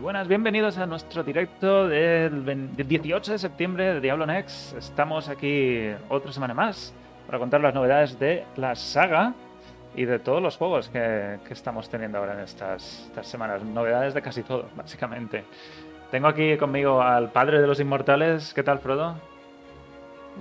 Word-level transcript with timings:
buenas, 0.00 0.28
bienvenidos 0.28 0.78
a 0.78 0.86
nuestro 0.86 1.22
directo 1.22 1.86
del 1.86 2.74
18 2.76 3.32
de 3.32 3.38
septiembre 3.38 3.94
de 3.94 4.00
Diablo 4.00 4.24
Next. 4.24 4.76
Estamos 4.76 5.28
aquí 5.28 5.90
otra 6.08 6.32
semana 6.32 6.54
más 6.54 6.94
para 7.26 7.38
contar 7.38 7.60
las 7.60 7.74
novedades 7.74 8.18
de 8.18 8.46
la 8.56 8.74
saga 8.74 9.34
y 9.94 10.06
de 10.06 10.18
todos 10.18 10.42
los 10.42 10.56
juegos 10.56 10.88
que, 10.88 11.38
estamos 11.50 11.90
teniendo 11.90 12.18
ahora 12.18 12.32
en 12.34 12.40
estas, 12.40 13.04
estas, 13.08 13.26
semanas. 13.26 13.62
Novedades 13.62 14.14
de 14.14 14.22
casi 14.22 14.42
todo, 14.42 14.66
básicamente. 14.74 15.44
Tengo 16.10 16.28
aquí 16.28 16.56
conmigo 16.56 17.02
al 17.02 17.30
padre 17.30 17.60
de 17.60 17.66
los 17.66 17.78
inmortales. 17.78 18.54
¿Qué 18.54 18.62
tal, 18.62 18.78
Frodo? 18.78 19.16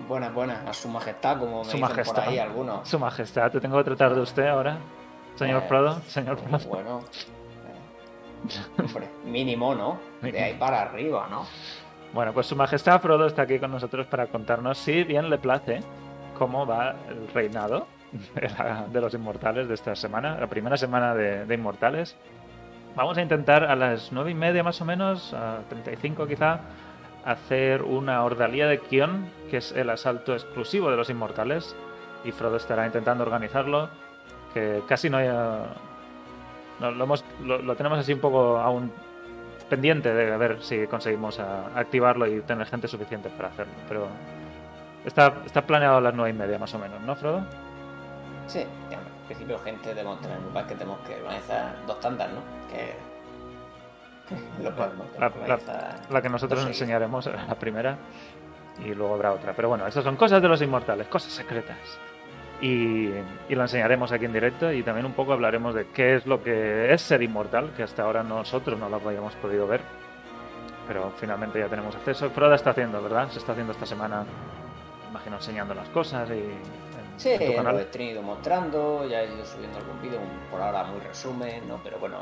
Buenas, 0.08 0.34
buenas. 0.34 0.66
A 0.66 0.74
su 0.74 0.88
majestad, 0.88 1.38
como 1.38 1.64
me 1.66 1.70
su 1.70 1.78
majestad. 1.78 2.24
por 2.24 2.24
ahí 2.24 2.40
algunos. 2.40 2.88
Su 2.88 2.98
majestad. 2.98 3.52
Te 3.52 3.60
tengo 3.60 3.78
que 3.80 3.84
tratar 3.84 4.16
de 4.16 4.22
usted 4.22 4.48
ahora, 4.48 4.78
señor 5.36 5.64
eh, 5.64 5.68
Frodo. 5.68 6.00
Señor 6.08 6.38
Frodo. 6.38 6.70
Bueno. 6.70 7.02
Hombre, 8.78 9.10
mínimo, 9.26 9.76
¿no? 9.76 10.00
De 10.22 10.42
ahí 10.42 10.56
para 10.56 10.82
arriba, 10.82 11.28
¿no? 11.30 11.46
Bueno, 12.14 12.34
pues 12.34 12.48
su 12.48 12.56
majestad 12.56 13.02
Frodo 13.02 13.28
está 13.28 13.44
aquí 13.44 13.60
con 13.60 13.72
nosotros 13.72 14.08
para 14.08 14.28
contarnos 14.28 14.78
si 14.78 15.04
bien 15.04 15.30
le 15.30 15.38
place 15.38 15.82
cómo 16.38 16.66
va 16.66 16.96
el 17.08 17.28
reinado 17.34 17.86
de 18.92 19.02
los 19.02 19.14
inmortales 19.14 19.68
de 19.68 19.76
esta 19.76 19.96
semana, 19.96 20.40
la 20.40 20.48
primera 20.48 20.78
semana 20.78 21.14
de, 21.14 21.54
inmortales. 21.54 22.16
Vamos 22.96 23.18
a 23.18 23.22
intentar 23.22 23.64
a 23.64 23.76
las 23.76 24.12
nueve 24.12 24.32
y 24.32 24.34
media 24.34 24.64
más 24.64 24.82
o 24.82 24.86
menos, 24.86 25.34
a 25.34 25.60
35 25.70 26.26
quizá, 26.26 26.62
hacer 27.24 27.84
una 27.84 28.24
ordalía 28.24 28.68
de 28.68 28.80
Kion, 28.80 29.30
que 29.52 29.58
es 29.58 29.72
el 29.74 29.92
asalto 29.92 30.34
exclusivo 30.34 30.90
de 30.90 30.98
los 30.98 31.12
inmortales, 31.12 31.76
y 32.24 32.32
Frodo 32.32 32.58
estará 32.58 32.88
intentando 32.88 33.24
organizarlo, 33.24 33.90
que 34.54 34.82
casi 34.88 35.12
no 35.12 35.18
haya 35.18 35.66
lo, 36.80 37.76
tenemos 37.76 38.00
así 38.00 38.14
un 38.14 38.20
poco 38.20 38.58
aún 38.58 38.92
pendiente 39.70 40.14
de 40.14 40.38
ver 40.38 40.62
si 40.64 40.88
conseguimos 40.88 41.40
activarlo 41.40 42.26
y 42.28 42.42
tener 42.42 42.66
gente 42.68 42.88
suficiente 42.88 43.30
para 43.30 43.50
hacerlo. 43.50 43.74
Pero 43.88 44.08
está, 45.06 45.34
está 45.46 45.62
planeado 45.62 45.98
a 45.98 46.02
las 46.02 46.14
nueve 46.14 46.32
y 46.32 46.34
media 46.34 46.58
más 46.58 46.74
o 46.74 46.80
menos, 46.80 47.00
¿no, 47.02 47.16
Frodo? 47.16 47.42
Sí, 48.48 48.60
en 48.60 49.26
principio 49.28 49.60
gente 49.60 49.90
debemos 49.90 50.20
tener 50.22 50.38
un 50.38 50.54
que 50.68 50.76
tenemos 50.76 51.00
que 51.08 51.16
organizar 51.16 51.76
dos 51.86 52.00
tandas, 52.00 52.30
¿no? 52.32 52.42
Que 52.72 52.96
la, 56.10 56.22
que 56.22 56.30
nosotros 56.30 56.66
enseñaremos, 56.66 57.26
la 57.48 57.56
primera, 57.56 57.98
y 58.84 58.94
luego 58.94 59.16
habrá 59.16 59.34
otra. 59.34 59.54
Pero 59.54 59.70
bueno, 59.70 59.86
esas 59.88 60.04
son 60.04 60.16
cosas 60.16 60.42
de 60.42 60.48
los 60.48 60.62
inmortales, 60.62 61.08
cosas 61.08 61.32
secretas 61.32 61.78
y, 62.62 63.10
lo 63.50 63.62
enseñaremos 63.62 64.12
aquí 64.12 64.26
en 64.26 64.34
directo 64.34 64.72
y 64.72 64.84
también 64.84 65.06
un 65.06 65.14
poco 65.14 65.34
hablaremos 65.34 65.74
de 65.74 65.88
qué 65.88 66.16
es 66.16 66.26
lo 66.26 66.44
que 66.44 66.94
es 66.94 67.02
ser 67.02 67.22
inmortal, 67.24 67.72
que 67.76 67.84
hasta 67.84 68.04
ahora 68.04 68.24
nosotros 68.24 68.78
no 68.78 68.90
lo 68.90 68.98
habíamos 68.98 69.36
podido 69.36 69.66
ver, 69.68 69.82
pero 70.88 71.12
finalmente 71.18 71.60
ya 71.60 71.68
tenemos 71.68 71.96
acceso. 71.96 72.30
Froda 72.30 72.56
está 72.56 72.72
haciendo, 72.72 73.02
¿verdad? 73.02 73.30
Se 73.30 73.40
está 73.40 73.54
haciendo 73.54 73.74
esta 73.74 73.86
semana, 73.86 74.26
imagino, 75.10 75.38
enseñando 75.38 75.74
las 75.74 75.88
cosas 75.90 76.30
y... 76.32 76.44
sí, 77.18 77.38
lo 77.38 77.80
he 77.80 77.86
tenido 77.86 78.22
mostrando, 78.22 79.08
ya 79.08 79.22
he 79.22 79.34
ido 79.34 79.46
subiendo 79.46 79.78
algún 79.78 80.02
vídeo, 80.02 80.20
por 80.52 80.62
ahora 80.62 80.84
muy 80.84 81.00
resumen, 81.00 81.68
¿no? 81.68 81.80
Pero 81.84 81.98
bueno, 82.00 82.18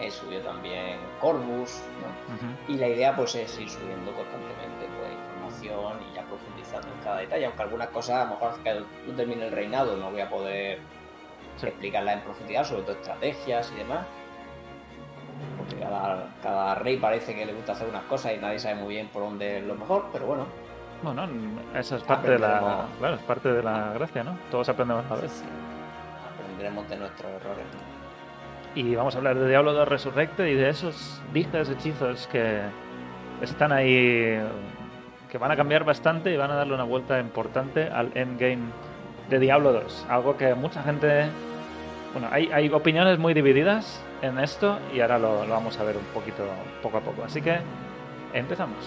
he 0.00 0.10
subido 0.10 0.42
también 0.42 0.98
Corvus, 1.20 1.80
¿no? 2.00 2.72
Y 2.72 2.78
la 2.78 2.88
idea 2.88 3.14
pues 3.16 3.34
es 3.34 3.58
ir 3.58 3.68
subiendo 3.68 4.12
constantemente 4.12 4.86
pues, 4.98 5.10
información 5.12 5.98
y 6.10 6.14
ya 6.14 6.22
profundizando 6.22 6.53
en 6.82 7.04
cada 7.04 7.18
detalle, 7.18 7.46
aunque 7.46 7.62
algunas 7.62 7.88
cosas, 7.88 8.16
a 8.16 8.24
lo 8.24 8.30
mejor 8.30 8.58
que 8.62 8.74
no 8.74 9.14
termine 9.16 9.46
el 9.46 9.52
reinado, 9.52 9.96
no 9.96 10.10
voy 10.10 10.20
a 10.20 10.28
poder 10.28 10.78
explicarlas 11.62 12.16
en 12.16 12.20
profundidad, 12.22 12.64
sobre 12.64 12.82
todo 12.82 12.92
estrategias 12.96 13.72
y 13.74 13.78
demás. 13.78 14.06
Porque 15.58 15.76
cada, 16.42 16.74
rey 16.76 16.96
parece 16.96 17.34
que 17.34 17.46
le 17.46 17.52
gusta 17.52 17.72
hacer 17.72 17.88
unas 17.88 18.04
cosas 18.04 18.32
y 18.34 18.38
nadie 18.38 18.58
sabe 18.58 18.76
muy 18.76 18.94
bien 18.94 19.08
por 19.08 19.22
dónde 19.22 19.58
es 19.58 19.64
lo 19.64 19.74
mejor, 19.74 20.06
pero 20.12 20.26
bueno. 20.26 20.46
Bueno, 21.02 21.28
esa 21.74 21.96
es 21.96 22.02
parte 22.02 22.30
de 22.30 22.38
la, 22.38 22.86
es 23.14 23.20
parte 23.22 23.52
de 23.52 23.62
la 23.62 23.92
gracia, 23.94 24.24
¿no? 24.24 24.38
Todos 24.50 24.68
aprendemos 24.68 25.04
a 25.10 25.14
veces. 25.16 25.44
Aprenderemos 26.32 26.88
de 26.88 26.96
nuestros 26.96 27.32
errores. 27.32 27.64
Y 28.74 28.94
vamos 28.94 29.14
a 29.14 29.18
hablar 29.18 29.38
de 29.38 29.48
Diablo 29.48 29.72
2 29.72 29.88
Resurrected 29.88 30.46
y 30.46 30.54
de 30.54 30.68
esos 30.68 31.20
dijes 31.32 31.68
hechizos 31.68 32.26
que 32.28 32.62
están 33.40 33.72
ahí 33.72 34.40
que 35.34 35.38
van 35.38 35.50
a 35.50 35.56
cambiar 35.56 35.82
bastante 35.82 36.32
y 36.32 36.36
van 36.36 36.52
a 36.52 36.54
darle 36.54 36.74
una 36.74 36.84
vuelta 36.84 37.18
importante 37.18 37.88
al 37.88 38.16
endgame 38.16 38.70
de 39.28 39.40
Diablo 39.40 39.72
2. 39.72 40.06
Algo 40.08 40.36
que 40.36 40.54
mucha 40.54 40.80
gente... 40.84 41.26
Bueno, 42.12 42.28
hay, 42.30 42.68
opiniones 42.68 43.18
muy 43.18 43.34
divididas 43.34 44.00
en 44.22 44.38
esto 44.38 44.78
y 44.94 45.00
ahora 45.00 45.18
lo, 45.18 45.44
vamos 45.48 45.76
a 45.80 45.82
ver 45.82 45.96
un 45.96 46.04
poquito 46.14 46.44
poco 46.84 46.98
a 46.98 47.00
poco. 47.00 47.24
Así 47.24 47.42
que 47.42 47.58
empezamos. 48.32 48.78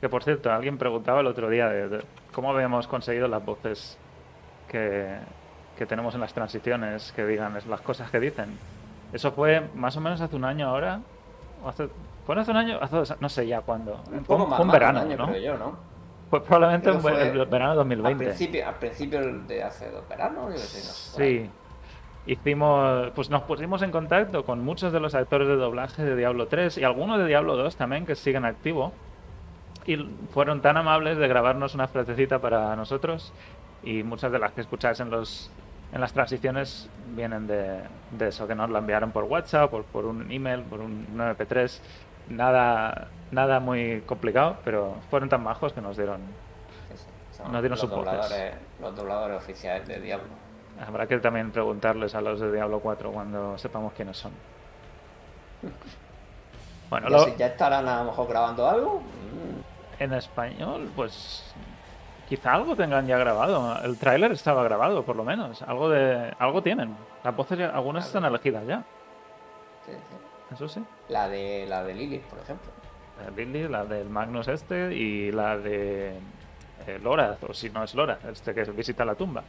Que 0.00 0.08
por 0.08 0.24
cierto, 0.24 0.50
alguien 0.50 0.78
preguntaba 0.78 1.20
el 1.20 1.26
otro 1.26 1.50
día 1.50 1.68
de, 1.68 2.02
cómo 2.32 2.50
habíamos 2.50 2.86
conseguido 2.86 3.28
las 3.28 3.44
voces 3.44 3.98
que, 4.68 5.18
tenemos 5.88 6.14
en 6.14 6.20
las 6.20 6.34
transiciones, 6.34 7.12
que 7.12 7.24
digan 7.24 7.56
las 7.68 7.80
cosas 7.80 8.10
que 8.10 8.20
dicen. 8.20 8.58
Eso 9.12 9.32
fue 9.32 9.62
más 9.74 9.96
o 9.96 10.00
menos 10.00 10.20
hace 10.20 10.36
un 10.36 10.44
año 10.44 10.68
ahora. 10.68 11.00
hace, 11.66 11.88
¿Fue 12.26 12.38
hace 12.38 12.50
un 12.50 12.56
año? 12.58 12.78
Hace 12.80 13.14
no 13.18 13.28
sé 13.28 13.46
ya 13.46 13.60
cuándo. 13.62 14.00
Un 14.12 14.24
fue, 14.24 14.36
un 14.36 14.70
verano, 14.70 15.04
¿no? 15.04 15.36
Yo, 15.36 15.56
¿no? 15.56 15.76
Pues 16.28 16.42
probablemente 16.42 16.90
un 16.90 17.16
el 17.16 17.46
verano 17.46 17.74
2020. 17.74 18.24
Al 18.24 18.28
principio, 18.30 18.68
al 18.68 18.74
principio 18.76 19.20
de 19.42 19.62
hace 19.62 19.90
dos 19.90 20.08
veranos, 20.08 20.54
Sí. 20.60 21.50
Hicimos, 22.26 23.10
pues 23.14 23.30
nos 23.30 23.42
pusimos 23.42 23.80
en 23.82 23.90
contacto 23.90 24.44
con 24.44 24.62
muchos 24.62 24.92
de 24.92 25.00
los 25.00 25.14
actores 25.14 25.48
de 25.48 25.56
doblaje 25.56 26.04
de 26.04 26.14
Diablo 26.14 26.46
3 26.46 26.76
y 26.78 26.84
algunos 26.84 27.18
de 27.18 27.26
Diablo 27.26 27.56
2 27.56 27.76
también 27.76 28.04
que 28.04 28.14
siguen 28.14 28.44
activo 28.44 28.92
y 29.86 29.96
fueron 30.32 30.60
tan 30.60 30.76
amables 30.76 31.18
de 31.18 31.28
grabarnos 31.28 31.74
una 31.74 31.88
frasecita 31.88 32.38
para 32.38 32.76
nosotros 32.76 33.32
y 33.82 34.02
muchas 34.02 34.30
de 34.32 34.38
las 34.38 34.52
que 34.52 34.60
escucháis 34.60 35.00
en 35.00 35.10
los 35.10 35.50
en 35.92 36.00
las 36.00 36.12
transiciones 36.12 36.88
vienen 37.16 37.46
de, 37.46 37.80
de 38.12 38.28
eso, 38.28 38.46
que 38.46 38.54
nos 38.54 38.70
la 38.70 38.78
enviaron 38.78 39.10
por 39.10 39.24
WhatsApp, 39.24 39.70
por, 39.70 39.84
por 39.84 40.04
un 40.04 40.30
email, 40.30 40.62
por 40.62 40.80
un 40.80 41.06
MP3. 41.16 41.80
Nada, 42.28 43.08
nada 43.32 43.58
muy 43.58 44.02
complicado, 44.02 44.58
pero 44.64 44.96
fueron 45.10 45.28
tan 45.28 45.42
majos 45.42 45.72
que 45.72 45.80
nos 45.80 45.96
dieron, 45.96 46.20
nos 47.50 47.60
dieron 47.60 47.70
los 47.70 47.90
dobladores, 47.90 48.54
los 48.80 48.94
dobladores 48.94 49.36
oficiales 49.38 49.88
de 49.88 50.00
Diablo. 50.00 50.28
Habrá 50.86 51.08
que 51.08 51.18
también 51.18 51.50
preguntarles 51.50 52.14
a 52.14 52.20
los 52.20 52.38
de 52.38 52.52
Diablo 52.52 52.78
4 52.78 53.10
cuando 53.10 53.58
sepamos 53.58 53.92
quiénes 53.92 54.16
son. 54.16 54.32
Bueno, 56.88 57.08
ya, 57.08 57.36
ya 57.36 57.46
estarán 57.46 57.86
a 57.86 57.98
lo 58.00 58.10
mejor 58.10 58.26
grabando 58.26 58.68
algo 58.68 59.00
en 60.00 60.14
español, 60.14 60.90
pues 60.96 61.44
quizá 62.28 62.54
algo 62.54 62.74
tengan 62.74 63.06
ya 63.06 63.18
grabado. 63.18 63.80
El 63.84 63.96
tráiler 63.98 64.32
estaba 64.32 64.64
grabado, 64.64 65.04
por 65.04 65.14
lo 65.14 65.24
menos. 65.24 65.62
Algo 65.62 65.88
de 65.88 66.34
algo 66.38 66.62
tienen. 66.62 66.96
Las 67.22 67.36
voces 67.36 67.60
algunas 67.60 68.06
están 68.06 68.24
elegidas 68.24 68.66
ya. 68.66 68.82
Sí, 69.86 69.92
sí. 69.92 70.54
Eso 70.54 70.68
sí. 70.68 70.82
La 71.08 71.28
de 71.28 71.66
la 71.68 71.84
de 71.84 71.94
Lily, 71.94 72.18
por 72.18 72.40
ejemplo. 72.40 72.70
La 73.22 73.30
de 73.30 73.46
Lily, 73.46 73.68
la 73.68 73.84
del 73.84 74.08
Magnus 74.08 74.48
este 74.48 74.94
y 74.94 75.30
la 75.30 75.58
de 75.58 76.18
eh, 76.86 76.98
Lorath, 77.02 77.44
o 77.44 77.54
si 77.54 77.68
no 77.70 77.84
es 77.84 77.94
Lorath, 77.94 78.24
este 78.24 78.54
que 78.54 78.64
visita 78.64 79.04
la 79.04 79.14
tumba. 79.14 79.44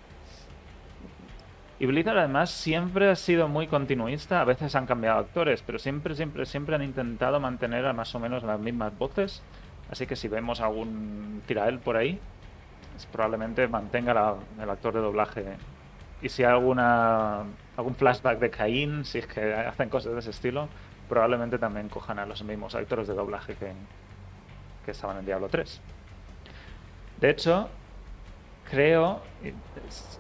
Y 1.80 1.88
Blizzard 1.88 2.20
además 2.20 2.52
siempre 2.52 3.10
ha 3.10 3.16
sido 3.16 3.48
muy 3.48 3.66
continuista, 3.66 4.42
a 4.42 4.44
veces 4.44 4.75
han 4.75 4.86
cambiado 4.86 5.18
actores, 5.18 5.64
pero 5.66 5.80
siempre, 5.80 6.14
siempre, 6.14 6.46
siempre 6.46 6.75
han 6.75 6.84
intentado 6.84 7.40
mantener 7.40 7.88
a 7.88 7.94
más 7.94 8.14
o 8.14 8.20
menos 8.20 8.44
las 8.44 8.60
mismas 8.60 8.96
voces 9.00 9.42
Así 9.92 10.08
que 10.08 10.16
si 10.16 10.28
vemos 10.28 10.62
algún 10.62 11.44
tirael 11.46 11.80
por 11.80 11.98
ahí, 11.98 12.20
probablemente 13.12 13.68
mantenga 13.68 14.36
el 14.62 14.70
actor 14.70 14.94
de 14.94 15.00
doblaje. 15.02 15.46
Y 16.22 16.30
si 16.30 16.44
hay 16.44 16.52
alguna, 16.52 17.44
algún 17.76 17.96
flashback 17.96 18.40
de 18.40 18.50
Caín, 18.50 19.06
si 19.06 19.20
es 19.20 19.28
que 19.28 19.54
hacen 19.54 19.90
cosas 19.90 20.14
de 20.14 20.20
ese 20.20 20.30
estilo, 20.30 20.70
probablemente 21.10 21.58
también 21.58 21.90
cojan 21.90 22.20
a 22.20 22.26
los 22.26 22.44
mismos 22.44 22.76
actores 22.76 23.08
de 23.08 23.14
doblaje 23.14 23.56
que, 23.56 23.74
que 24.86 24.92
estaban 24.92 25.18
en 25.18 25.26
Diablo 25.26 25.50
3. 25.50 25.82
De 27.20 27.30
hecho, 27.30 27.70
creo, 28.70 29.22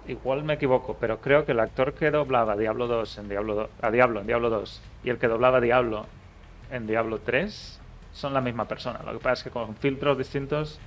igual 0.07 0.43
me 0.43 0.53
equivoco, 0.53 0.97
pero 0.99 1.21
creo 1.21 1.45
que 1.45 1.53
el 1.53 1.59
actor 1.59 1.93
que 1.93 2.11
doblaba 2.11 2.57
Diablo 2.57 2.87
2 2.87 3.19
en 3.19 3.29
Diablo 3.29 3.69
a 3.81 3.91
Diablo 3.91 4.19
en 4.19 4.27
Diablo 4.27 4.49
2 4.49 4.81
y 5.03 5.09
el 5.09 5.17
que 5.17 5.27
doblaba 5.27 5.61
Diablo 5.61 6.05
en 6.69 6.87
Diablo 6.87 7.19
3 7.19 7.80
son 8.13 8.33
la 8.33 8.41
misma 8.41 8.65
persona. 8.65 8.99
Lo 9.05 9.13
que 9.13 9.19
pasa 9.19 9.33
es 9.33 9.43
que 9.43 9.49
con 9.49 9.75
filtros 9.75 10.17
distintos, 10.17 10.79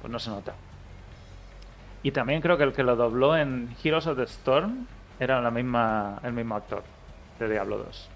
pues 0.00 0.10
no 0.10 0.18
se 0.18 0.30
nota. 0.30 0.54
Y 2.02 2.12
también 2.12 2.40
creo 2.40 2.56
que 2.56 2.64
el 2.64 2.72
que 2.72 2.82
lo 2.82 2.96
dobló 2.96 3.36
en 3.36 3.74
Heroes 3.82 4.06
of 4.06 4.16
the 4.16 4.24
Storm 4.24 4.86
era 5.18 5.40
la 5.40 5.50
misma, 5.50 6.18
el 6.22 6.32
mismo 6.32 6.56
actor. 6.56 6.82
de 7.38 7.48
Diablo 7.48 7.78
2. 7.78 8.10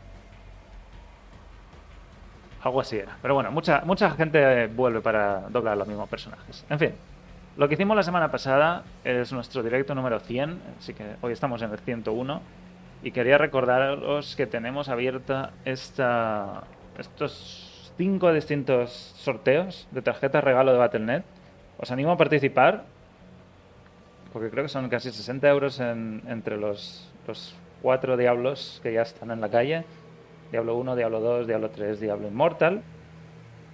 Algo 2.62 2.80
así 2.80 2.96
era. 2.96 3.16
Pero 3.20 3.34
bueno, 3.34 3.50
mucha, 3.50 3.82
mucha 3.84 4.10
gente 4.12 4.66
vuelve 4.68 5.00
para 5.00 5.40
doblar 5.50 5.76
los 5.76 5.86
mismos 5.86 6.08
personajes. 6.08 6.64
En 6.70 6.78
fin, 6.78 6.94
lo 7.56 7.68
que 7.68 7.74
hicimos 7.74 7.96
la 7.96 8.02
semana 8.02 8.30
pasada 8.30 8.84
es 9.04 9.32
nuestro 9.32 9.62
directo 9.62 9.94
número 9.94 10.18
100, 10.18 10.60
así 10.78 10.94
que 10.94 11.16
hoy 11.20 11.32
estamos 11.32 11.60
en 11.62 11.70
el 11.70 11.78
101. 11.78 12.40
Y 13.02 13.10
quería 13.10 13.36
recordaros 13.36 14.34
que 14.34 14.46
tenemos 14.46 14.88
abierta 14.88 15.52
esta, 15.66 16.64
estos 16.98 17.73
cinco 17.96 18.32
distintos 18.32 18.90
sorteos 19.16 19.86
de 19.90 20.02
tarjetas 20.02 20.42
regalo 20.42 20.72
de 20.72 20.78
Battle.net. 20.78 21.22
Os 21.78 21.90
animo 21.90 22.12
a 22.12 22.16
participar, 22.16 22.84
porque 24.32 24.50
creo 24.50 24.64
que 24.64 24.68
son 24.68 24.88
casi 24.88 25.10
60 25.10 25.48
euros 25.48 25.80
entre 25.80 26.56
los, 26.56 27.10
los 27.26 27.54
cuatro 27.82 28.16
diablos 28.16 28.80
que 28.82 28.92
ya 28.92 29.02
están 29.02 29.30
en 29.30 29.40
la 29.40 29.48
calle. 29.48 29.84
Diablo 30.50 30.76
1, 30.76 30.96
Diablo 30.96 31.20
2, 31.20 31.46
Diablo 31.46 31.70
3, 31.70 32.00
Diablo 32.00 32.28
Immortal. 32.28 32.82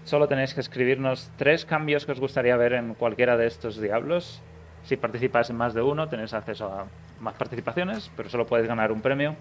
Solo 0.05 0.28
tenéis 0.28 0.55
que 0.55 0.61
escribirnos 0.61 1.31
tres 1.37 1.64
cambios 1.64 2.06
que 2.06 2.12
os 2.12 2.20
gustaría 2.20 2.56
ver 2.56 2.72
en 2.72 2.94
cualquiera 2.94 3.37
de 3.37 3.46
estos 3.46 3.81
diablos. 3.81 4.40
Si 4.84 4.96
participáis 4.96 5.50
en 5.50 5.56
más 5.56 5.75
de 5.75 5.82
uno, 5.82 6.08
tenéis 6.08 6.32
acceso 6.32 6.67
a 6.67 6.87
más 7.20 7.34
participaciones, 7.34 8.11
pero 8.17 8.31
solo 8.31 8.46
podéis 8.46 8.67
ganar 8.67 8.93
un 8.93 9.02
premio. 9.02 9.37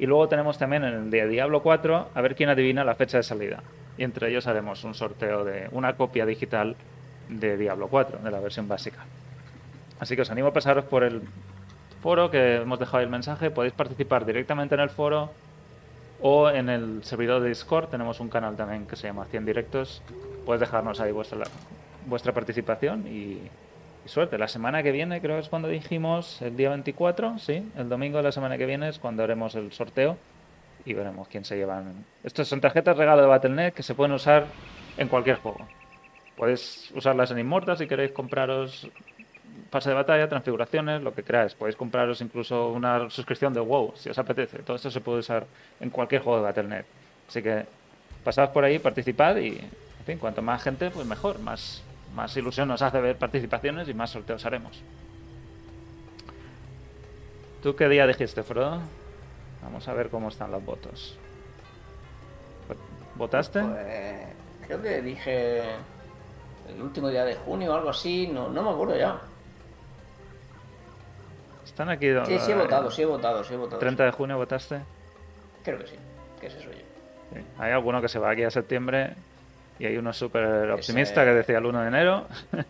Y 0.00 0.06
luego 0.06 0.28
tenemos 0.28 0.58
también 0.58 0.82
en 0.82 0.94
el 0.94 1.10
de 1.10 1.28
Diablo 1.28 1.62
4 1.62 2.08
a 2.14 2.20
ver 2.20 2.34
quién 2.34 2.48
adivina 2.48 2.84
la 2.84 2.96
fecha 2.96 3.18
de 3.18 3.22
salida. 3.22 3.62
Y 4.00 4.04
entre 4.04 4.30
ellos 4.30 4.46
haremos 4.46 4.82
un 4.84 4.94
sorteo 4.94 5.44
de 5.44 5.68
una 5.72 5.94
copia 5.94 6.24
digital 6.24 6.74
de 7.28 7.58
Diablo 7.58 7.88
4, 7.88 8.20
de 8.20 8.30
la 8.30 8.40
versión 8.40 8.66
básica. 8.66 9.04
Así 9.98 10.16
que 10.16 10.22
os 10.22 10.30
animo 10.30 10.48
a 10.48 10.52
pasaros 10.54 10.86
por 10.86 11.04
el 11.04 11.20
foro 12.00 12.30
que 12.30 12.56
hemos 12.62 12.78
dejado 12.78 13.02
el 13.02 13.10
mensaje. 13.10 13.50
Podéis 13.50 13.74
participar 13.74 14.24
directamente 14.24 14.74
en 14.74 14.80
el 14.80 14.88
foro 14.88 15.30
o 16.22 16.48
en 16.48 16.70
el 16.70 17.04
servidor 17.04 17.42
de 17.42 17.50
Discord. 17.50 17.90
Tenemos 17.90 18.20
un 18.20 18.30
canal 18.30 18.56
también 18.56 18.86
que 18.86 18.96
se 18.96 19.06
llama 19.06 19.26
100 19.26 19.44
Directos. 19.44 20.02
Puedes 20.46 20.60
dejarnos 20.60 20.98
ahí 20.98 21.12
vuestra, 21.12 22.32
participación 22.32 23.06
y, 23.06 23.50
suerte. 24.06 24.38
La 24.38 24.48
semana 24.48 24.82
que 24.82 24.92
viene, 24.92 25.20
creo 25.20 25.36
que 25.36 25.42
es 25.42 25.50
cuando 25.50 25.68
dijimos, 25.68 26.40
el 26.40 26.56
día 26.56 26.70
24, 26.70 27.38
sí, 27.38 27.70
el 27.76 27.90
domingo 27.90 28.16
de 28.16 28.22
la 28.22 28.32
semana 28.32 28.56
que 28.56 28.64
viene 28.64 28.88
es 28.88 28.98
cuando 28.98 29.22
haremos 29.22 29.54
el 29.56 29.70
sorteo 29.72 30.16
y 30.84 30.94
veremos 30.94 31.28
quién 31.28 31.44
se 31.44 31.56
llevan. 31.56 32.04
Estos 32.24 32.48
son 32.48 32.60
tarjetas 32.60 32.96
regalo 32.96 33.22
de 33.22 33.28
Battle.net 33.28 33.72
que 33.72 33.82
se 33.82 33.94
pueden 33.94 34.12
usar 34.12 34.46
en 34.96 35.08
cualquier 35.08 35.36
juego. 35.36 35.66
Podéis 36.36 36.90
usarlas 36.94 37.30
en 37.30 37.38
Immortal 37.38 37.76
si 37.76 37.86
queréis 37.86 38.12
compraros 38.12 38.88
pase 39.70 39.90
de 39.90 39.94
batalla, 39.94 40.28
transfiguraciones, 40.28 41.02
lo 41.02 41.14
que 41.14 41.22
queráis. 41.22 41.54
Podéis 41.54 41.76
compraros 41.76 42.20
incluso 42.20 42.70
una 42.70 43.08
suscripción 43.10 43.52
de 43.52 43.60
WoW 43.60 43.92
si 43.96 44.10
os 44.10 44.18
apetece. 44.18 44.58
Todo 44.60 44.76
esto 44.76 44.90
se 44.90 45.00
puede 45.00 45.20
usar 45.20 45.46
en 45.80 45.90
cualquier 45.90 46.22
juego 46.22 46.38
de 46.38 46.44
Battle.net. 46.44 46.84
Así 47.28 47.42
que 47.42 47.64
pasad 48.24 48.52
por 48.52 48.64
ahí, 48.64 48.78
participad 48.78 49.36
y, 49.36 49.58
en 49.58 50.04
fin, 50.06 50.18
cuanto 50.18 50.42
más 50.42 50.62
gente, 50.62 50.90
pues 50.90 51.06
mejor. 51.06 51.38
Más, 51.38 51.82
más 52.14 52.36
ilusión 52.36 52.68
nos 52.68 52.82
hace 52.82 53.00
ver 53.00 53.16
participaciones 53.16 53.88
y 53.88 53.94
más 53.94 54.10
sorteos 54.10 54.44
haremos. 54.44 54.82
¿Tú 57.62 57.76
qué 57.76 57.88
día 57.88 58.06
dijiste, 58.06 58.42
Frodo? 58.42 58.80
Vamos 59.62 59.86
a 59.88 59.94
ver 59.94 60.08
cómo 60.10 60.28
están 60.28 60.50
los 60.50 60.64
votos. 60.64 61.18
¿Votaste? 63.14 63.60
Pues, 63.60 64.66
creo 64.66 64.82
que 64.82 65.02
dije 65.02 65.62
el 66.68 66.80
último 66.80 67.08
día 67.08 67.24
de 67.24 67.34
junio 67.34 67.72
o 67.72 67.74
algo 67.76 67.90
así, 67.90 68.28
no, 68.28 68.48
no 68.48 68.62
me 68.62 68.70
acuerdo 68.70 68.96
ya. 68.96 69.20
Están 71.64 71.90
aquí. 71.90 72.08
Sí, 72.26 72.38
sí 72.38 72.52
he 72.52 72.54
votado, 72.54 72.90
sí 72.90 73.02
he 73.02 73.06
votado, 73.06 73.44
sí 73.44 73.54
he 73.54 73.56
votado. 73.56 73.80
¿30 73.80 73.96
de 73.96 74.10
junio 74.10 74.36
votaste? 74.36 74.80
Creo 75.62 75.78
que 75.78 75.86
sí, 75.86 75.96
que 76.40 76.46
es 76.46 76.54
eso 76.54 76.70
yo. 76.70 77.40
Hay 77.58 77.72
alguno 77.72 78.00
que 78.00 78.08
se 78.08 78.18
va 78.18 78.30
aquí 78.30 78.42
a 78.42 78.50
septiembre 78.50 79.14
y 79.78 79.86
hay 79.86 79.96
uno 79.96 80.12
súper 80.12 80.70
optimista 80.70 81.24
que 81.24 81.30
decía 81.30 81.58
el 81.58 81.66
1 81.66 81.80
de 81.82 81.88
enero. 81.88 82.26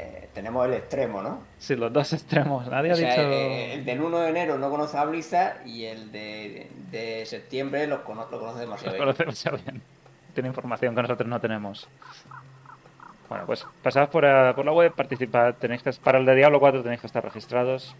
Eh, 0.00 0.28
tenemos 0.32 0.66
el 0.66 0.72
extremo, 0.72 1.20
¿no? 1.20 1.40
Sí, 1.58 1.76
los 1.76 1.92
dos 1.92 2.12
extremos. 2.14 2.66
Nadie 2.68 2.92
ha 2.92 2.94
dicho. 2.94 3.20
Eh, 3.20 3.74
el 3.74 3.84
del 3.84 4.00
1 4.00 4.18
de 4.18 4.28
enero 4.30 4.56
no 4.56 4.70
conoce 4.70 4.96
a 4.96 5.04
Blizzard 5.04 5.66
y 5.66 5.84
el 5.84 6.10
de, 6.10 6.70
de 6.90 7.26
septiembre 7.26 7.86
lo, 7.86 8.02
conoce 8.02 8.60
demasiado 8.60 8.92
bien. 8.92 8.98
Lo 8.98 8.98
conoce 8.98 9.24
demasiado 9.24 9.58
bien. 9.58 9.82
Tiene 10.32 10.48
información 10.48 10.94
que 10.94 11.02
nosotros 11.02 11.28
no 11.28 11.38
tenemos. 11.38 11.86
Bueno, 13.28 13.44
pues 13.44 13.66
pasad 13.82 14.08
por, 14.08 14.24
por 14.54 14.64
la 14.64 14.72
web, 14.72 14.94
participad. 14.94 15.54
Tenéis 15.56 15.82
que, 15.82 15.92
para 15.92 16.18
el 16.18 16.24
de 16.24 16.34
Diablo 16.34 16.60
4 16.60 16.82
tenéis 16.82 17.02
que 17.02 17.06
estar 17.06 17.22
registrados. 17.22 17.94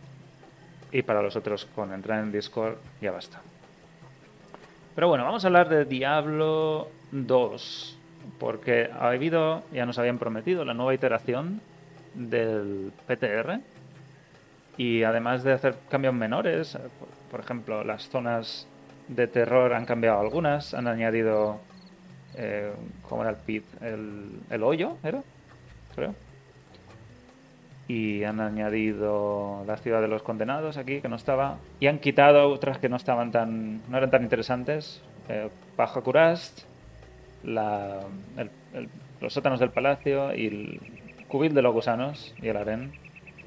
Y 0.92 1.02
para 1.02 1.20
los 1.20 1.36
otros, 1.36 1.66
con 1.74 1.92
entrar 1.92 2.20
en 2.20 2.32
Discord, 2.32 2.76
ya 3.02 3.10
basta. 3.10 3.42
Pero 4.94 5.08
bueno, 5.08 5.24
vamos 5.24 5.44
a 5.44 5.48
hablar 5.48 5.68
de 5.68 5.84
Diablo 5.84 6.88
2 7.12 7.98
porque 8.38 8.90
ha 8.92 9.08
habido, 9.08 9.62
ya 9.72 9.86
nos 9.86 9.98
habían 9.98 10.18
prometido, 10.18 10.64
la 10.64 10.74
nueva 10.74 10.94
iteración 10.94 11.60
del 12.14 12.92
PTR. 13.06 13.60
Y 14.76 15.02
además 15.02 15.42
de 15.42 15.52
hacer 15.52 15.76
cambios 15.88 16.14
menores, 16.14 16.78
por, 17.30 17.40
ejemplo, 17.40 17.84
las 17.84 18.08
zonas 18.08 18.66
de 19.08 19.26
terror 19.26 19.74
han 19.74 19.84
cambiado 19.84 20.20
algunas, 20.20 20.72
han 20.74 20.86
añadido, 20.86 21.60
eh, 22.36 22.72
¿cómo 23.08 23.22
era 23.22 23.32
el 23.32 23.36
pit? 23.36 23.64
El, 23.82 24.40
el 24.48 24.62
hoyo, 24.62 24.96
¿era? 25.02 25.22
Creo. 25.94 26.14
Y 27.88 28.22
han 28.22 28.40
añadido 28.40 29.64
la 29.66 29.76
ciudad 29.76 30.00
de 30.00 30.08
los 30.08 30.22
condenados 30.22 30.76
aquí, 30.76 31.00
que 31.00 31.08
no 31.08 31.16
estaba. 31.16 31.58
Y 31.80 31.88
han 31.88 31.98
quitado 31.98 32.48
otras 32.48 32.78
que 32.78 32.88
no 32.88 32.96
estaban 32.96 33.32
tan, 33.32 33.82
no 33.90 33.98
eran 33.98 34.10
tan 34.10 34.22
interesantes. 34.22 35.02
Eh, 35.28 35.50
Curast, 36.02 36.62
la, 37.44 38.00
los 39.20 39.32
sótanos 39.32 39.60
del 39.60 39.70
palacio 39.70 40.34
y 40.34 40.46
el 40.46 40.80
cubil 41.30 41.54
de 41.54 41.62
los 41.62 41.72
gusanos 41.72 42.34
y 42.42 42.48
el 42.48 42.56
harén, 42.56 42.92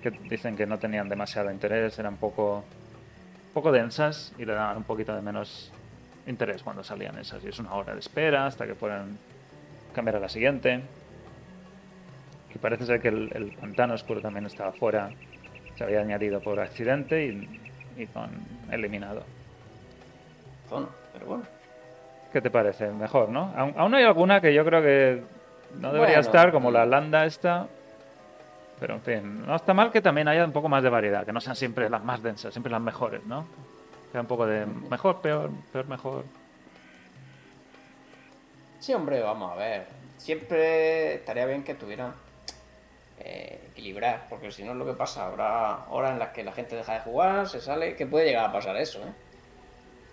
que 0.01 0.09
dicen 0.09 0.55
que 0.55 0.65
no 0.65 0.79
tenían 0.79 1.09
demasiado 1.09 1.51
interés, 1.51 1.99
eran 1.99 2.17
poco, 2.17 2.63
poco 3.53 3.71
densas 3.71 4.33
y 4.37 4.45
le 4.45 4.53
daban 4.53 4.77
un 4.77 4.83
poquito 4.83 5.15
de 5.15 5.21
menos 5.21 5.71
interés 6.25 6.63
cuando 6.63 6.83
salían 6.83 7.17
esas. 7.19 7.43
Y 7.43 7.49
es 7.49 7.59
una 7.59 7.73
hora 7.73 7.93
de 7.93 7.99
espera 7.99 8.47
hasta 8.47 8.65
que 8.65 8.73
puedan 8.73 9.17
cambiar 9.93 10.15
a 10.15 10.19
la 10.19 10.29
siguiente. 10.29 10.81
Y 12.53 12.57
parece 12.57 12.85
ser 12.85 13.01
que 13.01 13.09
el, 13.09 13.55
pantano 13.59 13.93
oscuro 13.93 14.21
también 14.21 14.45
estaba 14.45 14.71
fuera. 14.71 15.11
Se 15.75 15.83
había 15.83 16.01
añadido 16.01 16.39
por 16.39 16.59
accidente 16.59 17.25
y, 17.25 17.61
y 17.97 18.07
con 18.07 18.29
eliminado. 18.71 19.23
pero 20.69 21.25
bueno. 21.25 21.43
¿Qué 22.31 22.41
te 22.41 22.49
parece? 22.49 22.89
Mejor, 22.89 23.29
¿no? 23.29 23.53
Aún, 23.55 23.93
hay 23.93 24.03
alguna 24.03 24.41
que 24.41 24.53
yo 24.55 24.65
creo 24.65 24.81
que 24.81 25.21
no 25.79 25.93
debería 25.93 26.19
estar, 26.19 26.51
como 26.51 26.71
la 26.71 26.85
landa 26.85 27.25
esta. 27.25 27.67
Pero 28.79 28.95
en 28.95 29.01
fin, 29.01 29.45
no 29.45 29.55
está 29.55 29.73
mal 29.73 29.91
que 29.91 30.01
también 30.01 30.27
haya 30.27 30.43
un 30.43 30.51
poco 30.51 30.67
más 30.67 30.83
de 30.83 30.89
variedad, 30.89 31.25
que 31.25 31.31
no 31.31 31.39
sean 31.39 31.55
siempre 31.55 31.89
las 31.89 32.03
más 32.03 32.21
densas, 32.21 32.53
siempre 32.53 32.71
las 32.71 32.81
mejores, 32.81 33.23
¿no? 33.25 33.45
Que 34.11 34.19
un 34.19 34.25
poco 34.25 34.45
de 34.45 34.65
mejor, 34.65 35.21
peor, 35.21 35.49
peor, 35.71 35.87
mejor. 35.87 36.25
Sí, 38.79 38.93
hombre, 38.93 39.21
vamos 39.21 39.51
a 39.51 39.55
ver. 39.55 39.85
Siempre 40.17 41.15
estaría 41.15 41.45
bien 41.45 41.63
que 41.63 41.75
tuvieran 41.75 42.13
eh, 43.19 43.69
equilibrar, 43.71 44.25
porque 44.29 44.51
si 44.51 44.63
no 44.63 44.73
es 44.73 44.77
lo 44.77 44.85
que 44.85 44.93
pasa. 44.93 45.27
Habrá 45.27 45.85
horas 45.89 46.11
en 46.11 46.19
las 46.19 46.29
que 46.29 46.43
la 46.43 46.51
gente 46.51 46.75
deja 46.75 46.93
de 46.95 46.99
jugar, 46.99 47.47
se 47.47 47.61
sale, 47.61 47.95
que 47.95 48.05
puede 48.05 48.25
llegar 48.25 48.45
a 48.45 48.51
pasar 48.51 48.75
eso, 48.75 48.99
¿eh? 48.99 49.22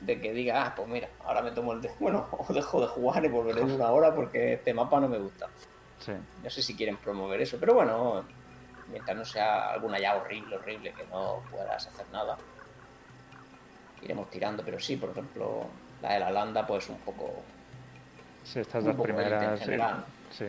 De 0.01 0.21
que 0.21 0.33
diga, 0.33 0.67
ah, 0.67 0.75
pues 0.75 0.89
mira, 0.89 1.09
ahora 1.25 1.43
me 1.43 1.51
tomo 1.51 1.73
el 1.73 1.83
de... 1.83 1.91
Bueno, 2.01 2.27
o 2.33 2.53
dejo 2.53 2.81
de 2.81 2.87
jugar 2.87 3.25
y 3.25 3.29
volveré 3.29 3.61
en 3.61 3.73
una 3.73 3.91
hora 3.91 4.15
porque 4.15 4.55
este 4.55 4.73
mapa 4.75 5.01
no 5.01 5.09
me 5.09 5.19
gusta. 5.19 5.49
Sí. 5.99 6.13
No 6.43 6.51
sé 6.51 6.63
si 6.63 6.75
quieren 6.75 6.97
promover 6.97 7.41
eso, 7.41 7.59
pero 7.61 7.75
bueno, 7.75 8.25
mientras 8.91 9.17
no 9.17 9.25
sea 9.25 9.71
alguna 9.73 9.99
ya 9.99 10.17
horrible, 10.17 10.57
horrible, 10.57 10.93
que 10.93 11.05
no 11.05 11.43
puedas 11.51 11.87
hacer 11.87 12.07
nada, 12.13 12.39
iremos 14.03 14.31
tirando. 14.31 14.65
Pero 14.65 14.81
sí, 14.81 14.97
por 14.97 15.11
ejemplo, 15.11 15.67
la 16.01 16.15
de 16.15 16.21
la 16.21 16.31
Landa, 16.31 16.67
pues 16.67 16.89
un 16.89 16.99
poco. 16.99 17.43
Sí, 18.45 18.61
estas 18.61 18.85
dos 18.85 18.97
primeras. 18.97 19.61
Sí. 20.31 20.45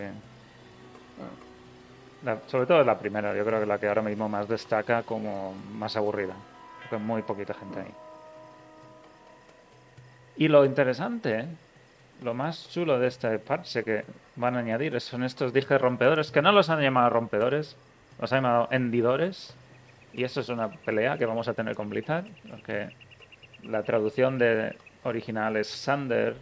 Mm. 2.23 2.37
sobre 2.47 2.65
todo 2.65 2.83
la 2.83 2.97
primera, 2.97 3.35
yo 3.35 3.43
creo 3.43 3.59
que 3.59 3.65
la 3.65 3.77
que 3.77 3.87
ahora 3.87 4.01
mismo 4.01 4.29
más 4.29 4.47
destaca 4.47 5.03
como 5.03 5.53
más 5.53 5.97
aburrida. 5.97 6.35
Porque 6.79 6.97
muy 7.03 7.21
poquita 7.23 7.53
gente 7.53 7.81
ahí. 7.81 7.93
Y 10.37 10.47
lo 10.47 10.65
interesante, 10.65 11.45
lo 12.23 12.33
más 12.33 12.69
chulo 12.69 12.99
de 12.99 13.07
este 13.07 13.39
parche 13.39 13.83
que 13.83 14.03
van 14.35 14.55
a 14.55 14.59
añadir 14.59 14.99
son 15.01 15.23
estos 15.23 15.53
dije 15.53 15.77
rompedores, 15.77 16.31
que 16.31 16.41
no 16.41 16.51
los 16.51 16.69
han 16.69 16.81
llamado 16.81 17.09
rompedores, 17.09 17.75
los 18.19 18.31
han 18.31 18.43
llamado 18.43 18.67
hendidores. 18.71 19.53
Y 20.13 20.23
eso 20.23 20.41
es 20.41 20.49
una 20.49 20.69
pelea 20.69 21.17
que 21.17 21.25
vamos 21.25 21.47
a 21.47 21.53
tener 21.53 21.75
con 21.75 21.89
Blizzard, 21.89 22.25
porque 22.49 22.89
la 23.63 23.83
traducción 23.83 24.37
de 24.37 24.75
original 25.03 25.57
es 25.57 25.67
Sander, 25.67 26.35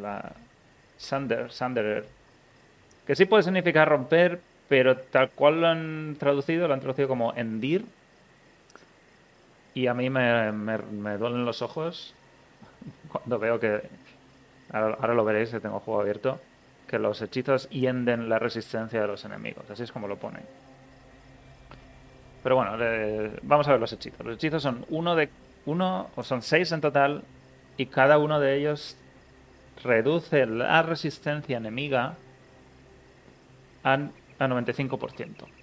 la 0.00 0.32
Sander, 0.98 1.52
Sanderer, 1.52 2.06
que 3.06 3.14
sí 3.14 3.26
puede 3.26 3.42
significar 3.42 3.88
romper, 3.88 4.40
pero 4.68 4.96
tal 4.96 5.30
cual 5.30 5.60
lo 5.60 5.68
han 5.68 6.16
traducido, 6.18 6.66
lo 6.66 6.74
han 6.74 6.80
traducido 6.80 7.08
como 7.08 7.32
hendir. 7.34 7.84
Y 9.74 9.86
a 9.86 9.94
mí 9.94 10.10
me, 10.10 10.52
me 10.52 11.18
duelen 11.18 11.44
los 11.44 11.62
ojos 11.62 12.14
cuando 13.18 13.38
veo 13.38 13.60
que, 13.60 13.82
ahora, 14.72 15.14
lo 15.14 15.24
veréis 15.24 15.50
que 15.50 15.60
tengo 15.60 15.80
juego 15.80 16.00
abierto, 16.00 16.40
que 16.86 16.98
los 16.98 17.20
hechizos 17.22 17.68
hienden 17.70 18.28
la 18.28 18.38
resistencia 18.38 19.00
de 19.00 19.06
los 19.06 19.24
enemigos. 19.24 19.68
Así 19.70 19.82
es 19.82 19.92
como 19.92 20.08
lo 20.08 20.16
pone. 20.16 20.40
Pero 22.42 22.56
bueno, 22.56 22.72
vamos 23.42 23.66
a 23.66 23.72
ver 23.72 23.80
los 23.80 23.92
hechizos. 23.92 24.24
Los 24.24 24.36
hechizos 24.36 24.62
son 24.62 24.84
uno 24.90 25.16
de 25.16 25.28
uno, 25.66 26.10
o 26.14 26.22
son 26.22 26.42
seis 26.42 26.70
en 26.72 26.80
total, 26.80 27.24
y 27.76 27.86
cada 27.86 28.18
uno 28.18 28.38
de 28.38 28.56
ellos 28.56 28.96
reduce 29.82 30.46
la 30.46 30.82
resistencia 30.82 31.56
enemiga 31.56 32.14
a, 33.82 33.92
a 33.94 34.48
95%. 34.48 35.55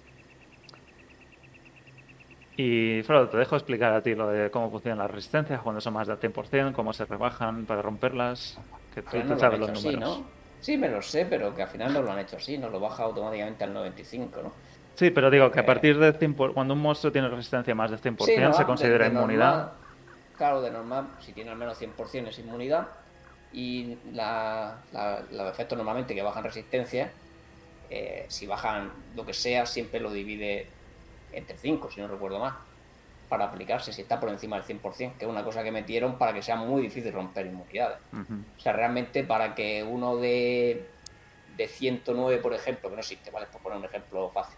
Y 2.56 3.02
Frodo, 3.02 3.28
te 3.28 3.36
dejo 3.36 3.56
explicar 3.56 3.92
a 3.92 4.02
ti 4.02 4.14
lo 4.14 4.28
de 4.28 4.50
cómo 4.50 4.70
funcionan 4.70 4.98
las 4.98 5.10
resistencias 5.10 5.60
cuando 5.60 5.80
son 5.80 5.94
más 5.94 6.06
del 6.06 6.18
100%, 6.18 6.72
cómo 6.72 6.92
se 6.92 7.04
rebajan 7.04 7.66
para 7.66 7.82
romperlas, 7.82 8.58
que 8.94 9.02
tú, 9.02 9.38
sabes 9.38 9.58
los 9.58 9.72
números. 9.82 10.22
Sí, 10.60 10.78
me 10.78 10.88
lo 10.88 11.02
sé, 11.02 11.26
pero 11.26 11.54
que 11.54 11.62
al 11.62 11.68
final 11.68 11.92
no 11.92 12.00
lo 12.00 12.12
han 12.12 12.20
hecho 12.20 12.36
así, 12.36 12.56
no 12.56 12.70
lo 12.70 12.80
baja 12.80 13.02
automáticamente 13.02 13.64
al 13.64 13.74
95, 13.74 14.42
¿no? 14.42 14.52
Sí, 14.94 15.10
pero 15.10 15.28
digo 15.28 15.50
que 15.50 15.58
a 15.58 15.62
eh, 15.62 15.66
partir 15.66 15.98
de 15.98 16.18
100%, 16.18 16.54
cuando 16.54 16.74
un 16.74 16.80
monstruo 16.80 17.12
tiene 17.12 17.28
resistencia 17.28 17.74
más 17.74 17.90
del 17.90 18.00
100%, 18.00 18.52
se 18.54 18.64
considera 18.64 19.08
inmunidad. 19.08 19.72
claro, 20.36 20.62
de 20.62 20.70
normal, 20.70 21.08
si 21.20 21.32
tiene 21.32 21.50
al 21.50 21.56
menos 21.56 21.80
100% 21.80 22.28
es 22.28 22.38
inmunidad. 22.38 22.88
Y 23.52 23.98
la, 24.12 24.78
los 25.30 25.50
efectos 25.50 25.76
normalmente 25.76 26.14
que 26.14 26.22
bajan 26.22 26.44
resistencia, 26.44 27.10
eh, 27.90 28.26
si 28.28 28.46
bajan 28.46 28.90
lo 29.14 29.26
que 29.26 29.32
sea, 29.32 29.66
siempre 29.66 30.00
lo 30.00 30.10
divide 30.10 30.68
entre 31.36 31.56
5, 31.56 31.90
si 31.90 32.00
no 32.00 32.08
recuerdo 32.08 32.38
más, 32.38 32.54
para 33.28 33.46
aplicarse 33.46 33.92
si 33.92 34.02
está 34.02 34.20
por 34.20 34.28
encima 34.28 34.60
del 34.60 34.80
100%, 34.80 35.16
que 35.16 35.24
es 35.24 35.30
una 35.30 35.42
cosa 35.44 35.62
que 35.62 35.72
metieron 35.72 36.18
para 36.18 36.32
que 36.32 36.42
sea 36.42 36.56
muy 36.56 36.82
difícil 36.82 37.12
romper 37.12 37.46
inmunidades. 37.46 37.98
O 38.12 38.60
sea, 38.60 38.72
realmente 38.72 39.24
para 39.24 39.54
que 39.54 39.82
uno 39.82 40.16
de, 40.16 40.88
de 41.56 41.68
109, 41.68 42.38
por 42.38 42.54
ejemplo, 42.54 42.88
que 42.90 42.96
no 42.96 43.00
existe, 43.00 43.30
¿vale? 43.30 43.46
Por 43.50 43.60
poner 43.60 43.78
un 43.78 43.84
ejemplo 43.84 44.30
fácil, 44.30 44.56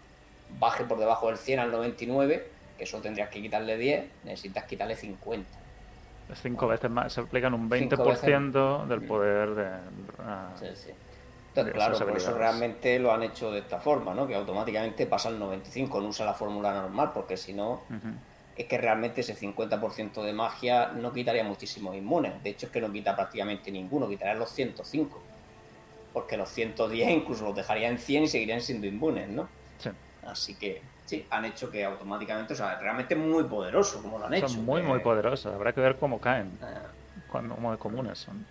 baje 0.59 0.83
por 0.83 0.99
debajo 0.99 1.27
del 1.27 1.37
100 1.37 1.59
al 1.59 1.71
99, 1.71 2.49
que 2.77 2.83
eso 2.83 2.99
tendrías 3.01 3.29
que 3.29 3.41
quitarle 3.41 3.77
10, 3.77 4.05
necesitas 4.25 4.65
quitarle 4.65 4.95
50. 4.95 5.49
Cinco 6.35 6.67
veces 6.67 6.91
más, 6.91 7.13
se 7.13 7.21
aplican 7.21 7.53
un 7.53 7.69
20% 7.69 8.85
del 8.85 9.01
poder 9.03 9.55
de... 9.55 9.69
sí, 10.59 10.65
sí 10.75 10.91
claro, 11.53 11.97
por 11.97 12.17
eso 12.17 12.37
realmente 12.37 12.99
lo 12.99 13.11
han 13.11 13.23
hecho 13.23 13.51
de 13.51 13.59
esta 13.59 13.79
forma, 13.79 14.13
¿no? 14.13 14.27
Que 14.27 14.35
automáticamente 14.35 15.05
pasa 15.07 15.29
al 15.29 15.39
95, 15.39 16.01
no 16.01 16.07
usa 16.09 16.25
la 16.25 16.33
fórmula 16.33 16.73
normal, 16.73 17.11
porque 17.13 17.37
si 17.37 17.53
no, 17.53 17.81
es 18.55 18.65
que 18.65 18.77
realmente 18.77 19.21
ese 19.21 19.35
50% 19.35 20.23
de 20.23 20.33
magia 20.33 20.87
no 20.87 21.13
quitaría 21.13 21.43
muchísimos 21.43 21.95
inmunes. 21.95 22.41
De 22.43 22.51
hecho, 22.51 22.65
es 22.65 22.71
que 22.71 22.81
no 22.81 22.91
quita 22.91 23.15
prácticamente 23.15 23.71
ninguno, 23.71 24.09
quitaría 24.09 24.33
los 24.33 24.49
105. 24.51 25.21
Porque 26.13 26.37
los 26.37 26.49
110 26.49 27.09
incluso 27.11 27.45
los 27.45 27.55
dejaría 27.55 27.87
en 27.87 27.99
100 27.99 28.23
y 28.23 28.27
seguirían 28.27 28.61
siendo 28.61 28.87
inmunes, 28.87 29.29
¿no? 29.29 29.47
Sí. 29.77 29.91
Así 30.25 30.55
que, 30.55 30.81
sí, 31.05 31.25
han 31.29 31.45
hecho 31.45 31.69
que 31.69 31.85
automáticamente, 31.85 32.53
o 32.53 32.55
sea, 32.55 32.79
realmente 32.79 33.15
muy 33.15 33.43
poderoso 33.43 34.01
como 34.01 34.17
lo 34.17 34.25
han 34.25 34.33
hecho. 34.33 34.47
Son 34.47 34.65
muy, 34.65 34.81
muy 34.81 34.99
poderosos. 34.99 35.53
Habrá 35.53 35.73
que 35.73 35.81
ver 35.81 35.97
cómo 35.97 36.19
caen. 36.19 36.57
Ah. 36.61 36.87
Cuando, 37.31 37.55
muy 37.57 37.77
comunes 37.77 38.17
son. 38.17 38.43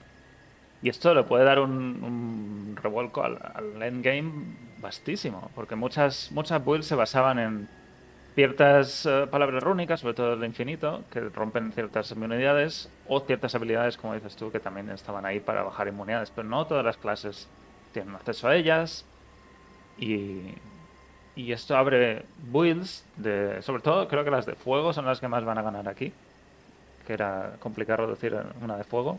Y 0.86 0.88
esto 0.88 1.12
le 1.14 1.24
puede 1.24 1.42
dar 1.42 1.58
un, 1.58 2.78
revuelco 2.80 3.24
al, 3.24 3.82
endgame 3.82 4.54
vastísimo, 4.78 5.50
porque 5.56 5.74
muchas, 5.74 6.30
muchas 6.30 6.64
builds 6.64 6.86
se 6.86 6.94
basaban 6.94 7.40
en 7.40 7.68
ciertas 8.36 9.04
eh, 9.04 9.26
palabras 9.28 9.64
rúnicas, 9.64 9.98
sobre 9.98 10.14
todo 10.14 10.34
el 10.34 10.44
infinito, 10.44 11.02
que 11.10 11.22
rompen 11.22 11.72
ciertas 11.72 12.12
inmunidades, 12.12 12.88
o 13.08 13.18
ciertas 13.18 13.52
habilidades, 13.56 13.96
como 13.96 14.14
dices 14.14 14.36
tú, 14.36 14.52
que 14.52 14.60
también 14.60 14.88
estaban 14.90 15.26
ahí 15.26 15.40
para 15.40 15.64
bajar 15.64 15.88
inmunidades, 15.88 16.30
pero 16.30 16.46
no 16.46 16.64
todas 16.68 16.84
las 16.84 16.96
clases 16.96 17.48
tienen 17.92 18.14
acceso 18.14 18.46
a 18.46 18.54
ellas. 18.54 19.04
Y, 19.98 20.54
y 21.34 21.50
esto 21.50 21.76
abre 21.76 22.22
builds, 22.52 23.04
de, 23.16 23.60
sobre 23.60 23.82
todo 23.82 24.06
creo 24.06 24.22
que 24.22 24.30
las 24.30 24.46
de 24.46 24.54
fuego 24.54 24.92
son 24.92 25.06
las 25.06 25.18
que 25.18 25.26
más 25.26 25.44
van 25.44 25.58
a 25.58 25.62
ganar 25.62 25.88
aquí, 25.88 26.12
que 27.08 27.12
era 27.12 27.56
complicado 27.58 28.06
reducir 28.06 28.36
una 28.62 28.76
de 28.76 28.84
fuego. 28.84 29.18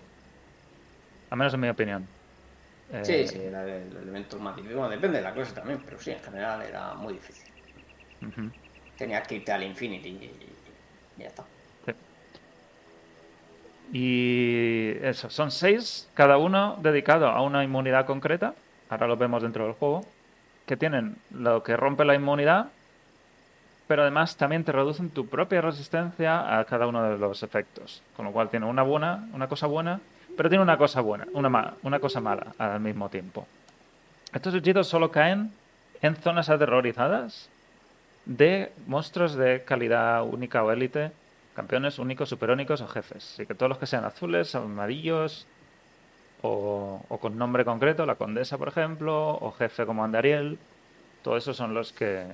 Al 1.30 1.38
menos 1.38 1.54
en 1.54 1.60
mi 1.60 1.70
opinión. 1.70 2.08
Sí, 3.04 3.14
eh, 3.14 3.28
sí, 3.28 3.40
era 3.40 3.64
el 3.64 3.96
elemento 3.98 4.38
difícil. 4.38 4.74
Bueno, 4.74 4.90
depende 4.90 5.18
de 5.18 5.24
la 5.24 5.34
clase 5.34 5.54
también, 5.54 5.82
pero 5.84 6.00
sí, 6.00 6.12
en 6.12 6.20
general 6.20 6.62
era 6.62 6.94
muy 6.94 7.14
difícil. 7.14 7.52
Tenías 8.98 9.28
que 9.28 9.36
irte 9.36 9.52
al 9.52 9.64
Infinity 9.64 10.10
y, 10.10 10.32
ya 11.18 11.28
está. 11.28 11.44
Y 13.92 14.94
eso, 15.02 15.30
son 15.30 15.52
seis, 15.52 16.10
cada 16.14 16.38
uno 16.38 16.78
dedicado 16.82 17.28
a 17.28 17.42
una 17.42 17.64
inmunidad 17.64 18.06
concreta. 18.06 18.54
Ahora 18.90 19.08
lo 19.08 19.18
vemos 19.18 19.42
dentro 19.42 19.66
del 19.66 19.74
juego. 19.74 20.06
Que 20.66 20.76
tienen 20.76 21.16
lo 21.32 21.64
que 21.64 21.78
rompe 21.78 22.04
la 22.04 22.16
inmunidad, 22.16 22.68
pero 23.88 24.02
además 24.02 24.36
también 24.36 24.66
te 24.66 24.74
reducen 24.74 25.10
tu 25.10 25.28
propia 25.28 25.62
resistencia 25.62 26.60
a 26.60 26.66
cada 26.66 26.88
uno 26.88 27.04
de 27.04 27.18
los 27.18 27.44
efectos. 27.44 28.02
Con 28.18 28.26
lo 28.26 28.32
cual 28.34 28.50
tiene 28.50 28.66
una 28.66 28.84
buena, 28.84 29.28
una 29.34 29.48
cosa 29.48 29.68
buena 29.68 30.02
pero 30.38 30.50
tiene 30.50 30.64
una 30.64 30.78
cosa 30.78 31.02
buena, 31.02 31.28
una, 31.34 31.74
una 31.84 32.00
cosa 32.00 32.22
mala 32.22 32.54
al 32.58 32.80
mismo 32.80 33.10
tiempo. 33.10 33.48
Estos 34.34 34.54
hechizos 34.54 34.88
solo 34.88 35.12
caen 35.12 35.52
en 36.02 36.16
zonas 36.16 36.50
aterrorizadas 36.50 37.50
de 38.26 38.72
monstruos 38.86 39.36
de 39.36 39.64
calidad 39.64 40.24
única 40.24 40.64
o 40.64 40.72
élite, 40.72 41.12
campeones 41.56 41.98
únicos, 41.98 42.30
superónicos 42.30 42.82
o 42.82 42.88
jefes. 42.88 43.34
Así 43.34 43.46
que 43.46 43.56
todos 43.56 43.70
los 43.70 43.78
que 43.80 43.88
sean 43.88 44.06
azules, 44.06 44.54
amarillos 44.54 45.48
o, 46.42 47.02
con 47.20 47.38
nombre 47.38 47.66
concreto, 47.66 48.06
la 48.06 48.16
condesa, 48.16 48.58
por 48.58 48.68
ejemplo, 48.68 49.38
o 49.42 49.52
jefe 49.52 49.86
como 49.86 50.04
Andariel, 50.04 50.60
todos 51.24 51.44
esos 51.44 51.58
son 51.58 51.74
los 51.74 51.94
que 51.94 52.26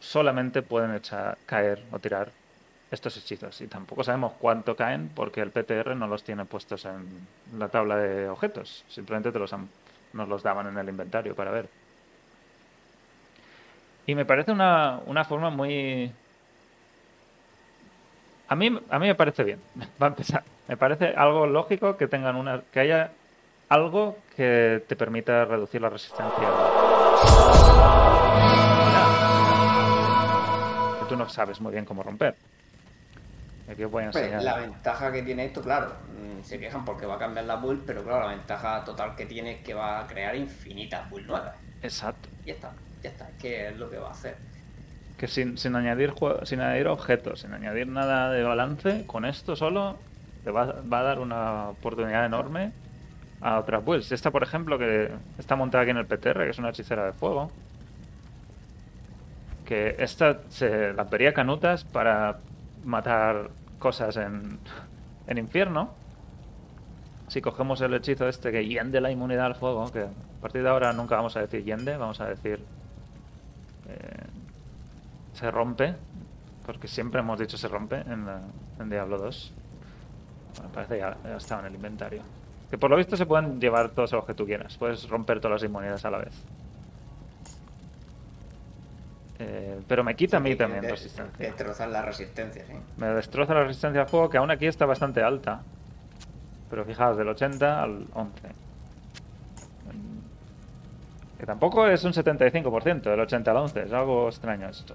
solamente 0.00 0.62
pueden 0.62 0.94
echar, 0.94 1.38
caer 1.46 1.84
o 1.92 1.98
tirar 1.98 2.30
estos 2.90 3.16
hechizos. 3.16 3.60
Y 3.60 3.66
tampoco 3.66 4.04
sabemos 4.04 4.32
cuánto 4.38 4.76
caen 4.76 5.10
porque 5.14 5.40
el 5.40 5.50
PTR 5.50 5.94
no 5.96 6.06
los 6.06 6.24
tiene 6.24 6.44
puestos 6.44 6.84
en 6.84 7.06
la 7.58 7.68
tabla 7.68 7.96
de 7.96 8.28
objetos. 8.28 8.84
Simplemente 8.88 9.32
te 9.32 9.38
los 9.38 9.52
nos 10.12 10.28
los 10.28 10.42
daban 10.42 10.66
en 10.68 10.78
el 10.78 10.88
inventario 10.88 11.34
para 11.34 11.50
ver. 11.50 11.68
Y 14.06 14.14
me 14.14 14.24
parece 14.24 14.52
una, 14.52 15.00
una 15.06 15.24
forma 15.24 15.50
muy... 15.50 16.10
A 18.48 18.56
mí, 18.56 18.80
a 18.88 18.98
mí 18.98 19.06
me 19.06 19.14
parece 19.14 19.44
bien, 19.44 19.60
va 20.02 20.06
a 20.06 20.08
empezar. 20.08 20.42
Me 20.66 20.76
parece 20.76 21.08
algo 21.08 21.46
lógico 21.46 21.96
que 21.96 22.08
tengan 22.08 22.36
una... 22.36 22.62
que 22.72 22.80
haya 22.80 23.12
algo 23.68 24.16
que 24.34 24.82
te 24.88 24.96
permita 24.96 25.44
reducir 25.44 25.82
la 25.82 25.90
resistencia. 25.90 26.48
Que 31.00 31.06
tú 31.06 31.16
no 31.16 31.28
sabes 31.28 31.60
muy 31.60 31.72
bien 31.72 31.84
cómo 31.84 32.02
romper. 32.02 32.34
Pues, 33.76 34.42
la 34.42 34.56
ventaja 34.56 35.12
que 35.12 35.22
tiene 35.22 35.44
esto, 35.44 35.60
claro, 35.60 35.88
mm, 35.88 36.42
se 36.42 36.58
quejan 36.58 36.86
porque 36.86 37.04
va 37.04 37.16
a 37.16 37.18
cambiar 37.18 37.44
la 37.44 37.56
build, 37.56 37.82
pero 37.84 38.02
claro, 38.02 38.26
la 38.26 38.34
ventaja 38.34 38.82
total 38.82 39.14
que 39.14 39.26
tiene 39.26 39.56
es 39.56 39.60
que 39.62 39.74
va 39.74 40.00
a 40.00 40.06
crear 40.06 40.34
infinitas 40.34 41.08
builds 41.10 41.28
nuevas. 41.28 41.54
Exacto. 41.82 42.30
Ya 42.46 42.54
está, 42.54 42.72
ya 43.02 43.10
está, 43.10 43.28
es 43.28 43.36
que 43.36 43.68
es 43.68 43.76
lo 43.76 43.90
que 43.90 43.98
va 43.98 44.08
a 44.08 44.12
hacer. 44.12 44.36
Que 45.18 45.28
sin, 45.28 45.58
sin 45.58 45.76
añadir 45.76 46.14
sin 46.44 46.60
añadir 46.60 46.88
objetos, 46.88 47.40
sin 47.40 47.52
añadir 47.52 47.88
nada 47.88 48.30
de 48.30 48.42
balance, 48.42 49.04
con 49.06 49.26
esto 49.26 49.54
solo 49.54 49.98
te 50.44 50.50
va, 50.50 50.76
va 50.90 51.00
a 51.00 51.02
dar 51.02 51.18
una 51.18 51.68
oportunidad 51.68 52.24
enorme 52.24 52.72
a 53.42 53.58
otras 53.58 53.84
builds. 53.84 54.12
Esta, 54.12 54.30
por 54.30 54.42
ejemplo, 54.42 54.78
que 54.78 55.10
está 55.38 55.56
montada 55.56 55.82
aquí 55.82 55.90
en 55.90 55.98
el 55.98 56.06
PTR, 56.06 56.44
que 56.44 56.50
es 56.50 56.58
una 56.58 56.70
hechicera 56.70 57.04
de 57.04 57.12
fuego. 57.12 57.50
Que 59.66 59.96
esta 59.98 60.40
se 60.48 60.94
las 60.94 61.10
vería 61.10 61.34
canutas 61.34 61.84
para 61.84 62.38
matar 62.82 63.50
cosas 63.78 64.16
en, 64.16 64.58
en 65.26 65.38
infierno, 65.38 65.90
si 67.28 67.42
cogemos 67.42 67.80
el 67.80 67.94
hechizo 67.94 68.28
este 68.28 68.50
que 68.50 68.66
yende 68.66 69.00
la 69.00 69.10
inmunidad 69.10 69.46
al 69.46 69.54
fuego, 69.54 69.90
que 69.92 70.00
a 70.00 70.40
partir 70.40 70.62
de 70.62 70.68
ahora 70.68 70.92
nunca 70.92 71.16
vamos 71.16 71.36
a 71.36 71.40
decir 71.40 71.64
yende, 71.64 71.96
vamos 71.96 72.20
a 72.20 72.26
decir 72.26 72.64
eh, 73.88 74.26
se 75.34 75.50
rompe, 75.50 75.94
porque 76.66 76.88
siempre 76.88 77.20
hemos 77.20 77.38
dicho 77.38 77.56
se 77.56 77.68
rompe 77.68 77.96
en, 77.96 78.26
en 78.80 78.90
Diablo 78.90 79.18
2. 79.18 79.52
Bueno, 80.56 80.72
parece 80.72 80.98
ya, 80.98 81.16
ya 81.22 81.36
estaba 81.36 81.60
en 81.62 81.68
el 81.68 81.74
inventario. 81.74 82.22
Que 82.70 82.78
por 82.78 82.90
lo 82.90 82.96
visto 82.96 83.16
se 83.16 83.26
pueden 83.26 83.60
llevar 83.60 83.90
todos 83.90 84.12
los 84.12 84.24
que 84.24 84.34
tú 84.34 84.44
quieras, 84.44 84.76
puedes 84.76 85.08
romper 85.08 85.40
todas 85.40 85.62
las 85.62 85.68
inmunidades 85.68 86.04
a 86.04 86.10
la 86.10 86.18
vez. 86.18 86.44
Eh, 89.40 89.80
pero 89.86 90.02
me 90.02 90.16
quita 90.16 90.38
a 90.38 90.40
mí 90.40 90.56
también 90.56 90.82
resistencia. 90.82 91.46
Destrozar 91.46 91.88
la 91.88 92.02
resistencia, 92.02 92.64
sí. 92.66 92.72
Me 92.96 93.06
destroza 93.08 93.54
la 93.54 93.64
resistencia 93.64 94.02
al 94.02 94.08
fuego, 94.08 94.28
que 94.28 94.38
aún 94.38 94.50
aquí 94.50 94.66
está 94.66 94.84
bastante 94.84 95.22
alta. 95.22 95.62
Pero 96.68 96.84
fijaos, 96.84 97.16
del 97.16 97.28
80 97.28 97.82
al 97.82 98.06
11. 98.14 98.32
Que 101.38 101.46
tampoco 101.46 101.86
es 101.86 102.02
un 102.02 102.12
75% 102.12 103.02
del 103.02 103.20
80 103.20 103.50
al 103.50 103.56
11, 103.58 103.82
es 103.84 103.92
algo 103.92 104.28
extraño 104.28 104.68
esto. 104.68 104.92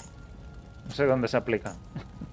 No 0.85 0.91
sé 0.91 1.05
dónde 1.05 1.27
se 1.27 1.37
aplica. 1.37 1.73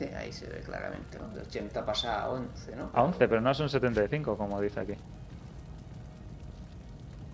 Sí, 0.00 0.06
ahí 0.16 0.32
se 0.32 0.46
ve 0.46 0.60
claramente, 0.62 1.18
¿no? 1.18 1.28
De 1.28 1.42
80 1.42 1.84
pasa 1.84 2.22
a 2.22 2.30
11, 2.30 2.74
¿no? 2.74 2.88
A 2.94 3.02
11, 3.02 3.28
pero 3.28 3.42
no 3.42 3.50
es 3.50 3.60
un 3.60 3.68
75, 3.68 4.34
como 4.38 4.58
dice 4.58 4.80
aquí. 4.80 4.94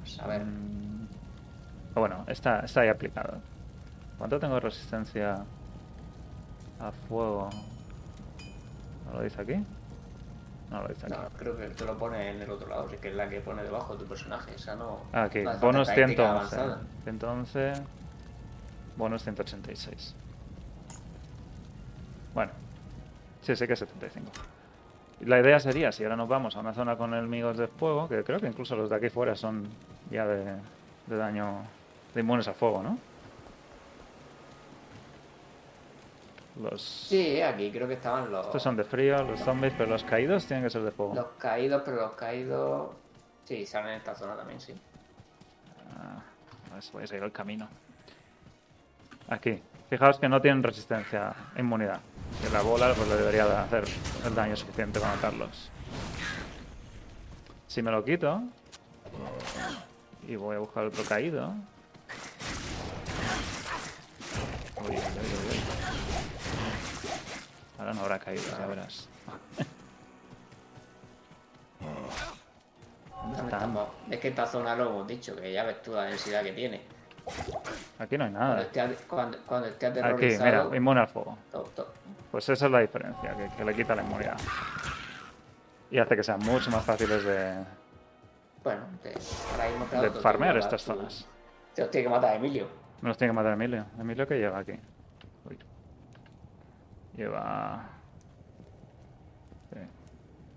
Pues 0.00 0.18
a 0.18 0.26
ver. 0.26 0.44
Mm, 0.44 0.85
bueno, 2.00 2.24
está, 2.28 2.60
está 2.60 2.82
ahí 2.82 2.88
aplicado. 2.88 3.38
¿Cuánto 4.18 4.38
tengo 4.38 4.54
de 4.54 4.60
resistencia 4.60 5.44
a 6.80 6.90
fuego? 7.08 7.50
¿No 9.06 9.18
lo 9.18 9.22
dice 9.22 9.40
aquí? 9.40 9.64
No 10.70 10.82
lo 10.82 10.88
dice 10.88 11.06
aquí. 11.06 11.14
No, 11.14 11.28
creo 11.38 11.56
que 11.56 11.68
te 11.68 11.84
lo 11.84 11.96
pone 11.96 12.30
en 12.30 12.42
el 12.42 12.50
otro 12.50 12.68
lado, 12.68 12.88
que 12.88 13.08
es 13.08 13.14
la 13.14 13.28
que 13.28 13.40
pone 13.40 13.62
debajo 13.62 13.94
de 13.94 14.00
tu 14.00 14.08
personaje. 14.08 14.54
Esa 14.54 14.74
no. 14.74 15.00
Ah, 15.12 15.24
aquí, 15.24 15.42
no 15.42 15.50
hace 15.50 15.64
bonus 15.64 15.88
falta 15.88 16.02
crítica 16.04 16.22
111. 16.22 16.56
avanzada. 16.56 16.82
111. 17.04 17.72
Bonus 18.96 19.22
186. 19.22 20.14
Bueno, 22.34 22.52
sí, 23.42 23.54
sé 23.56 23.66
que 23.66 23.74
es 23.74 23.78
75. 23.78 24.30
Y 25.20 25.24
La 25.24 25.40
idea 25.40 25.58
sería, 25.60 25.92
si 25.92 26.02
ahora 26.02 26.16
nos 26.16 26.28
vamos 26.28 26.56
a 26.56 26.60
una 26.60 26.74
zona 26.74 26.96
con 26.96 27.14
enemigos 27.14 27.56
de 27.56 27.68
fuego, 27.68 28.08
que 28.08 28.22
creo 28.24 28.40
que 28.40 28.46
incluso 28.46 28.76
los 28.76 28.90
de 28.90 28.96
aquí 28.96 29.08
fuera 29.08 29.34
son 29.34 29.68
ya 30.10 30.26
de, 30.26 30.56
de 31.06 31.16
daño, 31.16 31.62
inmunes 32.20 32.48
a 32.48 32.54
fuego, 32.54 32.82
¿no? 32.82 32.98
Los... 36.62 36.80
Sí, 36.82 37.42
aquí 37.42 37.70
creo 37.70 37.86
que 37.86 37.94
estaban 37.94 38.30
los, 38.32 38.46
Estos 38.46 38.62
son 38.62 38.76
de 38.76 38.84
frío, 38.84 39.22
los 39.22 39.40
zombies, 39.40 39.74
pero 39.76 39.90
los 39.90 40.02
caídos 40.04 40.46
tienen 40.46 40.64
que 40.64 40.70
ser 40.70 40.82
de 40.82 40.90
fuego. 40.90 41.14
los 41.14 41.26
caídos, 41.38 41.82
pero 41.84 41.96
los 41.98 42.12
caídos. 42.12 42.90
Sí, 43.44 43.66
salen 43.66 43.90
en 43.90 43.96
esta 43.98 44.14
zona 44.14 44.36
también, 44.36 44.58
sí. 44.58 44.74
Ah, 45.98 46.22
pues 46.70 46.90
voy 46.92 47.04
a 47.04 47.06
seguir 47.06 47.24
el 47.24 47.32
camino. 47.32 47.68
Aquí. 49.28 49.62
Fijaos 49.88 50.18
que 50.18 50.28
no 50.28 50.40
tienen 50.40 50.62
resistencia 50.62 51.28
a 51.54 51.60
inmunidad. 51.60 52.00
Que 52.42 52.50
la 52.50 52.62
bola 52.62 52.92
pues, 52.94 53.08
le 53.08 53.16
debería 53.16 53.46
de 53.46 53.56
hacer 53.56 53.84
el 54.24 54.34
daño 54.34 54.56
suficiente 54.56 54.98
para 54.98 55.14
matarlos. 55.14 55.70
Si 57.68 57.82
me 57.82 57.90
lo 57.90 58.04
quito... 58.04 58.42
Y 60.26 60.34
voy 60.34 60.56
a 60.56 60.58
buscar 60.58 60.84
otro 60.84 61.04
caído... 61.04 61.54
Ahora 67.86 67.94
no 67.94 68.02
habrá 68.02 68.18
caído, 68.18 68.42
ya 68.58 68.66
verás. 68.66 69.08
Es 74.10 74.18
que 74.18 74.28
esta 74.28 74.44
zona 74.44 74.74
lo 74.74 74.88
hemos 74.90 75.06
dicho, 75.06 75.36
que 75.36 75.52
ya 75.52 75.62
ves 75.62 75.82
tú 75.82 75.92
la 75.92 76.02
densidad 76.04 76.42
que 76.42 76.52
tiene. 76.52 76.82
Aquí 78.00 78.18
no 78.18 78.24
hay 78.24 78.32
Cuando 78.32 78.54
nada. 78.54 78.62
esté, 78.62 78.96
cuando, 79.06 79.38
cuando 79.46 79.68
esté 79.68 79.86
Aquí, 79.86 79.98
aterrorizado. 80.00 80.64
mira, 80.64 80.76
inmune 80.76 81.00
al 81.00 81.06
fuego. 81.06 81.38
Pues 82.32 82.48
esa 82.48 82.66
es 82.66 82.72
la 82.72 82.80
diferencia, 82.80 83.36
que, 83.36 83.56
que 83.56 83.64
le 83.64 83.74
quita 83.74 83.94
la 83.94 84.02
inmunidad. 84.02 84.36
Y 85.92 85.98
hace 85.98 86.16
que 86.16 86.24
sean 86.24 86.40
mucho 86.40 86.68
más 86.72 86.84
fáciles 86.84 87.22
de, 87.22 87.54
bueno, 88.64 88.82
te, 89.00 89.14
ahora 89.52 89.68
mismo, 89.70 89.84
claro, 89.86 90.10
de 90.10 90.20
farmear 90.20 90.56
estas 90.56 90.82
zonas. 90.82 91.24
Te 91.72 91.82
los 91.82 91.90
tiene 91.92 92.08
que 92.08 92.10
matar 92.10 92.34
Emilio. 92.34 92.66
Me 93.00 93.10
los 93.10 93.16
tiene 93.16 93.32
que 93.32 93.36
matar 93.36 93.52
Emilio. 93.52 93.84
Emilio 93.96 94.26
que 94.26 94.38
lleva 94.38 94.58
aquí. 94.58 94.72
Lleva... 97.16 97.88
Sí. 99.72 99.78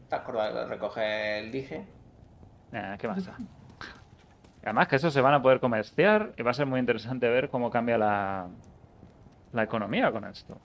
¿Te 0.09 0.15
acuerdas 0.15 0.53
de 0.53 0.65
recoger 0.65 1.43
el 1.43 1.51
dije? 1.51 1.85
Eh, 2.73 2.95
¿Qué 2.99 3.07
más? 3.07 3.29
Además 4.63 4.87
que 4.87 4.97
eso 4.97 5.09
se 5.09 5.21
van 5.21 5.33
a 5.33 5.41
poder 5.41 5.59
comerciar 5.59 6.33
y 6.37 6.43
va 6.43 6.51
a 6.51 6.53
ser 6.53 6.65
muy 6.65 6.79
interesante 6.79 7.29
ver 7.29 7.49
cómo 7.49 7.71
cambia 7.71 7.97
la, 7.97 8.47
la 9.53 9.63
economía 9.63 10.11
con 10.11 10.25
esto. 10.25 10.57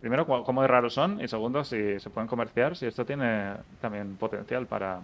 Primero, 0.00 0.26
cómo 0.26 0.62
de 0.62 0.68
raros 0.68 0.94
son 0.94 1.20
y 1.20 1.28
segundo, 1.28 1.64
si 1.64 1.98
se 1.98 2.10
pueden 2.10 2.28
comerciar, 2.28 2.76
si 2.76 2.86
esto 2.86 3.06
tiene 3.06 3.54
también 3.80 4.16
potencial 4.16 4.66
para 4.66 5.00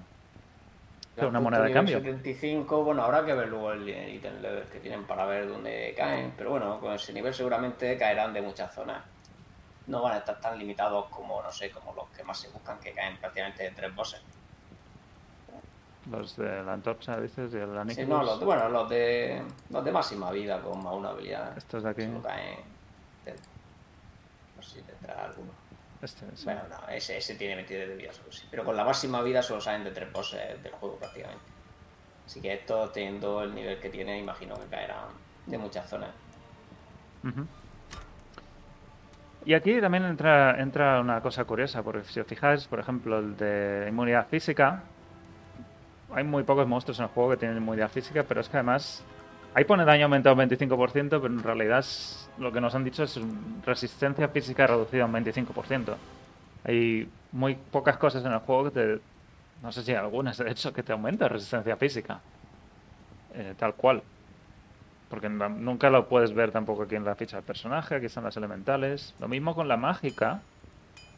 una 1.27 1.41
moneda 1.41 1.63
de 1.63 1.73
cambio. 1.73 1.99
75, 1.99 2.85
bueno, 2.85 3.03
habrá 3.03 3.25
que 3.25 3.33
ver 3.33 3.49
luego 3.49 3.73
el 3.73 3.89
ítem 3.89 4.41
level 4.41 4.65
que 4.65 4.81
tienen 4.81 5.05
para 5.05 5.25
ver 5.25 5.49
dónde 5.49 5.95
caen, 5.97 6.33
pero 6.37 6.51
bueno, 6.51 6.79
con 6.81 6.93
ese 6.93 7.13
nivel 7.13 7.33
seguramente 7.33 7.97
caerán 7.97 8.33
de 8.33 8.43
muchas 8.43 8.75
zonas. 8.75 9.03
No 9.89 10.03
van 10.03 10.13
a 10.15 10.19
estar 10.19 10.39
tan 10.41 10.59
limitados 10.59 11.07
como, 11.07 11.43
no 11.43 11.51
sé, 11.51 11.71
como 11.71 11.93
los 11.95 12.09
que 12.11 12.23
más 12.23 12.39
se 12.39 12.49
buscan, 12.51 12.79
que 12.79 12.93
caen 12.93 13.17
prácticamente 13.19 13.65
de 13.65 13.71
tres 13.73 13.95
bosses. 13.95 14.21
Los 16.11 16.37
de 16.37 16.63
la 16.63 16.73
antorcha, 16.75 17.21
dices, 17.21 17.53
y 17.53 17.57
el 17.57 17.91
Sí, 17.91 18.07
no, 18.07 18.23
los, 18.23 18.41
bueno, 18.43 18.69
los 18.69 18.89
de, 18.89 19.43
los 19.69 19.85
de 19.85 19.93
máxima 19.93 20.31
vida 20.31 20.61
con 20.63 20.83
más 20.83 20.95
una 20.95 21.11
habilidad. 21.11 21.57
Estos 21.59 21.83
de 21.83 21.91
aquí. 21.91 22.05
Solo 22.07 22.23
caen. 22.23 22.61
de- 23.25 23.35
no 24.57 24.63
sé 24.63 24.77
si 24.77 24.83
tendrá 24.83 25.25
alguno. 25.25 25.51
Este, 26.01 26.25
sí. 26.37 26.45
Bueno, 26.45 26.63
no, 26.71 26.89
ese, 26.89 27.19
ese 27.19 27.35
tiene 27.35 27.57
23 27.57 27.89
de 27.89 27.97
vida 27.97 28.13
solo 28.13 28.31
sí. 28.31 28.47
Pero 28.51 28.65
con 28.65 28.77
la 28.77 28.85
máxima 28.85 29.21
vida 29.23 29.43
solo 29.43 29.61
salen 29.61 29.85
de 29.85 29.91
tres 29.91 30.11
bosses 30.13 30.63
del 30.63 30.73
juego 30.73 30.97
prácticamente. 30.97 31.45
Así 32.25 32.41
que 32.41 32.53
estos 32.55 32.93
teniendo 32.93 33.43
el 33.43 33.55
nivel 33.55 33.79
que 33.81 33.91
tiene, 33.91 34.19
imagino 34.19 34.55
que 34.59 34.67
caerán 34.67 35.09
de 35.47 35.59
muchas 35.59 35.89
zonas. 35.89 36.11
Ujú. 37.25 37.47
Y 39.45 39.55
aquí 39.55 39.81
también 39.81 40.05
entra, 40.05 40.61
entra 40.61 41.01
una 41.01 41.21
cosa 41.21 41.45
curiosa, 41.45 41.83
porque 41.83 42.05
si 42.05 42.21
os 42.21 42.27
fijáis, 42.27 42.67
por 42.67 42.81
ejemplo, 42.81 43.19
el 43.19 43.37
de 43.37 43.87
inmunidad 43.89 44.27
física, 44.29 44.83
hay 46.13 46.25
muy 46.25 46.43
pocos 46.43 46.67
monstruos 46.67 46.99
en 46.99 47.05
el 47.05 47.11
juego 47.11 47.31
que 47.31 47.37
tienen 47.39 47.57
inmunidad 47.57 47.91
física, 47.91 48.25
pero 48.27 48.41
es 48.41 48.49
que 48.49 48.57
además 48.57 49.05
ahí 49.55 49.65
pone 49.65 49.85
daño 49.85 50.05
aumentado 50.05 50.35
un 50.35 50.49
25%, 50.49 51.09
pero 51.09 51.27
en 51.27 51.43
realidad 51.43 51.85
lo 52.39 52.53
que 52.53 52.61
nos 52.61 52.75
han 52.75 52.85
dicho 52.85 53.05
es 53.05 53.21
resistencia 53.65 54.29
física 54.29 54.67
reducida 54.67 55.05
un 55.05 55.13
25%. 55.13 55.95
Hay 56.65 57.09
muy 57.33 57.55
pocas 57.55 57.97
cosas 57.97 58.25
en 58.25 58.33
el 58.33 58.39
juego 58.41 58.65
que 58.65 58.71
te... 58.71 59.01
No 59.63 59.73
sé 59.73 59.83
si 59.83 59.91
hay 59.91 59.97
algunas, 59.97 60.39
de 60.39 60.51
hecho, 60.51 60.73
que 60.73 60.83
te 60.83 60.93
aumenta 60.93 61.29
resistencia 61.29 61.77
física. 61.77 62.21
Eh, 63.35 63.55
tal 63.59 63.75
cual. 63.75 64.03
Porque 65.09 65.29
nunca 65.29 65.89
lo 65.91 66.09
puedes 66.09 66.35
ver 66.35 66.51
tampoco 66.51 66.83
aquí 66.83 66.95
en 66.95 67.05
la 67.05 67.15
ficha 67.15 67.37
del 67.37 67.45
personaje. 67.45 67.95
Aquí 67.95 68.07
están 68.07 68.25
las 68.25 68.37
elementales. 68.37 69.15
Lo 69.21 69.29
mismo 69.29 69.55
con 69.55 69.69
la 69.69 69.77
mágica. 69.77 70.43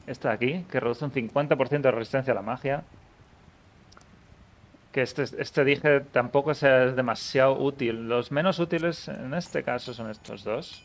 Esta 0.07 0.29
de 0.29 0.35
aquí, 0.35 0.67
que 0.71 0.81
reduce 0.81 1.05
un 1.05 1.13
50% 1.13 1.81
de 1.81 1.91
resistencia 1.91 2.33
a 2.33 2.37
la 2.37 2.43
magia. 2.43 2.85
Que 4.93 5.03
este, 5.03 5.23
este 5.23 5.65
dije 5.65 6.01
tampoco 6.01 6.53
es 6.53 6.61
demasiado 6.61 7.59
útil. 7.59 8.09
Los 8.09 8.31
menos 8.33 8.59
útiles 8.59 9.09
en 9.09 9.35
este 9.35 9.63
caso 9.63 9.93
son 9.93 10.11
estos 10.11 10.45
dos. 10.45 10.85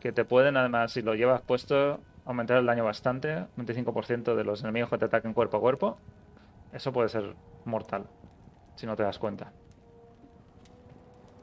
Que 0.00 0.12
te 0.12 0.24
pueden, 0.24 0.56
además, 0.56 0.92
si 0.92 1.02
lo 1.02 1.14
llevas 1.14 1.42
puesto, 1.42 2.00
aumentar 2.24 2.56
el 2.56 2.66
daño 2.66 2.84
bastante. 2.84 3.44
25% 3.58 4.34
de 4.34 4.44
los 4.44 4.62
enemigos 4.62 4.88
que 4.88 4.96
te 4.96 5.04
ataquen 5.04 5.34
cuerpo 5.34 5.58
a 5.58 5.60
cuerpo. 5.60 5.98
Eso 6.72 6.90
puede 6.90 7.10
ser 7.10 7.34
mortal. 7.66 8.06
Si 8.76 8.86
no 8.86 8.96
te 8.96 9.02
das 9.02 9.18
cuenta. 9.18 9.52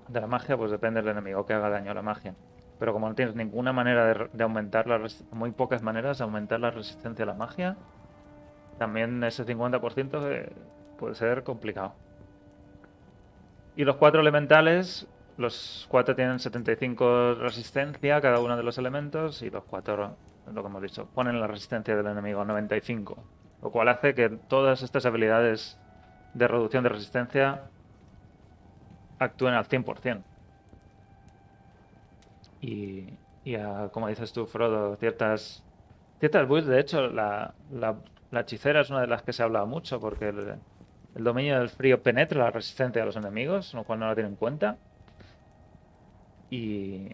De 0.08 0.22
la 0.22 0.28
magia, 0.28 0.58
pues 0.58 0.72
depende 0.72 1.02
del 1.02 1.12
enemigo 1.12 1.46
que 1.46 1.54
haga 1.54 1.70
daño 1.70 1.92
a 1.92 1.94
la 1.94 2.02
magia. 2.02 2.34
Pero 2.80 2.94
como 2.94 3.10
no 3.10 3.16
tienes 3.16 3.36
ninguna 3.36 3.74
manera 3.74 4.06
de, 4.06 4.30
de 4.32 4.44
aumentar 4.44 4.88
la 4.88 5.02
muy 5.32 5.52
pocas 5.52 5.82
maneras 5.82 6.20
de 6.20 6.24
aumentar 6.24 6.60
la 6.60 6.72
resistencia 6.72 7.24
a 7.24 7.28
la 7.28 7.34
magia, 7.34 7.76
también 8.78 9.24
ese 9.24 9.46
50% 9.46 10.32
eh, 10.32 10.54
puede 10.98 11.16
ser 11.16 11.44
complicado. 11.44 11.94
Y 13.76 13.84
los 13.84 13.98
cuatro 13.98 14.22
elementales, 14.22 15.08
los 15.38 15.88
cuatro 15.90 16.16
tienen 16.16 16.40
75 16.40 17.36
resistencia 17.36 18.22
cada 18.22 18.40
uno 18.40 18.58
de 18.58 18.64
los 18.64 18.78
elementos 18.78 19.42
y 19.42 19.50
los 19.50 19.64
cuatro, 19.64 20.16
lo 20.52 20.62
que 20.62 20.68
hemos 20.68 20.82
dicho, 20.82 21.08
ponen 21.14 21.40
la 21.40 21.48
resistencia 21.48 21.96
del 21.96 22.08
enemigo 22.08 22.42
a 22.42 22.46
95. 22.46 23.18
Lo 23.62 23.72
cual 23.72 23.90
hace 23.90 24.14
que 24.14 24.30
todas 24.30 24.82
estas 24.84 25.06
habilidades 25.06 25.80
de 26.34 26.48
reducción 26.48 26.84
de 26.84 26.90
resistencia 26.90 27.64
actúen 29.20 29.54
al 29.54 29.66
100%. 29.66 30.24
Y, 32.62 33.20
y 33.44 33.56
a, 33.56 33.90
como 33.92 34.08
dices 34.08 34.34
tú, 34.34 34.46
Frodo, 34.46 34.96
ciertas, 34.98 35.64
ciertas 36.20 36.48
builds, 36.48 36.68
de 36.68 36.80
hecho, 36.80 37.08
la, 37.08 37.54
la, 37.72 37.96
la 38.32 38.40
hechicera 38.42 38.82
es 38.82 38.90
una 38.90 39.02
de 39.02 39.08
las 39.08 39.24
que 39.24 39.34
se 39.34 39.42
ha 39.44 39.46
hablado 39.46 39.68
mucho 39.68 40.00
porque 40.00 40.30
el, 40.30 40.56
el 41.16 41.24
dominio 41.24 41.60
del 41.60 41.70
frío 41.70 42.02
penetra 42.02 42.44
la 42.46 42.52
resistencia 42.52 43.04
a 43.04 43.06
los 43.06 43.16
enemigos, 43.16 43.74
lo 43.74 43.84
cual 43.84 44.00
no 44.00 44.08
lo 44.08 44.16
tiene 44.16 44.30
en 44.30 44.36
cuenta. 44.36 44.78
Y... 46.50 47.10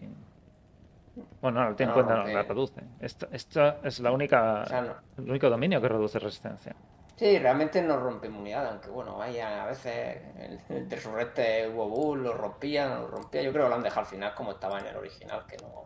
Bueno, 1.40 1.62
no 1.62 1.70
lo 1.70 1.76
tiene 1.76 1.92
en 1.92 1.98
No, 1.98 2.04
cuenta, 2.04 2.24
no, 2.24 2.32
la 2.32 2.42
reduce. 2.42 2.80
Esta, 3.00 3.28
esta 3.30 3.78
es 3.84 4.00
la 4.00 4.10
única, 4.12 4.62
O 4.62 4.66
sea, 4.66 4.80
no- 4.82 4.96
el 5.18 5.30
único 5.30 5.50
dominio 5.50 5.80
que 5.80 5.88
reduce 5.88 6.18
resistencia. 6.18 6.74
Sí, 7.16 7.38
realmente 7.38 7.80
no 7.80 7.96
rompe 7.96 8.26
inmunidad, 8.26 8.66
aunque 8.66 8.90
bueno, 8.90 9.16
vaya, 9.16 9.62
a 9.62 9.66
veces 9.66 10.20
el, 10.36 10.60
el 10.68 10.90
Resurrecte 10.90 11.68
bull, 11.68 12.24
lo 12.24 12.32
rompía, 12.34 12.88
no 12.88 13.02
lo 13.02 13.06
rompía. 13.08 13.42
Yo 13.42 13.52
creo 13.52 13.64
que 13.64 13.68
lo 13.68 13.74
han 13.76 13.82
dejado 13.84 14.00
al 14.00 14.06
final 14.06 14.34
como 14.34 14.52
estaba 14.52 14.80
en 14.80 14.86
el 14.86 14.96
original, 14.96 15.44
que 15.46 15.56
no 15.58 15.84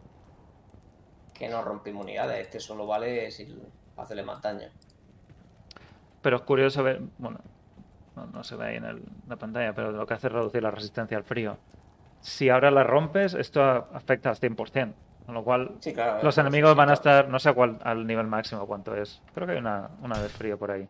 que 1.34 1.48
no 1.48 1.62
rompe 1.62 1.90
inmunidades. 1.90 2.40
Este 2.40 2.58
solo 2.60 2.86
vale 2.86 3.30
si 3.30 3.56
hacerle 3.96 4.24
más 4.24 4.42
daño. 4.42 4.68
Pero 6.22 6.36
es 6.36 6.42
curioso 6.42 6.82
ver, 6.82 7.00
bueno, 7.18 7.38
no, 8.16 8.26
no 8.26 8.42
se 8.42 8.56
ve 8.56 8.66
ahí 8.66 8.76
en 8.76 8.84
el- 8.84 9.02
la 9.28 9.36
pantalla, 9.36 9.72
pero 9.72 9.92
lo 9.92 10.06
que 10.06 10.14
hace 10.14 10.26
es 10.26 10.32
reducir 10.32 10.62
la 10.62 10.70
resistencia 10.72 11.16
al 11.16 11.24
frío. 11.24 11.56
Si 12.20 12.48
ahora 12.48 12.70
la 12.72 12.82
rompes, 12.82 13.34
esto 13.34 13.62
afecta 13.62 14.30
al 14.30 14.36
100%. 14.36 14.94
Con 15.26 15.34
lo 15.34 15.44
cual, 15.44 15.72
los 16.24 16.38
enemigos 16.38 16.74
van 16.74 16.88
a 16.88 16.94
estar, 16.94 17.28
no 17.28 17.38
sé 17.38 17.52
cuál, 17.52 17.78
al 17.84 18.06
nivel 18.06 18.26
máximo 18.26 18.66
cuánto 18.66 18.96
es. 18.96 19.20
Creo 19.34 19.46
que 19.46 19.52
hay 19.52 19.58
una, 19.58 19.90
una 20.02 20.18
de 20.18 20.28
frío 20.28 20.58
por 20.58 20.70
ahí. 20.70 20.88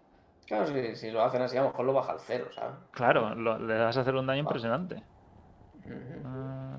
Claro, 0.49 0.67
si, 0.95 1.11
lo 1.11 1.23
hacen 1.23 1.43
así, 1.43 1.59
a 1.59 1.63
lo 1.63 1.69
mejor 1.69 1.85
lo 1.85 1.93
baja 1.93 2.13
al 2.13 2.21
cero, 2.21 2.49
¿sabes? 2.55 2.75
Claro, 2.93 3.35
le 3.35 3.79
vas 3.79 3.99
a 3.99 4.01
hacer 4.01 4.15
un 4.15 4.27
daño 4.27 4.41
impresionante. 4.41 5.03
Uh 5.85 6.79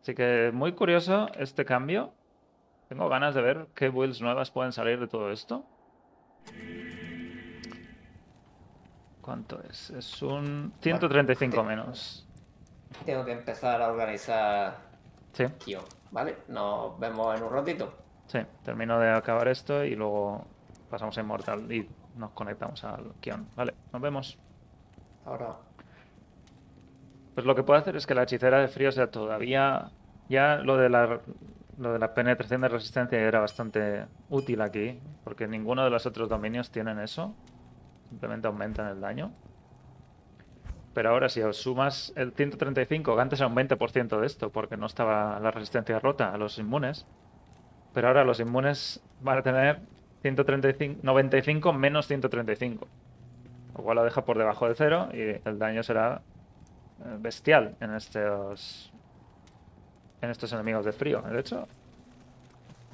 Así 0.00 0.14
que 0.14 0.50
muy 0.54 0.72
curioso 0.72 1.28
este 1.38 1.66
cambio. 1.66 2.14
Tengo 2.88 3.10
ganas 3.10 3.34
de 3.34 3.42
ver 3.42 3.66
qué 3.74 3.90
builds 3.90 4.22
nuevas 4.22 4.50
pueden 4.50 4.72
salir 4.72 4.98
de 4.98 5.06
todo 5.06 5.30
esto. 5.30 5.66
¿Cuánto 9.20 9.60
es? 9.68 9.90
Es 9.90 10.22
un 10.22 10.72
135 10.80 11.62
menos. 11.62 12.26
Tengo 13.04 13.22
que 13.26 13.32
empezar 13.32 13.82
a 13.82 13.88
organizar 13.88 14.78
sí. 15.34 15.44
¿vale? 16.10 16.38
Nos 16.48 16.98
vemos 16.98 17.36
en 17.36 17.44
un 17.44 17.52
ratito. 17.52 18.07
Sí, 18.28 18.38
termino 18.62 18.98
de 19.00 19.10
acabar 19.10 19.48
esto 19.48 19.84
y 19.84 19.94
luego 19.96 20.46
pasamos 20.90 21.16
a 21.18 21.20
Immortal 21.20 21.70
y 21.72 21.88
nos 22.16 22.30
conectamos 22.30 22.84
al 22.84 23.12
Kion. 23.20 23.48
Vale, 23.56 23.74
nos 23.92 24.02
vemos. 24.02 24.38
Ahora. 25.24 25.56
Pues 27.34 27.46
lo 27.46 27.54
que 27.54 27.62
puedo 27.62 27.78
hacer 27.78 27.96
es 27.96 28.06
que 28.06 28.14
la 28.14 28.24
hechicera 28.24 28.60
de 28.60 28.68
frío 28.68 28.92
sea 28.92 29.10
todavía 29.10 29.90
ya 30.28 30.56
lo 30.56 30.76
de 30.76 30.88
la 30.88 31.20
lo 31.78 31.92
de 31.92 31.98
la 31.98 32.12
penetración 32.12 32.60
de 32.60 32.68
resistencia 32.68 33.18
era 33.20 33.40
bastante 33.40 34.06
útil 34.28 34.60
aquí, 34.62 35.00
porque 35.24 35.46
ninguno 35.46 35.84
de 35.84 35.90
los 35.90 36.06
otros 36.06 36.28
dominios 36.28 36.70
tienen 36.70 36.98
eso. 36.98 37.34
Simplemente 38.08 38.48
aumentan 38.48 38.88
el 38.88 39.00
daño. 39.00 39.32
Pero 40.92 41.10
ahora 41.10 41.28
si 41.28 41.40
os 41.40 41.56
sumas 41.56 42.12
el 42.16 42.32
135, 42.32 43.14
que 43.14 43.20
antes 43.20 43.38
era 43.38 43.46
un 43.46 43.54
20% 43.54 44.18
de 44.18 44.26
esto, 44.26 44.50
porque 44.50 44.76
no 44.76 44.86
estaba 44.86 45.38
la 45.38 45.52
resistencia 45.52 46.00
rota 46.00 46.32
a 46.32 46.36
los 46.36 46.58
inmunes. 46.58 47.06
Pero 47.98 48.06
ahora 48.06 48.22
los 48.22 48.38
inmunes 48.38 49.02
van 49.22 49.38
a 49.38 49.42
tener 49.42 49.80
135, 50.22 51.00
95 51.02 51.72
menos 51.72 52.06
135. 52.06 52.86
Lo 53.76 53.82
cual 53.82 53.96
lo 53.96 54.04
deja 54.04 54.24
por 54.24 54.38
debajo 54.38 54.68
de 54.68 54.76
cero 54.76 55.08
y 55.12 55.20
el 55.44 55.58
daño 55.58 55.82
será 55.82 56.22
eh, 57.00 57.16
bestial 57.18 57.74
en 57.80 57.94
estos 57.94 58.92
en 60.22 60.30
estos 60.30 60.52
enemigos 60.52 60.84
de 60.84 60.92
frío. 60.92 61.22
De 61.22 61.40
hecho, 61.40 61.66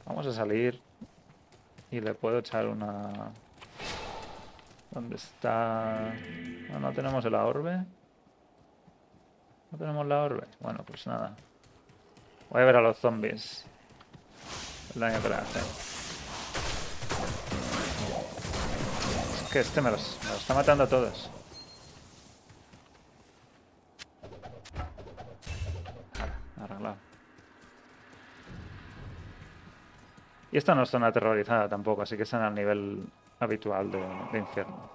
vamos 0.06 0.26
a 0.26 0.32
salir 0.32 0.80
y 1.90 2.00
le 2.00 2.14
puedo 2.14 2.38
echar 2.38 2.66
una... 2.66 3.30
¿Dónde 4.90 5.16
está? 5.16 6.14
No, 6.70 6.80
no 6.80 6.92
tenemos 6.94 7.22
la 7.26 7.44
orbe. 7.44 7.84
No 9.70 9.76
tenemos 9.76 10.06
la 10.06 10.22
orbe. 10.22 10.46
Bueno, 10.60 10.82
pues 10.86 11.06
nada. 11.06 11.36
Voy 12.48 12.62
a 12.62 12.64
ver 12.64 12.76
a 12.76 12.80
los 12.80 12.96
zombies. 12.96 13.66
Daño 14.94 15.20
que 15.20 15.28
le. 15.28 15.35
Es 19.35 19.52
que 19.52 19.61
este 19.61 19.80
me 19.80 19.90
los, 19.90 20.18
me 20.22 20.30
los 20.30 20.40
está 20.40 20.54
matando 20.54 20.85
a 20.85 20.88
todos. 20.88 21.30
Arreglado. 26.62 26.96
Y 30.52 30.59
esta 30.59 30.76
no 30.76 30.85
es 30.85 30.90
zona 30.90 31.09
aterrorizada 31.09 31.68
tampoco, 31.68 32.02
así 32.02 32.16
que 32.16 32.22
están 32.22 32.42
al 32.42 32.54
nivel 32.54 33.04
habitual 33.40 33.90
de, 33.90 34.38
infierno. 34.38 34.88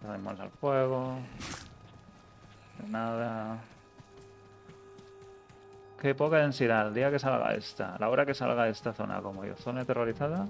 Tenemos 0.00 0.40
al 0.40 0.50
fuego. 0.50 1.18
Nada. 2.88 3.58
Qué 6.00 6.14
poca 6.14 6.36
densidad. 6.36 6.88
El 6.88 6.94
día 6.94 7.10
que 7.10 7.18
salga 7.18 7.52
esta. 7.54 7.96
La 7.98 8.08
hora 8.08 8.24
que 8.24 8.32
salga 8.32 8.68
esta 8.68 8.92
zona 8.92 9.20
como 9.20 9.44
yo. 9.44 9.56
Zona 9.56 9.80
aterrorizada. 9.80 10.46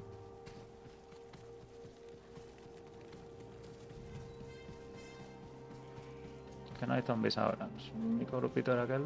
Que 6.78 6.87
no 6.87 6.94
hay 6.94 7.02
zombies 7.02 7.38
ahora. 7.38 7.66
Es 7.78 7.90
un 7.94 8.16
único 8.16 8.37
grupito 8.37 8.74
de 8.74 8.82
aquel. 8.82 9.04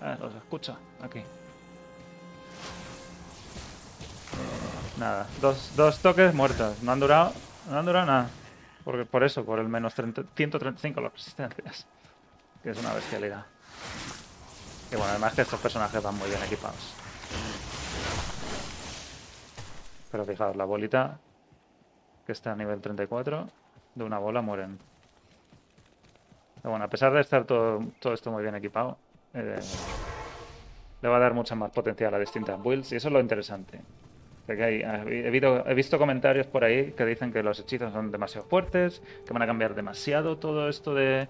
Ah, 0.00 0.16
los 0.20 0.34
escucha. 0.34 0.76
Aquí. 1.00 1.22
Nada. 4.98 5.26
Dos, 5.40 5.72
dos 5.74 5.98
toques 6.00 6.34
muertos. 6.34 6.82
No 6.82 6.92
han 6.92 7.00
durado. 7.00 7.32
No 7.70 7.78
han 7.78 7.86
durado 7.86 8.06
nada. 8.06 8.30
Porque, 8.84 9.04
por 9.06 9.24
eso, 9.24 9.44
por 9.44 9.58
el 9.58 9.68
menos 9.68 9.94
135 9.94 11.00
las 11.00 11.12
resistencias. 11.12 11.86
Que 12.62 12.70
es 12.70 12.78
una 12.78 12.92
bestialidad. 12.94 13.46
Y 14.90 14.96
bueno, 14.96 15.10
además 15.10 15.34
que 15.34 15.42
estos 15.42 15.60
personajes 15.60 16.02
van 16.02 16.16
muy 16.16 16.28
bien 16.28 16.42
equipados. 16.42 16.94
Pero 20.10 20.24
fijaos, 20.24 20.56
la 20.56 20.64
bolita 20.64 21.18
que 22.26 22.32
está 22.32 22.52
a 22.52 22.56
nivel 22.56 22.80
34, 22.80 23.48
de 23.94 24.04
una 24.04 24.18
bola 24.18 24.42
mueren. 24.42 24.78
Pero 26.56 26.70
bueno, 26.70 26.84
a 26.84 26.88
pesar 26.88 27.12
de 27.12 27.20
estar 27.20 27.44
todo, 27.44 27.80
todo 28.00 28.14
esto 28.14 28.30
muy 28.30 28.42
bien 28.42 28.54
equipado, 28.54 28.96
eh, 29.34 29.60
le 31.02 31.08
va 31.08 31.16
a 31.16 31.20
dar 31.20 31.34
mucha 31.34 31.54
más 31.54 31.70
potencial 31.70 32.14
a 32.14 32.18
distintas 32.18 32.62
builds 32.62 32.92
y 32.92 32.96
eso 32.96 33.08
es 33.08 33.12
lo 33.12 33.20
interesante. 33.20 33.80
He, 34.48 35.74
visto 35.74 35.98
comentarios 35.98 36.46
por 36.46 36.64
ahí 36.64 36.92
que 36.92 37.04
dicen 37.04 37.32
que 37.32 37.42
los 37.42 37.58
hechizos 37.60 37.92
son 37.92 38.10
demasiado 38.10 38.46
fuertes, 38.46 39.02
que 39.26 39.32
van 39.32 39.42
a 39.42 39.46
cambiar 39.46 39.74
demasiado 39.74 40.36
todo 40.38 40.68
esto 40.68 40.94
de, 40.94 41.28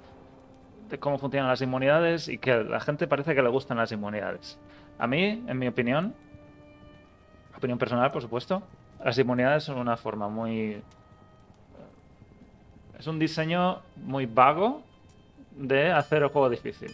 cómo 1.00 1.18
funcionan 1.18 1.48
las 1.48 1.60
inmunidades 1.60 2.28
y 2.28 2.38
que 2.38 2.52
a 2.52 2.62
la 2.62 2.80
gente 2.80 3.06
parece 3.06 3.34
que 3.34 3.42
le 3.42 3.48
gustan 3.48 3.76
las 3.76 3.92
inmunidades. 3.92 4.58
A 4.98 5.06
mí, 5.06 5.44
en 5.46 5.58
mi 5.58 5.68
opinión, 5.68 6.14
opinión 7.56 7.78
personal, 7.78 8.10
por 8.10 8.22
supuesto, 8.22 8.62
las 9.04 9.18
inmunidades 9.18 9.64
son 9.64 9.78
una 9.78 9.96
forma 9.96 10.28
muy... 10.28 10.82
Es 12.98 13.06
un 13.06 13.18
diseño 13.18 13.80
muy 13.96 14.26
vago 14.26 14.82
de 15.56 15.90
hacer 15.90 16.22
el 16.22 16.28
juego 16.28 16.48
difícil 16.48 16.92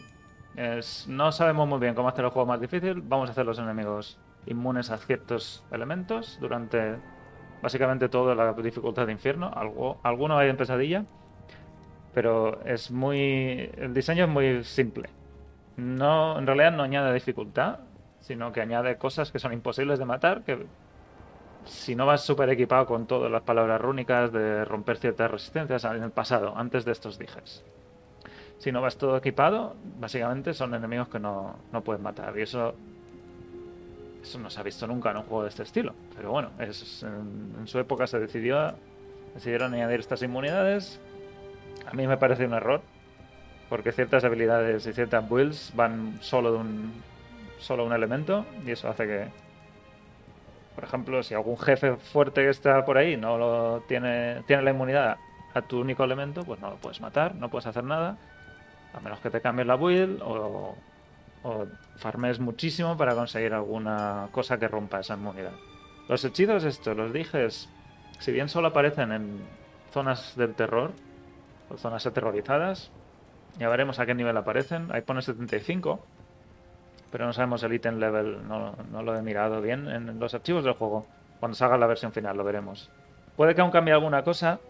no 1.07 1.33
sabemos 1.33 1.69
muy 1.69 1.79
bien 1.79 1.95
cómo 1.95 2.09
hacer 2.09 2.25
el 2.25 2.31
juego 2.31 2.47
más 2.47 2.61
difícil. 2.61 3.01
Vamos 3.03 3.29
a 3.29 3.33
hacer 3.33 3.47
los 3.47 3.59
enemigos 3.59 4.19
inmunes 4.47 4.91
a 4.91 4.99
ciertos 4.99 5.65
elementos 5.71 6.39
durante 6.41 6.97
básicamente 7.63 8.09
toda 8.09 8.35
la 8.35 8.53
dificultad 8.55 9.07
de 9.07 9.13
infierno. 9.13 9.51
Algo, 9.55 10.01
alguno 10.03 10.39
hay 10.39 10.49
en 10.49 10.57
pesadilla. 10.57 11.05
Pero 12.15 12.61
es 12.65 12.91
muy. 12.91 13.71
El 13.77 13.95
diseño 13.95 14.25
es 14.25 14.31
muy 14.31 14.65
simple. 14.65 15.11
No, 15.77 16.39
en 16.39 16.47
realidad 16.47 16.73
no 16.73 16.83
añade 16.83 17.15
dificultad, 17.15 17.81
sino 18.21 18.53
que 18.53 18.61
añade 18.61 18.97
cosas 18.97 19.31
que 19.31 19.39
son 19.39 19.53
imposibles 19.53 19.99
de 19.99 20.05
matar. 20.05 20.43
Que 20.43 20.67
si 21.65 21.95
no 21.95 22.07
vas 22.07 22.23
súper 22.23 22.51
equipado 22.51 22.87
con 22.87 23.07
todas 23.07 23.31
las 23.31 23.43
palabras 23.43 23.81
rúnicas 23.81 24.33
de 24.33 24.65
romper 24.65 24.97
ciertas 24.97 25.31
resistencias 25.31 25.85
en 25.85 26.03
el 26.03 26.11
pasado, 26.11 26.55
antes 26.57 26.85
de 26.85 26.93
estos 26.93 27.19
dijes 27.19 27.65
si 28.61 28.73
no 28.73 28.83
vas 28.83 28.99
todo 28.99 29.17
equipado, 29.17 29.75
básicamente 29.99 30.53
son 30.53 30.75
enemigos 30.75 31.09
que 31.09 31.19
no, 31.19 31.57
no 31.73 31.83
puedes 31.83 32.03
matar. 32.03 32.39
Y 32.39 32.43
eso 32.43 32.75
eso 34.23 34.39
no 34.39 34.51
se 34.51 34.61
ha 34.61 34.63
visto 34.63 34.87
nunca 34.87 35.11
en 35.11 35.19
un 35.19 35.23
juego 35.25 35.45
de 35.45 35.49
este 35.49 35.63
estilo. 35.63 35.95
Pero 36.15 36.31
bueno, 36.31 36.51
es, 36.59 37.03
en, 37.03 37.67
su 37.67 37.79
época 37.79 38.07
se 38.07 38.19
decidió 38.19 38.75
decidieron 39.35 39.75
añadir 39.75 40.01
estas 40.01 40.23
inmunidades. 40.23 41.01
A 41.87 41.95
mí 41.95 42.07
me 42.07 42.17
parece 42.17 42.47
un 42.47 42.55
error, 42.55 42.83
porque 43.69 43.93
ciertas 43.93 44.25
habilidades 44.25 44.87
y 44.87 44.93
ciertas 44.93 45.29
builds 45.29 45.73
van 45.75 46.19
solo 46.21 46.53
de 46.53 46.59
un 46.59 46.93
solo 47.59 47.85
un 47.85 47.93
elemento 47.93 48.47
y 48.65 48.71
eso 48.71 48.89
hace 48.89 49.07
que 49.07 49.29
por 50.75 50.85
ejemplo, 50.85 51.23
si 51.23 51.35
algún 51.35 51.59
jefe 51.59 51.97
fuerte 51.97 52.41
que 52.41 52.49
está 52.49 52.87
por 52.87 52.97
ahí 52.97 53.17
no 53.17 53.37
lo 53.37 53.81
tiene 53.87 54.43
tiene 54.47 54.63
la 54.63 54.71
inmunidad 54.71 55.19
a 55.53 55.63
tu 55.63 55.81
único 55.81 56.05
elemento, 56.05 56.43
pues 56.43 56.59
no 56.61 56.71
lo 56.71 56.77
puedes 56.77 57.03
matar, 57.03 57.35
no 57.35 57.51
puedes 57.51 57.67
hacer 57.67 57.85
nada 57.85 58.17
a 58.95 59.01
menos 59.01 59.21
que 59.21 59.31
te 59.31 59.41
cambies 59.41 59.67
la 59.67 59.77
build 59.77 60.21
o, 60.23 60.75
farmes 61.97 62.39
muchísimo 62.39 62.97
para 62.97 63.15
conseguir 63.15 63.55
alguna 63.55 64.29
cosa 64.33 64.59
que 64.59 64.69
rompa 64.69 65.01
esa 65.01 65.15
inmunidad. 65.15 65.53
Los 66.09 66.25
hechizos 66.25 66.65
estos, 66.65 66.97
los 66.97 67.13
dijes, 67.13 67.69
si 68.19 68.33
bien 68.33 68.49
solo 68.49 68.69
aparecen 68.69 69.13
en 69.13 69.41
zonas 69.93 70.37
del 70.37 70.55
terror 70.55 70.93
o 71.71 71.77
zonas 71.77 72.07
aterrorizadas, 72.07 72.91
ya 73.59 73.69
veremos 73.69 73.99
a 73.99 74.07
qué 74.07 74.15
nivel 74.15 74.37
aparecen. 74.37 74.89
Ahí 74.93 75.03
pone 75.03 75.23
75, 75.23 76.01
pero 77.11 77.27
no 77.27 77.33
sabemos 77.33 77.63
el 77.63 77.73
item 77.73 77.99
level, 77.99 78.47
no, 78.47 78.75
lo 79.03 79.17
he 79.17 79.23
mirado 79.23 79.61
bien 79.61 79.89
en 79.89 80.19
los 80.19 80.35
archivos 80.35 80.65
del 80.65 80.75
juego. 80.75 81.07
Cuando 81.39 81.55
salga 81.57 81.79
la 81.79 81.87
versión 81.87 82.13
final 82.13 82.37
lo 82.37 82.45
veremos. 82.45 82.91
Puede 83.37 83.55
que 83.55 83.63
aún 83.63 83.71
cambie 83.71 83.95
alguna 83.95 84.23
cosa, 84.23 84.61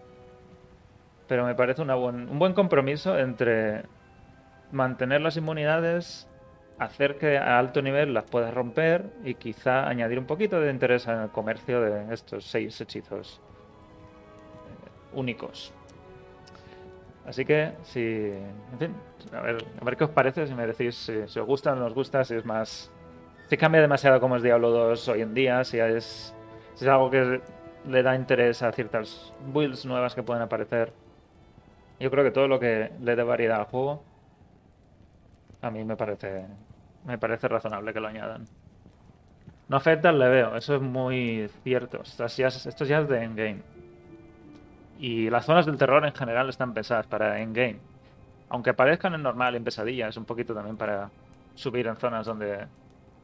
pero 1.26 1.44
me 1.44 1.54
parece 1.54 1.82
un 1.82 2.38
buen 2.38 2.54
compromiso 2.54 3.18
entre 3.18 3.82
mantener 4.72 5.20
las 5.20 5.36
inmunidades, 5.36 6.28
hacer 6.80 7.18
que 7.18 7.36
a 7.36 7.58
alto 7.58 7.82
nivel 7.82 8.14
las 8.14 8.24
puedas 8.24 8.52
romper 8.54 9.04
y 9.22 9.34
quizá 9.34 9.86
añadir 9.86 10.18
un 10.18 10.24
poquito 10.24 10.58
de 10.60 10.70
interés 10.70 11.06
en 11.06 11.20
el 11.20 11.28
comercio 11.28 11.82
de 11.82 12.12
estos 12.12 12.46
seis 12.46 12.80
hechizos 12.80 13.38
eh, 14.66 14.88
únicos. 15.12 15.74
Así 17.26 17.44
que, 17.44 17.72
si. 17.82 18.00
En 18.00 18.78
fin, 18.78 18.94
a 19.30 19.42
ver, 19.42 19.62
a 19.78 19.84
ver 19.84 19.96
qué 19.98 20.04
os 20.04 20.10
parece, 20.10 20.46
si 20.46 20.54
me 20.54 20.66
decís 20.66 20.96
si, 20.96 21.38
os 21.38 21.46
gusta 21.46 21.74
o 21.74 21.76
no 21.76 21.84
os 21.84 21.92
gusta, 21.92 22.24
si 22.24 22.34
es 22.34 22.46
más. 22.46 22.90
Si 23.48 23.58
cambia 23.58 23.82
demasiado 23.82 24.18
como 24.18 24.36
es 24.36 24.42
Diablo 24.42 24.70
2 24.70 25.08
hoy 25.08 25.20
en 25.20 25.34
día, 25.34 25.62
si 25.64 25.78
es, 25.78 26.34
si 26.74 26.84
es 26.86 26.90
algo 26.90 27.10
que 27.10 27.42
le 27.86 28.02
da 28.02 28.16
interés 28.16 28.62
a 28.62 28.72
ciertas 28.72 29.34
builds 29.52 29.84
nuevas 29.84 30.14
que 30.14 30.22
pueden 30.22 30.42
aparecer. 30.42 30.94
Yo 31.98 32.10
creo 32.10 32.24
que 32.24 32.30
todo 32.30 32.48
lo 32.48 32.58
que 32.58 32.90
le 33.00 33.16
dé 33.16 33.22
variedad 33.22 33.58
al 33.58 33.66
juego, 33.66 34.02
a 35.60 35.70
mí 35.70 35.84
me 35.84 35.96
parece, 35.96 36.46
me 37.04 37.18
parece 37.18 37.48
razonable 37.48 37.92
que 37.92 38.00
lo 38.00 38.08
añadan. 38.08 38.46
No 39.68 39.76
afecta 39.76 40.08
al 40.08 40.18
leveo, 40.18 40.56
eso 40.56 40.74
es 40.74 40.82
muy 40.82 41.48
cierto. 41.62 42.02
Esto 42.02 42.26
ya 42.26 42.48
es, 42.48 42.66
esto 42.66 42.84
ya 42.84 43.00
es 43.00 43.08
de 43.08 43.22
endgame. 43.22 43.62
Y 44.98 45.30
las 45.30 45.46
zonas 45.46 45.64
del 45.66 45.78
terror 45.78 46.04
en 46.04 46.12
general 46.12 46.48
están 46.48 46.74
pensadas 46.74 47.06
para 47.06 47.40
endgame. 47.40 47.78
Aunque 48.48 48.70
aparezcan 48.70 49.14
en 49.14 49.22
normal, 49.22 49.54
en 49.54 49.64
pesadilla, 49.64 50.08
es 50.08 50.16
un 50.16 50.24
poquito 50.24 50.54
también 50.54 50.76
para 50.76 51.10
subir 51.54 51.86
en 51.86 51.96
zonas 51.96 52.26
donde 52.26 52.66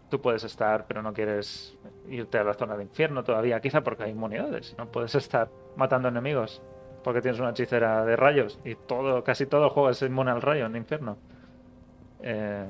tú 0.09 0.21
puedes 0.21 0.45
estar, 0.45 0.87
pero 0.87 1.03
no 1.03 1.13
quieres 1.13 1.77
irte 2.09 2.39
a 2.39 2.45
la 2.45 2.55
zona 2.55 2.77
de 2.77 2.85
infierno 2.85 3.25
todavía. 3.25 3.61
Quizá 3.61 3.83
porque 3.83 4.05
hay 4.05 4.13
inmunidades, 4.13 4.75
no 4.79 4.87
puedes 4.87 5.15
estar 5.17 5.49
matando 5.77 6.09
enemigos 6.09 6.63
porque 7.07 7.23
tienes 7.23 7.39
una 7.39 7.51
hechicera 7.51 8.05
de 8.05 8.17
rayos 8.17 8.59
y 8.65 8.75
todo, 8.75 9.23
casi 9.23 9.47
todo 9.47 9.67
el 9.67 9.71
juego 9.71 9.91
es 9.91 10.03
inmune 10.03 10.33
al 10.33 10.43
rayo 10.43 10.67
en 10.67 10.75
infierno. 10.75 11.17
Eh, 12.21 12.67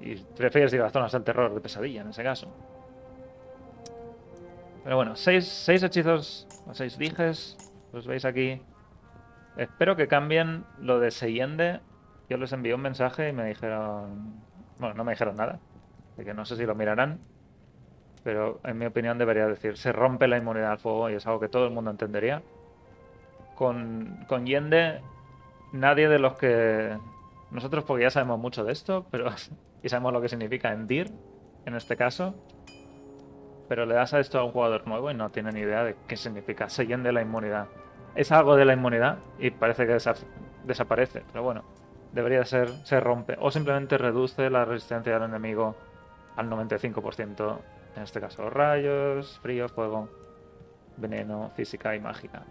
y 0.00 0.16
prefieres 0.16 0.72
ir 0.72 0.80
a 0.80 0.84
las 0.84 0.92
zonas 0.92 1.12
del 1.12 1.24
terror 1.24 1.54
de 1.54 1.60
pesadilla 1.60 2.00
en 2.00 2.08
ese 2.08 2.22
caso. 2.22 2.48
Pero 4.82 4.96
bueno, 4.96 5.14
seis, 5.14 5.46
seis 5.46 5.82
hechizos 5.82 6.46
o 6.66 6.74
seis 6.74 6.96
dijes. 6.96 7.56
Los 7.92 8.06
veis 8.06 8.24
aquí. 8.24 8.62
Espero 9.56 9.96
que 9.96 10.08
cambien 10.08 10.64
lo 10.78 11.00
de 11.00 11.10
Seyende. 11.10 11.80
Yo 12.28 12.38
les 12.38 12.52
envié 12.52 12.74
un 12.74 12.80
mensaje 12.80 13.28
y 13.28 13.32
me 13.32 13.44
dijeron. 13.46 14.40
Bueno, 14.78 14.94
no 14.94 15.04
me 15.04 15.12
dijeron 15.12 15.36
nada. 15.36 15.58
De 16.16 16.24
que 16.24 16.32
no 16.32 16.44
sé 16.44 16.56
si 16.56 16.64
lo 16.64 16.74
mirarán. 16.74 17.18
Pero 18.22 18.60
en 18.64 18.78
mi 18.78 18.86
opinión 18.86 19.18
debería 19.18 19.46
decir: 19.46 19.76
se 19.76 19.92
rompe 19.92 20.28
la 20.28 20.38
inmunidad 20.38 20.72
al 20.72 20.78
fuego 20.78 21.10
y 21.10 21.14
es 21.14 21.26
algo 21.26 21.40
que 21.40 21.48
todo 21.48 21.66
el 21.66 21.72
mundo 21.72 21.90
entendería. 21.90 22.42
Con, 23.56 24.24
con 24.28 24.46
Yende, 24.46 25.02
nadie 25.72 26.08
de 26.08 26.18
los 26.18 26.38
que. 26.38 26.96
Nosotros, 27.50 27.84
porque 27.84 28.04
ya 28.04 28.10
sabemos 28.10 28.38
mucho 28.38 28.64
de 28.64 28.72
esto, 28.72 29.06
pero 29.10 29.30
y 29.82 29.88
sabemos 29.88 30.12
lo 30.12 30.20
que 30.20 30.28
significa 30.28 30.72
Endir, 30.72 31.10
en 31.66 31.74
este 31.74 31.96
caso. 31.96 32.34
Pero 33.68 33.86
le 33.86 33.94
das 33.94 34.14
a 34.14 34.20
esto 34.20 34.38
a 34.38 34.44
un 34.44 34.52
jugador 34.52 34.86
nuevo 34.86 35.10
y 35.10 35.14
no 35.14 35.30
tiene 35.30 35.52
ni 35.52 35.60
idea 35.60 35.84
de 35.84 35.96
qué 36.08 36.16
significa. 36.16 36.68
Se 36.68 36.84
de 36.84 37.12
la 37.12 37.22
inmunidad. 37.22 37.68
Es 38.16 38.32
algo 38.32 38.56
de 38.56 38.64
la 38.64 38.72
inmunidad 38.72 39.18
y 39.38 39.50
parece 39.50 39.86
que 39.86 39.96
desaparece, 40.64 41.22
pero 41.30 41.44
bueno, 41.44 41.62
debería 42.12 42.44
ser, 42.44 42.68
se 42.84 42.98
rompe. 42.98 43.36
O 43.38 43.50
simplemente 43.50 43.96
reduce 43.98 44.50
la 44.50 44.64
resistencia 44.64 45.14
del 45.14 45.28
enemigo 45.28 45.76
al 46.36 46.50
95%. 46.50 47.58
En 47.96 48.02
este 48.02 48.20
caso, 48.20 48.50
rayos, 48.50 49.38
frío, 49.40 49.68
fuego, 49.68 50.08
veneno, 50.96 51.50
física 51.54 51.94
y 51.94 52.00
mágica. 52.00 52.42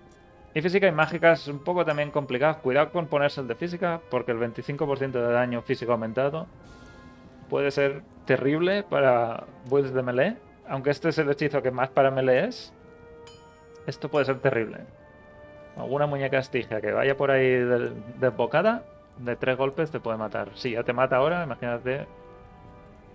Y 0.54 0.62
física 0.62 0.88
y 0.88 0.92
mágica 0.92 1.34
es 1.34 1.48
un 1.48 1.60
poco 1.60 1.86
también 1.86 2.12
complicado. 2.12 2.60
Cuidado 2.62 2.92
con 2.92 3.08
ponerse 3.08 3.42
el 3.42 3.48
de 3.48 3.56
física, 3.56 4.02
porque 4.10 4.32
el 4.32 4.40
25% 4.40 5.12
de 5.12 5.32
daño 5.32 5.62
físico 5.62 5.92
aumentado 5.92 6.48
puede 7.50 7.72
ser 7.72 8.02
terrible 8.26 8.84
para 8.84 9.46
builds 9.66 9.94
de 9.94 10.02
melee. 10.02 10.38
Aunque 10.68 10.90
este 10.92 11.10
es 11.10 11.18
el 11.18 11.30
hechizo 11.30 11.62
que 11.62 11.72
más 11.72 11.90
para 11.90 12.12
melee 12.12 12.46
es, 12.48 12.74
esto 13.86 14.10
puede 14.10 14.26
ser 14.26 14.40
terrible. 14.40 14.80
Alguna 15.78 16.08
muñeca 16.08 16.40
estija 16.40 16.82
que 16.82 16.92
vaya 16.92 17.16
por 17.16 17.32
ahí 17.32 17.64
desbocada, 18.20 18.84
de 19.18 19.36
tres 19.36 19.58
golpes 19.58 19.92
te 19.92 20.00
puede 20.00 20.18
matar. 20.18 20.50
Si 20.56 20.72
ya 20.72 20.84
te 20.84 20.94
mata 20.94 21.18
ahora, 21.18 21.44
imagínate 21.44 22.06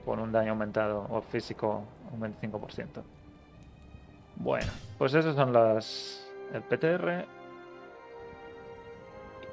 con 0.05 0.20
un 0.20 0.33
daño 0.33 0.51
aumentado 0.51 1.07
o 1.11 1.20
físico 1.20 1.85
un 2.12 2.20
25%. 2.20 3.03
Bueno, 4.37 4.70
pues 4.99 5.14
esos 5.14 5.35
son 5.35 5.53
las 5.53 6.25
el 6.53 6.63
PTR. 6.63 7.27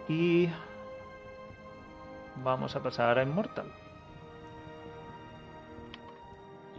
Y 0.08 0.50
vamos 2.44 2.76
a 2.76 2.84
pasar 2.84 3.18
a 3.18 3.24
Immortal. 3.24 3.72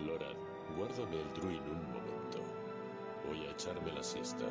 Loran, 0.04 0.36
guárdame 0.76 1.20
el 1.20 1.32
druin 1.34 1.62
un 1.62 1.84
momento. 1.92 2.38
Voy 3.28 3.46
a 3.46 3.50
echarme 3.52 3.92
la 3.92 4.02
siesta, 4.02 4.44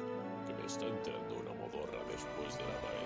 que 0.48 0.54
me 0.54 0.66
está 0.66 0.86
entrando 0.86 1.36
una 1.36 1.54
modorra 1.54 2.00
después 2.10 2.58
de 2.58 2.64
la 2.64 2.82
paella. 2.82 3.01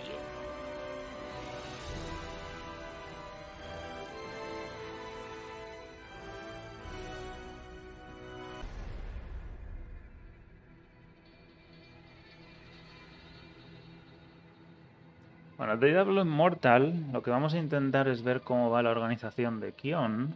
De 15.79 15.89
Diablo 15.89 16.21
Immortal, 16.21 17.11
lo 17.11 17.21
que 17.21 17.31
vamos 17.31 17.53
a 17.53 17.57
intentar 17.57 18.07
es 18.07 18.23
ver 18.23 18.41
cómo 18.41 18.69
va 18.69 18.81
la 18.81 18.91
organización 18.91 19.59
de 19.59 19.73
Kion 19.73 20.33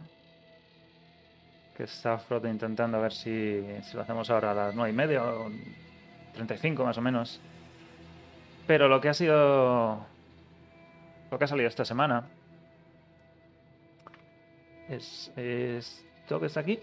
que 1.80 1.84
está 1.84 2.18
Frota 2.18 2.46
intentando 2.50 2.98
a 2.98 3.00
ver 3.00 3.12
si, 3.14 3.64
lo 3.94 4.02
hacemos 4.02 4.28
ahora 4.28 4.50
a 4.50 4.54
las 4.54 4.74
9 4.74 4.90
y 4.90 4.94
media 4.94 5.24
o 5.24 5.50
35 6.34 6.84
más 6.84 6.98
o 6.98 7.00
menos. 7.00 7.40
Pero 8.66 8.86
lo 8.86 9.00
que 9.00 9.08
ha 9.08 9.14
sido. 9.14 10.04
Lo 11.30 11.38
que 11.38 11.44
ha 11.44 11.46
salido 11.46 11.68
esta 11.68 11.86
semana. 11.86 12.24
Es, 14.90 15.32
esto 15.36 16.38
que 16.38 16.46
está 16.46 16.60
aquí. 16.60 16.78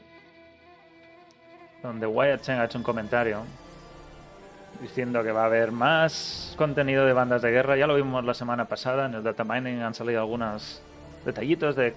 Donde 1.83 2.07
Wyatt 2.07 2.41
Chen 2.41 2.59
ha 2.59 2.65
hecho 2.65 2.79
un 2.79 2.83
comentario. 2.83 3.43
Diciendo 4.81 5.23
que 5.23 5.31
va 5.31 5.43
a 5.43 5.45
haber 5.45 5.71
más 5.71 6.53
contenido 6.57 7.05
de 7.05 7.13
bandas 7.13 7.41
de 7.41 7.51
guerra. 7.51 7.77
Ya 7.77 7.87
lo 7.87 7.95
vimos 7.95 8.23
la 8.23 8.33
semana 8.33 8.65
pasada. 8.65 9.07
En 9.07 9.15
el 9.15 9.23
data 9.23 9.43
mining 9.43 9.81
han 9.81 9.93
salido 9.93 10.19
algunos 10.19 10.81
detallitos 11.25 11.75
de, 11.75 11.95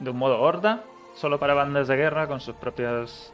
de 0.00 0.10
un 0.10 0.16
modo 0.16 0.40
horda 0.40 0.82
solo 1.14 1.38
para 1.38 1.54
bandas 1.54 1.88
de 1.88 1.96
guerra 1.96 2.28
con 2.28 2.40
sus 2.40 2.54
propias 2.54 3.32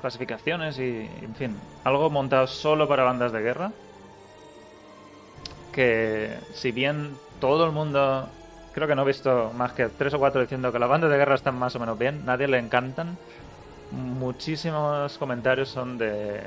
clasificaciones 0.00 0.78
y, 0.78 1.08
en 1.22 1.34
fin, 1.34 1.56
algo 1.84 2.10
montado 2.10 2.46
solo 2.46 2.88
para 2.88 3.04
bandas 3.04 3.32
de 3.32 3.40
guerra. 3.40 3.72
Que 5.72 6.38
si 6.52 6.72
bien 6.72 7.16
todo 7.40 7.66
el 7.66 7.72
mundo, 7.72 8.28
creo 8.72 8.88
que 8.88 8.94
no 8.94 9.02
he 9.02 9.06
visto 9.06 9.52
más 9.56 9.72
que 9.72 9.88
tres 9.88 10.14
o 10.14 10.18
cuatro 10.18 10.40
diciendo 10.40 10.72
que 10.72 10.78
las 10.78 10.88
bandas 10.88 11.10
de 11.10 11.16
guerra 11.16 11.34
están 11.34 11.58
más 11.58 11.74
o 11.76 11.80
menos 11.80 11.98
bien, 11.98 12.24
nadie 12.24 12.48
le 12.48 12.58
encantan. 12.58 13.16
Muchísimos 13.92 15.16
comentarios 15.18 15.68
son 15.68 15.98
de 15.98 16.40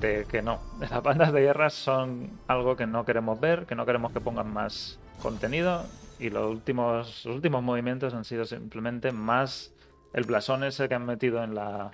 de 0.00 0.26
que 0.26 0.42
no, 0.42 0.60
las 0.80 1.02
bandas 1.02 1.32
de 1.32 1.40
guerra 1.40 1.70
son 1.70 2.30
algo 2.46 2.76
que 2.76 2.86
no 2.86 3.04
queremos 3.04 3.40
ver, 3.40 3.66
que 3.66 3.74
no 3.74 3.86
queremos 3.86 4.12
que 4.12 4.20
pongan 4.20 4.52
más 4.52 4.98
contenido 5.22 5.84
y 6.18 6.30
los 6.30 6.50
últimos, 6.50 7.26
últimos 7.26 7.62
movimientos 7.62 8.14
han 8.14 8.24
sido 8.24 8.44
simplemente 8.44 9.12
más 9.12 9.72
el 10.12 10.24
blasón 10.24 10.64
ese 10.64 10.88
que 10.88 10.94
han 10.94 11.06
metido 11.06 11.42
en 11.42 11.54
la 11.54 11.92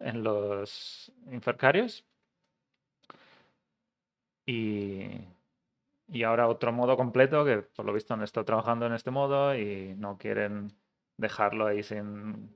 en 0.00 0.22
los 0.22 1.12
infercarios. 1.30 2.04
Y, 4.46 5.26
y 6.08 6.22
ahora 6.22 6.48
otro 6.48 6.72
modo 6.72 6.96
completo 6.96 7.44
que 7.44 7.58
por 7.58 7.86
lo 7.86 7.92
visto 7.92 8.14
han 8.14 8.22
estado 8.22 8.44
trabajando 8.44 8.86
en 8.86 8.92
este 8.92 9.10
modo 9.10 9.56
y 9.56 9.94
no 9.96 10.18
quieren 10.18 10.72
dejarlo 11.16 11.66
ahí 11.66 11.82
sin, 11.82 12.54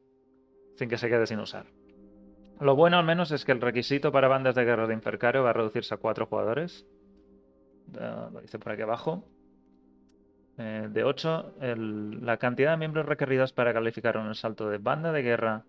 sin 0.76 0.88
que 0.88 0.98
se 0.98 1.08
quede 1.08 1.26
sin 1.26 1.40
usar. 1.40 1.66
Lo 2.60 2.74
bueno 2.74 2.98
al 2.98 3.04
menos 3.04 3.30
es 3.30 3.44
que 3.44 3.52
el 3.52 3.60
requisito 3.60 4.10
para 4.10 4.26
bandas 4.26 4.54
de 4.54 4.64
guerra 4.64 4.86
de 4.88 4.94
Infercario 4.94 5.44
va 5.44 5.50
a 5.50 5.52
reducirse 5.52 5.94
a 5.94 5.98
cuatro 5.98 6.26
jugadores. 6.26 6.86
Lo 7.92 8.40
dice 8.40 8.58
por 8.58 8.72
aquí 8.72 8.82
abajo. 8.82 9.24
Eh, 10.58 10.88
de 10.90 11.04
8, 11.04 11.54
la 12.20 12.36
cantidad 12.36 12.72
de 12.72 12.78
miembros 12.78 13.06
requeridos 13.06 13.52
para 13.52 13.72
calificar 13.72 14.16
un 14.16 14.34
salto 14.34 14.68
de 14.68 14.78
banda 14.78 15.12
de 15.12 15.22
guerra 15.22 15.64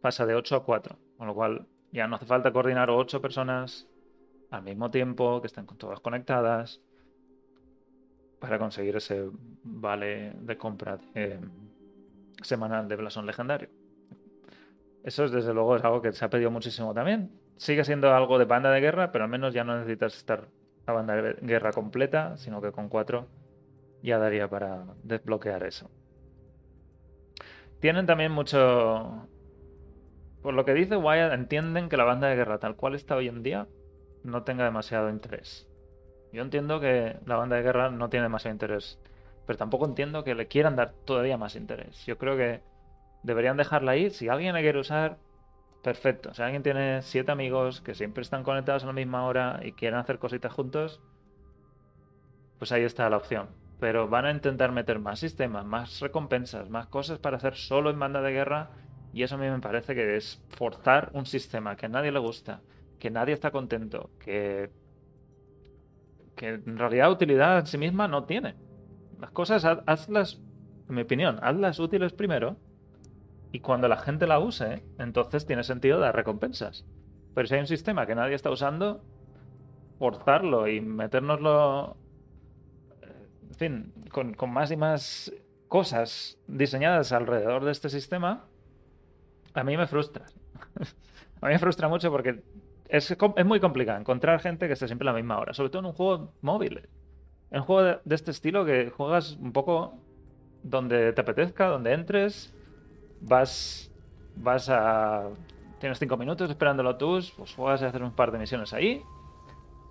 pasa 0.00 0.26
de 0.26 0.34
8 0.34 0.56
a 0.56 0.64
4, 0.64 0.98
con 1.16 1.28
lo 1.28 1.34
cual 1.34 1.68
ya 1.92 2.08
no 2.08 2.16
hace 2.16 2.26
falta 2.26 2.52
coordinar 2.52 2.90
8 2.90 3.20
personas 3.20 3.86
al 4.50 4.64
mismo 4.64 4.90
tiempo, 4.90 5.40
que 5.40 5.46
estén 5.46 5.64
todas 5.66 6.00
conectadas, 6.00 6.80
para 8.40 8.58
conseguir 8.58 8.96
ese 8.96 9.30
vale 9.62 10.32
de 10.40 10.56
compra 10.58 10.98
semanal 12.42 12.88
de 12.88 12.96
blasón 12.96 13.26
legendario. 13.26 13.83
Eso 15.04 15.24
es 15.24 15.32
desde 15.32 15.52
luego 15.52 15.76
es 15.76 15.84
algo 15.84 16.00
que 16.00 16.12
se 16.12 16.24
ha 16.24 16.30
pedido 16.30 16.50
muchísimo 16.50 16.94
también. 16.94 17.30
Sigue 17.56 17.84
siendo 17.84 18.12
algo 18.14 18.38
de 18.38 18.46
banda 18.46 18.70
de 18.70 18.80
guerra, 18.80 19.12
pero 19.12 19.24
al 19.24 19.30
menos 19.30 19.52
ya 19.52 19.62
no 19.62 19.76
necesitas 19.76 20.16
estar 20.16 20.48
a 20.86 20.92
banda 20.92 21.14
de 21.14 21.34
guerra 21.42 21.72
completa, 21.72 22.36
sino 22.38 22.62
que 22.62 22.72
con 22.72 22.88
4 22.88 23.26
ya 24.02 24.18
daría 24.18 24.48
para 24.48 24.84
desbloquear 25.02 25.62
eso. 25.62 25.90
Tienen 27.80 28.06
también 28.06 28.32
mucho... 28.32 29.28
Por 30.42 30.54
lo 30.54 30.64
que 30.64 30.74
dice 30.74 30.96
Wyatt, 30.96 31.32
entienden 31.34 31.90
que 31.90 31.98
la 31.98 32.04
banda 32.04 32.28
de 32.28 32.36
guerra 32.36 32.58
tal 32.58 32.76
cual 32.76 32.94
está 32.94 33.14
hoy 33.16 33.28
en 33.28 33.42
día 33.42 33.66
no 34.22 34.42
tenga 34.42 34.64
demasiado 34.64 35.10
interés. 35.10 35.68
Yo 36.32 36.42
entiendo 36.42 36.80
que 36.80 37.16
la 37.26 37.36
banda 37.36 37.56
de 37.56 37.62
guerra 37.62 37.90
no 37.90 38.08
tiene 38.08 38.24
demasiado 38.24 38.54
interés, 38.54 38.98
pero 39.46 39.58
tampoco 39.58 39.84
entiendo 39.84 40.24
que 40.24 40.34
le 40.34 40.48
quieran 40.48 40.76
dar 40.76 40.92
todavía 41.04 41.36
más 41.36 41.56
interés. 41.56 42.04
Yo 42.06 42.18
creo 42.18 42.36
que 42.36 42.62
deberían 43.24 43.56
dejarla 43.56 43.92
ahí. 43.92 44.10
Si 44.10 44.28
alguien 44.28 44.54
la 44.54 44.60
quiere 44.60 44.78
usar, 44.78 45.18
perfecto. 45.82 46.32
Si 46.32 46.42
alguien 46.42 46.62
tiene 46.62 47.02
siete 47.02 47.32
amigos 47.32 47.80
que 47.80 47.94
siempre 47.94 48.22
están 48.22 48.44
conectados 48.44 48.84
a 48.84 48.86
la 48.86 48.92
misma 48.92 49.26
hora 49.26 49.60
y 49.64 49.72
quieren 49.72 49.98
hacer 49.98 50.18
cositas 50.18 50.52
juntos, 50.52 51.00
pues 52.58 52.70
ahí 52.70 52.82
está 52.82 53.10
la 53.10 53.16
opción. 53.16 53.48
Pero 53.80 54.08
van 54.08 54.26
a 54.26 54.30
intentar 54.30 54.70
meter 54.70 55.00
más 55.00 55.18
sistemas, 55.18 55.64
más 55.64 56.00
recompensas, 56.00 56.70
más 56.70 56.86
cosas 56.86 57.18
para 57.18 57.38
hacer 57.38 57.56
solo 57.56 57.90
en 57.90 57.98
banda 57.98 58.22
de 58.22 58.32
guerra. 58.32 58.70
Y 59.12 59.22
eso 59.22 59.34
a 59.34 59.38
mí 59.38 59.48
me 59.48 59.58
parece 59.58 59.94
que 59.94 60.16
es 60.16 60.42
forzar 60.50 61.10
un 61.12 61.26
sistema 61.26 61.76
que 61.76 61.86
a 61.86 61.88
nadie 61.88 62.12
le 62.12 62.18
gusta, 62.18 62.60
que 62.98 63.10
nadie 63.10 63.32
está 63.32 63.50
contento, 63.50 64.10
que, 64.18 64.70
que 66.36 66.48
en 66.48 66.76
realidad 66.76 67.10
utilidad 67.10 67.58
en 67.58 67.66
sí 67.66 67.78
misma 67.78 68.08
no 68.08 68.24
tiene. 68.24 68.54
Las 69.20 69.30
cosas 69.30 69.64
hazlas, 69.64 70.40
en 70.88 70.94
mi 70.94 71.02
opinión, 71.02 71.38
hazlas 71.42 71.78
útiles 71.78 72.12
primero 72.12 72.56
y 73.54 73.60
cuando 73.60 73.86
la 73.86 73.98
gente 73.98 74.26
la 74.26 74.40
use, 74.40 74.82
entonces 74.98 75.46
tiene 75.46 75.62
sentido 75.62 76.00
dar 76.00 76.16
recompensas. 76.16 76.84
Pero 77.36 77.46
si 77.46 77.54
hay 77.54 77.60
un 77.60 77.68
sistema 77.68 78.04
que 78.04 78.16
nadie 78.16 78.34
está 78.34 78.50
usando, 78.50 79.00
forzarlo 79.96 80.66
y 80.66 80.80
metérnoslo, 80.80 81.96
eh, 83.00 83.28
en 83.50 83.54
fin, 83.54 83.94
con, 84.10 84.34
más 84.52 84.72
y 84.72 84.76
más 84.76 85.32
cosas 85.68 86.36
diseñadas 86.48 87.12
alrededor 87.12 87.64
de 87.64 87.70
este 87.70 87.90
sistema, 87.90 88.44
a 89.54 89.62
mí 89.62 89.76
me 89.76 89.86
frustra. 89.86 90.24
a 91.40 91.46
mí 91.46 91.52
me 91.52 91.58
frustra 91.60 91.86
mucho 91.86 92.10
porque 92.10 92.42
es, 92.88 93.08
es, 93.08 93.46
muy 93.46 93.60
complicado 93.60 94.00
encontrar 94.00 94.40
gente 94.40 94.66
que 94.66 94.72
esté 94.72 94.88
siempre 94.88 95.08
a 95.08 95.12
la 95.12 95.16
misma 95.16 95.38
hora, 95.38 95.54
sobre 95.54 95.70
todo 95.70 95.78
en 95.78 95.86
un 95.86 95.92
juego 95.92 96.32
móvil. 96.40 96.88
En 97.52 97.60
un 97.60 97.66
juego 97.66 98.00
de 98.04 98.14
este 98.16 98.32
estilo 98.32 98.64
que 98.64 98.90
juegas 98.90 99.36
un 99.36 99.52
poco 99.52 99.96
donde 100.64 101.12
te 101.12 101.20
apetezca, 101.20 101.68
donde 101.68 101.92
entres 101.92 102.52
vas, 103.24 103.90
vas 104.36 104.68
a... 104.68 105.28
Tienes 105.80 105.98
cinco 105.98 106.16
minutos 106.16 106.48
esperando 106.48 106.82
el 106.82 106.88
autobús, 106.88 107.32
pues 107.36 107.54
juegas 107.54 107.82
a 107.82 107.88
hacer 107.88 108.02
un 108.02 108.12
par 108.12 108.30
de 108.30 108.38
misiones 108.38 108.72
ahí 108.72 109.02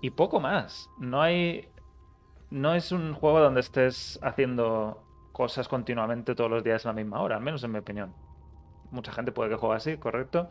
y 0.00 0.10
poco 0.10 0.40
más. 0.40 0.90
No 0.98 1.20
hay... 1.22 1.68
No 2.50 2.74
es 2.74 2.92
un 2.92 3.14
juego 3.14 3.40
donde 3.40 3.60
estés 3.60 4.18
haciendo 4.22 5.02
cosas 5.32 5.66
continuamente 5.66 6.34
todos 6.34 6.50
los 6.50 6.62
días 6.62 6.84
a 6.86 6.90
la 6.90 6.92
misma 6.92 7.20
hora, 7.20 7.36
al 7.36 7.42
menos 7.42 7.64
en 7.64 7.72
mi 7.72 7.78
opinión. 7.78 8.14
Mucha 8.90 9.12
gente 9.12 9.32
puede 9.32 9.50
que 9.50 9.56
juegue 9.56 9.76
así, 9.76 9.96
correcto, 9.96 10.48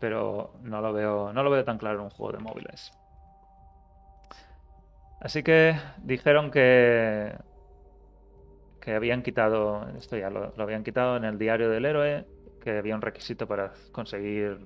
pero 0.00 0.54
no 0.62 0.80
lo 0.80 0.92
veo, 0.92 1.32
no 1.32 1.42
lo 1.42 1.50
veo 1.50 1.64
tan 1.64 1.76
claro 1.76 1.98
en 1.98 2.04
un 2.04 2.10
juego 2.10 2.32
de 2.32 2.42
móviles. 2.42 2.92
Así 5.20 5.42
que 5.42 5.78
dijeron 5.98 6.50
que 6.50 7.36
que 8.84 8.94
habían 8.94 9.22
quitado, 9.22 9.88
esto 9.96 10.18
ya 10.18 10.28
lo, 10.28 10.52
habían 10.58 10.84
quitado 10.84 11.16
en 11.16 11.24
el 11.24 11.38
diario 11.38 11.70
del 11.70 11.86
héroe, 11.86 12.26
que 12.60 12.76
había 12.76 12.94
un 12.94 13.00
requisito 13.00 13.48
para 13.48 13.72
conseguir 13.92 14.58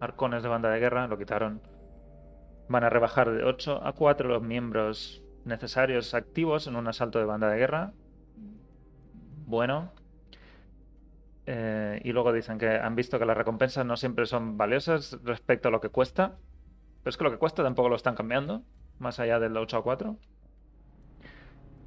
arcones 0.00 0.42
de 0.42 0.48
banda 0.48 0.70
de 0.70 0.80
guerra, 0.80 1.06
lo 1.08 1.18
quitaron. 1.18 1.60
Van 2.68 2.84
a 2.84 2.88
rebajar 2.88 3.30
de 3.30 3.44
8 3.44 3.86
a 3.86 3.92
4 3.92 4.28
los 4.28 4.42
miembros 4.42 5.22
necesarios 5.44 6.14
activos 6.14 6.66
en 6.66 6.76
un 6.76 6.88
asalto 6.88 7.18
de 7.18 7.26
banda 7.26 7.50
de 7.50 7.58
guerra. 7.58 7.92
Bueno. 9.46 9.92
Eh, 11.46 12.00
y 12.02 12.12
luego 12.12 12.32
dicen 12.32 12.56
que 12.56 12.70
han 12.70 12.96
visto 12.96 13.18
que 13.18 13.26
las 13.26 13.36
recompensas 13.36 13.84
no 13.84 13.98
siempre 13.98 14.24
son 14.24 14.56
valiosas 14.56 15.18
respecto 15.22 15.68
a 15.68 15.70
lo 15.70 15.82
que 15.82 15.90
cuesta. 15.90 16.38
Pero 17.02 17.10
es 17.10 17.18
que 17.18 17.24
lo 17.24 17.30
que 17.30 17.36
cuesta 17.36 17.62
tampoco 17.62 17.90
lo 17.90 17.96
están 17.96 18.14
cambiando, 18.14 18.62
más 18.98 19.20
allá 19.20 19.38
del 19.38 19.54
8 19.54 19.76
a 19.76 19.82
4. 19.82 20.16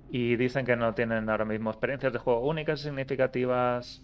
Y 0.09 0.35
dicen 0.37 0.65
que 0.65 0.75
no 0.75 0.93
tienen 0.93 1.29
ahora 1.29 1.45
mismo 1.45 1.69
experiencias 1.69 2.13
de 2.13 2.19
juego 2.19 2.47
únicas 2.47 2.81
significativas. 2.81 4.01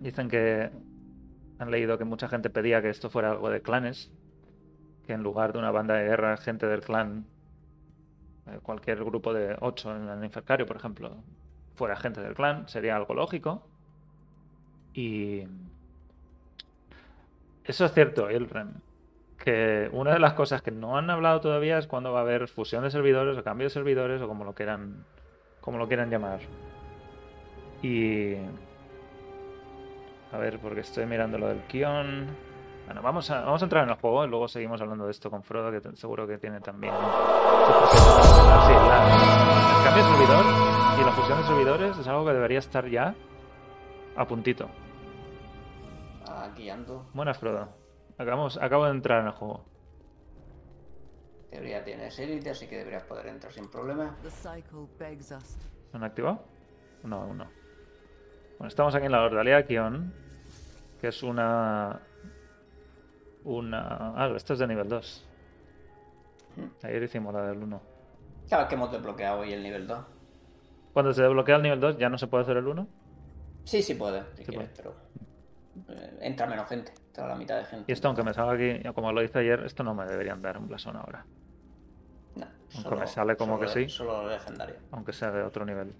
Dicen 0.00 0.28
que 0.28 0.70
han 1.58 1.70
leído 1.70 1.96
que 1.96 2.04
mucha 2.04 2.28
gente 2.28 2.50
pedía 2.50 2.82
que 2.82 2.90
esto 2.90 3.08
fuera 3.08 3.30
algo 3.30 3.48
de 3.50 3.62
clanes. 3.62 4.10
Que 5.06 5.14
en 5.14 5.22
lugar 5.22 5.52
de 5.52 5.58
una 5.58 5.70
banda 5.70 5.94
de 5.94 6.04
guerra, 6.04 6.36
gente 6.36 6.66
del 6.66 6.82
clan, 6.82 7.24
eh, 8.46 8.58
cualquier 8.62 9.04
grupo 9.04 9.32
de 9.32 9.56
8 9.60 9.96
en 9.96 10.08
el 10.08 10.24
Infercario, 10.24 10.66
por 10.66 10.76
ejemplo, 10.76 11.16
fuera 11.74 11.96
gente 11.96 12.20
del 12.20 12.34
clan, 12.34 12.68
sería 12.68 12.96
algo 12.96 13.14
lógico. 13.14 13.66
Y. 14.94 15.44
Eso 17.64 17.84
es 17.84 17.92
cierto, 17.92 18.30
Ilrem. 18.30 18.74
Que 19.46 19.88
una 19.92 20.12
de 20.12 20.18
las 20.18 20.32
cosas 20.32 20.60
que 20.60 20.72
no 20.72 20.98
han 20.98 21.08
hablado 21.08 21.40
todavía 21.40 21.78
es 21.78 21.86
cuando 21.86 22.12
va 22.12 22.18
a 22.18 22.22
haber 22.22 22.48
fusión 22.48 22.82
de 22.82 22.90
servidores 22.90 23.38
o 23.38 23.44
cambio 23.44 23.66
de 23.66 23.70
servidores 23.70 24.20
o 24.20 24.26
como 24.26 24.42
lo 24.42 24.56
quieran, 24.56 25.04
como 25.60 25.78
lo 25.78 25.86
quieran 25.86 26.10
llamar. 26.10 26.40
Y... 27.80 28.34
A 30.32 30.38
ver, 30.38 30.58
porque 30.58 30.80
estoy 30.80 31.06
mirando 31.06 31.38
lo 31.38 31.46
del 31.46 31.60
Kion. 31.68 32.26
Bueno, 32.86 33.02
vamos 33.02 33.30
a, 33.30 33.42
vamos 33.42 33.62
a 33.62 33.66
entrar 33.66 33.84
en 33.84 33.90
el 33.90 33.94
juego 33.94 34.24
y 34.24 34.28
luego 34.28 34.48
seguimos 34.48 34.80
hablando 34.80 35.04
de 35.04 35.12
esto 35.12 35.30
con 35.30 35.44
Frodo, 35.44 35.70
que 35.70 35.80
seguro 35.96 36.26
que 36.26 36.38
tiene 36.38 36.58
también. 36.58 36.92
el 36.92 37.00
cambio 39.84 40.02
de 40.02 40.10
servidor 40.10 40.44
y 41.00 41.04
la 41.04 41.12
fusión 41.12 41.38
de 41.38 41.44
servidores 41.46 41.96
es 41.96 42.08
algo 42.08 42.26
que 42.26 42.32
debería 42.32 42.58
estar 42.58 42.84
ya 42.88 43.14
a 44.16 44.24
puntito. 44.26 44.68
Aquí 46.28 46.68
ando. 46.68 47.06
Buenas, 47.14 47.38
Frodo. 47.38 47.85
Acabamos, 48.18 48.58
acabo 48.60 48.84
de 48.86 48.92
entrar 48.92 49.20
en 49.20 49.26
el 49.26 49.32
juego. 49.32 49.64
teoría 51.50 51.84
tienes 51.84 52.18
élite, 52.18 52.50
así 52.50 52.66
que 52.66 52.78
deberías 52.78 53.02
poder 53.04 53.26
entrar 53.26 53.52
sin 53.52 53.70
problema. 53.70 54.16
¿Han 55.92 56.04
activado? 56.04 56.42
No, 57.02 57.22
aún 57.22 57.38
no. 57.38 57.44
Bueno, 58.58 58.68
estamos 58.68 58.94
aquí 58.94 59.06
en 59.06 59.12
la 59.12 59.22
Ordalia 59.22 59.66
Kion, 59.66 60.12
que 61.00 61.08
es 61.08 61.22
una... 61.22 62.00
Una... 63.44 64.12
Ah, 64.16 64.32
esto 64.34 64.54
es 64.54 64.58
de 64.58 64.66
nivel 64.66 64.88
2. 64.88 65.28
Hmm. 66.56 66.86
Ayer 66.86 67.02
hicimos 67.02 67.34
la 67.34 67.42
del 67.42 67.62
1. 67.62 67.82
Claro, 68.48 68.68
que 68.68 68.74
hemos 68.74 68.90
desbloqueado 68.90 69.40
hoy 69.40 69.52
el 69.52 69.62
nivel 69.62 69.86
2. 69.86 70.04
Cuando 70.92 71.12
se 71.12 71.22
desbloquea 71.22 71.56
el 71.56 71.62
nivel 71.62 71.80
2, 71.80 71.98
¿ya 71.98 72.08
no 72.08 72.16
se 72.16 72.26
puede 72.26 72.44
hacer 72.44 72.56
el 72.56 72.66
1? 72.66 72.88
Sí, 73.64 73.82
sí 73.82 73.94
puede, 73.94 74.24
si 74.36 74.44
quieres, 74.44 74.70
pero... 74.74 74.94
Eh, 75.88 76.18
entra 76.22 76.46
menos 76.46 76.66
gente, 76.68 76.92
entra 77.16 77.28
la 77.28 77.36
mitad 77.36 77.58
de 77.58 77.64
gente. 77.64 77.84
Y 77.88 77.92
esto, 77.92 78.08
aunque 78.08 78.22
me 78.22 78.34
salga 78.34 78.52
aquí, 78.52 78.88
como 78.94 79.12
lo 79.12 79.22
hice 79.22 79.38
ayer, 79.38 79.62
esto 79.64 79.82
no 79.82 79.94
me 79.94 80.04
deberían 80.04 80.42
dar 80.42 80.58
un 80.58 80.68
blasón 80.68 80.96
ahora. 80.96 81.24
No, 82.34 82.46
aunque 82.76 82.96
me 82.96 83.06
sale 83.06 83.36
como 83.36 83.58
que 83.58 83.68
sí. 83.68 83.88
Solo 83.88 84.28
legendario. 84.28 84.76
Aunque 84.92 85.12
sea 85.12 85.30
de 85.30 85.42
otro 85.42 85.64
nivel. 85.64 85.94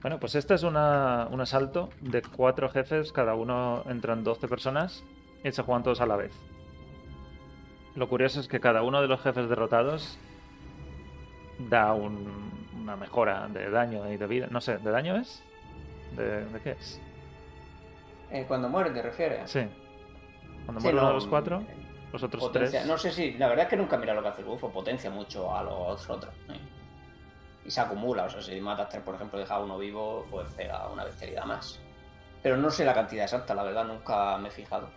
Bueno, 0.00 0.18
pues 0.18 0.34
este 0.34 0.54
es 0.54 0.62
una, 0.62 1.28
un 1.30 1.40
asalto 1.40 1.90
de 2.00 2.22
cuatro 2.22 2.68
jefes, 2.68 3.12
cada 3.12 3.34
uno 3.34 3.84
entran 3.86 4.24
12 4.24 4.48
personas 4.48 5.04
y 5.44 5.52
se 5.52 5.62
juegan 5.62 5.84
todos 5.84 6.00
a 6.00 6.06
la 6.06 6.16
vez. 6.16 6.32
Lo 7.94 8.08
curioso 8.08 8.40
es 8.40 8.48
que 8.48 8.58
cada 8.58 8.82
uno 8.82 9.00
de 9.00 9.06
los 9.06 9.20
jefes 9.20 9.48
derrotados 9.48 10.18
da 11.58 11.92
una 11.92 12.96
mejora 12.96 13.46
de 13.48 13.70
daño 13.70 14.10
y 14.10 14.16
de 14.16 14.26
vida. 14.26 14.48
No 14.50 14.60
sé, 14.60 14.78
¿de 14.78 14.90
daño 14.90 15.16
es? 15.16 15.42
¿De, 16.16 16.46
qué 16.64 16.72
es? 16.72 17.00
Eh, 18.32 18.46
cuando 18.48 18.68
muere, 18.68 18.90
¿te 18.90 19.02
refieres? 19.02 19.50
Sí. 19.50 19.60
Cuando 20.64 20.80
muere 20.80 20.98
uno 20.98 21.08
de 21.08 21.14
los 21.14 21.26
cuatro, 21.26 21.62
los 22.10 22.22
otros 22.22 22.50
tres. 22.50 22.86
No 22.86 22.96
sé 22.96 23.12
si, 23.12 23.34
la 23.34 23.48
verdad 23.48 23.64
es 23.64 23.70
que 23.70 23.76
nunca 23.76 23.98
mira 23.98 24.14
lo 24.14 24.22
que 24.22 24.28
hace 24.28 24.40
el 24.40 24.48
bufo, 24.48 24.70
potencia 24.70 25.10
mucho 25.10 25.54
a 25.54 25.62
los 25.62 26.08
otros. 26.08 26.34
¿eh? 26.48 26.58
Y 27.66 27.70
se 27.70 27.80
acumula, 27.80 28.24
o 28.24 28.30
sea, 28.30 28.40
si 28.40 28.58
matas 28.60 28.88
tres, 28.88 29.02
por 29.02 29.14
ejemplo, 29.14 29.38
deja 29.38 29.58
uno 29.60 29.76
vivo, 29.78 30.26
pues 30.30 30.50
pega 30.54 30.88
una 30.88 31.04
bestialidad 31.04 31.44
más. 31.44 31.78
Pero 32.42 32.56
no 32.56 32.70
sé 32.70 32.86
la 32.86 32.94
cantidad 32.94 33.24
exacta, 33.24 33.54
la 33.54 33.62
verdad, 33.62 33.84
nunca 33.84 34.38
me 34.38 34.48
he 34.48 34.50
fijado. 34.50 34.88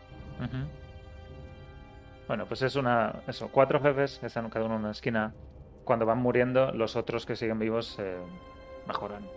Bueno, 2.27 2.45
pues 2.47 2.61
es 2.61 2.75
una. 2.75 3.21
Eso, 3.27 3.49
cuatro 3.51 3.81
jefes 3.81 4.17
que 4.17 4.27
están 4.27 4.49
cada 4.49 4.65
uno 4.65 4.75
en 4.75 4.81
una 4.81 4.91
esquina. 4.91 5.33
Cuando 5.83 6.05
van 6.05 6.17
muriendo, 6.17 6.71
los 6.71 6.95
otros 6.95 7.25
que 7.25 7.35
siguen 7.35 7.59
vivos 7.59 7.97
eh, 7.99 8.17
mejoran 8.87 9.27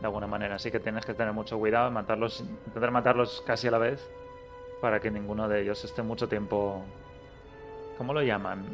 de 0.00 0.06
alguna 0.06 0.26
manera. 0.26 0.56
Así 0.56 0.70
que 0.70 0.80
tienes 0.80 1.04
que 1.04 1.14
tener 1.14 1.32
mucho 1.32 1.58
cuidado, 1.58 1.90
matarlos, 1.90 2.40
intentar 2.66 2.90
matarlos 2.90 3.42
casi 3.46 3.68
a 3.68 3.70
la 3.70 3.78
vez 3.78 4.08
para 4.80 5.00
que 5.00 5.10
ninguno 5.10 5.48
de 5.48 5.62
ellos 5.62 5.84
esté 5.84 6.02
mucho 6.02 6.28
tiempo. 6.28 6.82
¿Cómo 7.98 8.14
lo 8.14 8.22
llaman? 8.22 8.64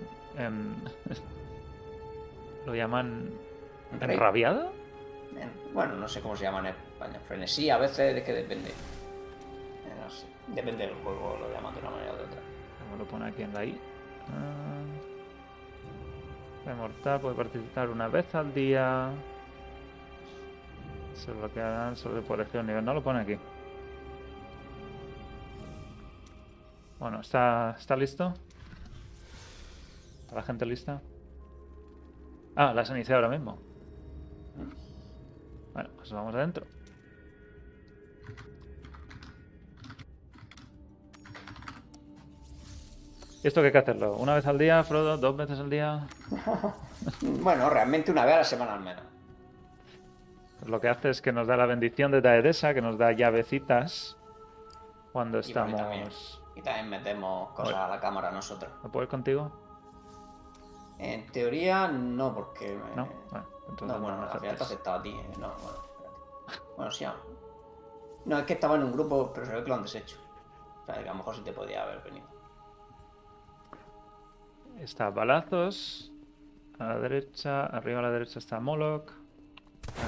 ¿Lo 2.66 2.74
llaman 2.74 3.30
enrabiado? 4.00 4.72
Bueno, 5.72 5.94
no 5.96 6.08
sé 6.08 6.20
cómo 6.20 6.36
se 6.36 6.44
llama 6.44 6.60
en 6.60 6.66
España. 6.66 7.18
Frenesí, 7.26 7.70
a 7.70 7.78
veces 7.78 8.14
de 8.14 8.22
que 8.22 8.32
depende. 8.32 8.70
Eh, 8.70 9.94
no 10.02 10.10
sé. 10.10 10.26
Depende 10.48 10.86
del 10.86 10.94
juego, 10.96 11.36
lo 11.40 11.52
llaman 11.52 11.74
de 11.74 11.80
una 11.80 11.90
manera 11.90 12.12
o 12.12 12.16
de 12.16 12.22
otra. 12.24 12.40
¿Cómo 12.84 12.96
lo 12.96 13.04
pone 13.04 13.26
aquí 13.26 13.42
en 13.42 13.52
la 13.52 13.64
I? 13.64 13.80
Ah. 16.66 16.74
mortal 16.74 17.20
puede 17.20 17.34
participar 17.34 17.90
una 17.90 18.08
vez 18.08 18.34
al 18.34 18.54
día. 18.54 19.10
Se 21.16 21.32
bloquearán 21.32 21.96
sobre 21.96 22.22
por 22.22 22.40
elegir 22.40 22.62
nivel. 22.64 22.84
No 22.84 22.94
lo 22.94 23.02
pone 23.02 23.20
aquí. 23.20 23.38
Bueno, 26.98 27.20
¿está, 27.20 27.76
¿está 27.78 27.96
listo? 27.96 28.32
¿La 30.34 30.42
gente 30.42 30.66
lista? 30.66 31.00
Ah, 32.54 32.72
las 32.74 32.90
iniciado 32.90 33.24
ahora 33.24 33.36
mismo. 33.36 33.58
Bueno, 35.72 35.90
pues 35.96 36.10
vamos 36.10 36.34
adentro. 36.34 36.66
¿Y 43.42 43.46
esto 43.46 43.60
qué 43.60 43.66
hay 43.66 43.72
que 43.72 43.78
hacerlo? 43.78 44.16
¿Una 44.16 44.34
vez 44.34 44.46
al 44.46 44.58
día, 44.58 44.82
Frodo? 44.82 45.18
¿Dos 45.18 45.36
veces 45.36 45.60
al 45.60 45.70
día? 45.70 46.06
bueno, 47.20 47.70
realmente 47.70 48.10
una 48.10 48.24
vez 48.24 48.34
a 48.34 48.38
la 48.38 48.44
semana 48.44 48.74
al 48.74 48.80
menos. 48.80 49.15
Lo 50.64 50.80
que 50.80 50.88
hace 50.88 51.10
es 51.10 51.20
que 51.20 51.32
nos 51.32 51.46
da 51.46 51.56
la 51.56 51.66
bendición 51.66 52.10
de 52.12 52.20
Daedesa, 52.22 52.72
que 52.74 52.80
nos 52.80 52.96
da 52.98 53.12
llavecitas 53.12 54.16
cuando 55.12 55.38
Y 55.38 55.40
estamos... 55.42 55.80
también- 55.80 56.08
Y 56.54 56.62
también 56.62 56.88
metemos 56.88 57.50
cosas 57.52 57.74
a 57.74 57.88
la 57.88 58.00
cámara 58.00 58.30
nosotros. 58.30 58.72
¿Me 58.82 58.88
puedo 58.88 59.04
ir 59.04 59.10
contigo? 59.10 59.52
En 60.98 61.26
teoría, 61.30 61.88
no, 61.88 62.34
porque. 62.34 62.74
me- 62.74 62.96
No. 62.96 63.06
Bueno, 63.30 63.46
entonces 63.68 63.88
No, 63.88 64.00
bueno, 64.02 64.16
no 64.16 64.30
al 64.32 64.40
final 64.40 64.56
te 64.56 64.62
aceptaba 64.62 64.96
a 64.98 65.02
ti. 65.02 65.10
eh, 65.10 65.32
No, 65.38 65.48
bueno, 65.48 65.78
espérate. 65.84 66.62
Bueno, 66.76 66.90
sí. 66.90 67.06
No, 68.24 68.38
es 68.38 68.44
que 68.46 68.54
estaba 68.54 68.76
en 68.76 68.84
un 68.84 68.92
grupo, 68.92 69.30
pero 69.34 69.44
se 69.46 69.54
ve 69.54 69.62
que 69.62 69.68
lo 69.68 69.74
han 69.74 69.82
deshecho. 69.82 70.16
O 70.82 70.86
sea, 70.86 70.94
que 70.94 71.08
a 71.08 71.12
lo 71.12 71.18
mejor 71.18 71.34
sí 71.36 71.42
te 71.42 71.52
podía 71.52 71.82
haber 71.82 72.00
venido. 72.02 72.26
Está 74.78 75.10
balazos. 75.10 76.10
A 76.78 76.84
la 76.88 76.98
derecha, 76.98 77.66
arriba 77.66 77.98
a 78.00 78.02
la 78.02 78.10
derecha 78.10 78.38
está 78.38 78.60
Moloch. 78.60 79.10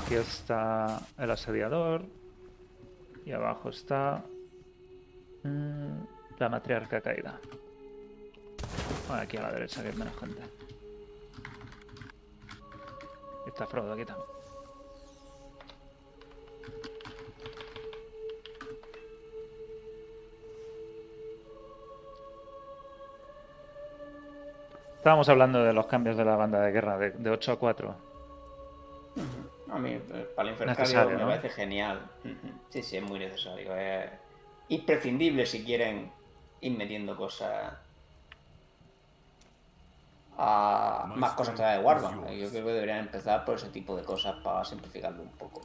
Aquí 0.02 0.14
está 0.14 1.00
el 1.18 1.30
asediador. 1.30 2.04
Y 3.24 3.32
abajo 3.32 3.68
está 3.68 4.24
mm, 5.42 5.98
la 6.38 6.48
matriarca 6.48 7.00
caída. 7.00 7.38
Aquí 9.10 9.36
a 9.36 9.42
la 9.42 9.52
derecha 9.52 9.82
que 9.82 9.88
hay 9.88 9.96
menos 9.96 10.16
gente. 10.18 10.42
Está 13.46 13.66
Frodo 13.66 13.92
aquí 13.92 14.04
también. 14.04 14.28
Estábamos 24.96 25.28
hablando 25.28 25.62
de 25.64 25.72
los 25.72 25.86
cambios 25.86 26.16
de 26.16 26.24
la 26.24 26.36
banda 26.36 26.60
de 26.60 26.72
guerra 26.72 26.98
de, 26.98 27.10
de 27.12 27.30
8 27.30 27.52
a 27.52 27.56
4. 27.58 27.94
A 29.70 29.78
mí, 29.78 29.90
eh, 29.92 30.30
para 30.34 30.48
el 30.48 30.54
Infercario 30.54 30.82
Necesario, 30.82 31.16
me 31.16 31.22
¿no? 31.24 31.28
parece 31.28 31.50
genial. 31.50 32.10
Sí, 32.70 32.82
sí, 32.82 32.96
es 32.96 33.02
muy 33.02 33.18
necesario. 33.18 33.76
Es 33.76 34.10
imprescindible 34.68 35.44
si 35.46 35.64
quieren 35.64 36.10
ir 36.60 36.76
metiendo 36.76 37.16
cosas. 37.16 37.74
A 40.40 41.12
más 41.16 41.32
cosas 41.32 41.56
todavía 41.56 41.78
de 41.78 41.84
Warbank. 41.84 42.30
Yo 42.30 42.48
creo 42.48 42.64
que 42.64 42.72
deberían 42.72 42.98
empezar 42.98 43.44
por 43.44 43.56
ese 43.56 43.68
tipo 43.70 43.96
de 43.96 44.04
cosas 44.04 44.36
para 44.42 44.64
simplificarlo 44.64 45.22
un 45.22 45.30
poco. 45.30 45.62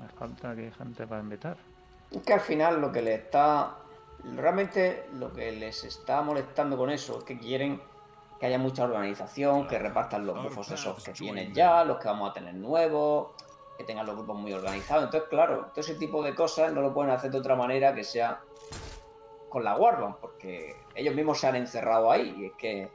Me 0.00 0.08
falta 0.08 0.50
aquí 0.50 0.70
gente 0.76 1.06
para 1.06 1.20
invitar. 1.20 1.56
Es 2.10 2.22
que 2.22 2.32
al 2.32 2.40
final 2.40 2.80
lo 2.80 2.90
que 2.90 3.02
les 3.02 3.20
está. 3.20 3.76
Realmente 4.36 5.06
lo 5.18 5.32
que 5.32 5.52
les 5.52 5.84
está 5.84 6.22
molestando 6.22 6.78
con 6.78 6.88
eso 6.88 7.18
es 7.18 7.24
que 7.24 7.38
quieren 7.38 7.80
que 8.44 8.48
haya 8.48 8.58
mucha 8.58 8.84
organización, 8.84 9.66
que 9.66 9.78
repartan 9.78 10.26
los 10.26 10.42
bufos 10.42 10.70
esos 10.70 11.02
que 11.02 11.12
tienen 11.12 11.54
ya, 11.54 11.82
los 11.82 11.96
que 11.98 12.08
vamos 12.08 12.28
a 12.30 12.34
tener 12.34 12.52
nuevos, 12.52 13.28
que 13.78 13.84
tengan 13.84 14.04
los 14.04 14.14
grupos 14.16 14.36
muy 14.36 14.52
organizados. 14.52 15.04
Entonces, 15.04 15.30
claro, 15.30 15.70
todo 15.72 15.80
ese 15.80 15.94
tipo 15.94 16.22
de 16.22 16.34
cosas 16.34 16.70
no 16.74 16.82
lo 16.82 16.92
pueden 16.92 17.10
hacer 17.10 17.30
de 17.30 17.38
otra 17.38 17.56
manera 17.56 17.94
que 17.94 18.04
sea 18.04 18.40
con 19.48 19.64
la 19.64 19.76
Warband, 19.78 20.16
porque 20.16 20.76
ellos 20.94 21.14
mismos 21.14 21.40
se 21.40 21.46
han 21.46 21.56
encerrado 21.56 22.10
ahí 22.10 22.34
y 22.38 22.44
es 22.46 22.52
que 22.58 22.90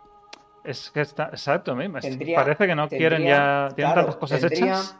Es 0.63 0.91
que 0.91 1.01
está, 1.01 1.29
exacto, 1.29 1.75
Tendría- 1.99 2.35
parece 2.35 2.67
que 2.67 2.75
no 2.75 2.87
quieren 2.87 3.23
ya. 3.23 3.69
Tienen 3.75 3.91
claro, 3.93 4.01
tantas 4.01 4.15
cosas 4.17 4.39
tendrían- 4.41 4.67
hechas. 4.67 4.97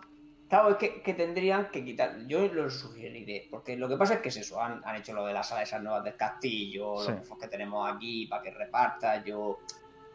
Claro, 0.50 0.70
es 0.72 0.78
que, 0.78 1.04
que 1.04 1.14
tendrían 1.14 1.70
que 1.70 1.86
quitar. 1.86 2.26
Yo 2.26 2.48
lo 2.48 2.72
sugeriré, 2.72 3.48
porque 3.52 3.78
lo 3.78 3.88
que 3.88 3.98
pasa 3.98 4.16
es 4.16 4.22
que 4.22 4.30
es 4.30 4.38
eso. 4.38 4.60
Han, 4.60 4.82
han 4.84 4.96
hecho 4.96 5.14
lo 5.14 5.28
de 5.28 5.34
las 5.34 5.48
salas 5.48 5.68
esas 5.70 5.84
nuevas 5.84 6.04
del 6.04 6.16
castillo, 6.16 6.96
Sí. 7.04 7.12
los 7.12 7.20
bufos 7.20 7.38
que 7.38 7.48
tenemos 7.50 7.88
aquí 7.88 8.26
para 8.26 8.42
que 8.42 8.50
reparta. 8.50 9.24
Yo, 9.24 9.60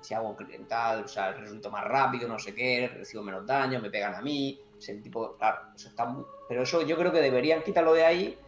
si 0.05 0.13
hago 0.13 0.37
tal, 0.69 1.05
o 1.05 1.09
sea, 1.09 1.33
resulto 1.33 1.71
más 1.71 1.85
rápido, 1.85 2.29
no 2.29 2.39
sé 2.39 2.55
qué, 2.55 2.91
recibo 2.95 3.23
menos 3.23 3.47
daño, 3.47 3.81
me 3.81 3.91
pegan 3.91 4.15
a 4.15 4.21
mí. 4.21 4.61
Ese 4.79 4.97
tipo, 4.97 5.35
claro, 5.37 5.59
eso 5.75 5.89
está 5.89 6.05
muy. 6.05 6.25
Pero 6.47 6.63
eso 6.63 6.83
yo 6.83 6.97
creo 6.97 7.11
que 7.11 7.21
deberían 7.21 7.63
quitarlo 7.63 7.95
de 7.95 8.05
ahí 8.05 8.39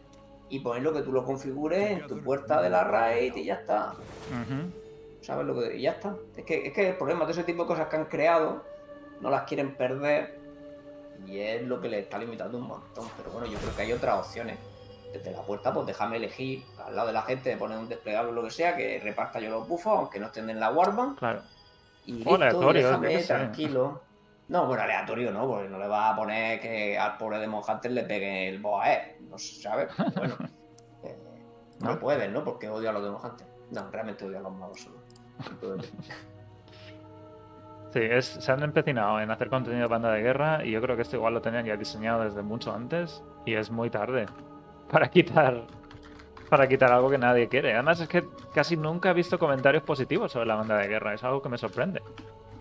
y 0.49 0.59
ponerlo 0.59 0.93
que 0.93 1.01
tú 1.01 1.11
lo 1.11 1.25
configures 1.25 1.91
en 1.91 2.07
tu 2.07 2.21
puerta 2.21 2.61
de 2.61 2.69
la 2.69 2.83
raid 2.83 3.35
y 3.35 3.45
ya 3.45 3.55
está. 3.55 3.95
¿Sabes 5.21 5.47
lo 5.47 5.59
que.? 5.59 5.77
Y 5.77 5.81
ya 5.81 5.91
está. 5.93 6.15
Es 6.35 6.45
que, 6.45 6.67
es 6.67 6.73
que 6.73 6.89
el 6.89 6.95
problema 6.95 7.25
de 7.25 7.31
ese 7.31 7.43
tipo 7.43 7.63
de 7.63 7.67
cosas 7.67 7.87
que 7.87 7.95
han 7.95 8.05
creado 8.05 8.63
no 9.19 9.31
las 9.31 9.43
quieren 9.43 9.75
perder 9.75 10.37
y 11.25 11.39
es 11.39 11.63
lo 11.63 11.81
que 11.81 11.89
les 11.89 12.03
está 12.03 12.19
limitando 12.19 12.59
un 12.59 12.67
montón. 12.67 13.07
Pero 13.17 13.31
bueno, 13.31 13.47
yo 13.47 13.57
creo 13.57 13.75
que 13.75 13.81
hay 13.81 13.93
otras 13.93 14.27
opciones. 14.27 14.57
Desde 15.13 15.31
la 15.31 15.41
puerta, 15.41 15.73
pues 15.73 15.87
déjame 15.87 16.17
elegir 16.17 16.63
al 16.85 16.95
lado 16.95 17.07
de 17.07 17.13
la 17.13 17.21
gente, 17.21 17.49
de 17.49 17.57
poner 17.57 17.77
un 17.77 17.87
desplegable 17.87 18.31
o 18.31 18.33
lo 18.33 18.43
que 18.43 18.51
sea, 18.51 18.75
que 18.75 18.99
reparta 18.99 19.39
yo 19.39 19.49
los 19.49 19.67
bufos, 19.67 19.97
aunque 19.97 20.19
no 20.19 20.27
estén 20.27 20.49
en 20.49 20.59
la 20.59 20.71
Warband. 20.71 21.17
Claro. 21.17 21.41
Y 22.05 22.13
listo, 22.13 22.31
y 22.31 22.35
aleatorio, 22.35 22.87
déjame 22.87 23.23
tranquilo. 23.23 24.01
No, 24.49 24.65
bueno, 24.65 24.83
aleatorio 24.83 25.31
no, 25.31 25.45
porque 25.47 25.67
no 25.67 25.77
le 25.77 25.87
va 25.87 26.09
a 26.09 26.15
poner 26.15 26.59
que 26.61 26.97
al 26.97 27.17
pobre 27.17 27.39
de 27.39 27.47
Hunter 27.47 27.91
le 27.91 28.03
pegue 28.03 28.49
el 28.49 28.59
boa, 28.59 28.91
¿eh? 28.93 29.17
No 29.29 29.37
se 29.37 29.61
sabe. 29.61 29.87
pero 29.97 30.11
Bueno, 30.15 30.35
eh, 31.03 31.17
no 31.79 31.91
¿No? 31.91 31.99
pueden, 31.99 32.33
¿no? 32.33 32.43
Porque 32.43 32.69
odio 32.69 32.89
a 32.89 32.93
los 32.93 33.03
de 33.03 33.09
Hunter. 33.09 33.47
No, 33.71 33.91
realmente 33.91 34.25
odio 34.25 34.39
a 34.39 34.41
los 34.41 34.53
magos 34.53 34.81
solo. 34.81 34.97
Sí, 37.93 38.01
es, 38.03 38.25
se 38.25 38.51
han 38.51 38.61
empecinado 38.63 39.21
en 39.21 39.31
hacer 39.31 39.49
contenido 39.49 39.83
de 39.83 39.87
banda 39.87 40.11
de 40.11 40.21
guerra 40.21 40.63
y 40.63 40.71
yo 40.71 40.81
creo 40.81 40.97
que 40.97 41.03
esto 41.03 41.15
igual 41.15 41.33
lo 41.33 41.41
tenían 41.41 41.65
ya 41.65 41.77
diseñado 41.77 42.21
desde 42.25 42.41
mucho 42.41 42.73
antes 42.73 43.23
y 43.45 43.53
es 43.53 43.71
muy 43.71 43.89
tarde 43.89 44.25
para 44.91 45.09
quitar 45.09 45.65
para 46.49 46.65
quitar 46.65 46.91
algo 46.93 47.09
que 47.09 47.17
nadie 47.17 47.49
quiere. 47.49 47.73
Además 47.73 47.99
es 47.99 48.07
que 48.07 48.23
casi 48.53 48.77
nunca 48.77 49.09
he 49.09 49.13
visto 49.13 49.37
comentarios 49.37 49.83
positivos 49.83 50.31
sobre 50.31 50.45
la 50.45 50.55
banda 50.55 50.77
de 50.77 50.87
guerra, 50.87 51.13
es 51.13 51.21
algo 51.25 51.41
que 51.41 51.49
me 51.49 51.57
sorprende. 51.57 52.01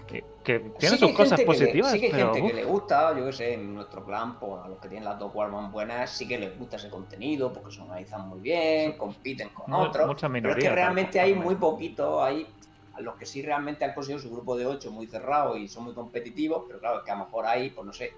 Que, 0.08 0.24
que 0.42 0.58
tiene 0.58 0.96
Sí 0.96 0.98
sus 1.00 1.12
cosas 1.12 1.38
que 1.38 1.42
le- 1.44 1.46
positivas, 1.46 1.92
sí 1.92 2.00
que 2.00 2.06
hay 2.06 2.12
pero 2.12 2.26
gente 2.32 2.42
uf, 2.42 2.50
que 2.50 2.56
le 2.56 2.64
gusta, 2.64 3.16
yo 3.16 3.24
que 3.26 3.32
sé, 3.32 3.54
en 3.54 3.74
nuestro 3.74 4.04
clan, 4.04 4.38
pues 4.40 4.64
a 4.64 4.68
los 4.68 4.78
que 4.80 4.88
tienen 4.88 5.04
las 5.04 5.18
dos 5.18 5.32
Warman 5.34 5.70
buenas, 5.70 6.10
sí 6.10 6.26
que 6.26 6.36
les 6.38 6.56
gusta 6.58 6.76
ese 6.76 6.90
contenido 6.90 7.52
porque 7.52 7.72
se 7.74 7.80
organizan 7.80 8.28
muy 8.28 8.40
bien, 8.40 8.96
compiten 8.96 9.50
con 9.50 9.72
otros. 9.72 10.06
mucha 10.08 10.28
pero 10.28 10.50
es 10.50 10.56
que 10.56 10.68
realmente 10.70 11.18
tampoco, 11.18 11.24
hay 11.24 11.34
muy 11.34 11.54
poquitos, 11.56 12.22
hay 12.22 12.46
a 12.94 13.00
los 13.00 13.14
que 13.16 13.26
sí 13.26 13.42
realmente 13.42 13.84
han 13.84 13.94
conseguido 13.94 14.20
su 14.20 14.30
grupo 14.30 14.56
de 14.56 14.66
8 14.66 14.90
muy 14.90 15.06
cerrado 15.06 15.56
y 15.56 15.68
son 15.68 15.84
muy 15.84 15.94
competitivos, 15.94 16.64
pero 16.66 16.80
claro, 16.80 16.98
es 16.98 17.04
que 17.04 17.10
a 17.12 17.16
lo 17.16 17.24
mejor 17.24 17.46
hay, 17.46 17.70
pues 17.70 17.86
no 17.86 17.92
sé, 17.92 18.12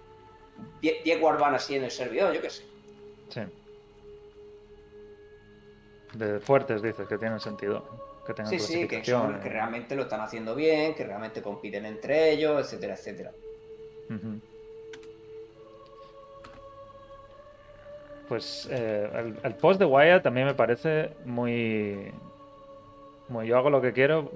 10 0.80 1.04
10 1.04 1.20
Warman 1.22 1.54
así 1.54 1.74
en 1.74 1.84
el 1.84 1.90
servidor, 1.90 2.32
yo 2.32 2.40
que 2.40 2.48
sé. 2.50 2.64
sí. 3.28 3.40
De 6.14 6.40
fuertes 6.40 6.82
dices 6.82 7.06
que 7.06 7.18
tienen 7.18 7.38
sentido, 7.40 7.84
que 8.26 8.34
tengan 8.34 8.50
Sí, 8.50 8.58
sí, 8.58 8.72
que, 8.80 8.86
clasificación. 8.88 9.32
son, 9.32 9.40
que 9.40 9.48
realmente 9.48 9.94
lo 9.94 10.02
están 10.02 10.20
haciendo 10.20 10.54
bien, 10.54 10.94
que 10.94 11.04
realmente 11.04 11.42
compiten 11.42 11.84
entre 11.86 12.30
ellos, 12.30 12.60
etcétera, 12.60 12.94
etcétera. 12.94 13.32
Pues 18.28 18.68
eh, 18.70 19.10
el, 19.14 19.38
el 19.42 19.54
post 19.54 19.78
de 19.78 19.86
Wyatt 19.86 20.22
también 20.22 20.46
me 20.46 20.54
parece 20.54 21.10
muy... 21.24 22.12
Muy 23.28 23.46
yo 23.46 23.58
hago 23.58 23.70
lo 23.70 23.80
que 23.80 23.92
quiero. 23.92 24.30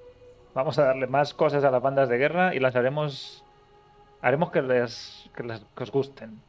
Vamos 0.54 0.78
a 0.78 0.84
darle 0.86 1.06
más 1.06 1.34
cosas 1.34 1.62
a 1.64 1.70
las 1.70 1.82
bandas 1.82 2.08
de 2.08 2.18
guerra 2.18 2.54
y 2.54 2.60
las 2.60 2.74
haremos... 2.76 3.44
Haremos 4.22 4.50
que 4.50 4.62
les, 4.62 5.28
que 5.36 5.42
les 5.42 5.60
que 5.76 5.82
os 5.82 5.90
gusten. 5.92 6.40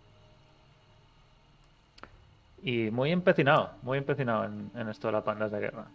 Y 2.61 2.89
muy 2.91 3.11
empecinado, 3.11 3.71
muy 3.83 3.97
empecinado 3.99 4.45
en, 4.45 4.71
en 4.75 4.89
esto 4.89 5.07
de 5.07 5.13
las 5.13 5.23
bandas 5.23 5.51
de 5.51 5.59
guerra. 5.59 5.85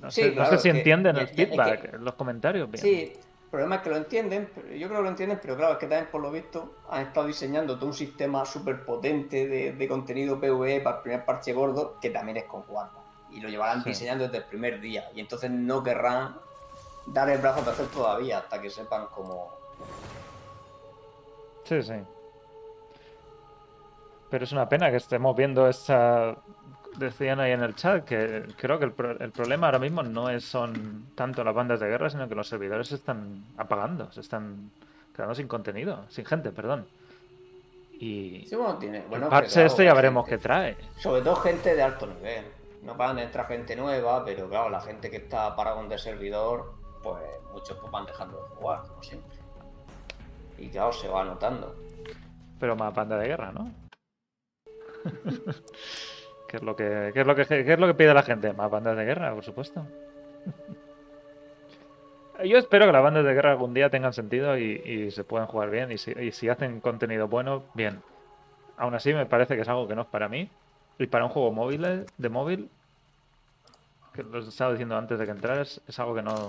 No 0.00 0.10
Sí, 0.10 0.22
sé, 0.22 0.34
no 0.34 0.58
si 0.58 0.68
entienden 0.70 1.16
el 1.16 1.24
es 1.24 1.32
feedback 1.32 1.90
que- 1.90 1.98
los 1.98 2.14
comentarios. 2.14 2.70
Bien. 2.70 2.82
Sí, 2.82 3.12
el 3.14 3.50
problema 3.50 3.76
es 3.76 3.82
que 3.82 3.90
lo 3.90 3.96
entienden, 3.96 4.48
pero 4.54 4.68
yo 4.68 4.86
creo 4.88 4.98
que 5.00 5.04
lo 5.04 5.08
entienden, 5.10 5.38
pero 5.42 5.56
claro, 5.56 5.72
es 5.74 5.78
que 5.78 5.86
también 5.86 6.08
por 6.10 6.22
lo 6.22 6.30
visto 6.30 6.76
han 6.88 7.02
estado 7.02 7.26
diseñando 7.26 7.76
todo 7.76 7.86
un 7.86 7.94
sistema 7.94 8.46
súper 8.46 8.84
potente 8.86 9.46
de, 9.46 9.72
de 9.72 9.88
contenido 9.88 10.40
PvE 10.40 10.80
para 10.80 10.96
el 10.96 11.02
primer 11.02 11.24
parche 11.26 11.52
gordo, 11.52 11.98
que 12.00 12.08
también 12.10 12.38
es 12.38 12.44
con 12.44 12.64
Warman. 12.68 13.02
Y 13.32 13.40
lo 13.40 13.48
llevarán 13.50 13.82
Sí. 13.82 13.90
diseñando 13.90 14.24
desde 14.24 14.38
el 14.38 14.44
primer 14.44 14.80
día. 14.80 15.10
Y 15.14 15.20
entonces 15.20 15.50
no 15.50 15.82
querrán 15.84 16.36
dar 17.06 17.28
el 17.28 17.38
brazo 17.38 17.60
a 17.60 17.64
torcer 17.64 17.86
todavía 17.88 18.38
hasta 18.38 18.60
que 18.60 18.70
sepan 18.70 19.06
cómo. 19.14 19.50
Sí, 21.64 21.82
sí. 21.82 21.92
Pero 24.30 24.44
es 24.44 24.52
una 24.52 24.68
pena 24.68 24.90
que 24.90 24.96
estemos 24.96 25.36
viendo 25.36 25.68
esta... 25.68 26.36
Decían 26.96 27.38
ahí 27.38 27.52
en 27.52 27.62
el 27.62 27.74
chat 27.76 28.04
que 28.04 28.46
creo 28.56 28.78
que 28.78 28.84
el, 28.84 28.92
pro- 28.92 29.18
el 29.18 29.30
problema 29.30 29.68
ahora 29.68 29.78
mismo 29.78 30.02
no 30.02 30.28
es, 30.28 30.44
son 30.44 31.06
tanto 31.14 31.44
las 31.44 31.54
bandas 31.54 31.78
de 31.78 31.86
guerra, 31.86 32.10
sino 32.10 32.28
que 32.28 32.34
los 32.34 32.48
servidores 32.48 32.88
se 32.88 32.96
están 32.96 33.44
apagando, 33.56 34.10
se 34.10 34.20
están 34.20 34.70
quedando 35.14 35.34
sin 35.36 35.46
contenido, 35.46 36.04
sin 36.08 36.24
gente, 36.26 36.50
perdón. 36.50 36.86
Y 37.92 38.44
Sí, 38.48 38.56
bueno, 38.56 38.76
tiene. 38.78 39.04
Bueno, 39.08 39.26
el 39.26 39.30
parche 39.30 39.64
este 39.64 39.84
ya 39.84 39.94
veremos 39.94 40.24
gente- 40.26 40.36
qué 40.38 40.42
trae. 40.42 40.76
Sobre 40.98 41.22
todo 41.22 41.36
gente 41.36 41.74
de 41.76 41.82
alto 41.82 42.06
nivel. 42.08 42.44
no 42.82 42.94
van 42.96 43.18
a 43.18 43.22
entrar 43.22 43.46
gente 43.46 43.76
nueva, 43.76 44.24
pero 44.24 44.48
claro, 44.48 44.68
la 44.70 44.80
gente 44.80 45.10
que 45.10 45.18
está 45.18 45.54
parado 45.54 45.86
de 45.86 45.96
servidor, 45.98 46.72
pues 47.04 47.22
muchos 47.52 47.76
pues 47.78 47.92
van 47.92 48.04
dejando 48.06 48.36
de 48.42 48.48
jugar, 48.56 48.82
como 48.88 49.02
siempre. 49.02 49.36
Y 50.58 50.68
claro, 50.70 50.92
se 50.92 51.06
va 51.08 51.22
notando. 51.24 51.76
Pero 52.58 52.74
más 52.74 52.92
banda 52.94 53.16
de 53.16 53.28
guerra, 53.28 53.52
¿no? 53.52 53.70
¿Qué 56.48 56.56
es 56.56 56.62
lo 56.62 56.74
que, 56.74 57.10
qué 57.14 57.20
es 57.20 57.26
lo 57.26 57.34
que, 57.34 57.44
qué 57.46 57.72
es 57.72 57.78
lo 57.78 57.86
que 57.86 57.94
pide 57.94 58.12
la 58.12 58.22
gente? 58.22 58.52
Más 58.52 58.70
bandas 58.70 58.96
de 58.96 59.04
guerra, 59.04 59.32
por 59.34 59.44
supuesto. 59.44 59.86
Yo 62.44 62.56
espero 62.56 62.86
que 62.86 62.92
las 62.92 63.02
bandas 63.02 63.24
de 63.24 63.34
guerra 63.34 63.50
algún 63.52 63.74
día 63.74 63.90
tengan 63.90 64.12
sentido 64.12 64.56
y, 64.56 65.10
se 65.10 65.24
puedan 65.24 65.46
jugar 65.46 65.70
bien. 65.70 65.92
Y 65.92 65.98
si, 65.98 66.12
y 66.12 66.32
si, 66.32 66.48
hacen 66.48 66.80
contenido 66.80 67.28
bueno, 67.28 67.64
bien. 67.74 68.00
Aún 68.76 68.94
así, 68.94 69.12
me 69.12 69.26
parece 69.26 69.56
que 69.56 69.62
es 69.62 69.68
algo 69.68 69.86
que 69.86 69.94
no 69.94 70.02
es 70.02 70.08
para 70.08 70.28
mí. 70.28 70.48
Y 70.98 71.06
para 71.06 71.24
un 71.24 71.30
juego 71.30 71.52
móvil, 71.52 72.06
de 72.16 72.28
móvil, 72.28 72.70
que 74.12 74.22
lo 74.22 74.38
estaba 74.40 74.72
diciendo 74.72 74.96
antes 74.96 75.18
de 75.18 75.24
que 75.24 75.30
entraras, 75.30 75.80
es 75.86 75.98
algo 75.98 76.14
que 76.14 76.22
no. 76.22 76.48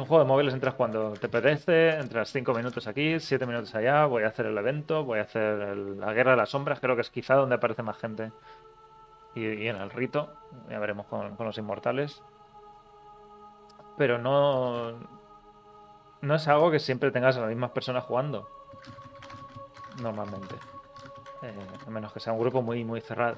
Un 0.00 0.06
juego 0.06 0.24
de 0.24 0.28
móviles 0.28 0.54
entras 0.54 0.74
cuando 0.74 1.12
te 1.12 1.26
apetece, 1.26 1.98
entras 1.98 2.30
5 2.32 2.54
minutos 2.54 2.86
aquí, 2.86 3.20
7 3.20 3.46
minutos 3.46 3.74
allá, 3.74 4.06
voy 4.06 4.22
a 4.22 4.28
hacer 4.28 4.46
el 4.46 4.56
evento, 4.56 5.04
voy 5.04 5.18
a 5.18 5.22
hacer 5.22 5.76
la 5.76 6.12
guerra 6.12 6.32
de 6.32 6.36
las 6.38 6.50
sombras, 6.50 6.80
creo 6.80 6.94
que 6.94 7.02
es 7.02 7.10
quizá 7.10 7.34
donde 7.34 7.56
aparece 7.56 7.82
más 7.82 7.98
gente. 7.98 8.32
Y, 9.34 9.66
en 9.66 9.76
el 9.76 9.90
rito, 9.90 10.32
ya 10.68 10.78
veremos 10.78 11.06
con 11.06 11.36
los 11.38 11.58
inmortales 11.58 12.22
pero 14.00 14.16
no. 14.16 14.92
No 16.22 16.34
es 16.34 16.48
algo 16.48 16.70
que 16.70 16.78
siempre 16.78 17.10
tengas 17.10 17.36
a 17.36 17.40
las 17.40 17.50
mismas 17.50 17.72
personas 17.72 18.02
jugando. 18.02 18.48
Normalmente. 20.00 20.54
Eh, 21.42 21.54
a 21.86 21.90
menos 21.90 22.10
que 22.10 22.18
sea 22.18 22.32
un 22.32 22.40
grupo 22.40 22.62
muy, 22.62 22.82
muy 22.82 23.02
cerrado. 23.02 23.36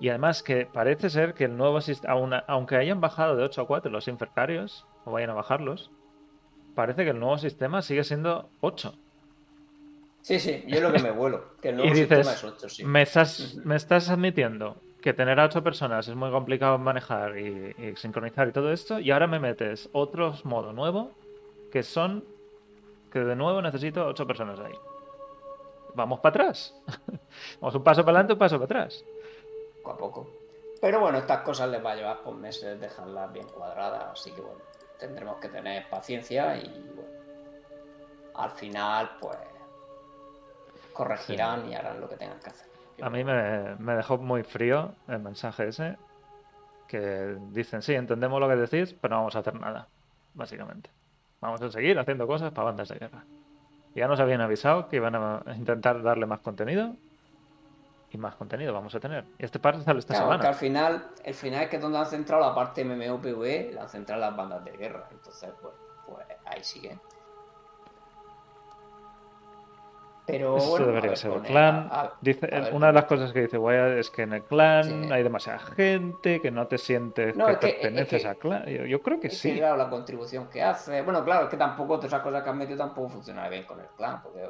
Y 0.00 0.08
además 0.08 0.42
que 0.42 0.66
parece 0.66 1.10
ser 1.10 1.34
que 1.34 1.44
el 1.44 1.56
nuevo 1.56 1.80
sistema, 1.80 2.42
aunque 2.48 2.74
hayan 2.74 3.00
bajado 3.00 3.36
de 3.36 3.44
8 3.44 3.62
a 3.62 3.66
4 3.68 3.92
los 3.92 4.08
infertarios, 4.08 4.84
o 5.04 5.12
vayan 5.12 5.30
a 5.30 5.34
bajarlos, 5.34 5.90
parece 6.74 7.04
que 7.04 7.10
el 7.10 7.20
nuevo 7.20 7.38
sistema 7.38 7.82
sigue 7.82 8.04
siendo 8.04 8.48
8. 8.60 8.94
Sí, 10.22 10.38
sí, 10.38 10.64
yo 10.68 10.80
lo 10.80 10.92
que 10.92 11.00
me 11.00 11.10
vuelo, 11.10 11.56
que 11.60 11.70
el 11.70 11.76
nuevo 11.78 11.94
sistema 11.94 12.32
es 12.32 12.44
8, 12.44 12.68
sí. 12.68 12.84
Me 12.84 13.02
estás, 13.02 13.56
me 13.64 13.76
estás 13.76 14.08
admitiendo 14.08 14.76
que 15.02 15.12
tener 15.12 15.38
a 15.40 15.44
ocho 15.46 15.62
personas 15.62 16.08
es 16.08 16.14
muy 16.14 16.30
complicado 16.30 16.78
manejar 16.78 17.36
y, 17.36 17.74
sincronizar 17.96 18.48
y 18.48 18.52
todo 18.52 18.72
esto, 18.72 19.00
y 19.00 19.10
ahora 19.10 19.26
me 19.26 19.40
metes 19.40 19.90
otros 19.92 20.44
modo 20.44 20.72
nuevo 20.72 21.10
que 21.70 21.82
son 21.82 22.24
que 23.10 23.18
de 23.18 23.36
nuevo 23.36 23.60
necesito 23.60 24.06
ocho 24.06 24.26
personas 24.26 24.58
ahí. 24.60 24.72
Vamos 25.94 26.20
para 26.20 26.30
atrás. 26.30 26.74
Vamos 27.60 27.74
un 27.74 27.84
paso 27.84 28.02
para 28.02 28.18
adelante, 28.18 28.32
un 28.32 28.38
paso 28.38 28.58
para 28.58 28.64
atrás. 28.64 29.04
Poco 29.82 29.90
a 29.90 29.98
poco. 29.98 30.30
Pero 30.80 31.00
bueno, 31.00 31.18
estas 31.18 31.42
cosas 31.42 31.68
les 31.68 31.84
va 31.84 31.92
a 31.92 31.96
llevar 31.96 32.22
por 32.22 32.34
meses 32.34 32.80
dejarlas 32.80 33.30
bien 33.32 33.46
cuadradas, 33.48 34.04
así 34.12 34.32
que 34.32 34.40
bueno, 34.40 34.60
tendremos 35.02 35.38
que 35.38 35.48
tener 35.48 35.88
paciencia 35.88 36.56
y 36.56 36.68
bueno, 36.94 37.10
al 38.36 38.50
final 38.52 39.10
pues 39.20 39.36
corregirán 40.92 41.68
y 41.68 41.74
harán 41.74 42.00
lo 42.00 42.08
que 42.08 42.16
tengan 42.16 42.38
que 42.38 42.50
hacer. 42.50 42.68
A 43.02 43.10
mí 43.10 43.24
me, 43.24 43.94
dejó 43.96 44.18
muy 44.18 44.44
frío 44.44 44.94
el 45.08 45.18
mensaje 45.18 45.68
ese, 45.68 45.96
que 46.86 47.36
dicen, 47.50 47.82
sí, 47.82 47.94
entendemos 47.94 48.38
lo 48.38 48.48
que 48.48 48.56
decís, 48.56 48.94
pero 49.00 49.14
no 49.14 49.20
vamos 49.22 49.34
a 49.34 49.40
hacer 49.40 49.54
nada, 49.58 49.88
básicamente. 50.34 50.90
Vamos 51.40 51.60
a 51.62 51.70
seguir 51.70 51.98
haciendo 51.98 52.26
cosas 52.28 52.52
para 52.52 52.66
bandas 52.66 52.88
de 52.88 52.98
guerra. 52.98 53.24
Ya 53.96 54.06
nos 54.06 54.20
habían 54.20 54.40
avisado 54.40 54.88
que 54.88 54.96
iban 54.96 55.16
a 55.16 55.42
intentar 55.56 56.02
darle 56.02 56.26
más 56.26 56.40
contenido 56.40 56.94
y 58.12 58.18
más 58.18 58.36
contenido 58.36 58.74
vamos 58.74 58.94
a 58.94 59.00
tener. 59.00 59.24
Y 59.38 59.44
este 59.44 59.58
parte 59.58 59.82
sale 59.82 60.00
esta 60.00 60.14
semana. 60.14 60.40
Que 60.40 60.48
al 60.48 60.54
final, 60.54 61.10
el 61.24 61.34
final 61.34 61.62
es 61.62 61.70
que 61.70 61.78
donde 61.78 61.98
han 61.98 62.06
centrado 62.06 62.46
la 62.46 62.54
parte 62.54 62.84
MMOPV, 62.84 63.72
la 63.74 63.82
han 63.82 63.88
centrado 63.88 64.20
las 64.20 64.36
bandas 64.36 64.64
de 64.64 64.72
guerra. 64.72 65.08
Entonces, 65.10 65.50
pues, 65.60 65.74
pues 66.06 66.26
ahí 66.44 66.62
sigue. 66.62 66.98
Pero 70.26 70.56
Eso 70.56 70.86
debería 70.86 71.16
ser 71.16 71.32
el 71.32 71.42
clan. 71.42 71.90
dice, 72.20 72.48
una 72.72 72.88
de 72.88 72.92
las 72.92 73.06
cosas 73.06 73.32
que 73.32 73.40
dice 73.40 73.58
Wyatt 73.58 73.98
es 73.98 74.10
que 74.10 74.22
en 74.22 74.34
el 74.34 74.44
clan 74.44 75.10
hay 75.10 75.22
demasiada 75.22 75.58
gente, 75.58 76.40
que 76.40 76.50
no 76.50 76.68
te 76.68 76.78
sientes 76.78 77.34
que, 77.34 77.56
perteneces 77.56 78.24
a 78.26 78.34
clan. 78.34 78.66
Yo, 78.66 79.02
creo 79.02 79.18
que 79.18 79.30
sí. 79.30 79.56
claro, 79.56 79.76
la 79.76 79.88
contribución 79.88 80.48
que 80.48 80.62
hace. 80.62 81.02
Bueno, 81.02 81.24
claro, 81.24 81.44
es 81.44 81.50
que 81.50 81.56
tampoco 81.56 81.96
todas 81.96 82.06
esas 82.06 82.22
cosas 82.22 82.42
que 82.42 82.50
han 82.50 82.58
metido 82.58 82.78
tampoco 82.78 83.08
funcionan 83.08 83.50
bien 83.50 83.64
con 83.64 83.80
el 83.80 83.86
clan, 83.96 84.22
porque 84.22 84.48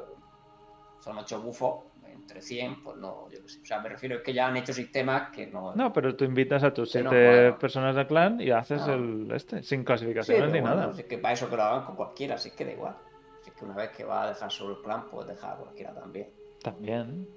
son 0.99 1.17
ocho 1.17 1.41
bufos 1.41 1.92
entre 2.13 2.41
100, 2.41 2.83
pues 2.83 2.97
no, 2.97 3.29
yo 3.29 3.41
qué 3.41 3.49
sé. 3.49 3.61
O 3.61 3.65
sea, 3.65 3.79
me 3.81 3.89
refiero 3.89 4.15
es 4.15 4.21
que 4.21 4.33
ya 4.33 4.47
han 4.47 4.57
hecho 4.57 4.73
sistemas 4.73 5.29
que 5.31 5.47
no. 5.47 5.75
No, 5.75 5.91
pero 5.91 6.15
tú 6.15 6.23
invitas 6.25 6.63
a 6.63 6.73
tus 6.73 6.91
siete 6.91 7.53
personas 7.53 7.95
del 7.95 8.07
clan 8.07 8.39
y 8.39 8.51
haces 8.51 8.87
el 8.87 9.29
este, 9.33 9.63
sin 9.63 9.83
clasificaciones 9.83 10.51
ni 10.51 10.61
nada. 10.61 10.91
Es 10.97 11.05
que 11.05 11.17
para 11.17 11.33
eso 11.33 11.49
que 11.49 11.55
lo 11.55 11.63
hagan 11.63 11.85
con 11.85 11.95
cualquiera, 11.95 12.35
así 12.35 12.51
que 12.51 12.65
da 12.65 12.71
igual 12.71 12.95
que 13.51 13.65
una 13.65 13.75
vez 13.75 13.91
que 13.91 14.03
va 14.03 14.23
a 14.23 14.27
dejar 14.29 14.51
solo 14.51 14.75
el 14.75 14.81
plan, 14.81 15.05
pues 15.09 15.27
dejar 15.27 15.53
a 15.53 15.57
cualquiera 15.57 15.93
también. 15.93 16.29
También. 16.61 17.27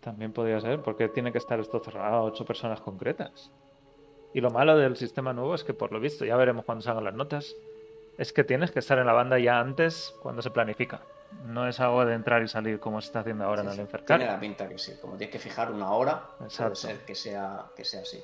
También 0.00 0.32
podría 0.32 0.60
ser, 0.60 0.80
porque 0.82 1.08
tiene 1.08 1.30
que 1.30 1.38
estar 1.38 1.60
esto 1.60 1.78
cerrado 1.78 2.16
a 2.16 2.22
ocho 2.22 2.44
personas 2.44 2.80
concretas. 2.80 3.52
Y 4.34 4.40
lo 4.40 4.50
malo 4.50 4.76
del 4.76 4.96
sistema 4.96 5.32
nuevo 5.32 5.54
es 5.54 5.62
que, 5.62 5.74
por 5.74 5.92
lo 5.92 6.00
visto, 6.00 6.24
ya 6.24 6.36
veremos 6.36 6.64
cuando 6.64 6.82
salgan 6.82 7.04
las 7.04 7.14
notas, 7.14 7.54
es 8.18 8.32
que 8.32 8.44
tienes 8.44 8.70
que 8.70 8.80
estar 8.80 8.98
en 8.98 9.06
la 9.06 9.12
banda 9.12 9.38
ya 9.38 9.60
antes 9.60 10.14
cuando 10.22 10.42
se 10.42 10.50
planifica. 10.50 11.02
No 11.46 11.68
es 11.68 11.80
algo 11.80 12.04
de 12.04 12.14
entrar 12.14 12.42
y 12.42 12.48
salir 12.48 12.78
como 12.78 13.00
se 13.00 13.06
está 13.06 13.20
haciendo 13.20 13.44
ahora 13.44 13.62
en 13.62 13.68
el 13.68 13.80
Infercar. 13.80 14.18
Tiene 14.18 14.32
la 14.32 14.40
pinta 14.40 14.68
que 14.68 14.78
sí, 14.78 14.92
como 15.00 15.16
tienes 15.16 15.32
que 15.32 15.38
fijar 15.38 15.70
una 15.70 15.90
hora, 15.90 16.22
puede 16.38 16.76
ser 16.76 16.98
que 17.00 17.14
sea, 17.14 17.66
que 17.76 17.84
sea 17.84 18.02
así. 18.02 18.22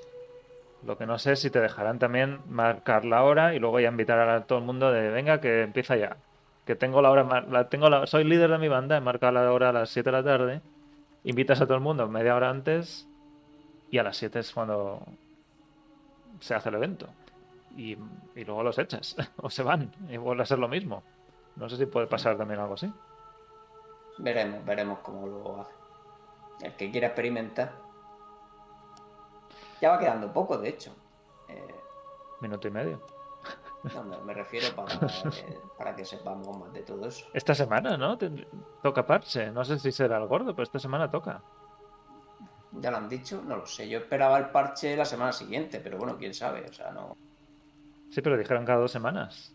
Lo 0.84 0.96
que 0.96 1.06
no 1.06 1.18
sé 1.18 1.32
es 1.32 1.40
si 1.40 1.50
te 1.50 1.60
dejarán 1.60 1.98
también 1.98 2.40
marcar 2.46 3.04
la 3.04 3.24
hora 3.24 3.54
y 3.54 3.58
luego 3.58 3.80
ya 3.80 3.88
invitar 3.88 4.20
a 4.28 4.46
todo 4.46 4.58
el 4.60 4.64
mundo 4.64 4.92
de 4.92 5.10
venga 5.10 5.40
que 5.40 5.62
empieza 5.62 5.96
ya. 5.96 6.16
Que 6.64 6.76
tengo 6.76 7.02
la 7.02 7.10
hora, 7.10 7.46
la, 7.48 7.68
tengo 7.68 7.88
la, 7.88 8.06
soy 8.06 8.24
líder 8.24 8.50
de 8.50 8.58
mi 8.58 8.68
banda, 8.68 8.96
he 8.96 9.00
marcado 9.00 9.32
la 9.32 9.52
hora 9.52 9.70
a 9.70 9.72
las 9.72 9.90
7 9.90 10.08
de 10.08 10.16
la 10.16 10.22
tarde. 10.22 10.60
Invitas 11.24 11.60
a 11.60 11.66
todo 11.66 11.74
el 11.74 11.82
mundo 11.82 12.06
media 12.08 12.36
hora 12.36 12.50
antes 12.50 13.08
y 13.90 13.98
a 13.98 14.02
las 14.02 14.16
7 14.18 14.38
es 14.38 14.52
cuando 14.52 15.02
se 16.40 16.54
hace 16.54 16.68
el 16.68 16.76
evento. 16.76 17.08
Y, 17.76 17.96
y 18.36 18.44
luego 18.44 18.62
los 18.62 18.78
echas 18.78 19.16
o 19.36 19.50
se 19.50 19.62
van 19.62 19.92
y 20.08 20.16
vuelve 20.16 20.42
a 20.42 20.46
ser 20.46 20.58
lo 20.58 20.68
mismo. 20.68 21.02
No 21.58 21.68
sé 21.68 21.76
si 21.76 21.86
puede 21.86 22.06
pasar 22.06 22.36
también 22.36 22.60
algo 22.60 22.74
así. 22.74 22.92
Veremos, 24.18 24.64
veremos 24.64 25.00
cómo 25.00 25.26
lo 25.26 25.60
hace. 25.60 25.72
El 26.62 26.74
que 26.74 26.90
quiera 26.90 27.08
experimentar 27.08 27.88
ya 29.80 29.90
va 29.90 29.98
quedando 29.98 30.32
poco, 30.32 30.58
de 30.58 30.68
hecho. 30.70 30.94
Eh, 31.48 31.74
Minuto 32.40 32.68
y 32.68 32.70
medio. 32.70 33.00
No, 33.94 34.02
me, 34.24 34.34
refiero 34.34 34.74
para, 34.74 34.92
eh, 34.94 35.60
para, 35.78 35.94
que 35.94 36.04
sepamos 36.04 36.58
más 36.58 36.72
de 36.72 36.82
todo 36.82 37.06
eso. 37.06 37.26
Esta 37.32 37.54
semana, 37.54 37.96
¿no? 37.96 38.18
Toca 38.82 39.06
parche. 39.06 39.50
No 39.52 39.64
sé 39.64 39.78
si 39.78 39.92
será 39.92 40.18
el 40.18 40.26
gordo, 40.26 40.52
pero 40.52 40.64
esta 40.64 40.80
semana 40.80 41.10
toca. 41.10 41.40
Ya 42.72 42.90
lo 42.90 42.96
han 42.96 43.08
dicho, 43.08 43.40
no 43.46 43.56
lo 43.56 43.66
sé. 43.66 43.88
Yo 43.88 43.98
esperaba 43.98 44.36
el 44.38 44.50
parche 44.50 44.96
la 44.96 45.04
semana 45.04 45.32
siguiente, 45.32 45.80
pero 45.80 45.96
bueno, 45.96 46.16
quién 46.18 46.34
sabe, 46.34 46.66
o 46.68 46.72
sea, 46.72 46.90
no. 46.90 47.16
Sí, 48.10 48.20
pero 48.20 48.36
dijeron 48.36 48.64
cada 48.64 48.80
dos 48.80 48.90
semanas. 48.90 49.54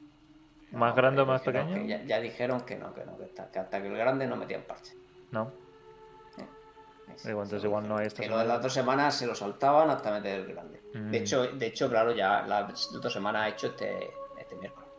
¿Más 0.74 0.96
grande 0.96 1.22
o 1.22 1.26
más 1.26 1.42
pequeño? 1.42 1.86
Ya, 1.86 2.20
dijeron 2.20 2.62
que 2.62 2.76
no, 2.76 2.94
que 2.94 3.06
no, 3.06 3.16
que 3.18 3.26
hasta, 3.26 3.82
que 3.82 3.88
el 3.88 3.96
grande 3.96 4.28
no 4.28 4.36
metía 4.36 4.58
el 4.58 4.64
parche. 4.64 4.94
No. 5.32 5.52
Entonces 7.08 7.64
igual 7.64 7.88
no 7.88 7.98
hay 7.98 8.08
esta 8.08 8.24
que 8.24 8.30
lo 8.30 8.40
de 8.40 8.46
las 8.46 8.62
dos 8.62 8.74
semanas 8.74 9.14
se 9.14 9.28
lo 9.28 9.36
saltaban 9.36 9.90
hasta 9.92 10.12
meter 10.12 10.40
el 10.40 10.48
grande. 10.48 10.82
De 10.94 11.00
mm. 11.00 11.14
hecho, 11.14 11.48
de 11.48 11.68
hecho, 11.68 11.88
claro, 11.88 12.12
ya 12.12 12.42
las 12.48 12.92
dos 12.92 13.14
semanas 13.14 13.44
ha 13.44 13.50
hecho 13.50 13.68
este, 13.68 14.10
este 14.40 14.56
miércoles. 14.56 14.90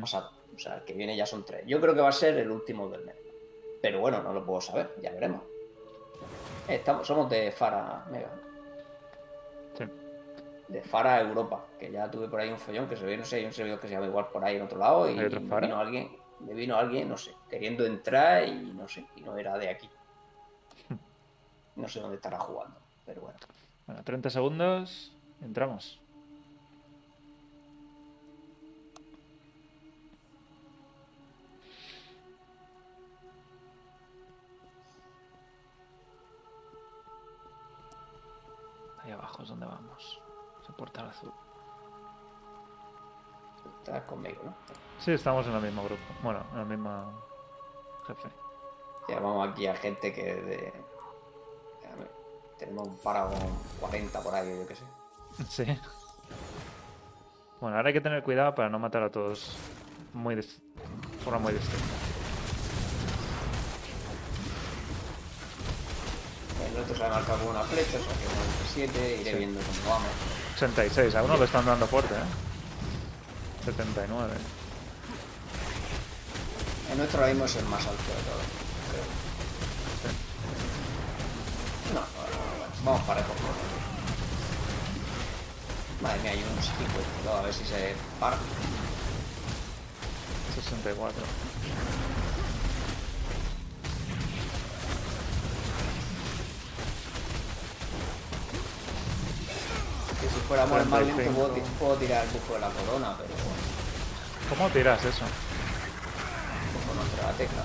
O 0.00 0.06
sea, 0.06 0.76
el 0.76 0.84
que 0.84 0.92
viene 0.92 1.16
ya 1.16 1.26
son 1.26 1.44
tres. 1.44 1.64
Yo 1.66 1.80
creo 1.80 1.94
que 1.94 2.00
va 2.00 2.10
a 2.10 2.12
ser 2.12 2.38
el 2.38 2.50
último 2.50 2.88
del 2.88 3.04
mes. 3.04 3.16
Pero 3.80 3.98
bueno, 3.98 4.22
no 4.22 4.32
lo 4.32 4.44
puedo 4.44 4.60
saber, 4.60 4.94
ya 5.02 5.10
veremos. 5.10 5.42
Estamos, 6.68 7.06
somos 7.06 7.28
de 7.28 7.50
Fara 7.50 8.04
Mega. 8.10 8.30
De 10.72 10.80
Fara 10.80 11.20
Europa, 11.20 11.66
que 11.78 11.92
ya 11.92 12.10
tuve 12.10 12.28
por 12.28 12.40
ahí 12.40 12.48
un 12.48 12.58
follón 12.58 12.88
que 12.88 12.96
se 12.96 13.04
ve, 13.04 13.18
no 13.18 13.26
sé, 13.26 13.36
hay 13.36 13.44
un 13.44 13.52
servidor 13.52 13.78
que 13.78 13.88
se 13.88 13.92
llama 13.92 14.06
igual 14.06 14.28
por 14.32 14.42
ahí 14.42 14.56
en 14.56 14.62
otro 14.62 14.78
lado 14.78 15.06
y 15.06 15.12
vino 15.12 15.78
alguien, 15.78 16.16
me 16.40 16.54
vino 16.54 16.76
alguien, 16.76 17.10
no 17.10 17.18
sé, 17.18 17.34
queriendo 17.50 17.84
entrar 17.84 18.48
y 18.48 18.72
no 18.72 18.88
sé, 18.88 19.04
y 19.14 19.20
no 19.20 19.36
era 19.36 19.58
de 19.58 19.68
aquí. 19.68 19.90
No 21.76 21.88
sé 21.88 22.00
dónde 22.00 22.16
estará 22.16 22.38
jugando, 22.38 22.78
pero 23.04 23.20
bueno. 23.22 23.38
Bueno, 23.86 24.02
30 24.02 24.30
segundos, 24.30 25.12
entramos. 25.42 26.00
Ahí 39.02 39.12
abajo 39.12 39.42
es 39.42 39.48
donde 39.48 39.66
vamos. 39.66 40.21
Portal 40.82 41.08
azul. 41.10 41.32
Estás 43.78 44.02
conmigo, 44.02 44.42
¿no? 44.42 44.52
Sí, 44.98 45.12
estamos 45.12 45.46
en 45.46 45.52
el 45.52 45.62
mismo 45.62 45.84
grupo. 45.84 46.02
Bueno, 46.24 46.44
en 46.54 46.58
el 46.58 46.66
mismo 46.66 47.22
jefe. 48.04 48.28
Llamamos 49.06 49.48
aquí 49.48 49.68
a 49.68 49.76
gente 49.76 50.12
que 50.12 50.34
de 50.34 50.72
Tenemos 52.58 52.88
un 52.88 52.98
Paragon 52.98 53.38
40 53.78 54.20
por 54.22 54.34
ahí, 54.34 54.58
yo 54.58 54.66
qué 54.66 54.74
sé. 54.74 54.84
Sí. 55.48 55.80
Bueno, 57.60 57.76
ahora 57.76 57.86
hay 57.86 57.94
que 57.94 58.00
tener 58.00 58.24
cuidado 58.24 58.52
para 58.56 58.68
no 58.68 58.80
matar 58.80 59.04
a 59.04 59.10
todos 59.12 59.56
muy 60.12 60.34
de 60.34 60.42
forma 61.22 61.38
muy 61.38 61.52
distinta. 61.52 61.94
El 66.74 66.80
otro 66.80 66.96
se 66.96 67.04
ha 67.04 67.08
marcado 67.08 67.38
con 67.38 67.48
una 67.50 67.62
flecha, 67.62 67.98
o 67.98 68.02
sea 68.02 68.14
que 68.14 68.24
97, 68.74 69.20
iré 69.20 69.34
viendo 69.34 69.60
cómo 69.60 69.90
vamos. 69.90 70.31
86, 70.62 71.16
a 71.16 71.22
uno 71.24 71.36
lo 71.36 71.44
están 71.44 71.66
dando 71.66 71.88
fuerte, 71.88 72.14
¿eh? 72.14 73.64
79. 73.64 74.32
El 76.92 76.98
nuestro 76.98 77.18
ahora 77.18 77.32
mismo 77.32 77.46
es 77.46 77.56
el 77.56 77.64
más 77.64 77.80
alto 77.80 77.90
de 77.90 78.22
todos. 78.22 78.46
No, 81.94 82.00
vamos 82.84 83.02
para 83.02 83.20
el 83.20 83.26
Madre 86.00 86.18
mía, 86.20 86.30
hay 86.32 86.38
un 86.38 86.62
50, 86.62 87.38
a 87.38 87.42
ver 87.42 87.54
si 87.54 87.64
se 87.64 87.94
para. 88.20 88.36
64. 90.54 91.22
Si 100.52 100.58
fuéramos 100.58 100.82
el 100.82 101.14
puedo, 101.32 101.48
puedo, 101.78 101.94
tirar 101.96 102.24
el 102.24 102.30
bufo 102.30 102.54
de 102.54 102.60
la 102.60 102.68
corona, 102.68 103.16
pero 103.16 103.30
bueno. 103.32 103.62
¿Cómo 104.50 104.68
tiras 104.68 105.02
eso? 105.02 105.24
Con 106.86 106.98
otra 106.98 107.32
tecla. 107.38 107.62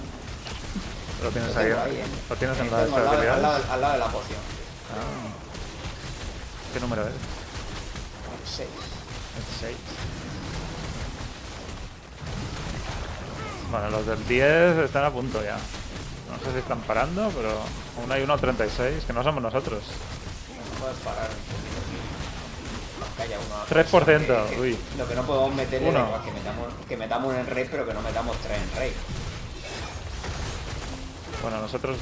Lo 1.22 1.30
tienes 1.30 1.58
ahí, 1.58 1.72
ahí 1.72 2.00
en, 2.00 2.12
lo 2.30 2.36
tienes 2.38 2.58
en 2.60 2.72
la 2.72 2.84
al, 2.84 2.92
lado, 2.92 3.10
al, 3.10 3.42
lado, 3.42 3.74
al 3.74 3.82
lado 3.82 3.94
de 3.94 4.00
la 4.00 4.06
poción. 4.06 4.40
Ah. 4.94 5.28
¿Qué 6.74 6.80
número 6.80 7.02
es? 7.02 7.10
El 7.10 8.48
6. 8.56 8.70
El 8.70 9.44
6. 9.60 9.78
Bueno, 13.70 13.90
los 13.90 14.06
del 14.06 14.28
10 14.30 14.78
están 14.86 15.04
a 15.04 15.12
punto 15.12 15.44
ya. 15.44 15.58
No 16.32 16.40
sé 16.40 16.54
si 16.54 16.60
están 16.60 16.80
parando, 16.84 17.30
pero 17.36 17.50
aún 18.00 18.10
hay 18.14 18.24
uno 18.24 18.32
al 18.32 18.40
36, 18.40 19.04
que 19.06 19.12
no 19.12 19.24
somos 19.24 19.44
nosotros. 19.44 19.84
No 19.84 20.80
puedes 20.80 20.98
parar. 21.00 21.28
Que 21.28 21.57
haya 23.28 23.38
uno 23.46 23.66
3%, 23.70 24.50
que, 24.50 24.60
uy. 24.60 24.78
Lo 24.98 25.08
que 25.08 25.16
no 25.16 25.24
podemos 25.24 25.54
meter 25.56 25.82
es 25.84 25.94
que 25.94 26.32
metamos, 26.32 26.74
que 26.88 26.98
metamos 26.98 27.36
en 27.36 27.48
rey, 27.48 27.68
pero 27.70 27.86
que 27.86 27.94
no 27.94 28.02
metamos 28.02 28.38
3 28.38 28.58
en 28.62 28.78
rey. 28.80 28.94
Bueno, 31.42 31.62
nosotros 31.62 31.98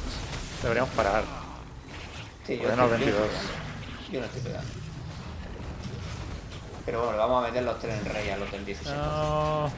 deberíamos 0.62 0.90
parar. 0.94 1.24
Sí, 2.44 2.58
yo 2.58 2.68
estoy, 2.70 2.88
22. 2.90 3.16
Yo, 4.10 4.20
no 4.20 4.26
estoy 4.26 4.40
pegando. 4.42 4.68
Pero 6.86 7.02
bueno, 7.04 7.18
vamos 7.18 7.44
a 7.44 7.48
meter 7.48 7.62
los 7.64 7.78
3 7.80 7.98
en 7.98 8.04
rey 8.14 8.28
a 8.30 8.36
los 8.36 8.50
del 8.52 8.64
16. 8.64 8.94
No, 8.96 9.70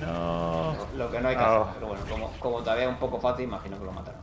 no. 0.00 0.76
Lo 0.96 1.10
que 1.10 1.20
no 1.20 1.28
hay 1.28 1.36
que 1.36 1.42
Oh. 1.42 1.62
hacer. 1.62 1.74
Pero 1.74 1.86
bueno, 1.88 2.02
como, 2.08 2.30
como 2.40 2.58
todavía 2.60 2.84
es 2.84 2.90
un 2.90 2.96
poco 2.98 3.20
fácil, 3.20 3.44
imagino 3.44 3.78
que 3.78 3.84
lo 3.84 3.92
matarán. 3.92 4.22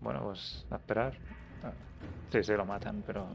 Bueno, 0.00 0.20
pues 0.24 0.64
a 0.70 0.76
esperar. 0.76 1.12
Ah, 1.62 1.70
Sí, 2.32 2.42
sí, 2.42 2.52
lo 2.52 2.64
matan, 2.64 3.04
pero. 3.06 3.26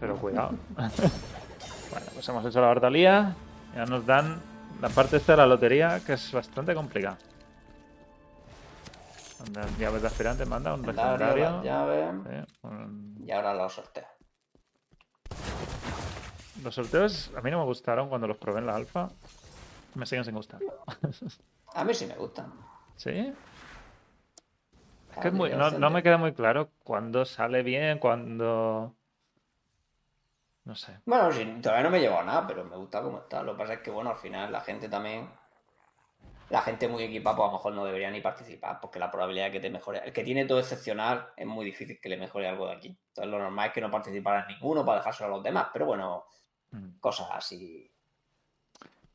Pero 0.00 0.16
cuidado. 0.16 0.50
bueno, 0.76 2.06
pues 2.14 2.28
hemos 2.28 2.44
hecho 2.44 2.60
la 2.60 2.68
hortalía. 2.68 3.34
Ya 3.74 3.84
nos 3.86 4.04
dan 4.06 4.40
la 4.80 4.88
parte 4.88 5.16
esta 5.16 5.32
de 5.32 5.38
la 5.38 5.46
lotería, 5.46 6.00
que 6.04 6.14
es 6.14 6.32
bastante 6.32 6.74
complicada. 6.74 7.18
Llaves 9.78 10.02
de 10.02 10.08
aspirante, 10.08 10.44
manda 10.44 10.74
un 10.74 10.82
legendario. 10.82 11.62
Sí, 12.24 12.52
un- 12.62 13.16
Y 13.24 13.30
ahora 13.30 13.54
los 13.54 13.72
sorteo. 13.72 14.04
Los 16.64 16.74
sorteos 16.74 17.30
a 17.36 17.40
mí 17.42 17.50
no 17.50 17.58
me 17.58 17.64
gustaron 17.64 18.08
cuando 18.08 18.26
los 18.26 18.38
probé 18.38 18.60
en 18.60 18.66
la 18.66 18.74
alfa. 18.74 19.08
Me 19.94 20.04
siguen 20.06 20.24
sin 20.24 20.34
gustar. 20.34 20.60
A 21.74 21.84
mí 21.84 21.94
sí 21.94 22.06
me 22.06 22.14
gustan. 22.14 22.52
¿Sí? 22.96 23.10
Es 25.12 25.18
que 25.22 25.28
es 25.28 25.34
muy- 25.34 25.50
no, 25.50 25.70
no 25.78 25.90
me 25.90 26.02
queda 26.02 26.16
muy 26.18 26.32
claro 26.32 26.70
cuándo 26.82 27.24
sale 27.24 27.62
bien, 27.62 27.98
cuándo... 27.98 28.94
No 30.66 30.74
sé. 30.74 30.98
Bueno, 31.06 31.32
sí, 31.32 31.44
todavía 31.62 31.84
no 31.84 31.90
me 31.90 31.98
he 31.98 32.00
llevado 32.02 32.24
nada, 32.24 32.46
pero 32.46 32.64
me 32.64 32.76
gusta 32.76 33.00
cómo 33.00 33.20
está. 33.20 33.42
Lo 33.42 33.52
que 33.52 33.58
pasa 33.58 33.72
es 33.74 33.80
que, 33.80 33.90
bueno, 33.90 34.10
al 34.10 34.18
final 34.18 34.52
la 34.52 34.60
gente 34.60 34.88
también. 34.88 35.30
La 36.50 36.60
gente 36.60 36.86
muy 36.86 37.02
equipada, 37.02 37.34
pues 37.36 37.48
a 37.48 37.52
lo 37.52 37.52
mejor 37.54 37.72
no 37.72 37.84
debería 37.84 38.10
ni 38.10 38.20
participar, 38.20 38.78
porque 38.80 39.00
la 39.00 39.10
probabilidad 39.10 39.46
de 39.46 39.52
que 39.52 39.60
te 39.60 39.70
mejore. 39.70 40.02
El 40.04 40.12
que 40.12 40.22
tiene 40.22 40.44
todo 40.44 40.60
excepcional 40.60 41.28
es 41.36 41.46
muy 41.46 41.64
difícil 41.64 41.98
que 42.00 42.08
le 42.08 42.18
mejore 42.18 42.46
algo 42.46 42.66
de 42.68 42.74
aquí. 42.74 42.88
Entonces, 43.08 43.30
lo 43.32 43.38
normal 43.38 43.68
es 43.68 43.72
que 43.72 43.80
no 43.80 43.90
participara 43.90 44.46
ninguno 44.46 44.84
para 44.84 44.98
dejárselo 44.98 45.28
a 45.28 45.36
los 45.36 45.42
demás, 45.42 45.68
pero 45.72 45.86
bueno, 45.86 46.26
Mm. 46.70 46.98
cosas 47.00 47.28
así. 47.32 47.90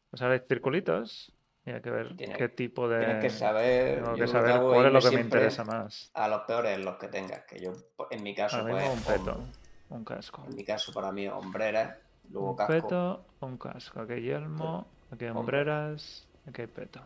Pues 0.09 0.21
ahora 0.21 0.35
hay 0.35 0.41
circulitos 0.47 1.33
y 1.65 1.71
hay 1.71 1.81
que 1.81 1.89
ver 1.89 2.15
qué 2.15 2.49
tipo 2.49 2.87
de... 2.87 2.99
Tienes 2.99 3.23
que 3.23 3.29
saber. 3.29 4.03
Tengo 4.03 4.15
que 4.15 4.27
saber 4.27 4.59
cuál 4.61 4.85
es 4.87 4.93
lo 4.93 5.09
que 5.09 5.15
me 5.15 5.21
interesa 5.21 5.63
más. 5.63 6.11
A 6.13 6.27
los 6.27 6.41
peores 6.41 6.77
los 6.79 6.97
que 6.97 7.07
tengas, 7.07 7.43
que 7.45 7.59
yo, 7.59 7.73
en 8.09 8.23
mi 8.23 8.33
caso, 8.35 8.65
pues. 8.67 8.89
un 8.89 9.01
peto, 9.01 9.37
un 9.91 10.03
casco. 10.03 10.43
En 10.49 10.55
mi 10.55 10.63
caso, 10.63 10.91
para 10.93 11.11
mí, 11.11 11.27
hombreras, 11.27 11.97
luego 12.31 12.51
Un 12.51 12.55
casco. 12.57 12.73
peto, 12.73 13.25
un 13.41 13.57
casco. 13.57 14.01
Aquí 14.01 14.13
hay 14.13 14.21
yelmo, 14.23 14.87
aquí 15.11 15.25
hay 15.25 15.31
Hombre. 15.31 15.59
hombreras, 15.59 16.27
aquí 16.47 16.61
hay 16.61 16.67
peto. 16.67 17.01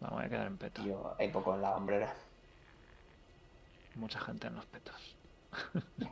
Vamos 0.00 0.22
a 0.22 0.28
quedar 0.28 0.46
en 0.46 0.56
peto. 0.58 0.82
Yo, 0.84 1.14
hay 1.18 1.28
poco 1.28 1.54
en 1.54 1.62
las 1.62 1.76
hombreras. 1.76 2.12
Mucha 3.94 4.18
gente 4.20 4.48
en 4.48 4.56
los 4.56 4.66
petos. 4.66 5.16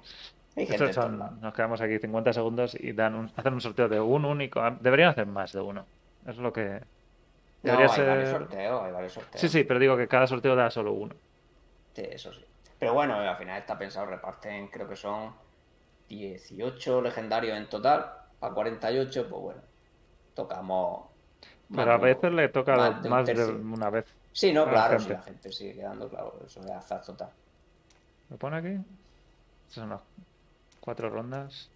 Hay 0.55 0.67
gente 0.67 0.91
en 1.01 1.19
nos 1.41 1.55
quedamos 1.55 1.81
aquí 1.81 1.99
50 1.99 2.33
segundos 2.35 2.77
y 2.79 2.93
dan 2.93 3.15
un, 3.15 3.33
hacen 3.35 3.55
un 3.55 3.61
sorteo 3.63 3.89
de 3.89 3.99
un 3.99 4.27
único. 4.27 4.61
Ah, 4.61 4.77
Deberían 4.79 5.09
hacer 5.09 5.25
más 5.27 5.53
de 5.53 5.63
uno. 5.63 5.87
Es 6.27 6.37
lo 6.37 6.53
que. 6.53 6.83
No, 7.63 7.73
Debería 7.73 7.91
hay 7.91 8.07
varios 8.07 8.29
sorteos, 8.31 8.83
hay 8.83 8.93
varios 8.93 9.13
sorteos. 9.15 9.41
Sí, 9.41 9.49
sí, 9.49 9.65
pero 9.65 9.81
digo 9.81 9.97
que 9.97 10.07
cada 10.07 10.27
sorteo 10.27 10.55
da 10.55 10.71
solo 10.71 10.93
uno. 10.93 11.15
Sí, 11.95 12.03
eso 12.03 12.33
sí. 12.35 12.45
Pero 12.79 12.93
bueno, 12.93 13.15
al 13.15 13.37
final 13.37 13.59
está 13.61 13.79
pensado, 13.79 14.07
reparten, 14.07 14.69
creo 14.69 14.87
que 14.87 14.97
son 14.97 15.33
18 16.09 17.01
legendarios 17.01 17.57
en 17.57 17.69
total, 17.69 18.13
a 18.41 18.51
48, 18.51 19.29
pues 19.29 19.43
bueno, 19.43 19.61
tocamos. 20.35 21.07
Pero 21.75 21.93
a 21.93 21.99
veces 21.99 22.33
le 22.33 22.49
toca 22.49 22.77
más 23.09 23.27
de, 23.27 23.45
una 23.45 23.91
vez. 23.91 24.07
Sí, 24.33 24.53
no, 24.53 24.69
claro, 24.69 24.99
si 24.99 25.11
la 25.11 25.23
gente 25.23 25.53
sigue 25.53 25.75
quedando, 25.75 26.09
claro, 26.09 26.39
eso 26.47 26.61
es 26.61 26.71
azar 26.71 27.03
total. 27.03 27.31
¿Lo 28.31 28.37
pone 28.37 28.57
aquí? 28.57 28.79
Son 29.69 29.89
las 29.91 30.01
cuatro 30.81 31.09
rondas. 31.09 31.69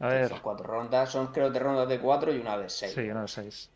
A 0.00 0.08
ver. 0.08 0.28
Son 0.28 0.40
cuatro 0.40 0.66
rondas, 0.66 1.10
son 1.10 1.28
creo 1.28 1.50
de 1.50 1.58
rondas 1.58 1.88
de 1.88 1.98
cuatro 1.98 2.32
y 2.32 2.38
una 2.38 2.58
de 2.58 2.68
seis. 2.68 2.92
Sí, 2.92 3.08
una 3.08 3.22
de 3.22 3.28
seis. 3.28 3.70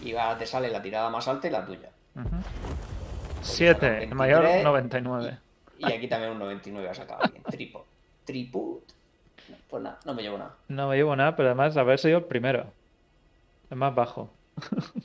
Y 0.00 0.12
va, 0.12 0.36
te 0.36 0.46
sale 0.46 0.68
la 0.68 0.82
tirada 0.82 1.08
más 1.08 1.26
alta 1.28 1.48
y 1.48 1.50
la 1.50 1.64
tuya. 1.64 1.88
Uh. 2.16 2.20
7, 3.44 4.04
el 4.04 4.14
mayor 4.14 4.44
99. 4.62 5.38
Y, 5.78 5.86
y, 5.86 5.92
aquí 5.92 6.08
también 6.08 6.32
un 6.32 6.38
99 6.38 6.88
ha 6.88 6.94
sacado 6.94 7.22
alguien. 7.22 7.42
Tripo. 7.44 7.84
Triput. 8.24 8.82
Pues 9.68 9.82
nada, 9.82 9.98
no 10.04 10.14
me 10.14 10.22
llevo 10.22 10.38
nada. 10.38 10.54
No 10.68 10.88
me 10.88 10.96
llevo 10.96 11.14
nada, 11.14 11.36
pero 11.36 11.50
además 11.50 11.76
haber 11.76 11.98
sido 11.98 12.18
el 12.18 12.24
primero. 12.24 12.66
El 13.70 13.76
más 13.76 13.94
bajo. 13.94 14.30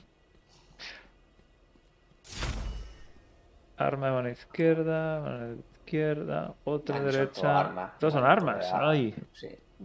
Arma 3.77 4.07
de 4.07 4.13
mano 4.13 4.29
izquierda, 4.29 5.19
mano 5.21 5.55
izquierda, 5.79 6.53
otra 6.65 6.97
ah, 6.97 6.99
derecha. 6.99 7.91
Todos 7.99 8.13
son 8.13 8.25
armas. 8.25 8.69
Ay, 8.73 9.15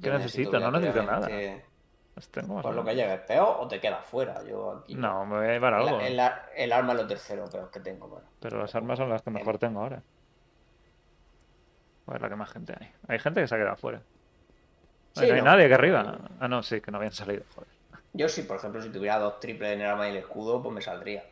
¿Qué 0.02 0.10
necesito? 0.10 0.58
No 0.58 0.70
necesito 0.70 1.02
nada 1.02 1.28
tengo 2.30 2.62
Por 2.62 2.74
lo 2.74 2.84
que 2.84 2.94
lleves, 2.94 3.20
peor 3.20 3.56
o 3.60 3.68
te 3.68 3.80
quedas 3.80 4.04
fuera. 4.06 4.42
Yo 4.44 4.78
aquí. 4.82 4.94
No, 4.94 5.26
me 5.26 5.36
voy 5.38 5.46
a 5.46 5.52
llevar 5.52 5.74
El, 5.74 5.88
algo. 5.88 6.00
el 6.00 6.20
el 6.56 6.72
arma 6.72 6.92
es 6.92 6.98
lo 7.00 7.06
tercero 7.06 7.44
peor 7.46 7.70
que 7.70 7.80
tengo. 7.80 8.08
Bueno. 8.08 8.26
Pero 8.40 8.58
las 8.60 8.74
armas 8.74 8.98
son 8.98 9.08
las 9.08 9.22
que 9.22 9.30
mejor 9.30 9.58
tengo 9.58 9.80
ahora. 9.80 10.02
Ver 12.06 12.20
la 12.20 12.28
que 12.28 12.36
más 12.36 12.50
gente 12.50 12.74
hay. 12.78 12.92
Hay 13.08 13.18
gente 13.18 13.40
que 13.40 13.48
se 13.48 13.54
ha 13.54 13.58
quedado 13.58 13.76
fuera. 13.76 14.00
Sí, 15.14 15.26
no 15.26 15.34
hay 15.34 15.40
no. 15.40 15.44
nadie 15.44 15.64
aquí 15.64 15.74
arriba. 15.74 16.18
Ah, 16.40 16.48
no, 16.48 16.62
sí, 16.62 16.80
que 16.80 16.90
no 16.90 16.98
habían 16.98 17.12
salido. 17.12 17.42
Joder. 17.54 17.68
Yo 18.12 18.28
sí, 18.28 18.42
por 18.42 18.58
ejemplo, 18.58 18.80
si 18.80 18.90
tuviera 18.90 19.18
dos 19.18 19.40
triples 19.40 19.72
en 19.72 19.80
el 19.80 19.86
arma 19.88 20.06
y 20.06 20.10
el 20.12 20.18
escudo, 20.18 20.62
pues 20.62 20.74
me 20.74 20.82
saldría. 20.82 21.24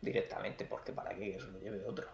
Directamente, 0.00 0.64
porque 0.66 0.92
para 0.92 1.10
qué 1.14 1.32
que 1.32 1.40
se 1.40 1.50
lo 1.50 1.58
lleve 1.58 1.84
otro. 1.84 2.06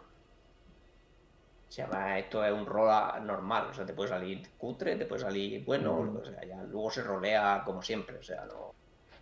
Esto 1.78 2.44
es 2.44 2.52
un 2.52 2.66
rol 2.66 2.90
normal, 3.24 3.68
o 3.70 3.74
sea, 3.74 3.86
te 3.86 3.92
puede 3.94 4.08
salir 4.10 4.50
cutre, 4.58 4.96
te 4.96 5.06
puede 5.06 5.22
salir 5.22 5.64
bueno, 5.64 5.94
Mm. 6.02 6.16
o 6.18 6.24
sea, 6.24 6.44
ya 6.44 6.62
luego 6.64 6.90
se 6.90 7.02
rolea 7.02 7.62
como 7.64 7.82
siempre, 7.82 8.18
o 8.18 8.22
sea, 8.22 8.44
no. 8.44 8.74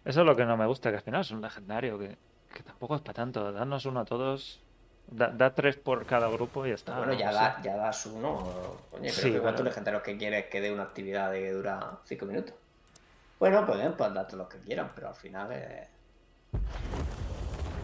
Eso 0.05 0.21
es 0.21 0.27
lo 0.27 0.35
que 0.35 0.45
no 0.45 0.57
me 0.57 0.67
gusta, 0.67 0.91
que 0.91 0.97
al 0.97 1.03
final 1.03 1.21
es 1.21 1.31
un 1.31 1.41
legendario, 1.43 1.99
que, 1.99 2.17
que 2.55 2.63
tampoco 2.63 2.97
es 2.97 3.03
para 3.03 3.15
tanto. 3.15 3.53
Danos 3.53 3.85
uno 3.87 4.01
a 4.01 4.05
todos. 4.05 4.61
Da, 5.13 5.29
da 5.29 5.53
tres 5.55 5.77
por 5.77 6.07
cada 6.07 6.29
grupo 6.29 6.65
y 6.65 6.69
ya 6.71 6.77
está. 6.77 6.97
bueno, 6.97 7.13
¿no? 7.13 7.19
ya, 7.19 7.33
da, 7.33 7.61
ya 7.63 7.77
das 7.77 8.07
uno. 8.07 8.39
Coño, 8.91 9.03
creo 9.03 9.13
Sí, 9.13 9.33
que 9.33 9.41
cuántos 9.41 9.65
legendarios 9.65 10.03
que 10.03 10.17
quieres 10.17 10.47
que 10.47 10.61
dé 10.61 10.73
una 10.73 10.85
actividad 10.85 11.33
que 11.33 11.51
dura 11.51 11.99
5 12.05 12.27
minutos. 12.27 12.55
Bueno, 13.39 13.67
pueden 13.67 13.93
pues 13.95 14.15
darte 14.15 14.37
lo 14.37 14.49
que 14.49 14.59
quieran, 14.59 14.91
pero 14.95 15.09
al 15.09 15.15
final 15.17 15.51
es... 15.53 15.89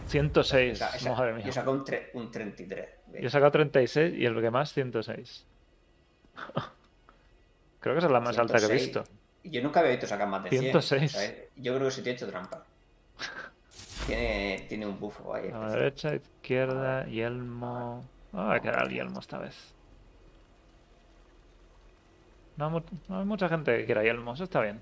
106, 0.07 0.79
madre 1.09 1.33
mía. 1.33 1.43
Yo 1.43 1.49
he 1.49 1.53
sacado 1.53 1.73
un, 1.73 1.83
un 2.13 2.31
33. 2.31 2.89
Yo 3.13 3.27
he 3.27 3.29
sacado 3.29 3.51
36 3.51 4.15
y 4.17 4.25
el 4.25 4.39
que 4.39 4.51
más 4.51 4.73
106. 4.73 5.45
Creo 7.79 7.95
que 7.95 7.99
esa 7.99 8.07
es 8.07 8.13
la 8.13 8.19
más 8.19 8.37
alta 8.37 8.59
que 8.59 8.65
he 8.65 8.73
visto. 8.73 9.03
Yo 9.43 9.61
nunca 9.61 9.79
había 9.79 9.91
visto 9.91 10.07
sacar 10.07 10.27
más 10.27 10.43
de 10.43 10.49
106. 10.49 11.17
Yo 11.55 11.75
creo 11.75 11.87
que 11.87 11.91
se 11.91 12.01
te 12.01 12.09
ha 12.09 12.13
hecho 12.13 12.27
trampa. 12.27 12.63
Tiene, 14.05 14.65
tiene 14.67 14.85
un 14.85 14.99
bufo 14.99 15.33
ahí. 15.33 15.49
A 15.49 15.59
la 15.59 15.71
derecha, 15.71 16.15
izquierda, 16.15 17.05
yelmo. 17.05 18.03
Ah, 18.33 18.59
que 18.61 18.67
era 18.67 18.83
el 18.83 18.89
yelmo 18.89 19.19
esta 19.19 19.37
vez. 19.37 19.73
No, 22.57 22.83
hay 23.09 23.25
mucha 23.25 23.47
gente 23.47 23.77
que 23.77 23.85
quiera 23.85 24.03
yelmo, 24.03 24.33
eso 24.33 24.45
está 24.45 24.61
bien. 24.61 24.81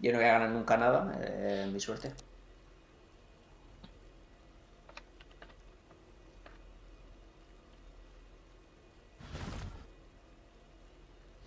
Yo 0.00 0.12
no 0.12 0.18
voy 0.18 0.26
a 0.26 0.32
ganar 0.32 0.50
nunca 0.50 0.76
nada, 0.76 1.12
eh, 1.20 1.68
mi 1.72 1.78
suerte. 1.78 2.12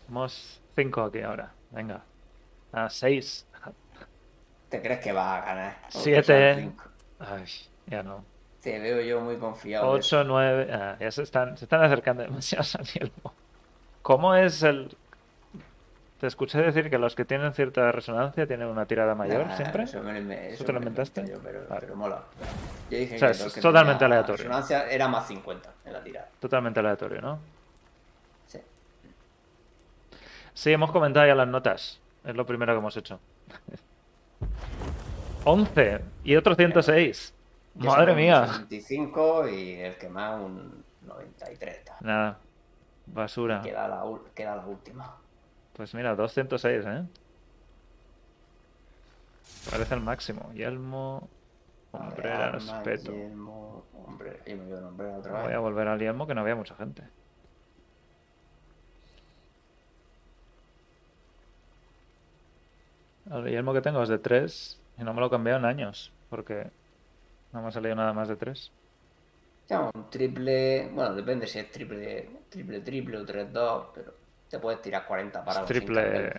Somos 0.06 0.62
5 0.76 1.01
aquí 1.03 1.22
ahora. 1.22 1.51
Venga. 1.72 2.01
A 2.72 2.89
6. 2.89 3.47
¿Te 4.70 4.82
crees 4.82 4.99
que 4.99 5.12
va 5.12 5.38
a 5.38 5.45
ganar? 5.45 5.78
7. 5.89 6.72
Ay, 7.20 7.45
ya 7.88 8.03
no. 8.03 8.24
Te 8.62 8.80
veo 8.80 9.01
yo 9.01 9.22
muy 9.22 9.38
confiado. 9.38 9.89
8, 9.89 10.24
9. 10.24 10.74
Ah, 10.74 10.97
ya 10.99 11.12
se 11.12 11.24
están, 11.24 11.58
se 11.58 11.66
están 11.66 11.84
acercando 11.84 12.24
demasiado 12.24 12.64
a. 12.64 13.34
¿Cómo 14.01 14.36
es 14.36 14.64
el 14.64 14.95
te 16.20 16.28
escuché 16.28 16.60
decir 16.60 16.89
que 16.89 16.97
los 16.97 17.14
que 17.14 17.26
tienen 17.26 17.53
cierta 17.53 17.91
resonancia 17.91 18.47
tienen 18.47 18.68
una 18.68 18.86
tirada 18.86 19.16
mayor 19.16 19.51
siempre. 19.56 19.84
Eso, 19.84 20.01
me, 20.01 20.49
eso, 20.49 20.64
te 20.64 20.72
lo 20.72 20.80
inventaste? 20.80 21.24
pero, 21.70 21.95
mola. 21.95 22.24
Yo 22.89 22.97
dije 22.97 23.16
o 23.16 23.20
sea, 23.20 23.32
que 23.32 23.34
es 23.34 23.60
totalmente 23.60 24.06
aleatorio. 24.06 24.38
Resonancia 24.38 24.89
era 24.89 25.10
más 25.10 25.28
50 25.28 25.74
en 25.86 25.93
la 25.93 26.01
tirada. 26.01 26.30
Totalmente 26.39 26.80
aleatorio, 26.80 27.22
¿no? 27.22 27.39
Sí. 28.47 28.60
Sí, 30.56 30.72
hemos 30.72 30.91
comentado 30.91 31.28
ya 31.28 31.36
las 31.36 31.47
notas. 31.47 32.01
Es 32.24 32.36
lo 32.36 32.45
primero 32.45 32.74
que 32.74 32.80
hemos 32.80 32.97
hecho. 32.97 33.20
11 35.43 36.01
y 36.24 36.36
otro 36.36 36.56
106. 36.56 37.34
Madre 37.76 38.16
mía. 38.16 38.47
25 38.70 39.49
y 39.49 39.74
el 39.74 39.97
que 39.97 40.10
más 40.10 40.41
un 40.41 40.84
93. 41.06 41.82
Nada. 42.01 42.39
Basura. 43.06 43.62
Queda 43.62 43.88
la, 43.88 44.03
queda 44.34 44.56
la 44.56 44.66
última. 44.66 45.16
Pues 45.74 45.93
mira, 45.93 46.16
206, 46.16 46.86
¿eh? 46.88 47.03
Parece 49.70 49.93
el 49.93 50.01
máximo. 50.01 50.51
Yelmo, 50.53 51.28
hombreras, 51.91 52.72
peto. 52.84 53.12
Yelmo, 53.12 53.84
hombre, 54.08 54.39
y 54.45 54.53
me 54.56 54.74
otra 54.74 55.34
vez. 55.34 55.43
Voy 55.43 55.53
a 55.53 55.60
volver 55.60 55.88
al 55.89 55.99
yelmo 55.99 56.26
que 56.26 56.34
no 56.34 56.41
había 56.41 56.56
mucha 56.56 56.76
gente. 56.76 57.03
El 63.32 63.46
yelmo 63.46 63.74
que 63.74 63.82
tengo 63.82 64.04
es 64.04 64.10
de 64.10 64.20
3 64.20 64.80
y 65.00 65.04
no 65.04 65.14
me 65.14 65.20
lo 65.20 65.28
he 65.28 65.30
cambiado 65.30 65.60
en 65.60 65.66
años 65.66 66.12
porque 66.30 66.68
no 67.52 67.62
me 67.62 67.68
ha 67.70 67.72
salido 67.72 67.96
nada 67.96 68.14
más 68.14 68.28
de 68.28 68.36
3. 68.36 68.72
Ya, 69.68 69.82
un 69.82 70.10
triple, 70.10 70.90
bueno, 70.94 71.16
depende 71.16 71.48
si 71.48 71.58
es 71.58 71.72
triple, 71.72 72.30
triple, 72.50 72.82
triple 72.82 73.18
o 73.18 73.26
3-2, 73.26 73.86
pero 73.96 74.14
te 74.48 74.60
puedes 74.60 74.82
tirar 74.82 75.08
40 75.08 75.44
para 75.44 75.62
Es 75.62 75.66
triple, 75.66 76.34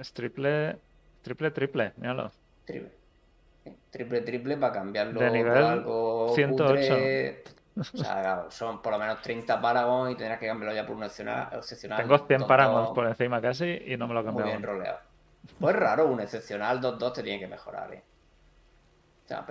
es 0.00 0.12
triple, 0.12 0.76
triple, 1.22 1.50
triple, 1.52 1.92
míralo. 1.96 2.32
Triple. 2.64 2.90
Triple, 3.90 4.20
triple 4.22 4.56
para 4.56 4.72
cambiarlo 4.72 5.20
de 5.20 5.30
nivel 5.30 5.64
algo 5.64 6.32
108. 6.34 6.94
O 7.74 7.84
sea, 7.84 8.46
son 8.50 8.82
por 8.82 8.92
lo 8.92 8.98
menos 8.98 9.22
30 9.22 9.60
Paragon 9.60 10.10
y 10.10 10.16
tendrás 10.16 10.40
que 10.40 10.46
cambiarlo 10.46 10.74
ya 10.74 10.84
por 10.84 10.96
un 10.96 11.04
excepcional. 11.04 11.48
Tengo 11.96 12.18
100 12.18 12.46
Paragons 12.46 12.90
por 12.90 13.06
encima 13.06 13.40
casi 13.40 13.80
y 13.86 13.96
no 13.96 14.08
me 14.08 14.14
lo 14.14 14.20
he 14.20 14.24
cambiado. 14.24 14.50
Muy 14.50 14.58
bien 14.58 14.62
roleado. 14.62 15.11
Pues 15.58 15.76
raro, 15.76 16.06
un 16.06 16.20
excepcional 16.20 16.80
2-2 16.80 17.12
te 17.12 17.22
tiene 17.22 17.38
que 17.38 17.48
mejorar, 17.48 17.92
¿eh? 17.94 18.02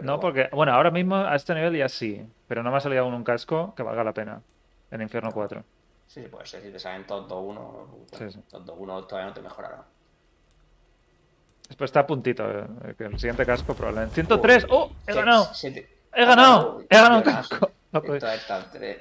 no, 0.04 0.20
porque, 0.20 0.50
bueno, 0.52 0.74
ahora 0.74 0.92
mismo 0.92 1.16
a 1.16 1.36
este 1.36 1.56
nivel 1.56 1.76
ya 1.76 1.90
sí, 1.90 2.24
pero 2.48 2.62
no 2.62 2.72
me 2.72 2.78
ha 2.78 2.80
salido 2.80 3.04
aún 3.04 3.14
un 3.14 3.24
casco 3.24 3.74
que 3.76 3.82
valga 3.82 4.04
la 4.04 4.14
pena 4.14 4.42
en 4.92 5.02
Infierno 5.02 5.32
4. 5.32 5.64
Sí, 6.06 6.22
puede 6.30 6.46
ser, 6.46 6.62
si 6.62 6.72
te 6.72 6.78
salen 6.80 7.08
todos 7.08 7.28
2-1, 7.32 7.88
sí, 8.18 8.32
sí. 8.32 8.40
2-1 8.52 9.08
todavía 9.08 9.30
no 9.30 9.34
te 9.34 9.42
mejorará. 9.42 9.84
Después 11.68 11.88
está 11.88 12.02
a 12.02 12.08
puntito, 12.08 12.48
eh, 12.50 12.96
que 12.98 13.06
el 13.06 13.18
siguiente 13.18 13.46
casco 13.46 13.74
probablemente. 13.74 14.24
¡103! 14.24 14.68
¡Oh! 14.70 14.92
¡He 15.08 15.14
ganado! 15.14 15.50
¡He 16.14 16.26
ganado! 16.26 16.82
¡He 16.90 16.96
ganado 16.96 17.18
un 17.18 17.24
casco! 17.24 17.72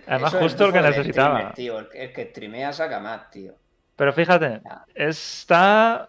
Además, 0.07 0.35
justo 0.35 0.65
el 0.67 0.73
que 0.73 0.81
necesitaba. 0.81 1.53
tío. 1.53 1.79
El 1.93 2.13
que 2.13 2.31
streamea 2.31 2.73
saca 2.73 2.99
más, 2.99 3.31
tío. 3.31 3.55
Pero 3.95 4.13
fíjate, 4.13 4.63
está, 4.95 6.09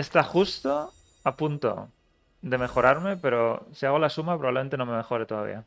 está 0.00 0.22
justo 0.22 0.92
a 1.24 1.36
punto 1.36 1.88
de 2.42 2.58
mejorarme, 2.58 3.16
pero 3.16 3.66
si 3.72 3.86
hago 3.86 3.98
la 3.98 4.10
suma 4.10 4.36
probablemente 4.38 4.76
no 4.76 4.86
me 4.86 4.96
mejore 4.96 5.26
todavía. 5.26 5.64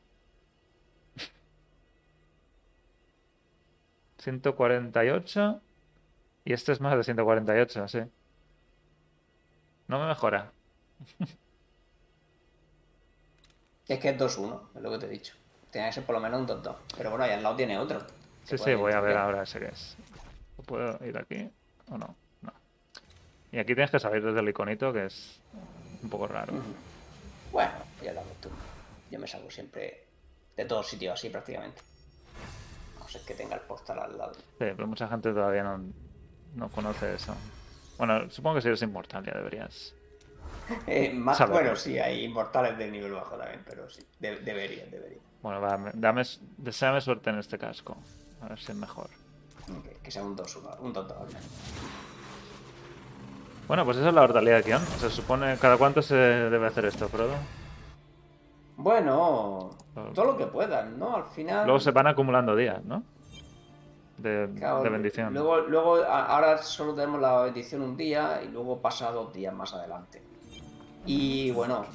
148. 4.23 5.61
Y 6.45 6.53
este 6.53 6.71
es 6.71 6.81
más 6.81 6.95
de 6.95 7.03
148, 7.03 7.88
sí. 7.88 7.99
No 9.88 9.99
me 9.99 10.07
mejora. 10.07 10.51
Es 13.86 13.99
que 13.99 14.09
es 14.09 14.17
2-1, 14.17 14.61
es 14.75 14.81
lo 14.81 14.91
que 14.91 14.97
te 14.97 15.05
he 15.07 15.09
dicho. 15.09 15.36
Tiene 15.69 15.88
que 15.88 15.93
ser 15.93 16.05
por 16.05 16.15
lo 16.15 16.21
menos 16.21 16.39
un 16.39 16.47
2-2. 16.47 16.75
Pero 16.95 17.09
bueno, 17.09 17.25
ahí 17.25 17.31
al 17.31 17.43
lado 17.43 17.57
tiene 17.57 17.77
otro. 17.77 17.99
Sí, 18.45 18.57
sí, 18.57 18.73
voy 18.75 18.93
a 18.93 19.01
ver 19.01 19.17
ahora 19.17 19.43
ese 19.43 19.59
que 19.59 19.65
es. 19.67 19.97
¿Puedo 20.65 20.97
ir 21.05 21.17
aquí 21.17 21.51
o 21.89 21.97
no? 21.97 22.15
No. 23.54 23.58
Y 23.58 23.62
aquí 23.62 23.76
tienes 23.76 23.91
que 23.91 23.99
salir 23.99 24.24
desde 24.24 24.39
el 24.39 24.49
iconito, 24.49 24.91
que 24.91 25.06
es 25.06 25.39
un 26.01 26.10
poco 26.10 26.28
raro. 26.28 26.54
Bueno, 27.51 27.72
ya 28.01 28.14
la 28.14 28.22
costumbre. 28.22 28.62
Yo 29.12 29.20
me 29.20 29.28
salgo 29.28 29.49
siempre 29.49 30.04
de 30.58 30.66
todos 30.66 30.88
sitios 30.88 31.14
así 31.14 31.30
prácticamente 31.30 31.82
es 33.16 33.24
que 33.24 33.34
tenga 33.34 33.56
el 33.56 33.62
portal 33.62 33.99
al 33.99 34.18
lado. 34.18 34.34
Sí, 34.34 34.43
pero 34.58 34.88
mucha 34.88 35.08
gente 35.08 35.32
todavía 35.32 35.64
no, 35.64 35.82
no 36.56 36.70
conoce 36.70 37.16
eso. 37.16 37.36
Bueno, 37.97 38.30
supongo 38.30 38.56
que 38.56 38.62
si 38.62 38.68
eres 38.70 38.82
inmortal 38.82 39.26
ya 39.26 39.34
deberías. 39.34 39.93
Eh, 40.88 41.12
más, 41.14 41.45
bueno, 41.49 41.76
sí, 41.76 41.99
hay 41.99 42.24
inmortales 42.24 42.78
de 42.78 42.89
nivel 42.89 43.12
bajo 43.12 43.36
también, 43.36 43.62
pero 43.68 43.89
sí, 43.89 44.01
deberían, 44.18 44.89
deberían. 44.89 45.20
Bueno, 45.41 45.60
va, 45.60 45.91
dame, 45.93 46.24
deseame 46.58 47.01
suerte 47.01 47.32
en 47.32 47.39
este 47.39 47.58
casco. 47.58 47.97
A 48.39 48.47
ver 48.47 48.60
si 48.60 48.72
es 48.72 48.78
mejor. 48.78 49.10
que 50.01 50.10
sea 50.10 50.24
un 50.24 50.38
2 50.38 50.60
un 50.80 50.93
2 50.93 51.06
Bueno, 53.68 53.86
pues 53.86 53.97
esa 53.97 54.09
es 54.09 54.14
la 54.14 54.24
hortalidad 54.24 54.57
de 54.57 54.64
Kion. 54.64 54.82
Se 54.99 55.09
supone. 55.09 55.57
¿Cada 55.57 55.78
cuánto 55.78 56.01
se 56.01 56.16
debe 56.16 56.68
hacer 56.68 56.86
esto, 56.86 57.07
Frodo? 57.07 57.36
Bueno, 58.76 59.70
todo 60.14 60.26
lo 60.26 60.38
que 60.38 60.47
puedan, 60.47 60.97
¿no? 60.99 61.16
Al 61.16 61.26
final. 61.26 61.66
Luego 61.66 61.80
se 61.80 61.91
van 61.91 62.07
acumulando 62.07 62.55
días, 62.55 62.84
¿no? 62.84 63.03
De, 64.18 64.47
bendición. 64.89 65.34
Luego, 65.34 65.59
luego, 65.61 66.03
ahora 66.03 66.57
solo 66.59 66.93
tenemos 66.93 67.20
la 67.20 67.41
bendición 67.41 67.82
un 67.82 67.97
día 67.97 68.41
y 68.43 68.47
luego 68.47 68.80
pasa 68.80 69.11
dos 69.11 69.34
días 69.34 69.53
más 69.53 69.74
adelante. 69.74 70.22
Y 71.05 71.51
bueno, 71.51 71.86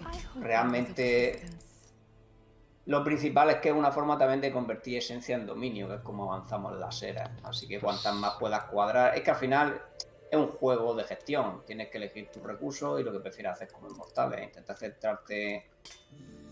realmente 0.40 1.40
lo 2.86 3.04
principal 3.04 3.50
es 3.50 3.56
que 3.56 3.68
es 3.68 3.74
una 3.74 3.92
forma 3.92 4.18
también 4.18 4.40
de 4.40 4.50
convertir 4.52 4.98
esencia 4.98 5.36
en 5.36 5.46
dominio, 5.46 5.88
que 5.88 5.96
es 5.96 6.00
como 6.00 6.32
avanzamos 6.32 6.72
en 6.72 6.80
las 6.80 7.02
eras. 7.02 7.30
Así 7.44 7.68
que 7.68 7.80
cuantas 7.80 8.14
más 8.14 8.34
puedas 8.38 8.64
cuadrar. 8.64 9.14
Es 9.14 9.22
que 9.22 9.30
al 9.30 9.36
final 9.36 9.80
es 10.30 10.38
un 10.38 10.48
juego 10.48 10.94
de 10.94 11.04
gestión. 11.04 11.62
Tienes 11.66 11.88
que 11.88 11.98
elegir 11.98 12.30
tus 12.30 12.42
recursos 12.42 13.00
y 13.00 13.04
lo 13.04 13.12
que 13.12 13.20
prefieras 13.20 13.54
hacer 13.54 13.68
como 13.72 13.88
inmortales. 13.88 14.44
Intentar 14.44 14.76
centrarte 14.76 15.66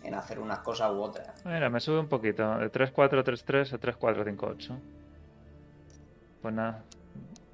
en 0.02 0.14
hacer 0.14 0.38
unas 0.38 0.60
cosas 0.60 0.90
u 0.92 1.00
otras. 1.00 1.44
Mira, 1.44 1.68
me 1.68 1.80
sube 1.80 1.98
un 1.98 2.08
poquito, 2.08 2.58
de 2.58 2.70
3-4-3-3 2.70 3.72
a 3.72 3.80
3-4-5-8. 3.80 4.78
Pues 6.42 6.54
nada, 6.54 6.84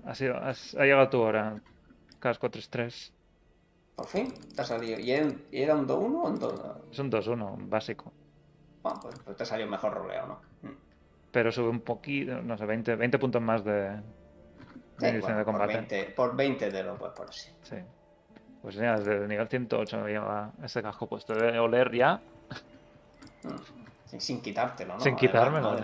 ha, 0.04 0.14
sido, 0.14 0.36
ha 0.36 0.84
llegado 0.84 1.08
tu 1.08 1.20
hora, 1.20 1.60
casco 2.18 2.50
3-3. 2.50 3.12
Por 3.96 4.06
fin, 4.06 4.32
te 4.54 4.62
ha 4.62 4.64
salido. 4.64 4.98
¿Y 4.98 5.12
era 5.52 5.74
un 5.74 5.86
2-1 5.86 5.92
o 5.94 6.28
un 6.28 6.38
2 6.38 6.62
Es 6.92 6.98
un 6.98 7.10
2-1, 7.10 7.68
básico. 7.68 8.12
Bueno, 8.82 9.00
pues, 9.00 9.14
pues, 9.24 9.36
te 9.36 9.46
salió 9.46 9.66
mejor 9.66 9.94
roleo, 9.94 10.26
¿no? 10.26 10.40
Pero 11.30 11.50
sube 11.50 11.68
un 11.68 11.80
poquito, 11.80 12.42
no 12.42 12.58
sé, 12.58 12.66
20, 12.66 12.96
20 12.96 13.18
puntos 13.18 13.40
más 13.40 13.64
de, 13.64 13.98
de 15.02 15.34
de 15.34 15.44
combate. 15.44 15.72
Por 15.72 15.88
20, 15.88 16.04
por 16.14 16.36
20 16.36 16.70
de 16.70 16.82
lo 16.82 16.96
puedes 16.96 17.14
poner, 17.14 17.34
sí. 17.34 17.50
Sí. 17.62 17.76
Pues 18.62 18.76
ya, 18.76 18.96
desde 18.96 19.16
el 19.16 19.28
nivel 19.28 19.48
108 19.48 19.98
me 19.98 20.10
lleva 20.10 20.52
este 20.62 20.82
casco 20.82 21.06
puesto. 21.08 21.34
de 21.34 21.58
oler 21.58 21.92
ya 21.92 22.20
sin 24.18 24.40
quitártelo, 24.40 24.94
¿no? 24.94 25.00
Sin 25.00 25.16
quitármelo, 25.16 25.76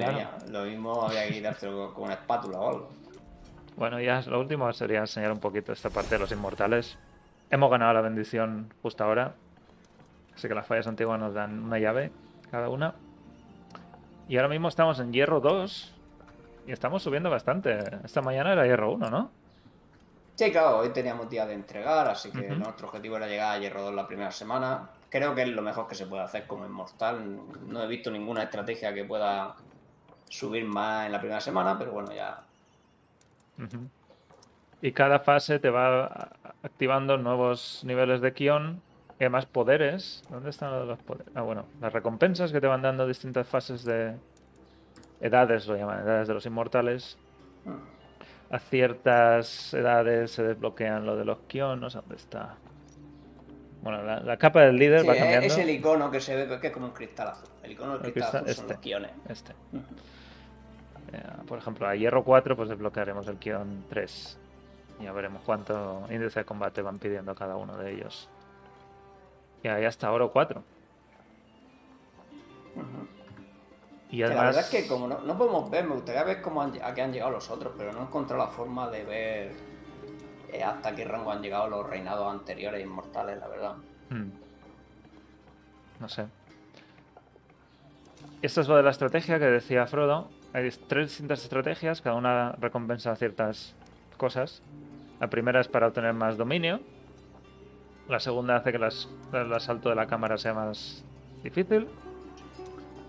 Lo 0.51 0.65
mismo 0.65 1.07
había 1.07 1.27
que 1.27 1.35
quitártelo 1.35 1.95
con 1.95 2.05
una 2.05 2.15
espátula 2.15 2.59
o 2.59 2.69
algo. 2.69 2.91
Bueno, 3.77 4.01
ya 4.01 4.21
lo 4.23 4.41
último 4.41 4.73
sería 4.73 5.01
enseñar 5.01 5.33
un 5.33 5.39
poquito 5.39 5.73
esta 5.73 5.91
parte 5.91 6.17
de 6.17 6.19
los 6.21 6.33
inmortales. 6.33 6.99
Hemos 7.51 7.71
ganado 7.71 7.95
la 7.95 8.01
bendición 8.01 8.73
justo 8.83 9.05
ahora. 9.05 9.35
Así 10.35 10.49
que 10.49 10.55
las 10.55 10.67
fallas 10.67 10.87
antiguas 10.87 11.19
nos 11.19 11.35
dan 11.35 11.65
una 11.65 11.79
llave 11.79 12.11
cada 12.51 12.69
una. 12.69 12.95
Y 14.29 14.37
ahora 14.37 14.49
mismo 14.49 14.69
estamos 14.69 15.01
en 15.01 15.13
hierro 15.13 15.41
2. 15.41 15.95
Y 16.69 16.73
estamos 16.73 17.03
subiendo 17.03 17.31
bastante. 17.31 17.79
Esta 18.05 18.21
mañana 18.21 18.53
era 18.53 18.67
hierro 18.67 18.93
1, 18.93 19.09
¿no? 19.09 19.31
Sí, 20.35 20.53
claro, 20.53 20.81
hoy 20.81 20.91
teníamos 20.91 21.31
día 21.31 21.47
de 21.47 21.55
entregar, 21.55 22.07
así 22.07 22.31
que 22.31 22.47
nuestro 22.51 22.89
objetivo 22.89 23.17
era 23.17 23.27
llegar 23.27 23.57
a 23.57 23.59
hierro 23.59 23.81
2 23.85 23.95
la 23.95 24.07
primera 24.07 24.31
semana. 24.31 24.91
Creo 25.09 25.35
que 25.35 25.43
es 25.43 25.49
lo 25.49 25.63
mejor 25.63 25.89
que 25.89 25.95
se 25.95 26.05
puede 26.05 26.25
hacer 26.25 26.47
como 26.47 26.67
inmortal. 26.67 27.41
No 27.67 27.83
he 27.83 27.87
visto 27.87 28.11
ninguna 28.11 28.43
estrategia 28.43 28.93
que 28.93 29.07
pueda 29.07 29.55
subir 30.29 30.67
más 30.67 31.07
en 31.07 31.13
la 31.13 31.21
primera 31.21 31.41
semana, 31.41 31.79
pero 31.79 31.93
bueno, 31.93 32.13
ya. 32.13 32.43
Y 34.83 34.93
cada 34.93 35.21
fase 35.21 35.59
te 35.61 35.71
va 35.71 36.33
activando 36.63 37.17
nuevos 37.17 37.81
niveles 37.83 38.21
de 38.21 38.35
Kion 38.35 38.83
y 39.19 39.25
además 39.25 39.47
poderes. 39.47 40.23
¿Dónde 40.29 40.51
están 40.51 40.87
los 40.87 40.99
poderes? 40.99 41.33
Ah, 41.35 41.41
bueno, 41.41 41.65
las 41.81 41.95
recompensas 41.95 42.53
que 42.53 42.61
te 42.61 42.67
van 42.67 42.83
dando 42.83 43.07
distintas 43.07 43.49
fases 43.49 43.85
de 43.85 44.17
edades, 45.21 45.67
lo 45.67 45.77
llaman, 45.77 46.01
edades 46.01 46.29
de 46.29 46.35
los 46.35 46.47
inmortales. 46.47 47.19
Mm. 47.65 48.55
A 48.55 48.59
ciertas 48.59 49.75
edades 49.75 50.31
se 50.31 50.43
desbloquean 50.43 51.05
lo 51.05 51.17
de 51.17 51.25
los 51.25 51.39
Kion, 51.49 51.81
no 51.81 51.91
sé 51.91 51.99
dónde 51.99 52.17
está. 52.17 52.57
Bueno, 53.83 54.03
la, 54.03 54.37
capa 54.39 54.63
del 54.63 54.77
líder 54.77 55.09
va 55.09 55.15
cambiando. 55.15 55.47
Es 55.47 55.59
el 55.59 55.71
icono 55.71 56.11
que 56.11 56.21
se 56.21 56.35
ve 56.35 56.59
que 56.59 56.69
es 56.69 56.73
como 56.73 56.87
un 56.87 56.93
cristalazo. 56.93 57.45
El 57.63 57.73
icono 57.73 57.99
del 57.99 58.13
cristal, 58.13 58.41
son 58.41 58.49
este, 58.49 58.73
los 58.73 58.79
Kiones. 58.79 59.11
Este. 59.29 59.53
Eh, 61.13 61.23
por 61.47 61.59
ejemplo, 61.59 61.87
a 61.87 61.95
hierro 61.95 62.25
4 62.25 62.57
pues 62.57 62.69
desbloquearemos 62.69 63.29
el 63.29 63.37
Kion 63.37 63.85
3. 63.89 64.39
Ya 65.03 65.13
veremos 65.13 65.43
cuánto 65.45 66.07
índice 66.11 66.41
de 66.41 66.45
combate 66.45 66.83
van 66.83 66.99
pidiendo 66.99 67.35
cada 67.35 67.57
uno 67.57 67.77
de 67.77 67.93
ellos. 67.93 68.29
Y 69.63 69.69
ahí 69.69 69.85
hasta 69.85 70.11
oro 70.11 70.33
4. 70.33 70.63
Y 74.11 74.23
además... 74.23 74.39
La 74.39 74.47
verdad 74.47 74.63
es 74.63 74.71
que 74.71 74.89
como 74.89 75.07
no, 75.07 75.21
no, 75.21 75.37
podemos 75.37 75.71
ver, 75.71 75.85
me 75.85 75.95
gustaría 75.95 76.25
ver 76.25 76.41
cómo 76.41 76.63
han, 76.63 76.73
a 76.83 76.95
qué 76.95 77.03
han 77.03 77.13
llegado 77.13 77.31
los 77.31 77.51
otros, 77.51 77.75
pero 77.77 77.93
no 77.93 78.01
he 78.01 78.03
encontrado 78.03 78.43
la 78.43 78.51
forma 78.51 78.89
de 78.91 79.05
ver 79.05 79.53
eh, 80.53 80.63
hasta 80.63 80.95
qué 80.95 81.05
rango 81.05 81.31
han 81.31 81.43
llegado 81.43 81.69
los 81.69 81.87
reinados 81.87 82.33
anteriores 82.33 82.83
inmortales, 82.83 83.39
la 83.39 83.49
verdad. 83.49 83.75
Hmm. 84.09 84.31
No 86.01 86.09
sé. 86.09 86.27
Esto 88.41 88.61
es 88.61 88.69
lo 88.69 88.77
de 88.77 88.83
la 88.83 88.91
estrategia 88.91 89.39
que 89.39 89.47
decía 89.47 89.87
Frodo. 89.87 90.29
Hay 90.53 90.71
tres 90.89 91.09
distintas 91.09 91.43
estrategias, 91.43 92.01
cada 92.01 92.17
una 92.17 92.53
recompensa 92.53 93.15
ciertas 93.17 93.75
cosas. 94.17 94.63
La 95.21 95.29
primera 95.29 95.61
es 95.61 95.69
para 95.69 95.89
obtener 95.89 96.15
más 96.15 96.37
dominio. 96.37 96.81
La 98.09 98.21
segunda 98.21 98.57
hace 98.57 98.71
que 98.71 98.79
el 98.79 99.53
asalto 99.53 99.91
de 99.91 99.95
la 99.95 100.07
cámara 100.07 100.39
sea 100.39 100.55
más 100.55 101.05
difícil. 101.43 101.89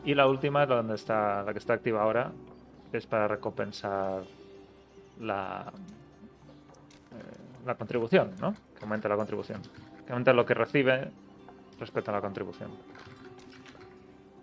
Y 0.03 0.13
la 0.15 0.27
última, 0.27 0.65
donde 0.65 0.95
está, 0.95 1.43
la 1.43 1.51
que 1.53 1.59
está 1.59 1.73
activa 1.73 2.01
ahora, 2.01 2.31
es 2.93 3.05
para 3.05 3.27
recompensar 3.27 4.23
la, 5.19 5.71
eh, 7.11 7.65
la 7.65 7.75
contribución, 7.75 8.31
¿no? 8.39 8.53
Que 8.77 8.83
aumenta 8.83 9.09
la 9.09 9.15
contribución. 9.15 9.61
Que 10.05 10.13
aumenta 10.13 10.33
lo 10.33 10.45
que 10.45 10.53
recibe 10.53 11.11
respecto 11.79 12.11
a 12.11 12.15
la 12.15 12.21
contribución. 12.21 12.71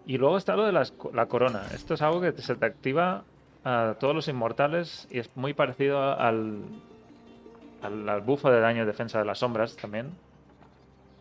Y 0.06 0.18
luego 0.18 0.36
está 0.36 0.54
lo 0.54 0.64
de 0.64 0.72
la 0.72 1.26
corona. 1.26 1.62
Esto 1.74 1.94
es 1.94 2.02
algo 2.02 2.20
que 2.20 2.32
se 2.32 2.54
te 2.54 2.66
activa 2.66 3.24
a 3.64 3.96
todos 3.98 4.14
los 4.14 4.28
inmortales 4.28 5.08
y 5.10 5.18
es 5.18 5.28
muy 5.36 5.52
parecido 5.52 6.00
al, 6.00 6.62
al, 7.82 8.20
bufo 8.20 8.48
de 8.48 8.60
daño 8.60 8.84
y 8.84 8.86
defensa 8.86 9.18
de 9.18 9.24
las 9.24 9.40
sombras 9.40 9.76
también. 9.76 10.12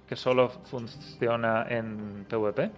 Que 0.07 0.15
solo 0.15 0.49
funciona 0.49 1.65
en 1.67 2.27
PvP. 2.29 2.69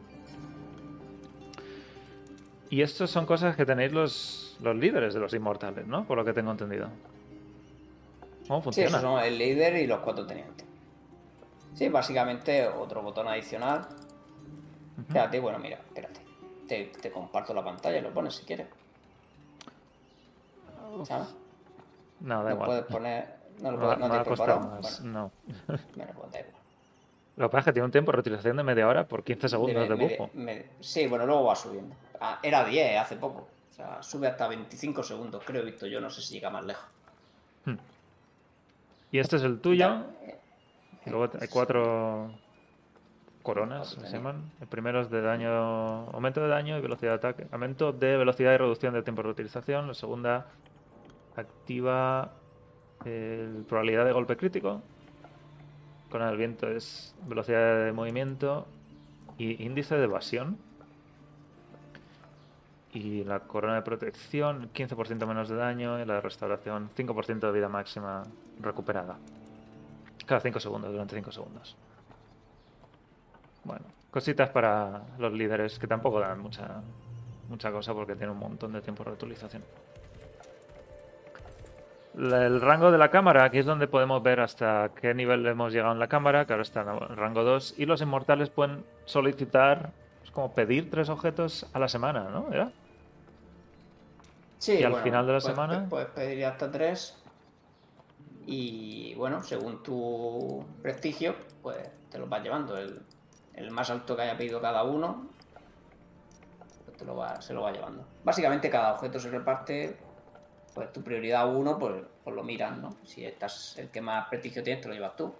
Y 2.70 2.82
estas 2.82 3.10
son 3.10 3.26
cosas 3.26 3.56
que 3.56 3.66
tenéis 3.66 3.94
los, 3.94 4.58
los 4.62 4.76
líderes 4.76 5.14
de 5.14 5.20
los 5.20 5.34
inmortales, 5.34 5.88
¿no? 5.88 6.06
Por 6.06 6.18
lo 6.18 6.26
que 6.26 6.34
tengo 6.34 6.52
entendido. 6.52 6.90
¿Cómo 8.48 8.62
funciona? 8.62 8.90
Sí, 8.90 8.96
esos 8.96 9.02
son 9.02 9.24
el 9.24 9.38
líder 9.38 9.76
y 9.78 9.88
los 9.88 10.00
cuatro 10.00 10.26
tenientes. 10.26 10.66
Sí, 11.74 11.90
básicamente 11.90 12.68
otro 12.68 13.02
botón 13.02 13.28
adicional 13.28 13.88
Espérate, 14.98 15.40
bueno, 15.40 15.60
mira, 15.60 15.78
espérate. 15.78 16.22
Te, 16.68 17.12
comparto 17.12 17.54
la 17.54 17.64
pantalla, 17.64 18.02
lo 18.02 18.12
pones 18.12 18.36
si 18.36 18.46
quieres. 18.46 18.68
¿Sabes? 21.04 21.36
No, 22.20 22.44
da 22.44 22.50
no 22.50 22.56
igual. 22.56 22.68
puedes 22.68 22.86
poner. 22.86 23.38
No 23.62 23.72
lo 23.72 23.80
puedes, 23.80 24.00
no, 24.00 24.24
te 24.24 24.60
Más. 24.60 25.02
no. 25.02 25.32
Bueno, 25.96 26.12
pues 26.16 26.46
Lo 27.38 27.48
que 27.48 27.52
pasa 27.52 27.60
es 27.60 27.66
que 27.66 27.74
tiene 27.74 27.86
un 27.86 27.92
tiempo 27.92 28.12
de 28.12 28.16
reutilización 28.18 28.58
de 28.58 28.64
media 28.64 28.88
hora 28.88 29.08
por 29.08 29.24
15 29.24 29.50
segundos 29.50 29.88
de, 29.88 29.96
bufo. 29.96 30.30
sí, 30.80 31.08
bueno, 31.08 31.26
luego 31.26 31.46
va 31.46 31.56
subiendo. 31.56 31.96
Ah, 32.20 32.40
era 32.42 32.66
10 32.66 33.00
hace 33.00 33.16
poco. 33.16 33.48
O 33.72 33.74
sea, 33.74 34.02
sube 34.02 34.28
hasta 34.28 34.48
25 34.48 35.04
segundos, 35.04 35.44
creo, 35.46 35.62
he 35.62 35.66
visto 35.66 35.86
yo. 35.86 36.02
No 36.02 36.10
sé 36.10 36.22
si 36.22 36.34
llega 36.34 36.50
más 36.50 36.66
lejos. 36.66 36.86
Hmm. 37.66 37.78
Y 39.12 39.20
este 39.20 39.38
es 39.38 39.44
el 39.44 39.60
tuyo. 39.60 40.04
y 41.06 41.10
luego 41.10 41.32
hay 41.40 41.48
cuatro 41.48 42.32
coronas, 43.44 43.98
se 44.02 44.10
llaman. 44.12 44.52
El 44.60 44.68
primero 44.68 45.00
es 45.02 45.10
de 45.10 45.22
daño, 45.22 46.10
aumento 46.10 46.42
de 46.42 46.50
daño 46.50 46.78
y 46.78 46.82
velocidad 46.82 47.12
de 47.12 47.16
ataque. 47.16 47.48
Aumento 47.52 47.94
de 47.94 48.18
velocidad 48.18 48.54
y 48.54 48.58
reducción 48.58 48.94
del 48.94 49.04
tiempo 49.04 49.22
de 49.22 49.28
reutilización. 49.28 49.88
La 49.88 49.94
segunda 49.94 50.48
activa 51.36 52.34
el 53.06 53.66
probabilidad 53.68 54.06
de 54.06 54.12
golpe 54.12 54.38
crítico. 54.38 54.82
Con 56.10 56.22
el 56.22 56.38
viento 56.38 56.68
es 56.70 57.16
velocidad 57.28 57.86
de 57.86 57.92
movimiento 57.92 58.68
y 59.38 59.64
índice 59.64 59.96
de 59.96 60.06
evasión. 60.06 60.58
Y 62.98 63.24
la 63.24 63.42
corona 63.42 63.76
de 63.76 63.84
protección, 63.84 64.72
15% 64.74 65.28
menos 65.28 65.50
de 65.50 65.56
daño 65.56 66.02
y 66.02 66.06
la 66.06 66.16
de 66.16 66.22
restauración, 66.22 66.90
5% 66.98 67.40
de 67.40 67.52
vida 67.52 67.70
máxima 67.70 68.24
recuperada. 68.60 69.18
Cada 70.26 70.42
5 70.42 70.60
segundos, 70.60 70.92
durante 70.92 71.16
5 71.16 71.32
segundos. 71.32 71.76
Bueno, 73.64 73.86
cositas 74.10 74.50
para 74.50 75.04
los 75.20 75.32
líderes 75.32 75.78
que 75.78 75.86
tampoco 75.86 76.20
dan 76.20 76.40
mucha, 76.40 76.82
mucha 77.50 77.72
cosa 77.72 77.94
porque 77.94 78.16
tiene 78.16 78.32
un 78.32 78.40
montón 78.40 78.74
de 78.74 78.82
tiempo 78.82 79.04
de 79.04 79.12
reutilización. 79.12 79.64
El 82.16 82.62
rango 82.62 82.90
de 82.92 82.98
la 82.98 83.12
cámara, 83.12 83.44
aquí 83.44 83.60
es 83.60 83.68
donde 83.68 83.88
podemos 83.88 84.24
ver 84.24 84.40
hasta 84.40 84.90
qué 85.00 85.14
nivel 85.14 85.46
hemos 85.46 85.72
llegado 85.72 85.94
en 85.94 86.00
la 86.00 86.08
cámara, 86.08 86.46
que 86.46 86.54
ahora 86.54 86.64
está 86.64 86.82
en 86.82 86.90
el 86.90 87.16
rango 87.16 87.44
2, 87.44 87.76
y 87.78 87.86
los 87.86 88.02
inmortales 88.02 88.50
pueden 88.50 88.84
solicitar, 89.06 89.92
es 90.24 90.32
como 90.32 90.56
pedir 90.56 90.90
tres 90.90 91.10
objetos 91.10 91.70
a 91.74 91.80
la 91.80 91.88
semana, 91.88 92.28
¿no? 92.32 92.52
¿Era? 92.52 92.72
Sí, 94.58 94.80
y 94.80 94.84
al 94.84 94.96
final 95.02 95.28
de 95.28 95.34
la 95.34 95.42
semana. 95.42 95.88
Puedes 95.90 96.10
pedir 96.10 96.46
hasta 96.46 96.72
tres. 96.72 97.22
Y 98.46 99.14
bueno, 99.16 99.44
según 99.44 99.84
tu 99.84 100.66
prestigio, 100.82 101.36
pues 101.62 101.78
te 102.10 102.18
los 102.18 102.30
vas 102.30 102.42
llevando. 102.42 102.78
El, 102.78 103.02
el 103.54 103.72
más 103.72 103.90
alto 103.90 104.16
que 104.16 104.22
haya 104.22 104.38
pedido 104.38 104.62
cada 104.62 104.84
uno, 104.84 105.28
pues 106.86 107.02
lo 107.02 107.16
va, 107.16 107.42
se 107.42 107.54
lo 107.54 107.62
va 107.64 107.72
llevando. 107.72 108.06
Básicamente 108.24 108.70
cada 108.70 108.94
objeto 108.94 109.20
se 109.20 109.30
reparte, 109.30 109.98
pues 110.74 110.94
tu 110.94 111.04
prioridad 111.04 111.54
uno, 111.54 111.78
pues, 111.78 112.04
pues 112.24 112.36
lo 112.36 112.44
miras, 112.44 112.78
¿no? 112.78 112.96
Si 113.04 113.26
estás 113.26 113.78
el 113.78 113.90
que 113.90 114.00
más 114.00 114.28
prestigio 114.30 114.64
tienes, 114.64 114.82
te 114.82 114.88
lo 114.88 114.94
llevas 114.94 115.16
tú. 115.16 115.34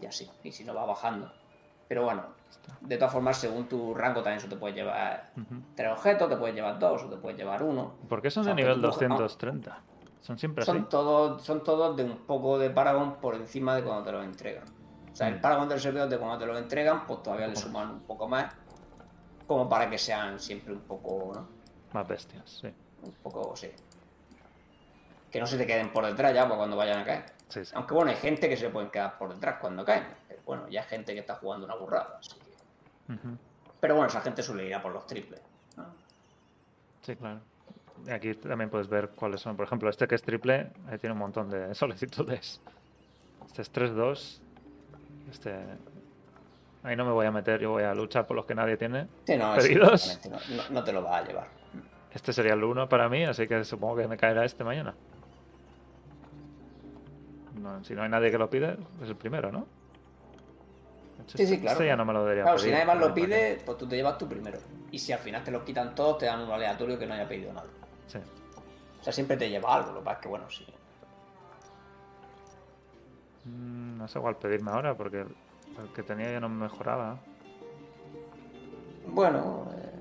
Y 0.00 0.04
así, 0.04 0.28
y 0.42 0.52
si 0.52 0.64
no 0.64 0.74
va 0.74 0.84
bajando. 0.84 1.32
Pero 1.88 2.04
bueno, 2.04 2.24
de 2.80 2.96
todas 2.96 3.12
formas, 3.12 3.36
según 3.38 3.68
tu 3.68 3.94
rango 3.94 4.22
también 4.22 4.38
eso 4.38 4.48
te 4.48 4.56
puedes 4.56 4.76
llevar 4.76 5.30
tres 5.74 5.92
objetos, 5.92 6.28
te 6.28 6.36
puedes 6.36 6.54
llevar 6.54 6.78
dos 6.78 7.04
o 7.04 7.08
te 7.08 7.16
puedes 7.16 7.38
llevar 7.38 7.62
uno. 7.62 7.94
¿Por 8.08 8.22
qué 8.22 8.30
son 8.30 8.44
de 8.44 8.54
nivel 8.54 8.80
230? 8.80 9.78
Son 10.20 10.38
siempre 10.38 10.64
son 10.64 10.78
así. 10.78 10.86
Todos, 10.88 11.42
son 11.42 11.62
todos 11.62 11.96
de 11.96 12.04
un 12.04 12.16
poco 12.18 12.58
de 12.58 12.70
Paragon 12.70 13.16
por 13.16 13.36
encima 13.36 13.76
de 13.76 13.84
cuando 13.84 14.02
te 14.02 14.12
lo 14.12 14.22
entregan. 14.22 14.64
O 15.12 15.14
sea, 15.14 15.28
el 15.28 15.40
Paragon 15.40 15.68
del 15.68 15.80
servidor 15.80 16.08
de 16.08 16.18
cuando 16.18 16.38
te 16.38 16.46
lo 16.46 16.58
entregan, 16.58 17.06
pues 17.06 17.22
todavía 17.22 17.46
le 17.46 17.56
suman 17.56 17.90
un 17.90 18.00
poco 18.00 18.28
más. 18.28 18.52
Como 19.46 19.68
para 19.68 19.88
que 19.88 19.96
sean 19.96 20.40
siempre 20.40 20.72
un 20.72 20.80
poco, 20.80 21.32
¿no? 21.32 21.48
Más 21.92 22.08
bestias, 22.08 22.50
sí. 22.60 22.68
Un 23.04 23.12
poco, 23.22 23.54
sí. 23.54 23.70
Que 25.30 25.38
no 25.38 25.46
se 25.46 25.56
te 25.56 25.66
queden 25.66 25.92
por 25.92 26.04
detrás 26.04 26.34
ya 26.34 26.46
pues, 26.46 26.56
cuando 26.58 26.76
vayan 26.76 26.98
a 26.98 27.04
caer. 27.04 27.24
Sí, 27.48 27.64
sí. 27.64 27.72
Aunque 27.76 27.94
bueno, 27.94 28.10
hay 28.10 28.16
gente 28.16 28.48
que 28.48 28.56
se 28.56 28.68
pueden 28.68 28.90
quedar 28.90 29.16
por 29.16 29.32
detrás 29.32 29.56
cuando 29.60 29.84
caen. 29.84 30.04
Bueno, 30.46 30.68
ya 30.68 30.80
hay 30.80 30.88
gente 30.88 31.12
que 31.12 31.20
está 31.20 31.34
jugando 31.34 31.66
una 31.66 31.74
burrada. 31.74 32.16
Así 32.18 32.38
que... 32.38 33.16
Pero 33.80 33.94
bueno, 33.94 34.08
esa 34.08 34.22
gente 34.22 34.42
suele 34.42 34.66
ir 34.66 34.74
a 34.74 34.80
por 34.80 34.92
los 34.92 35.06
triples. 35.06 35.40
Sí, 37.02 37.14
claro. 37.16 37.40
Aquí 38.10 38.34
también 38.34 38.70
puedes 38.70 38.88
ver 38.88 39.10
cuáles 39.10 39.40
son. 39.40 39.56
Por 39.56 39.66
ejemplo, 39.66 39.90
este 39.90 40.08
que 40.08 40.14
es 40.14 40.22
triple, 40.22 40.70
ahí 40.88 40.98
tiene 40.98 41.12
un 41.12 41.18
montón 41.18 41.50
de 41.50 41.74
solicitudes. 41.74 42.60
Este 43.46 43.62
es 43.62 43.72
3-2 43.72 44.40
este, 45.30 45.54
ahí 46.82 46.96
no 46.96 47.04
me 47.04 47.12
voy 47.12 47.26
a 47.26 47.32
meter, 47.32 47.60
yo 47.60 47.70
voy 47.70 47.82
a 47.82 47.94
luchar 47.94 48.26
por 48.26 48.36
los 48.36 48.46
que 48.46 48.54
nadie 48.54 48.76
tiene 48.76 49.08
no, 49.38 49.54
pedidos. 49.54 50.20
No, 50.70 50.84
te 50.84 50.92
lo 50.92 51.02
va 51.02 51.18
a 51.18 51.24
llevar. 51.24 51.48
Este 52.12 52.32
sería 52.32 52.54
el 52.54 52.64
uno 52.64 52.88
para 52.88 53.08
mí, 53.08 53.24
así 53.24 53.46
que 53.46 53.64
supongo 53.64 53.96
que 53.96 54.08
me 54.08 54.16
caerá 54.16 54.44
este 54.44 54.64
mañana. 54.64 54.94
si 57.82 57.94
no 57.94 58.02
hay 58.02 58.08
nadie 58.08 58.30
que 58.30 58.38
lo 58.38 58.48
pide, 58.48 58.76
es 59.02 59.08
el 59.08 59.16
primero, 59.16 59.52
¿no? 59.52 59.66
Sí, 61.26 61.46
sí, 61.46 61.58
claro. 61.60 61.72
Este 61.78 61.86
ya 61.86 61.96
no 61.96 62.04
me 62.04 62.12
lo 62.12 62.22
debería 62.22 62.44
Claro, 62.44 62.56
pedir, 62.58 62.68
si 62.68 62.72
nadie 62.72 62.86
más 62.86 62.98
lo 62.98 63.14
pide, 63.14 63.60
pues 63.64 63.78
tú 63.78 63.86
te 63.88 63.96
llevas 63.96 64.16
tu 64.18 64.28
primero. 64.28 64.58
Y 64.90 64.98
si 64.98 65.12
al 65.12 65.18
final 65.18 65.42
te 65.42 65.50
lo 65.50 65.64
quitan 65.64 65.94
todos, 65.94 66.18
te 66.18 66.26
dan 66.26 66.40
uno 66.42 66.54
aleatorio 66.54 66.98
que 66.98 67.06
no 67.06 67.14
haya 67.14 67.26
pedido 67.28 67.52
nada. 67.52 67.66
Sí. 68.06 68.18
O 69.00 69.02
sea, 69.02 69.12
siempre 69.12 69.36
te 69.36 69.48
lleva 69.50 69.74
algo, 69.74 69.92
lo 69.92 69.98
que 70.00 70.04
pasa 70.04 70.16
es 70.18 70.22
que, 70.22 70.28
bueno, 70.28 70.50
sí. 70.50 70.66
Mm, 73.44 73.98
No 73.98 74.08
sé 74.08 74.20
cuál 74.20 74.36
pedirme 74.36 74.70
ahora 74.70 74.96
porque 74.96 75.20
el, 75.20 75.34
que 75.94 76.02
tenía 76.02 76.30
ya 76.32 76.40
no 76.40 76.48
me 76.48 76.62
mejoraba. 76.64 77.18
Bueno, 79.08 79.68
eh, 79.76 80.00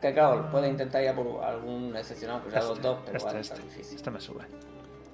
que 0.00 0.12
claro, 0.12 0.50
puedes 0.50 0.70
intentar 0.70 1.02
ir 1.02 1.08
a 1.10 1.14
por 1.14 1.42
algún 1.44 1.94
excepcional, 1.96 2.42
que 2.42 2.50
sea 2.50 2.62
dos, 2.62 2.80
dos, 2.82 2.98
pero 3.04 3.16
este, 3.16 3.28
igual 3.28 3.40
este, 3.40 3.54
está 3.54 3.66
difícil. 3.66 3.96
este 3.96 4.10
me 4.10 4.20
sube. 4.20 4.44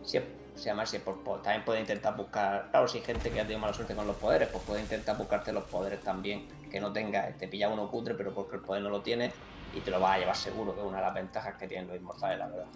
Si 0.03 0.19
es, 0.55 0.61
si 0.61 0.69
además 0.69 0.91
si 0.91 0.97
es 0.97 1.03
por 1.03 1.23
po- 1.23 1.39
también 1.41 1.65
puede 1.65 1.81
intentar 1.81 2.17
buscar, 2.17 2.71
claro, 2.71 2.89
si 2.89 2.99
hay 2.99 3.05
gente 3.05 3.31
que 3.33 3.41
ha 3.41 3.43
tenido 3.45 3.61
mala 3.61 3.73
suerte 3.73 3.95
con 3.95 4.07
los 4.07 4.17
poderes, 4.17 4.49
pues 4.49 4.65
puede 4.65 4.81
intentar 4.83 5.17
buscarte 5.17 5.53
los 5.53 5.65
poderes 5.65 6.01
también, 6.03 6.49
que 6.71 6.81
no 6.81 6.93
tenga, 6.93 7.37
te 7.37 7.49
pilla 7.49 7.69
uno 7.69 7.89
cutre, 7.91 8.15
pero 8.15 8.33
porque 8.35 8.57
el 8.57 8.63
poder 8.63 8.83
no 8.83 8.91
lo 8.91 9.03
tiene 9.03 9.33
y 9.73 9.81
te 9.81 9.91
lo 9.91 10.01
vas 10.01 10.17
a 10.17 10.19
llevar 10.19 10.37
seguro, 10.37 10.75
que 10.75 10.81
es 10.81 10.87
una 10.87 10.99
de 10.99 11.03
las 11.05 11.15
ventajas 11.15 11.57
que 11.57 11.67
tienen 11.67 11.89
los 11.89 11.97
inmortales, 11.97 12.39
la 12.39 12.47
verdad. 12.49 12.67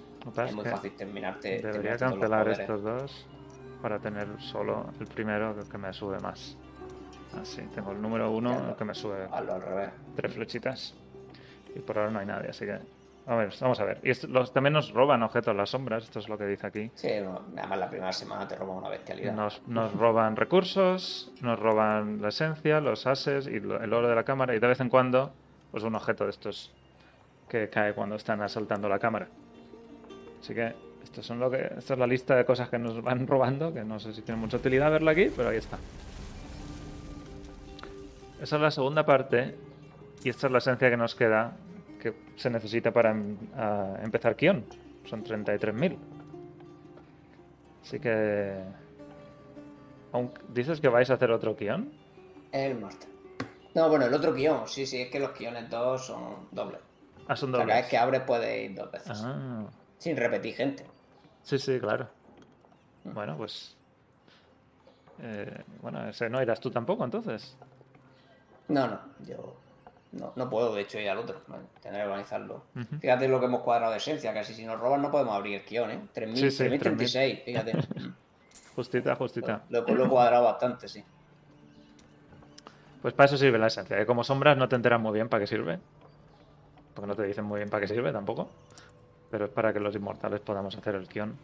Es 0.44 0.54
muy 0.54 0.64
fácil 0.64 0.96
terminarte. 0.96 1.48
Debería 1.62 1.96
terminarte 1.96 2.04
cancelar 2.04 2.60
estos 2.60 2.82
dos 2.82 3.26
para 3.82 3.98
tener 3.98 4.26
solo 4.40 4.86
el 4.98 5.06
primero 5.06 5.54
que- 5.70 5.78
me 5.78 5.92
sube 5.92 6.18
más. 6.20 6.56
Así, 7.38 7.60
tengo 7.74 7.92
el 7.92 8.00
número 8.00 8.30
uno 8.30 8.70
el 8.70 8.76
que 8.76 8.84
me 8.84 8.94
sube 8.94 9.28
Hazlo 9.30 9.54
al 9.54 9.62
revés. 9.62 9.90
tres 10.14 10.32
flechitas. 10.34 10.94
Y 11.74 11.80
por 11.80 11.98
ahora 11.98 12.10
no 12.10 12.18
hay 12.20 12.26
nadie, 12.26 12.48
así 12.48 12.64
que. 12.64 12.78
A 13.28 13.34
ver, 13.34 13.52
vamos 13.60 13.80
a 13.80 13.84
ver. 13.84 14.00
Y 14.04 14.10
esto- 14.10 14.28
los, 14.28 14.52
también 14.52 14.72
nos 14.74 14.92
roban 14.92 15.22
objetos 15.24 15.54
las 15.56 15.70
sombras, 15.70 16.04
esto 16.04 16.20
es 16.20 16.28
lo 16.28 16.38
que 16.38 16.46
dice 16.46 16.66
aquí. 16.66 16.90
Sí, 16.94 17.08
no, 17.24 17.42
además 17.56 17.78
la 17.78 17.90
primera 17.90 18.12
semana 18.12 18.46
te 18.46 18.54
roba 18.54 18.74
una 18.74 18.88
bestialidad. 18.88 19.32
Nos, 19.34 19.66
nos 19.66 19.92
roban 19.94 20.36
recursos, 20.36 21.32
nos 21.40 21.58
roban 21.58 22.22
la 22.22 22.28
esencia, 22.28 22.80
los 22.80 23.04
ases 23.06 23.48
y 23.48 23.56
el 23.56 23.92
oro 23.92 24.08
de 24.08 24.14
la 24.14 24.22
cámara 24.22 24.54
y 24.54 24.60
de 24.60 24.66
vez 24.68 24.78
en 24.80 24.88
cuando, 24.88 25.32
pues 25.72 25.82
un 25.82 25.94
objeto 25.96 26.22
de 26.24 26.30
estos 26.30 26.72
que 27.48 27.68
cae 27.68 27.94
cuando 27.94 28.14
están 28.14 28.40
asaltando 28.42 28.88
la 28.88 29.00
cámara. 29.00 29.26
Así 30.40 30.54
que 30.54 30.74
esto 31.02 31.20
son 31.22 31.40
lo 31.40 31.50
que, 31.50 31.72
esta 31.78 31.94
es 31.94 31.98
la 31.98 32.06
lista 32.06 32.36
de 32.36 32.44
cosas 32.44 32.68
que 32.68 32.78
nos 32.78 33.02
van 33.02 33.26
robando, 33.26 33.74
que 33.74 33.82
no 33.82 33.98
sé 33.98 34.12
si 34.12 34.22
tiene 34.22 34.40
mucha 34.40 34.58
utilidad 34.58 34.88
verla 34.90 35.10
aquí, 35.10 35.32
pero 35.34 35.48
ahí 35.48 35.56
está. 35.56 35.78
Esa 38.40 38.56
es 38.56 38.62
la 38.62 38.70
segunda 38.70 39.04
parte 39.04 39.56
y 40.22 40.28
esta 40.28 40.46
es 40.46 40.52
la 40.52 40.58
esencia 40.58 40.90
que 40.90 40.96
nos 40.96 41.14
queda 41.16 41.56
que 41.98 42.14
se 42.36 42.50
necesita 42.50 42.92
para 42.92 43.10
em- 43.10 43.36
empezar 44.02 44.36
Kion. 44.36 44.64
Son 45.04 45.22
33.000. 45.24 45.96
Así 47.82 48.00
que... 48.00 48.62
¿Dices 50.48 50.80
que 50.80 50.88
vais 50.88 51.10
a 51.10 51.14
hacer 51.14 51.30
otro 51.30 51.54
Kion? 51.56 51.92
El 52.52 52.78
máster. 52.80 53.08
No, 53.74 53.90
bueno, 53.90 54.06
el 54.06 54.14
otro 54.14 54.32
guion, 54.32 54.66
sí, 54.66 54.86
sí, 54.86 55.02
es 55.02 55.10
que 55.10 55.20
los 55.20 55.36
guiones 55.38 55.68
dos 55.68 56.06
son 56.06 56.48
dobles. 56.50 56.80
Ah, 57.28 57.36
son 57.36 57.50
sea, 57.50 57.58
cada 57.58 57.66
vez 57.66 57.74
dobles. 57.76 57.90
que 57.90 57.98
abres 57.98 58.22
puedes 58.22 58.70
ir 58.70 58.74
dos 58.74 58.90
veces. 58.90 59.20
Ah, 59.22 59.66
Sin 59.98 60.16
repetir 60.16 60.54
gente. 60.54 60.86
sí, 61.42 61.58
sí, 61.58 61.78
claro. 61.78 62.08
Bueno, 63.04 63.36
pues... 63.36 63.76
eh, 65.20 65.62
bueno, 65.82 66.08
ese 66.08 66.30
no 66.30 66.40
irás 66.40 66.58
tú 66.60 66.70
tampoco, 66.70 67.04
entonces. 67.04 67.54
No, 68.68 68.86
no, 68.88 68.98
yo 69.26 69.56
no, 70.12 70.32
no 70.36 70.48
puedo, 70.50 70.74
de 70.74 70.82
hecho, 70.82 70.98
ir 70.98 71.08
al 71.10 71.18
otro. 71.18 71.40
¿vale? 71.48 71.64
Tendré 71.82 72.00
que 72.02 72.06
organizarlo. 72.06 72.62
Fíjate 73.00 73.28
lo 73.28 73.38
que 73.40 73.46
hemos 73.46 73.60
cuadrado 73.62 73.92
de 73.92 73.98
esencia, 73.98 74.32
casi 74.32 74.54
si 74.54 74.64
nos 74.64 74.78
roban 74.80 75.02
no 75.02 75.10
podemos 75.10 75.34
abrir 75.34 75.60
el 75.60 75.66
guion, 75.68 75.90
¿eh? 75.90 76.00
3.000, 76.14 76.34
Sí, 76.36 76.50
sí, 76.50 76.64
3.036, 76.64 77.44
fíjate. 77.44 77.72
Justita, 78.76 79.16
justita. 79.16 79.62
lo, 79.70 79.82
lo 79.86 80.04
he 80.04 80.08
cuadrado 80.08 80.44
bastante, 80.44 80.86
sí. 80.86 81.02
Pues 83.00 83.14
para 83.14 83.26
eso 83.26 83.36
sirve 83.38 83.58
la 83.58 83.68
esencia. 83.68 83.96
Que 83.96 84.04
como 84.04 84.22
sombras 84.24 84.56
no 84.58 84.68
te 84.68 84.76
enteras 84.76 85.00
muy 85.00 85.12
bien 85.14 85.28
para 85.30 85.40
qué 85.42 85.46
sirve. 85.46 85.78
Porque 86.94 87.06
no 87.08 87.14
te 87.16 87.22
dicen 87.22 87.44
muy 87.44 87.58
bien 87.58 87.70
para 87.70 87.80
qué 87.82 87.88
sirve 87.88 88.12
tampoco. 88.12 88.50
Pero 89.30 89.46
es 89.46 89.50
para 89.50 89.72
que 89.72 89.80
los 89.80 89.94
inmortales 89.94 90.40
podamos 90.40 90.76
hacer 90.76 90.94
el 90.94 91.08
Kion. 91.08 91.34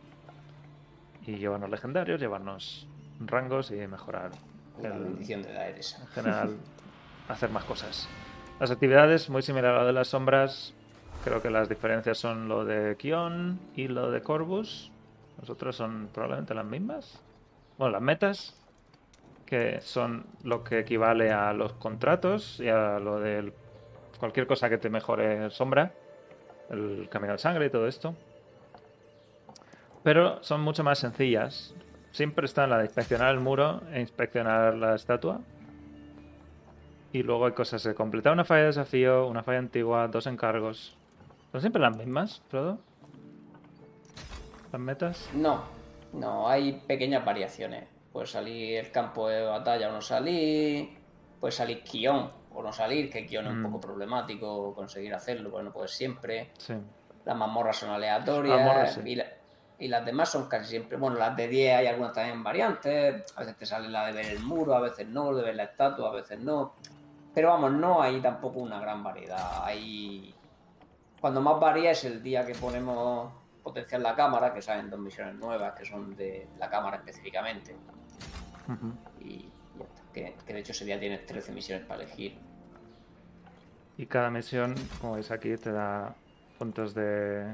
Y 1.27 1.37
llevarnos 1.37 1.71
legendarios, 1.71 2.21
llevarnos 2.21 2.87
rangos 3.21 3.71
y 3.71 3.77
mejorar 3.87 4.33
La 4.81 4.89
el, 4.89 5.03
bendición 5.05 5.43
de 5.43 5.53
Daenerys. 5.53 5.99
en 6.01 6.07
general 6.09 6.57
hacer 7.29 7.49
más 7.51 7.65
cosas. 7.65 8.09
Las 8.63 8.71
actividades, 8.71 9.29
muy 9.29 9.43
similar 9.43 9.75
a 9.75 9.81
lo 9.81 9.87
de 9.87 9.93
las 9.93 10.07
sombras. 10.07 10.73
Creo 11.25 11.43
que 11.43 11.51
las 11.51 11.69
diferencias 11.69 12.17
son 12.17 12.47
lo 12.47 12.65
de 12.65 12.95
Kion 12.97 13.59
y 13.75 13.89
lo 13.89 14.13
de 14.13 14.23
Corvus. 14.23 14.93
Los 15.41 15.51
otros 15.51 15.75
son 15.75 16.09
probablemente 16.15 16.55
las 16.55 16.65
mismas. 16.65 17.21
Bueno, 17.77 17.95
las 17.95 18.03
metas, 18.03 18.57
que 19.47 19.81
son 19.81 20.27
lo 20.45 20.63
que 20.63 20.79
equivale 20.79 21.33
a 21.33 21.53
los 21.53 21.73
contratos 21.73 22.61
y 22.61 22.69
a 22.69 23.01
lo 23.01 23.19
de 23.19 23.53
cualquier 24.21 24.47
cosa 24.47 24.71
que 24.71 24.79
te 24.79 24.91
mejore 24.91 25.51
sombra. 25.51 25.91
El 26.71 27.09
camino 27.11 27.33
al 27.33 27.41
sangre 27.41 27.67
y 27.67 27.71
todo 27.71 27.89
esto. 27.89 28.15
Pero 30.05 30.41
son 30.45 30.61
mucho 30.61 30.85
más 30.85 31.01
sencillas. 31.01 31.75
Siempre 32.13 32.47
está 32.47 32.69
la 32.69 32.79
de 32.79 32.85
inspeccionar 32.85 33.35
el 33.35 33.41
muro 33.41 33.81
e 33.93 33.99
inspeccionar 33.99 34.77
la 34.77 34.95
estatua. 34.95 35.41
Y 37.13 37.23
luego 37.23 37.47
hay 37.47 37.53
cosas 37.53 37.83
de 37.83 37.95
completar 37.95 38.33
una 38.33 38.45
falla 38.45 38.61
de 38.63 38.67
desafío, 38.69 39.27
una 39.27 39.43
falla 39.43 39.59
antigua, 39.59 40.09
dos 40.09 40.27
encargos. 40.27 40.97
¿Son 41.51 41.61
siempre 41.61 41.83
las 41.83 41.97
mismas, 41.97 42.43
Frodo? 42.49 42.79
¿Las 44.73 44.81
metas? 44.81 45.29
No, 45.35 45.63
no, 46.15 46.49
hay 46.49 46.73
pequeñas 46.87 47.25
variaciones. 47.25 47.85
Puede 48.13 48.27
salir 48.27 48.79
el 48.79 48.91
campo 48.91 49.29
de 49.29 49.43
batalla 49.43 49.91
o 49.91 49.93
no 49.93 50.01
salir. 50.01 50.89
Puede 51.41 51.53
salir 51.53 51.83
Kion 51.83 52.31
o 52.55 52.63
no 52.63 52.73
salir, 52.73 53.11
que 53.11 53.27
Kion 53.27 53.47
es 53.47 53.53
un 53.53 53.61
Mm. 53.61 53.65
poco 53.67 53.81
problemático 53.81 54.75
conseguir 54.75 55.15
hacerlo, 55.15 55.51
porque 55.51 55.65
no 55.65 55.73
puede 55.73 55.89
siempre. 55.89 56.51
Sí. 56.59 56.75
Las 57.25 57.37
mazmorras 57.37 57.77
son 57.77 57.91
aleatorias. 57.91 58.95
Sí. 58.95 59.01
y, 59.05 59.15
la- 59.17 59.27
y 59.79 59.89
las 59.89 60.05
demás 60.07 60.31
son 60.31 60.49
casi 60.49 60.71
siempre. 60.71 60.97
Bueno, 60.97 61.17
las 61.19 61.37
de 61.37 61.49
10 61.49 61.77
hay 61.77 61.87
algunas 61.87 62.13
también 62.13 62.43
variantes. 62.43 63.25
A 63.37 63.41
veces 63.41 63.57
te 63.57 63.67
sale 63.67 63.89
la 63.89 64.07
de 64.07 64.13
ver 64.13 64.27
el 64.27 64.41
muro, 64.41 64.75
a 64.75 64.81
veces 64.81 65.07
no, 65.09 65.35
de 65.35 65.43
ver 65.43 65.57
la 65.57 65.65
estatua, 65.65 66.11
a 66.11 66.13
veces 66.13 66.39
no. 66.41 66.75
Pero 67.35 67.49
vamos, 67.49 67.73
no 67.73 68.03
hay 68.03 68.21
tampoco 68.21 68.61
una 68.61 68.81
gran 68.81 69.03
variedad. 69.03 69.65
Hay. 69.65 70.35
Cuando 71.21 71.41
más 71.41 71.59
varía 71.61 71.93
es 71.93 72.05
el 72.05 72.23
día 72.23 72.45
que 72.45 72.55
ponemos 72.55 73.33
potenciar 73.63 74.01
la 74.01 74.15
cámara, 74.15 74.53
que 74.53 74.61
salen 74.61 74.91
dos 74.91 75.01
misiones 75.01 75.35
nuevas 75.37 75.73
que 75.79 75.85
son 75.85 76.17
de 76.17 76.49
la 76.59 76.69
cámara 76.69 76.97
específicamente. 76.99 77.77
Y 79.21 79.49
ya 79.79 79.85
está. 79.85 80.03
Que, 80.13 80.37
que 80.47 80.53
de 80.53 80.61
hecho 80.61 80.73
ese 80.73 80.85
día 80.85 80.99
tienes 80.99 81.25
13 81.27 81.53
misiones 81.53 81.87
para 81.87 82.03
elegir. 82.03 82.39
Y 83.97 84.07
cada 84.07 84.31
misión, 84.31 84.75
como 85.01 85.15
veis 85.15 85.31
aquí, 85.31 85.57
te 85.57 85.71
da 85.71 86.15
puntos 86.59 86.95
de, 86.95 87.45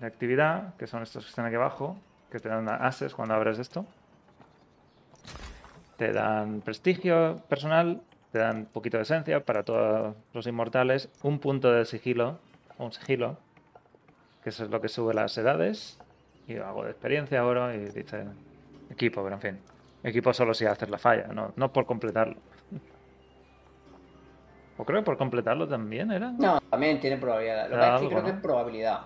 de 0.00 0.06
actividad, 0.06 0.74
que 0.76 0.86
son 0.86 1.02
estos 1.02 1.24
que 1.24 1.30
están 1.30 1.46
aquí 1.46 1.56
abajo, 1.56 1.96
que 2.30 2.38
te 2.38 2.48
dan 2.48 2.68
ases 2.68 3.14
cuando 3.14 3.34
abres 3.34 3.58
esto. 3.58 3.86
Te 5.96 6.12
dan 6.12 6.60
prestigio 6.62 7.42
personal, 7.48 8.02
te 8.32 8.38
dan 8.38 8.56
un 8.58 8.66
poquito 8.66 8.96
de 8.96 9.02
esencia 9.04 9.44
para 9.44 9.62
todos 9.64 10.14
los 10.32 10.46
inmortales, 10.46 11.08
un 11.22 11.38
punto 11.38 11.72
de 11.72 11.84
sigilo, 11.84 12.38
un 12.78 12.92
sigilo, 12.92 13.36
que 14.42 14.50
eso 14.50 14.64
es 14.64 14.70
lo 14.70 14.80
que 14.80 14.88
sube 14.88 15.12
las 15.14 15.36
edades, 15.36 15.98
y 16.46 16.56
algo 16.56 16.84
de 16.84 16.90
experiencia, 16.90 17.44
oro, 17.44 17.72
y 17.74 17.78
dice 17.78 18.24
equipo, 18.90 19.22
pero 19.22 19.34
en 19.36 19.40
fin. 19.40 19.58
Equipo 20.02 20.32
solo 20.32 20.54
si 20.54 20.64
haces 20.64 20.88
la 20.88 20.98
falla, 20.98 21.26
no, 21.28 21.52
no 21.56 21.72
por 21.72 21.84
completarlo. 21.86 22.36
O 24.78 24.84
creo 24.84 25.00
que 25.00 25.04
por 25.04 25.18
completarlo 25.18 25.68
también 25.68 26.10
era. 26.10 26.30
No, 26.30 26.58
también 26.70 26.98
tiene 27.00 27.18
probabilidad. 27.18 27.64
Lo 27.68 27.76
que 27.76 27.76
pasa 27.76 27.94
es 27.96 28.00
que 28.00 28.08
creo 28.08 28.24
que 28.24 28.30
es 28.30 28.36
probabilidad. 28.42 29.00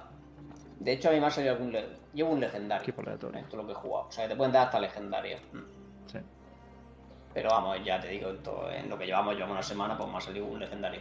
De 0.78 0.92
hecho, 0.92 1.08
a 1.08 1.12
mí 1.12 1.18
me 1.20 1.26
ha 1.26 1.30
salido 1.30 1.54
algún. 1.54 1.72
le- 1.72 2.04
Llevo 2.12 2.30
un 2.30 2.38
legendario. 2.40 2.82
Equipo 2.82 3.00
aleatorio. 3.00 3.40
Esto 3.40 3.56
es 3.56 3.62
lo 3.62 3.66
que 3.66 3.72
he 3.72 3.74
jugado. 3.74 4.06
O 4.06 4.12
sea, 4.12 4.24
que 4.24 4.30
te 4.30 4.36
pueden 4.36 4.52
dar 4.52 4.66
hasta 4.66 4.78
legendario. 4.78 5.38
Sí. 6.06 6.18
Pero 7.34 7.50
vamos, 7.50 7.76
ya 7.84 8.00
te 8.00 8.08
digo, 8.08 8.32
en 8.72 8.88
lo 8.88 8.96
que 8.96 9.06
llevamos, 9.06 9.34
llevamos 9.34 9.54
una 9.54 9.62
semana, 9.62 9.98
pues 9.98 10.08
me 10.08 10.16
ha 10.16 10.20
salido 10.20 10.46
un 10.46 10.60
legendario. 10.60 11.00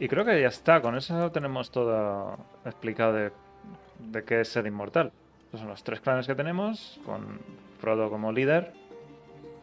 Y 0.00 0.08
creo 0.08 0.24
que 0.24 0.40
ya 0.40 0.48
está, 0.48 0.82
con 0.82 0.96
eso 0.96 1.30
tenemos 1.30 1.70
todo 1.70 2.36
explicado 2.64 3.12
de, 3.14 3.32
de 4.00 4.24
qué 4.24 4.40
es 4.40 4.48
ser 4.48 4.66
inmortal. 4.66 5.12
Estos 5.44 5.60
son 5.60 5.68
los 5.70 5.82
tres 5.82 6.00
clanes 6.00 6.26
que 6.26 6.34
tenemos, 6.34 7.00
con 7.06 7.40
Frodo 7.80 8.10
como 8.10 8.32
líder. 8.32 8.72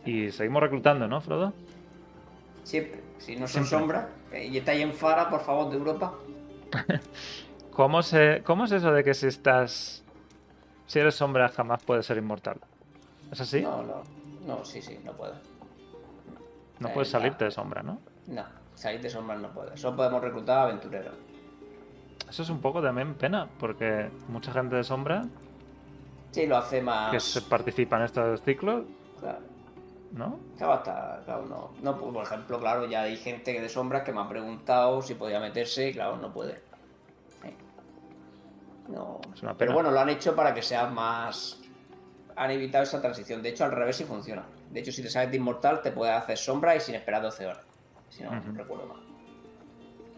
Y 0.05 0.31
seguimos 0.31 0.61
reclutando, 0.63 1.07
¿no, 1.07 1.19
Frodo? 1.21 1.53
Siempre. 2.63 3.01
Si 3.17 3.33
no 3.35 3.47
son 3.47 3.65
Siempre. 3.65 3.69
sombras, 3.69 4.07
eh, 4.31 4.47
y 4.47 4.57
estáis 4.57 4.81
en 4.81 4.93
Fara, 4.93 5.29
por 5.29 5.41
favor, 5.41 5.69
de 5.69 5.77
Europa. 5.77 6.13
¿Cómo, 7.71 8.01
se, 8.01 8.41
¿Cómo 8.43 8.65
es 8.65 8.71
eso 8.71 8.91
de 8.91 9.03
que 9.03 9.13
si 9.13 9.27
estás... 9.27 10.03
Si 10.87 10.99
eres 10.99 11.15
sombra 11.15 11.49
jamás 11.49 11.83
puedes 11.83 12.05
ser 12.05 12.17
inmortal? 12.17 12.57
¿Es 13.31 13.41
así? 13.41 13.61
No, 13.61 13.83
No, 13.83 14.03
no, 14.45 14.57
no, 14.57 14.65
sí, 14.65 14.81
sí, 14.81 14.99
no 15.03 15.13
puedo. 15.13 15.33
puedes 16.93 17.09
eh, 17.09 17.11
salirte 17.11 17.45
de 17.45 17.51
sombra, 17.51 17.83
¿no? 17.83 17.99
No, 18.27 18.45
salir 18.75 19.01
de 19.01 19.09
sombras 19.09 19.39
no 19.39 19.49
puede. 19.49 19.75
Solo 19.77 19.95
podemos 19.97 20.21
reclutar 20.21 20.59
aventureros. 20.59 21.15
Eso 22.29 22.43
es 22.43 22.49
un 22.49 22.59
poco 22.59 22.81
también 22.81 23.13
pena, 23.15 23.47
porque 23.59 24.09
mucha 24.27 24.51
gente 24.51 24.75
de 24.75 24.83
sombra 24.83 25.23
Sí, 26.35 26.45
lo 26.47 26.57
hace 26.57 26.81
más. 26.81 27.11
Que 27.11 27.19
se 27.21 27.41
participa 27.43 27.95
en 27.95 28.03
estos 28.03 28.41
ciclos. 28.41 28.83
Claro. 29.21 29.39
¿No? 30.11 30.37
Claro, 30.57 30.73
hasta, 30.73 31.21
claro, 31.23 31.45
no. 31.45 31.71
no. 31.81 31.97
Por 31.97 32.23
ejemplo, 32.23 32.59
claro, 32.59 32.85
ya 32.87 33.03
hay 33.03 33.15
gente 33.15 33.53
de 33.61 33.69
sombras 33.69 34.03
que 34.03 34.11
me 34.11 34.19
ha 34.19 34.27
preguntado 34.27 35.01
si 35.01 35.13
podía 35.15 35.39
meterse 35.39 35.87
y 35.87 35.93
claro, 35.93 36.17
no 36.17 36.33
puede. 36.33 36.61
No. 38.89 39.21
Pero 39.57 39.73
bueno, 39.73 39.91
lo 39.91 39.99
han 40.01 40.09
hecho 40.09 40.35
para 40.35 40.53
que 40.53 40.61
sea 40.61 40.87
más. 40.87 41.61
Han 42.35 42.51
evitado 42.51 42.83
esa 42.83 43.01
transición. 43.01 43.41
De 43.41 43.49
hecho, 43.49 43.63
al 43.63 43.71
revés 43.71 43.97
sí 43.97 44.03
funciona. 44.03 44.45
De 44.69 44.79
hecho, 44.79 44.91
si 44.91 45.01
te 45.01 45.09
sales 45.09 45.31
de 45.31 45.37
inmortal, 45.37 45.81
te 45.81 45.91
puedes 45.91 46.15
hacer 46.15 46.37
sombra 46.37 46.75
y 46.75 46.79
sin 46.79 46.95
esperar 46.95 47.21
12 47.21 47.47
horas. 47.47 47.65
Si 48.09 48.23
no, 48.23 48.31
recuerdo 48.53 48.87
mal. 48.87 49.01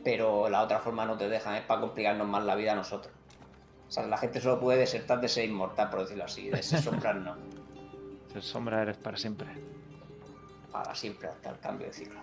Pero 0.03 0.49
la 0.49 0.61
otra 0.61 0.79
forma 0.79 1.05
no 1.05 1.17
te 1.17 1.29
dejan, 1.29 1.55
es 1.55 1.63
para 1.63 1.81
complicarnos 1.81 2.27
más 2.27 2.43
la 2.43 2.55
vida 2.55 2.73
a 2.73 2.75
nosotros. 2.75 3.13
O 3.87 3.91
sea, 3.91 4.05
la 4.07 4.17
gente 4.17 4.41
solo 4.41 4.59
puede 4.59 4.79
desertar 4.79 5.21
de 5.21 5.27
ser 5.27 5.45
inmortal, 5.45 5.89
por 5.89 6.01
decirlo 6.01 6.25
así. 6.25 6.49
De 6.49 6.61
ser 6.63 6.81
sombra 6.81 7.13
no. 7.13 7.35
Ser 8.33 8.43
sombra 8.43 8.81
eres 8.81 8.97
para 8.97 9.15
siempre. 9.17 9.47
Para 10.71 10.93
siempre, 10.93 11.29
hasta 11.29 11.49
el 11.49 11.59
cambio 11.59 11.87
de 11.87 11.93
ciclo. 11.93 12.19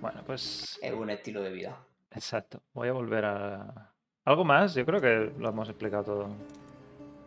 Bueno, 0.00 0.22
pues. 0.26 0.78
Es 0.82 0.92
un 0.92 1.08
estilo 1.10 1.40
de 1.42 1.50
vida. 1.50 1.78
Exacto. 2.10 2.60
Voy 2.74 2.88
a 2.88 2.92
volver 2.92 3.24
a, 3.24 3.94
¿Algo 4.26 4.44
más? 4.44 4.74
Yo 4.74 4.84
creo 4.84 5.00
que 5.00 5.32
lo 5.38 5.50
hemos 5.50 5.68
explicado 5.68 6.02
todo. 6.02 6.28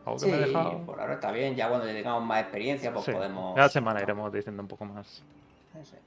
¿Algo 0.09 0.19
que 0.19 0.31
me 0.31 0.37
he 0.37 0.47
dejado? 0.47 0.85
por 0.85 0.99
ahora 0.99 1.15
está 1.15 1.31
bien. 1.31 1.55
Ya 1.55 1.69
cuando 1.69 1.85
tengamos 1.85 2.23
más 2.23 2.41
experiencia, 2.41 2.93
pues 2.93 3.05
podemos... 3.05 3.55
Cada 3.55 3.69
semana 3.69 4.01
iremos 4.01 4.31
diciendo 4.31 4.61
un 4.61 4.67
poco 4.67 4.85
más 4.85 5.23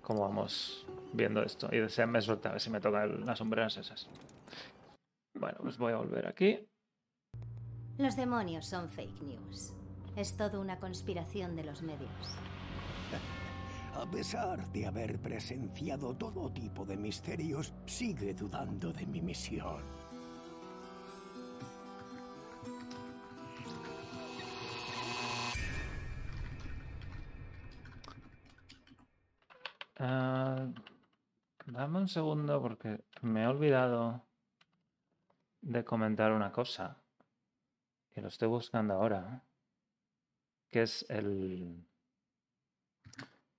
cómo 0.02 0.22
vamos 0.22 0.86
viendo 1.12 1.42
esto. 1.42 1.68
Y 1.72 1.78
desearme 1.78 2.20
suerte 2.20 2.48
a 2.48 2.52
ver 2.52 2.60
si 2.60 2.70
me 2.70 2.80
tocan 2.80 3.24
las 3.24 3.38
sombreras 3.38 3.76
esas. 3.76 4.08
Bueno, 5.34 5.58
pues 5.62 5.78
voy 5.78 5.92
a 5.92 5.96
volver 5.96 6.26
aquí. 6.26 6.66
Los 7.98 8.16
demonios 8.16 8.66
son 8.66 8.88
fake 8.88 9.22
news. 9.22 9.74
Es 10.16 10.36
todo 10.36 10.60
una 10.60 10.78
conspiración 10.78 11.56
de 11.56 11.64
los 11.64 11.82
medios. 11.82 12.10
A 13.94 14.06
pesar 14.10 14.66
de 14.72 14.86
haber 14.86 15.18
presenciado 15.20 16.16
todo 16.16 16.50
tipo 16.50 16.86
de 16.86 16.96
misterios, 16.96 17.74
sigue 17.84 18.32
dudando 18.32 18.90
de 18.90 19.04
mi 19.04 19.20
misión. 19.20 19.82
Ah, 30.04 30.66
dame 31.64 31.98
un 32.00 32.08
segundo 32.08 32.60
porque 32.60 33.04
me 33.20 33.44
he 33.44 33.46
olvidado 33.46 34.26
de 35.60 35.84
comentar 35.84 36.32
una 36.32 36.50
cosa 36.50 36.96
que 38.10 38.20
lo 38.20 38.26
estoy 38.26 38.48
buscando 38.48 38.94
ahora, 38.94 39.44
que 40.70 40.82
es 40.82 41.06
el... 41.08 41.86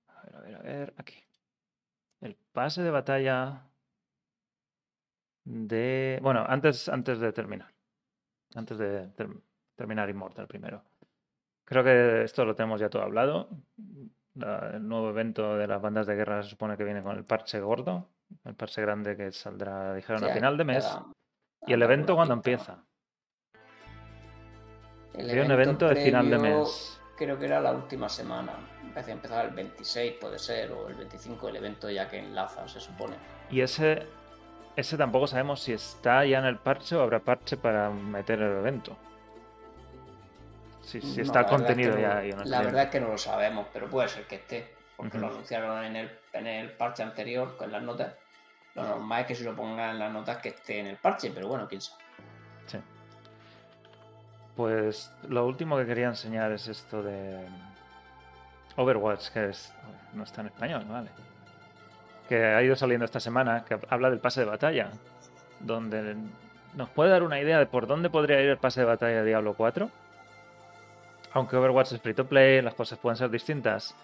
A 0.08 0.22
ver, 0.22 0.36
a 0.36 0.40
ver, 0.40 0.56
a 0.56 0.62
ver, 0.62 0.94
aquí. 0.98 1.16
El 2.20 2.36
pase 2.52 2.82
de 2.82 2.90
batalla 2.90 3.62
de... 5.44 6.18
Bueno, 6.20 6.44
antes, 6.46 6.90
antes 6.90 7.20
de 7.20 7.32
terminar. 7.32 7.72
Antes 8.54 8.76
de 8.76 9.08
terminar 9.76 10.10
Immortal 10.10 10.46
primero. 10.46 10.84
Creo 11.64 11.82
que 11.82 12.24
esto 12.24 12.44
lo 12.44 12.54
tenemos 12.54 12.80
ya 12.82 12.90
todo 12.90 13.00
hablado 13.00 13.48
el 14.34 14.86
nuevo 14.86 15.10
evento 15.10 15.56
de 15.56 15.66
las 15.66 15.80
bandas 15.80 16.06
de 16.06 16.14
guerra 16.14 16.42
se 16.42 16.50
supone 16.50 16.76
que 16.76 16.84
viene 16.84 17.02
con 17.02 17.16
el 17.16 17.24
parche 17.24 17.60
gordo, 17.60 18.08
el 18.44 18.54
parche 18.54 18.82
grande 18.82 19.16
que 19.16 19.30
saldrá, 19.32 19.94
dijeron, 19.94 20.24
a 20.24 20.28
final 20.30 20.56
de 20.56 20.64
mes. 20.64 20.98
¿Y 21.66 21.72
el 21.72 21.82
evento 21.82 22.14
cuándo 22.14 22.34
empieza? 22.34 22.84
El 25.14 25.30
evento 25.30 25.46
un 25.46 25.60
evento 25.60 25.88
de 25.88 25.96
final 25.96 26.30
de 26.30 26.38
mes. 26.38 27.00
Creo 27.16 27.38
que 27.38 27.44
era 27.44 27.60
la 27.60 27.72
última 27.72 28.08
semana. 28.08 28.54
Empecé 28.82 29.12
a 29.12 29.14
empezar 29.14 29.46
el 29.46 29.52
26, 29.52 30.14
puede 30.20 30.38
ser, 30.38 30.72
o 30.72 30.88
el 30.88 30.94
25, 30.94 31.48
el 31.48 31.56
evento 31.56 31.88
ya 31.88 32.08
que 32.08 32.18
enlaza, 32.18 32.66
se 32.66 32.80
supone. 32.80 33.16
Y 33.50 33.60
ese, 33.60 34.08
ese 34.74 34.96
tampoco 34.96 35.28
sabemos 35.28 35.60
si 35.60 35.72
está 35.72 36.24
ya 36.24 36.40
en 36.40 36.46
el 36.46 36.58
parche 36.58 36.96
o 36.96 37.02
habrá 37.02 37.20
parche 37.20 37.56
para 37.56 37.90
meter 37.90 38.42
el 38.42 38.58
evento. 38.58 38.96
Si, 40.84 41.20
está 41.20 41.46
contenido 41.46 41.98
ya. 41.98 42.22
la 42.44 42.62
verdad 42.62 42.84
es 42.84 42.90
que 42.90 43.00
no 43.00 43.08
lo 43.08 43.18
sabemos, 43.18 43.66
pero 43.72 43.88
puede 43.88 44.08
ser 44.08 44.26
que 44.26 44.36
esté. 44.36 44.74
Porque 44.96 45.18
lo 45.18 45.26
anunciaron 45.26 45.84
en 45.84 45.96
el, 45.96 46.18
en 46.32 46.46
el 46.46 46.70
parche 46.70 47.02
anterior 47.02 47.56
con 47.56 47.72
las 47.72 47.82
notas. 47.82 48.14
Lo 48.74 48.84
normal 48.84 49.22
es 49.22 49.26
que 49.26 49.34
si 49.34 49.44
lo 49.44 49.54
pongan 49.54 49.90
en 49.90 49.98
las 49.98 50.12
notas 50.12 50.38
que 50.38 50.50
esté 50.50 50.80
en 50.80 50.86
el 50.86 50.96
parche, 50.96 51.32
pero 51.34 51.48
bueno, 51.48 51.66
quién 51.68 51.80
sabe. 51.80 52.02
Sí. 52.66 52.78
Pues 54.56 55.10
lo 55.28 55.46
último 55.46 55.76
que 55.76 55.86
quería 55.86 56.06
enseñar 56.06 56.52
es 56.52 56.68
esto 56.68 57.02
de 57.02 57.44
Overwatch, 58.76 59.30
que 59.30 59.48
es, 59.50 59.72
no 60.12 60.22
está 60.22 60.42
en 60.42 60.48
español, 60.48 60.84
¿vale? 60.88 61.08
Que 62.28 62.44
ha 62.44 62.62
ido 62.62 62.76
saliendo 62.76 63.04
esta 63.04 63.20
semana, 63.20 63.64
que 63.64 63.78
habla 63.88 64.10
del 64.10 64.20
pase 64.20 64.40
de 64.40 64.46
batalla, 64.46 64.90
donde 65.58 66.16
nos 66.74 66.88
puede 66.90 67.10
dar 67.10 67.24
una 67.24 67.40
idea 67.40 67.58
de 67.58 67.66
por 67.66 67.86
dónde 67.86 68.10
podría 68.10 68.40
ir 68.40 68.50
el 68.50 68.58
pase 68.58 68.80
de 68.80 68.86
batalla 68.86 69.22
de 69.22 69.24
Diablo 69.24 69.54
4 69.54 69.90
aunque 71.34 71.56
Overwatch 71.56 71.92
es 71.92 72.00
free 72.00 72.14
to 72.14 72.26
play, 72.26 72.62
las 72.62 72.74
cosas 72.74 72.98
pueden 72.98 73.16
ser 73.16 73.28
distintas. 73.28 73.94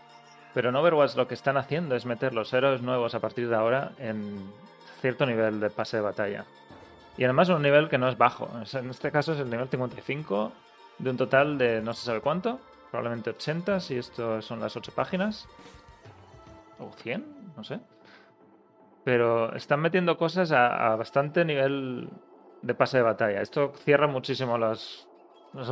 Pero 0.52 0.68
en 0.68 0.76
Overwatch 0.76 1.14
lo 1.14 1.28
que 1.28 1.34
están 1.34 1.56
haciendo 1.56 1.94
es 1.94 2.04
meter 2.04 2.34
los 2.34 2.52
héroes 2.52 2.82
nuevos 2.82 3.14
a 3.14 3.20
partir 3.20 3.48
de 3.48 3.54
ahora 3.54 3.92
en 3.98 4.50
cierto 5.00 5.24
nivel 5.24 5.60
de 5.60 5.70
pase 5.70 5.96
de 5.98 6.02
batalla. 6.02 6.44
Y 7.16 7.24
además 7.24 7.48
un 7.48 7.62
nivel 7.62 7.88
que 7.88 7.98
no 7.98 8.08
es 8.08 8.18
bajo. 8.18 8.50
En 8.72 8.90
este 8.90 9.12
caso 9.12 9.32
es 9.32 9.38
el 9.40 9.48
nivel 9.48 9.68
55 9.68 10.52
de 10.98 11.10
un 11.10 11.16
total 11.16 11.56
de 11.56 11.80
no 11.80 11.94
se 11.94 12.04
sabe 12.04 12.20
cuánto. 12.20 12.58
Probablemente 12.90 13.30
80 13.30 13.78
si 13.78 13.96
esto 13.96 14.42
son 14.42 14.58
las 14.58 14.76
8 14.76 14.92
páginas. 14.92 15.46
O 16.80 16.90
100, 16.90 17.52
no 17.56 17.62
sé. 17.62 17.78
Pero 19.04 19.54
están 19.54 19.80
metiendo 19.80 20.18
cosas 20.18 20.50
a, 20.50 20.96
bastante 20.96 21.44
nivel 21.44 22.10
de 22.62 22.74
pase 22.74 22.96
de 22.96 23.04
batalla. 23.04 23.40
Esto 23.40 23.72
cierra 23.84 24.08
muchísimo 24.08 24.58
las, 24.58 25.06
las 25.52 25.70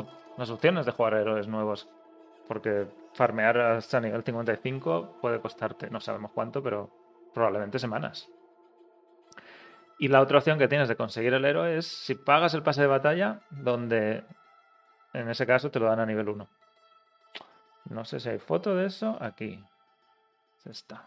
opciones 0.50 0.86
de 0.86 0.92
jugar 0.92 1.14
héroes 1.14 1.48
nuevos. 1.48 1.88
Porque 2.46 2.86
farmear 3.12 3.58
hasta 3.58 4.00
nivel 4.00 4.22
55 4.22 5.18
puede 5.20 5.40
costarte, 5.40 5.90
no 5.90 6.00
sabemos 6.00 6.30
cuánto, 6.32 6.62
pero 6.62 6.90
probablemente 7.34 7.78
semanas. 7.78 8.28
Y 9.98 10.08
la 10.08 10.20
otra 10.20 10.38
opción 10.38 10.58
que 10.58 10.68
tienes 10.68 10.88
de 10.88 10.96
conseguir 10.96 11.34
el 11.34 11.44
héroe 11.44 11.76
es 11.76 11.86
si 11.86 12.14
pagas 12.14 12.54
el 12.54 12.62
pase 12.62 12.82
de 12.82 12.86
batalla, 12.86 13.40
donde 13.50 14.24
en 15.12 15.28
ese 15.28 15.46
caso 15.46 15.70
te 15.70 15.80
lo 15.80 15.86
dan 15.86 16.00
a 16.00 16.06
nivel 16.06 16.28
1. 16.28 16.48
No 17.90 18.04
sé 18.04 18.20
si 18.20 18.28
hay 18.28 18.38
foto 18.38 18.74
de 18.76 18.86
eso. 18.86 19.16
Aquí. 19.20 19.62
Está. 20.64 21.04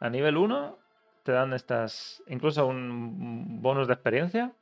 A 0.00 0.10
nivel 0.10 0.36
1 0.36 0.78
te 1.22 1.32
dan 1.32 1.52
estas. 1.52 2.22
Incluso 2.26 2.66
un 2.66 3.60
bonus 3.62 3.86
de 3.86 3.94
experiencia 3.94 4.52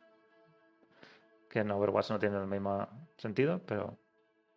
que 1.54 1.60
en 1.60 1.70
Overwatch 1.70 2.10
no 2.10 2.18
tiene 2.18 2.36
el 2.36 2.48
mismo 2.48 2.88
sentido, 3.16 3.60
pero 3.64 3.96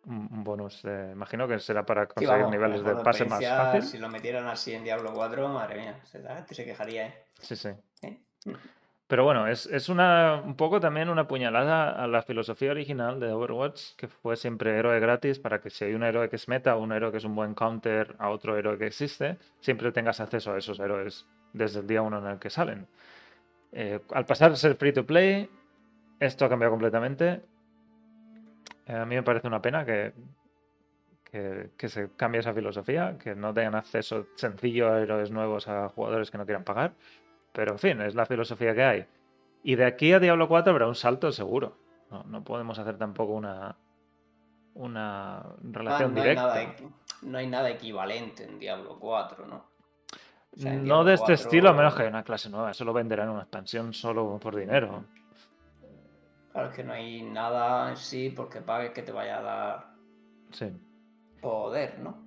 un 0.06 0.42
bonus, 0.42 0.82
imagino 0.84 1.46
que 1.46 1.60
será 1.60 1.86
para 1.86 2.08
conseguir 2.08 2.48
niveles 2.48 2.82
de 2.82 2.96
pase 2.96 3.24
más 3.24 3.44
fácil. 3.44 3.82
Si 3.84 3.98
lo 3.98 4.08
metieran 4.08 4.48
así 4.48 4.74
en 4.74 4.82
Diablo 4.82 5.12
4, 5.14 5.48
madre 5.48 5.80
mía, 5.80 6.00
se, 6.02 6.20
se 6.50 6.64
quejaría, 6.64 7.06
¿eh? 7.06 7.24
Sí, 7.40 7.54
sí. 7.54 7.68
¿Eh? 8.02 8.18
Pero 9.06 9.22
bueno, 9.22 9.46
es, 9.46 9.66
es, 9.66 9.88
una, 9.88 10.42
un 10.44 10.56
poco 10.56 10.80
también 10.80 11.08
una 11.08 11.28
puñalada 11.28 11.92
a 11.92 12.08
la 12.08 12.22
filosofía 12.22 12.72
original 12.72 13.20
de 13.20 13.30
Overwatch, 13.30 13.94
que 13.94 14.08
fue 14.08 14.36
siempre 14.36 14.76
héroe 14.76 14.98
gratis 14.98 15.38
para 15.38 15.60
que 15.60 15.70
si 15.70 15.84
hay 15.84 15.94
un 15.94 16.02
héroe 16.02 16.28
que 16.28 16.34
es 16.34 16.48
meta 16.48 16.74
o 16.74 16.82
un 16.82 16.90
héroe 16.90 17.12
que 17.12 17.18
es 17.18 17.24
un 17.24 17.36
buen 17.36 17.54
counter 17.54 18.16
a 18.18 18.30
otro 18.30 18.58
héroe 18.58 18.76
que 18.76 18.86
existe, 18.86 19.38
siempre 19.60 19.92
tengas 19.92 20.18
acceso 20.18 20.52
a 20.52 20.58
esos 20.58 20.80
héroes 20.80 21.26
desde 21.52 21.78
el 21.78 21.86
día 21.86 22.02
uno 22.02 22.18
en 22.18 22.26
el 22.26 22.38
que 22.40 22.50
salen. 22.50 22.88
Eh, 23.70 24.00
al 24.12 24.26
pasar 24.26 24.50
a 24.50 24.56
ser 24.56 24.74
free 24.74 24.92
to 24.92 25.06
play, 25.06 25.48
esto 26.20 26.44
ha 26.44 26.48
cambiado 26.48 26.72
completamente. 26.72 27.42
Eh, 28.86 28.94
a 28.94 29.04
mí 29.04 29.14
me 29.14 29.22
parece 29.22 29.46
una 29.46 29.62
pena 29.62 29.84
que, 29.84 30.12
que, 31.30 31.88
se 31.88 32.10
cambie 32.16 32.40
esa 32.40 32.54
filosofía, 32.54 33.18
que 33.18 33.34
no 33.34 33.52
tengan 33.52 33.74
acceso 33.74 34.26
sencillo 34.36 34.92
a 34.92 35.00
héroes 35.00 35.30
nuevos 35.30 35.68
a 35.68 35.88
jugadores 35.90 36.30
que 36.30 36.38
no 36.38 36.44
quieran 36.44 36.64
pagar. 36.64 36.94
Pero 37.52 37.72
en 37.72 37.78
fin, 37.78 38.00
es 38.00 38.14
la 38.14 38.26
filosofía 38.26 38.74
que 38.74 38.82
hay. 38.82 39.06
Y 39.62 39.74
de 39.74 39.84
aquí 39.84 40.12
a 40.12 40.20
Diablo 40.20 40.48
4 40.48 40.72
habrá 40.72 40.86
un 40.86 40.94
salto 40.94 41.30
seguro. 41.32 41.76
No, 42.26 42.42
podemos 42.42 42.78
hacer 42.78 42.96
tampoco 42.96 43.34
una, 43.34 43.76
una 44.74 45.44
relación 45.62 46.14
directa. 46.14 46.74
no 47.22 47.38
hay 47.38 47.46
nada 47.46 47.68
equivalente 47.68 48.44
en 48.44 48.58
Diablo 48.58 48.98
4, 48.98 49.46
¿no? 49.46 49.64
no 50.56 51.04
de 51.04 51.14
este 51.14 51.34
estilo, 51.34 51.68
a 51.68 51.72
menos 51.72 51.94
que 51.94 52.02
haya 52.02 52.10
una 52.10 52.22
clase 52.22 52.48
nueva. 52.48 52.70
Eso 52.70 52.84
lo 52.84 52.92
venderán 52.92 53.28
en 53.28 53.34
una 53.34 53.42
expansión 53.42 53.92
solo 53.92 54.38
por 54.38 54.56
dinero. 54.56 55.04
Claro, 56.58 56.70
es 56.70 56.76
que 56.76 56.82
no 56.82 56.92
hay 56.92 57.22
nada 57.22 57.88
en 57.88 57.96
sí 57.96 58.32
porque 58.34 58.60
pagues 58.60 58.90
que 58.90 59.02
te 59.02 59.12
vaya 59.12 59.38
a 59.38 59.42
dar 59.42 59.86
poder, 61.40 62.00
¿no? 62.00 62.18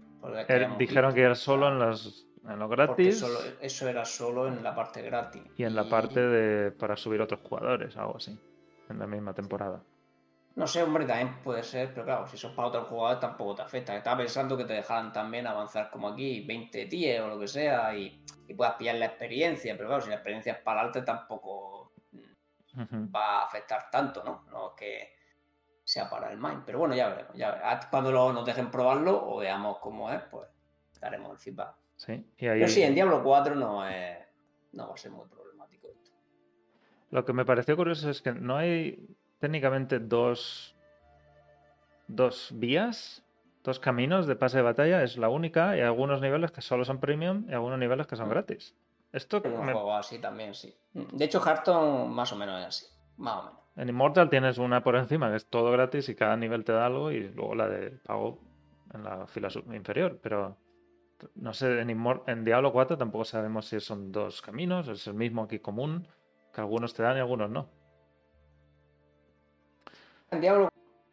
dijeron 0.79 1.13
que 1.13 1.21
era 1.21 1.35
solo 1.35 1.67
en 1.67 1.79
los, 1.79 2.29
en 2.47 2.57
los 2.57 2.69
gratis. 2.69 3.25
eso 3.59 3.89
era 3.89 4.05
solo 4.05 4.47
en 4.47 4.63
la 4.63 4.73
parte 4.73 5.01
gratis. 5.01 5.43
Y 5.57 5.65
en 5.65 5.75
la 5.75 5.83
parte 5.89 6.21
de 6.21 6.71
para 6.71 6.95
subir 6.95 7.19
otros 7.19 7.41
jugadores, 7.41 7.97
algo 7.97 8.15
así. 8.15 8.39
En 8.89 8.99
la 8.99 9.05
misma 9.05 9.33
temporada. 9.33 9.83
No 10.55 10.65
sé, 10.65 10.81
hombre, 10.81 11.05
también 11.05 11.41
puede 11.43 11.63
ser, 11.63 11.89
pero 11.93 12.05
claro, 12.05 12.25
si 12.25 12.37
sos 12.37 12.53
para 12.53 12.69
otro 12.69 12.85
jugador 12.85 13.19
tampoco 13.19 13.55
te 13.55 13.63
afecta. 13.63 13.97
Estaba 13.97 14.19
pensando 14.19 14.55
que 14.55 14.63
te 14.63 14.73
dejaran 14.73 15.11
también 15.11 15.45
avanzar 15.45 15.89
como 15.89 16.07
aquí, 16.07 16.45
20 16.45 16.85
10 16.85 17.21
o 17.21 17.27
lo 17.27 17.37
que 17.37 17.49
sea, 17.49 17.93
y, 17.97 18.17
puedas 18.55 18.75
pillar 18.75 18.95
la 18.95 19.07
experiencia, 19.07 19.75
pero 19.75 19.89
claro, 19.89 20.01
si 20.01 20.09
la 20.09 20.15
experiencia 20.15 20.53
es 20.53 20.59
para 20.59 20.81
arte 20.81 21.01
tampoco 21.01 21.80
va 22.75 23.39
a 23.39 23.45
afectar 23.45 23.89
tanto, 23.89 24.23
¿no? 24.23 24.45
No 24.51 24.75
que 24.75 25.15
sea 25.83 26.09
para 26.09 26.31
el 26.31 26.37
mind. 26.37 26.63
Pero 26.65 26.79
bueno, 26.79 26.95
ya 26.95 27.09
veremos. 27.09 27.35
Ya 27.35 27.79
Cuando 27.89 28.11
nos 28.33 28.45
dejen 28.45 28.71
probarlo 28.71 29.29
o 29.29 29.37
veamos 29.39 29.79
cómo 29.79 30.11
es, 30.11 30.21
pues 30.23 30.47
daremos 30.99 31.31
el 31.31 31.37
feedback. 31.37 31.75
Sí, 31.97 32.25
Pero 32.37 32.67
sí, 32.67 32.81
en 32.81 32.95
Diablo 32.95 33.23
4 33.23 33.55
no, 33.55 33.87
es, 33.87 34.17
no 34.71 34.87
va 34.87 34.93
a 34.95 34.97
ser 34.97 35.11
muy 35.11 35.27
problemático 35.27 35.87
esto. 35.89 36.11
Lo 37.11 37.25
que 37.25 37.33
me 37.33 37.45
pareció 37.45 37.75
curioso 37.75 38.09
es 38.09 38.21
que 38.21 38.33
no 38.33 38.57
hay 38.57 39.07
técnicamente 39.39 39.99
dos, 39.99 40.75
dos 42.07 42.49
vías, 42.55 43.23
dos 43.63 43.79
caminos 43.79 44.25
de 44.25 44.35
pase 44.35 44.57
de 44.57 44.63
batalla, 44.63 45.03
es 45.03 45.17
la 45.17 45.29
única, 45.29 45.77
y 45.77 45.81
algunos 45.81 46.21
niveles 46.21 46.51
que 46.51 46.61
solo 46.61 46.85
son 46.85 46.99
premium 46.99 47.45
y 47.49 47.53
algunos 47.53 47.77
niveles 47.77 48.07
que 48.07 48.15
son 48.15 48.29
gratis. 48.29 48.75
Esto 49.11 49.41
un 49.43 49.63
juego 49.63 49.93
así 49.93 50.19
también, 50.19 50.53
sí. 50.53 50.73
De 50.93 51.25
hecho, 51.25 51.41
Hearthstone 51.45 52.09
más 52.09 52.31
o 52.31 52.35
menos 52.35 52.61
es 52.61 52.67
así, 52.67 52.85
más 53.17 53.35
o 53.35 53.43
menos. 53.43 53.59
En 53.75 53.89
Immortal 53.89 54.29
tienes 54.29 54.57
una 54.57 54.83
por 54.83 54.95
encima 54.95 55.29
que 55.29 55.37
es 55.37 55.49
todo 55.49 55.71
gratis 55.71 56.09
y 56.09 56.15
cada 56.15 56.35
nivel 56.35 56.63
te 56.63 56.73
da 56.73 56.85
algo 56.85 57.11
y 57.11 57.29
luego 57.29 57.55
la 57.55 57.67
de 57.67 57.91
pago 57.91 58.39
en 58.93 59.03
la 59.03 59.27
fila 59.27 59.49
inferior, 59.73 60.19
pero 60.21 60.57
no 61.35 61.53
sé, 61.53 61.79
en, 61.79 61.89
en 62.27 62.43
Diablo 62.43 62.73
4 62.73 62.97
tampoco 62.97 63.25
sabemos 63.25 63.67
si 63.67 63.79
son 63.79 64.11
dos 64.11 64.41
caminos, 64.41 64.87
es 64.87 65.07
el 65.07 65.13
mismo 65.13 65.43
aquí 65.43 65.59
común, 65.59 66.07
que 66.53 66.61
algunos 66.61 66.93
te 66.93 67.03
dan 67.03 67.17
y 67.17 67.19
algunos 67.19 67.49
no. 67.49 67.69
En 70.31 70.41
Diablo 70.41 70.69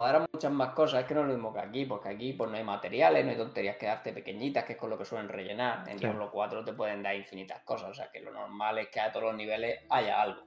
darán 0.06 0.26
muchas 0.32 0.52
más 0.52 0.74
cosas, 0.74 1.00
es 1.00 1.06
que 1.06 1.14
no 1.14 1.22
es 1.22 1.26
lo 1.26 1.32
mismo 1.32 1.52
que 1.52 1.60
aquí, 1.60 1.84
porque 1.84 2.08
aquí 2.10 2.32
pues, 2.32 2.50
no 2.50 2.56
hay 2.56 2.64
materiales, 2.64 3.24
no 3.24 3.32
hay 3.32 3.36
tonterías 3.36 3.76
que 3.76 3.86
darte 3.86 4.12
pequeñitas, 4.12 4.64
que 4.64 4.74
es 4.74 4.78
con 4.78 4.90
lo 4.90 4.98
que 4.98 5.04
suelen 5.04 5.28
rellenar. 5.28 5.88
En 5.88 5.98
Diablo 5.98 6.30
4 6.30 6.64
te 6.64 6.72
pueden 6.72 7.02
dar 7.02 7.16
infinitas 7.16 7.62
cosas, 7.62 7.90
o 7.90 7.94
sea 7.94 8.10
que 8.10 8.20
lo 8.20 8.32
normal 8.32 8.78
es 8.78 8.88
que 8.88 9.00
a 9.00 9.10
todos 9.10 9.26
los 9.26 9.34
niveles 9.34 9.80
haya 9.90 10.22
algo. 10.22 10.42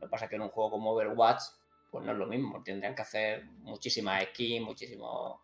Lo 0.00 0.06
que 0.06 0.08
pasa 0.08 0.24
es 0.24 0.30
que 0.30 0.36
en 0.36 0.42
un 0.42 0.48
juego 0.48 0.72
como 0.72 0.92
Overwatch, 0.92 1.42
pues 1.90 2.04
no 2.04 2.12
es 2.12 2.18
lo 2.18 2.26
mismo, 2.26 2.62
tendrían 2.62 2.94
que 2.94 3.02
hacer 3.02 3.44
muchísimas 3.62 4.22
skins, 4.24 4.64
muchísimos... 4.64 5.40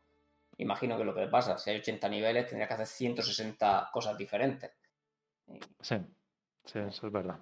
Imagino 0.57 0.97
que 0.99 1.05
lo 1.05 1.15
que 1.15 1.23
le 1.23 1.28
pasa, 1.28 1.57
si 1.59 1.70
hay 1.70 1.78
80 1.78 2.09
niveles, 2.09 2.47
tendrías 2.47 2.69
que 2.69 2.74
hacer 2.74 2.87
160 2.87 3.91
cosas 3.93 4.16
diferentes. 4.16 4.70
Sí, 5.81 5.97
sí, 6.65 6.78
eso 6.78 7.07
es 7.07 7.12
verdad 7.12 7.41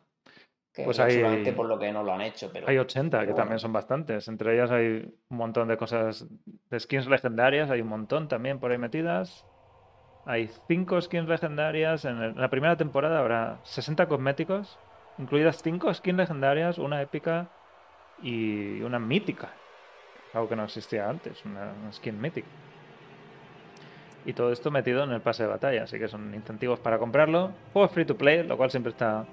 pues 0.84 1.00
hay, 1.00 1.52
por 1.52 1.66
lo 1.66 1.78
que 1.78 1.92
no 1.92 2.02
lo 2.02 2.12
han 2.12 2.20
hecho. 2.20 2.50
Pero, 2.52 2.68
hay 2.68 2.78
80, 2.78 3.26
que 3.26 3.34
también 3.34 3.58
son 3.58 3.72
bastantes. 3.72 4.28
Entre 4.28 4.54
ellas 4.54 4.70
hay 4.70 5.12
un 5.28 5.36
montón 5.36 5.68
de 5.68 5.76
cosas, 5.76 6.26
de 6.70 6.80
skins 6.80 7.06
legendarias, 7.06 7.70
hay 7.70 7.80
un 7.80 7.88
montón 7.88 8.28
también 8.28 8.58
por 8.58 8.70
ahí 8.70 8.78
metidas. 8.78 9.44
Hay 10.26 10.50
5 10.68 11.00
skins 11.00 11.28
legendarias. 11.28 12.04
En, 12.04 12.38
la 12.38 12.50
primera 12.50 12.76
temporada 12.76 13.18
habrá 13.18 13.60
60 13.64 14.06
cosméticos, 14.06 14.78
incluidas 15.16 15.62
5 15.62 15.94
skins 15.94 16.18
legendarias, 16.18 16.78
una 16.78 17.00
épica 17.00 17.48
y 18.22 18.80
una 18.82 18.98
mítica. 18.98 19.50
Algo 20.34 20.48
que 20.48 20.56
no 20.56 20.64
existía 20.64 21.08
antes, 21.08 21.44
una, 21.44 21.72
una 21.80 21.92
skin 21.92 22.20
mítica. 22.20 22.48
Y 24.26 24.34
todo 24.34 24.52
esto 24.52 24.70
metido 24.70 25.04
en 25.04 25.12
el 25.12 25.22
pase 25.22 25.44
de 25.44 25.48
batalla, 25.48 25.84
así 25.84 25.98
que 25.98 26.08
son 26.08 26.34
incentivos 26.34 26.78
para 26.80 26.98
comprarlo. 26.98 27.52
Juego 27.72 27.88
free 27.88 28.04
to 28.04 28.18
play, 28.18 28.42
lo 28.42 28.58
cual 28.58 28.70
siempre 28.70 28.90
está 28.90 29.24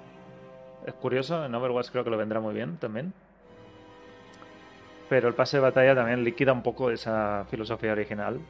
es 0.86 0.94
curioso, 0.94 1.44
en 1.44 1.54
Overwatch 1.54 1.90
creo 1.90 2.04
que 2.04 2.10
lo 2.10 2.16
vendrá 2.16 2.40
muy 2.40 2.54
bien 2.54 2.76
también. 2.78 3.12
Pero 5.08 5.28
el 5.28 5.34
pase 5.34 5.58
de 5.58 5.62
batalla 5.62 5.94
también 5.94 6.24
liquida 6.24 6.52
un 6.52 6.62
poco 6.62 6.90
esa 6.90 7.44
filosofía 7.50 7.92
original 7.92 8.40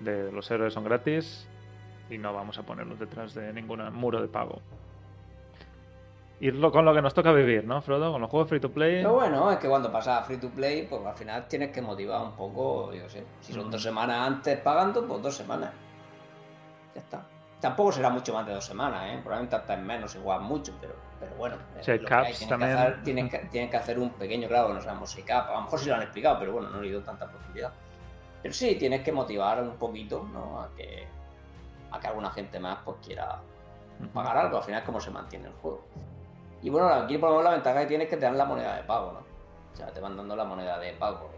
de 0.00 0.30
los 0.30 0.50
héroes 0.50 0.74
son 0.74 0.84
gratis 0.84 1.48
y 2.10 2.18
no 2.18 2.32
vamos 2.32 2.58
a 2.58 2.62
ponerlos 2.62 2.98
detrás 2.98 3.34
de 3.34 3.52
ningún 3.52 3.82
muro 3.94 4.20
de 4.20 4.28
pago. 4.28 4.60
Y 6.38 6.52
con 6.52 6.84
lo 6.84 6.94
que 6.94 7.00
nos 7.00 7.14
toca 7.14 7.32
vivir, 7.32 7.64
¿no, 7.64 7.80
Frodo? 7.80 8.12
Con 8.12 8.20
los 8.20 8.30
juegos 8.30 8.48
free 8.48 8.60
to 8.60 8.70
play. 8.70 9.02
Lo 9.02 9.14
bueno 9.14 9.50
es 9.50 9.58
que 9.58 9.68
cuando 9.68 9.90
pasas 9.90 10.20
a 10.20 10.24
free 10.24 10.36
to 10.36 10.50
play, 10.50 10.86
pues 10.86 11.04
al 11.04 11.14
final 11.14 11.48
tienes 11.48 11.70
que 11.70 11.80
motivar 11.80 12.20
un 12.20 12.32
poco, 12.32 12.92
yo 12.92 13.08
sé. 13.08 13.24
Si 13.40 13.54
son 13.54 13.70
dos 13.70 13.82
semanas 13.82 14.18
antes 14.18 14.60
pagando, 14.60 15.06
pues 15.06 15.22
dos 15.22 15.34
semanas. 15.34 15.72
Ya 16.94 17.00
está. 17.00 17.26
Tampoco 17.60 17.92
será 17.92 18.10
mucho 18.10 18.34
más 18.34 18.46
de 18.46 18.52
dos 18.54 18.64
semanas, 18.64 19.04
¿eh? 19.06 19.18
Probablemente 19.22 19.56
hasta 19.56 19.74
en 19.74 19.86
menos, 19.86 20.14
igual 20.14 20.42
mucho, 20.42 20.74
pero 20.80 20.94
pero 21.18 21.34
bueno, 21.36 21.56
tienen, 21.82 22.04
que 22.04 22.14
hacer, 23.36 23.70
que 23.70 23.76
hacer, 23.76 23.98
un 23.98 24.10
pequeño, 24.10 24.48
claro, 24.48 24.74
no 24.74 24.80
sabemos 24.80 25.10
si 25.10 25.22
cap, 25.22 25.48
a 25.48 25.54
lo 25.54 25.62
mejor 25.62 25.78
sí 25.78 25.88
lo 25.88 25.94
han 25.94 26.02
explicado, 26.02 26.38
pero 26.38 26.52
bueno, 26.52 26.68
no 26.68 26.82
he 26.82 26.88
ido 26.88 27.00
tanta 27.00 27.26
profundidad. 27.26 27.72
Pero 28.42 28.52
sí, 28.52 28.74
tienes 28.76 29.02
que 29.02 29.12
motivar 29.12 29.62
un 29.62 29.76
poquito, 29.76 30.28
¿no? 30.32 30.60
A 30.60 30.68
que, 30.76 31.06
a 31.90 31.98
que 31.98 32.06
alguna 32.06 32.30
gente 32.30 32.60
más 32.60 32.78
pues 32.84 32.98
quiera 33.02 33.40
pagar 34.12 34.36
algo, 34.36 34.58
al 34.58 34.62
final 34.62 34.80
es 34.80 34.86
como 34.86 35.00
se 35.00 35.10
mantiene 35.10 35.46
el 35.46 35.54
juego. 35.54 35.84
Y 36.62 36.68
bueno, 36.68 36.88
aquí 36.88 37.16
por 37.16 37.30
lo 37.30 37.36
menos 37.36 37.50
la 37.50 37.56
ventaja 37.56 37.80
que 37.80 37.86
tienes 37.86 38.06
es 38.06 38.10
que 38.10 38.16
te 38.16 38.26
dan 38.26 38.36
la 38.36 38.44
moneda 38.44 38.76
de 38.76 38.82
pago, 38.82 39.12
¿no? 39.12 39.20
O 39.72 39.76
sea, 39.76 39.86
te 39.86 40.00
van 40.00 40.16
dando 40.16 40.36
la 40.36 40.44
moneda 40.44 40.78
de 40.78 40.92
pago. 40.92 41.30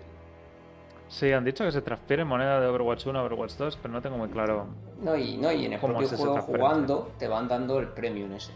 Sí, 1.09 1.33
han 1.33 1.45
dicho 1.45 1.65
que 1.65 1.73
se 1.73 1.83
transfiere 1.83 2.25
moneda 2.25 2.61
de 2.61 2.67
Overwatch 2.67 3.07
1 3.07 3.19
a 3.19 3.23
Overwatch 3.23 3.55
2, 3.57 3.79
pero 3.81 3.95
no 3.95 4.03
tengo 4.03 4.19
muy 4.19 4.29
claro. 4.29 4.67
No, 5.01 5.17
y, 5.17 5.37
no, 5.37 5.51
y 5.51 5.67
en 5.67 5.73
el 5.73 5.81
propio 5.81 6.09
juego 6.09 6.41
jugando 6.43 7.13
te 7.19 7.27
van 7.29 7.49
dando 7.49 7.79
el 7.79 7.89
premium 7.89 8.33
ese 8.33 8.53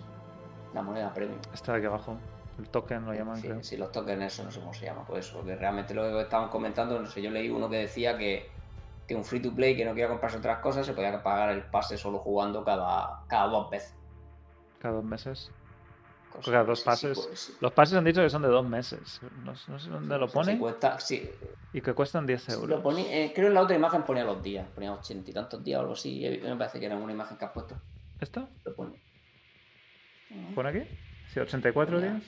la 0.75 0.83
moneda 0.83 1.13
premium. 1.13 1.39
Está 1.53 1.75
aquí 1.75 1.87
abajo. 1.87 2.17
El 2.59 2.69
token 2.69 3.07
lo 3.07 3.15
llaman, 3.15 3.37
sí, 3.39 3.49
Sí, 3.63 3.77
los 3.77 3.91
tokens, 3.91 4.25
eso 4.25 4.45
no 4.45 4.51
sé 4.51 4.61
cómo 4.61 4.75
se 4.75 4.85
llama, 4.85 5.05
pues 5.07 5.27
eso, 5.27 5.39
porque 5.39 5.57
realmente 5.57 5.95
lo 5.95 6.03
que 6.03 6.21
estaban 6.21 6.49
comentando, 6.49 7.01
no 7.01 7.07
sé, 7.07 7.23
yo 7.23 7.31
leí 7.31 7.49
uno 7.49 7.69
que 7.69 7.79
decía 7.79 8.17
que, 8.19 8.51
que 9.09 9.15
un 9.15 9.25
free 9.25 9.41
to 9.41 9.55
play 9.55 9.75
que 9.75 9.85
no 9.85 9.95
quiera 9.95 10.11
comprarse 10.11 10.37
otras 10.37 10.59
cosas 10.59 10.85
se 10.85 10.93
podía 10.93 11.23
pagar 11.23 11.51
el 11.51 11.63
pase 11.63 11.97
solo 11.97 12.19
jugando 12.19 12.63
cada, 12.63 13.23
cada 13.27 13.47
dos 13.47 13.71
veces. 13.71 13.95
¿Cada 14.81 14.97
dos 14.97 15.05
meses? 15.05 15.51
Cada 16.45 16.65
dos 16.65 16.83
pases. 16.83 17.57
Los 17.61 17.73
pases 17.73 17.97
han 17.97 18.05
dicho 18.05 18.23
que 18.23 18.31
son 18.31 18.43
de 18.43 18.49
dos 18.49 18.67
meses. 18.67 19.21
No, 19.45 19.55
sé 19.55 19.91
dónde 19.91 20.19
lo 20.19 20.29
ponen. 20.29 20.61
sí. 20.99 21.31
Y 21.73 21.81
que 21.81 21.95
cuestan 21.95 22.27
10 22.27 22.49
euros. 22.51 22.69
Lo 22.69 22.83
creo 22.83 23.33
que 23.33 23.47
en 23.47 23.55
la 23.55 23.63
otra 23.63 23.77
imagen 23.77 24.03
ponía 24.03 24.25
los 24.25 24.43
días. 24.43 24.67
Ponía 24.75 24.93
ochenta 24.93 25.31
y 25.31 25.35
tantos 25.35 25.63
días 25.65 25.79
o 25.79 25.81
algo 25.81 25.93
así. 25.95 26.41
Me 26.43 26.57
parece 26.57 26.79
que 26.79 26.87
era 26.87 26.97
una 26.97 27.13
imagen 27.13 27.37
que 27.37 27.45
has 27.45 27.53
puesto. 27.53 27.77
¿Esta? 28.21 28.49
Lo 28.65 28.75
pone. 28.75 29.01
¿Pone 30.55 30.69
aquí? 30.69 30.83
¿Sí, 31.33 31.41
84 31.41 32.01
días? 32.01 32.23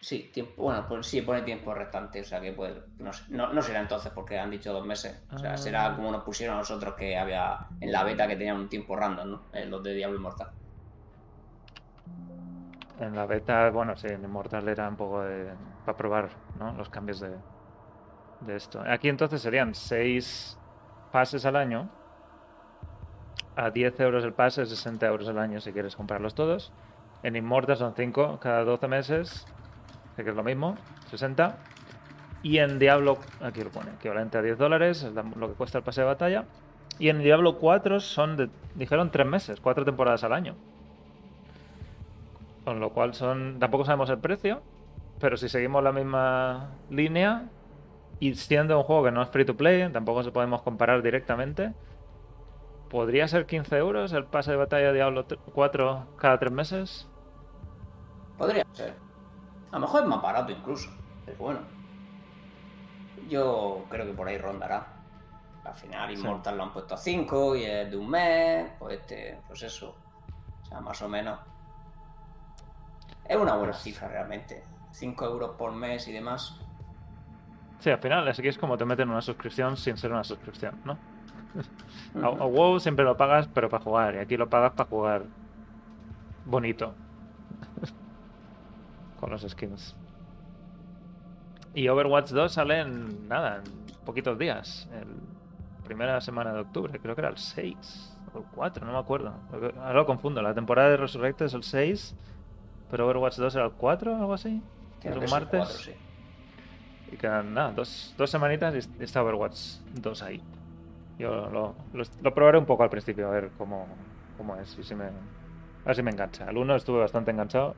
Sí, 0.00 0.30
tiempo, 0.32 0.64
bueno, 0.64 0.84
pues 0.88 1.06
sí, 1.06 1.22
pone 1.22 1.42
tiempo 1.42 1.72
restante, 1.72 2.22
o 2.22 2.24
sea 2.24 2.40
que 2.40 2.52
pues, 2.52 2.74
no, 2.98 3.52
no, 3.52 3.62
será 3.62 3.80
entonces 3.80 4.10
porque 4.12 4.36
han 4.36 4.50
dicho 4.50 4.72
dos 4.72 4.84
meses. 4.84 5.16
O 5.30 5.38
sea, 5.38 5.56
será 5.56 5.86
ah. 5.86 5.96
como 5.96 6.10
nos 6.10 6.24
pusieron 6.24 6.56
a 6.56 6.58
nosotros 6.58 6.94
que 6.94 7.16
había 7.16 7.68
en 7.80 7.92
la 7.92 8.02
beta 8.02 8.26
que 8.26 8.34
tenían 8.34 8.56
un 8.56 8.68
tiempo 8.68 8.96
random, 8.96 9.30
¿no? 9.30 9.42
En 9.52 9.70
los 9.70 9.80
de 9.82 9.94
Diablo 9.94 10.16
Inmortal. 10.16 10.50
En 13.02 13.16
la 13.16 13.26
beta, 13.26 13.68
bueno, 13.70 13.96
sí, 13.96 14.06
en 14.06 14.22
Immortal 14.22 14.68
era 14.68 14.88
un 14.88 14.94
poco 14.94 15.22
de. 15.22 15.50
para 15.84 15.98
probar, 15.98 16.28
¿no? 16.56 16.72
Los 16.74 16.88
cambios 16.88 17.18
de, 17.18 17.32
de 18.42 18.54
esto. 18.54 18.80
Aquí 18.86 19.08
entonces 19.08 19.42
serían 19.42 19.74
6 19.74 20.56
pases 21.10 21.44
al 21.44 21.56
año. 21.56 21.90
A 23.56 23.70
10 23.70 23.98
euros 23.98 24.24
el 24.24 24.32
pase, 24.32 24.64
60 24.64 25.04
euros 25.08 25.28
al 25.28 25.38
año 25.38 25.60
si 25.60 25.72
quieres 25.72 25.96
comprarlos 25.96 26.36
todos. 26.36 26.72
En 27.24 27.34
Immortal 27.34 27.76
son 27.76 27.94
5 27.96 28.38
cada 28.40 28.62
12 28.62 28.86
meses, 28.86 29.46
que 30.14 30.22
es 30.22 30.36
lo 30.36 30.44
mismo, 30.44 30.76
60. 31.10 31.56
Y 32.44 32.58
en 32.58 32.78
Diablo, 32.78 33.18
aquí 33.40 33.64
lo 33.64 33.70
pone, 33.70 33.90
equivalente 33.94 34.38
a 34.38 34.42
10 34.42 34.58
dólares, 34.58 35.02
es 35.02 35.12
lo 35.12 35.48
que 35.48 35.54
cuesta 35.54 35.78
el 35.78 35.84
pase 35.84 36.02
de 36.02 36.06
batalla. 36.06 36.44
Y 37.00 37.08
en 37.08 37.18
Diablo 37.18 37.58
4 37.58 37.98
son, 37.98 38.36
de, 38.36 38.48
dijeron, 38.76 39.10
3 39.10 39.26
meses, 39.26 39.60
4 39.60 39.84
temporadas 39.84 40.22
al 40.22 40.32
año. 40.32 40.54
Con 42.64 42.80
lo 42.80 42.92
cual 42.92 43.14
son, 43.14 43.58
tampoco 43.58 43.84
sabemos 43.84 44.08
el 44.10 44.18
precio, 44.18 44.62
pero 45.18 45.36
si 45.36 45.48
seguimos 45.48 45.82
la 45.82 45.92
misma 45.92 46.70
línea, 46.90 47.48
y 48.22 48.34
siendo 48.36 48.78
un 48.78 48.84
juego 48.84 49.02
que 49.02 49.10
no 49.10 49.20
es 49.20 49.30
free 49.30 49.44
to 49.44 49.56
play, 49.56 49.90
tampoco 49.90 50.22
se 50.22 50.30
podemos 50.30 50.62
comparar 50.62 51.02
directamente, 51.02 51.74
¿podría 52.88 53.26
ser 53.26 53.46
15 53.46 53.76
euros 53.78 54.12
el 54.12 54.26
pase 54.26 54.52
de 54.52 54.58
batalla 54.58 54.86
de 54.86 54.92
Diablo 54.92 55.26
4 55.52 56.06
cada 56.18 56.38
3 56.38 56.52
meses? 56.52 57.08
Podría 58.38 58.64
ser. 58.74 58.94
A 59.72 59.74
lo 59.74 59.80
mejor 59.80 60.02
es 60.02 60.08
más 60.08 60.22
barato 60.22 60.52
incluso. 60.52 60.88
Pero 61.26 61.38
bueno. 61.38 61.60
Yo 63.28 63.86
creo 63.88 64.06
que 64.06 64.12
por 64.12 64.28
ahí 64.28 64.38
rondará. 64.38 64.86
Al 65.64 65.74
final 65.74 66.12
Immortal 66.12 66.56
lo 66.56 66.62
han 66.62 66.72
puesto 66.72 66.94
a 66.94 66.98
5 66.98 67.56
y 67.56 67.64
es 67.64 67.90
de 67.90 67.96
un 67.96 68.08
mes. 68.08 68.70
Pues 68.78 69.00
este, 69.00 69.40
pues 69.48 69.62
eso. 69.62 69.96
O 70.62 70.66
sea, 70.66 70.80
más 70.80 71.02
o 71.02 71.08
menos. 71.08 71.40
Es 73.24 73.36
una 73.36 73.54
buena 73.54 73.72
cifra 73.72 74.08
realmente. 74.08 74.62
5 74.92 75.24
euros 75.24 75.50
por 75.56 75.72
mes 75.72 76.06
y 76.08 76.12
demás. 76.12 76.60
Sí, 77.78 77.90
al 77.90 77.98
final 77.98 78.28
es 78.28 78.40
que 78.40 78.48
es 78.48 78.58
como 78.58 78.76
te 78.76 78.84
meten 78.84 79.10
una 79.10 79.22
suscripción 79.22 79.76
sin 79.76 79.96
ser 79.96 80.12
una 80.12 80.22
suscripción, 80.22 80.80
¿no? 80.84 80.98
a, 82.22 82.26
a, 82.26 82.46
WoW 82.46 82.78
siempre 82.78 83.04
lo 83.04 83.16
pagas, 83.16 83.48
pero 83.48 83.68
para 83.68 83.82
jugar. 83.82 84.14
Y 84.14 84.18
aquí 84.18 84.36
lo 84.36 84.48
pagas 84.48 84.72
para 84.72 84.88
jugar 84.88 85.22
bonito 86.44 86.94
con 89.20 89.30
los 89.30 89.42
skins. 89.42 89.96
Y 91.74 91.88
Overwatch 91.88 92.30
2 92.30 92.52
sale 92.52 92.80
en 92.80 93.28
nada, 93.28 93.56
en 93.56 94.04
poquitos 94.04 94.38
días. 94.38 94.88
El 94.92 95.32
primera 95.82 96.20
semana 96.20 96.52
de 96.52 96.60
octubre, 96.60 96.98
creo 97.00 97.14
que 97.14 97.20
era 97.20 97.28
el 97.28 97.36
6 97.36 98.16
o 98.34 98.38
el 98.38 98.44
4, 98.54 98.86
no 98.86 98.92
me 98.92 98.98
acuerdo. 98.98 99.34
Ahora 99.52 99.92
lo 99.92 100.06
confundo. 100.06 100.40
La 100.40 100.54
temporada 100.54 100.90
de 100.90 100.96
Resurrected 100.96 101.46
es 101.46 101.54
el 101.54 101.62
6, 101.62 102.16
pero 102.92 103.06
Overwatch 103.06 103.38
2 103.38 103.54
era 103.56 103.64
el 103.64 103.72
4 103.72 104.12
o 104.12 104.16
algo 104.16 104.34
así. 104.34 104.62
Creo 105.00 105.18
un 105.18 105.30
martes. 105.30 105.66
sí. 105.68 105.92
Y 107.10 107.16
quedan 107.16 107.54
nada, 107.54 107.72
dos, 107.72 108.14
dos 108.18 108.30
semanitas 108.30 108.74
y 108.74 109.02
está 109.02 109.22
Overwatch 109.22 109.78
2 109.94 110.22
ahí. 110.22 110.42
Yo 111.18 111.48
lo, 111.48 111.74
lo, 111.94 112.04
lo 112.20 112.34
probaré 112.34 112.58
un 112.58 112.66
poco 112.66 112.82
al 112.82 112.90
principio, 112.90 113.28
a 113.28 113.30
ver 113.30 113.50
cómo, 113.56 113.86
cómo 114.36 114.56
es. 114.56 114.78
Y 114.78 114.82
si 114.82 114.94
me, 114.94 115.04
a 115.04 115.86
ver 115.86 115.96
si 115.96 116.02
me 116.02 116.10
engancha. 116.10 116.50
El 116.50 116.58
1 116.58 116.76
estuve 116.76 117.00
bastante 117.00 117.30
enganchado. 117.30 117.74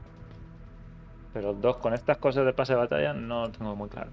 Pero 1.32 1.50
el 1.50 1.60
2 1.60 1.76
con 1.76 1.94
estas 1.94 2.18
cosas 2.18 2.44
de 2.44 2.52
pase 2.52 2.72
de 2.72 2.80
batalla 2.80 3.12
no 3.12 3.42
lo 3.42 3.52
tengo 3.52 3.76
muy 3.76 3.88
claro. 3.88 4.10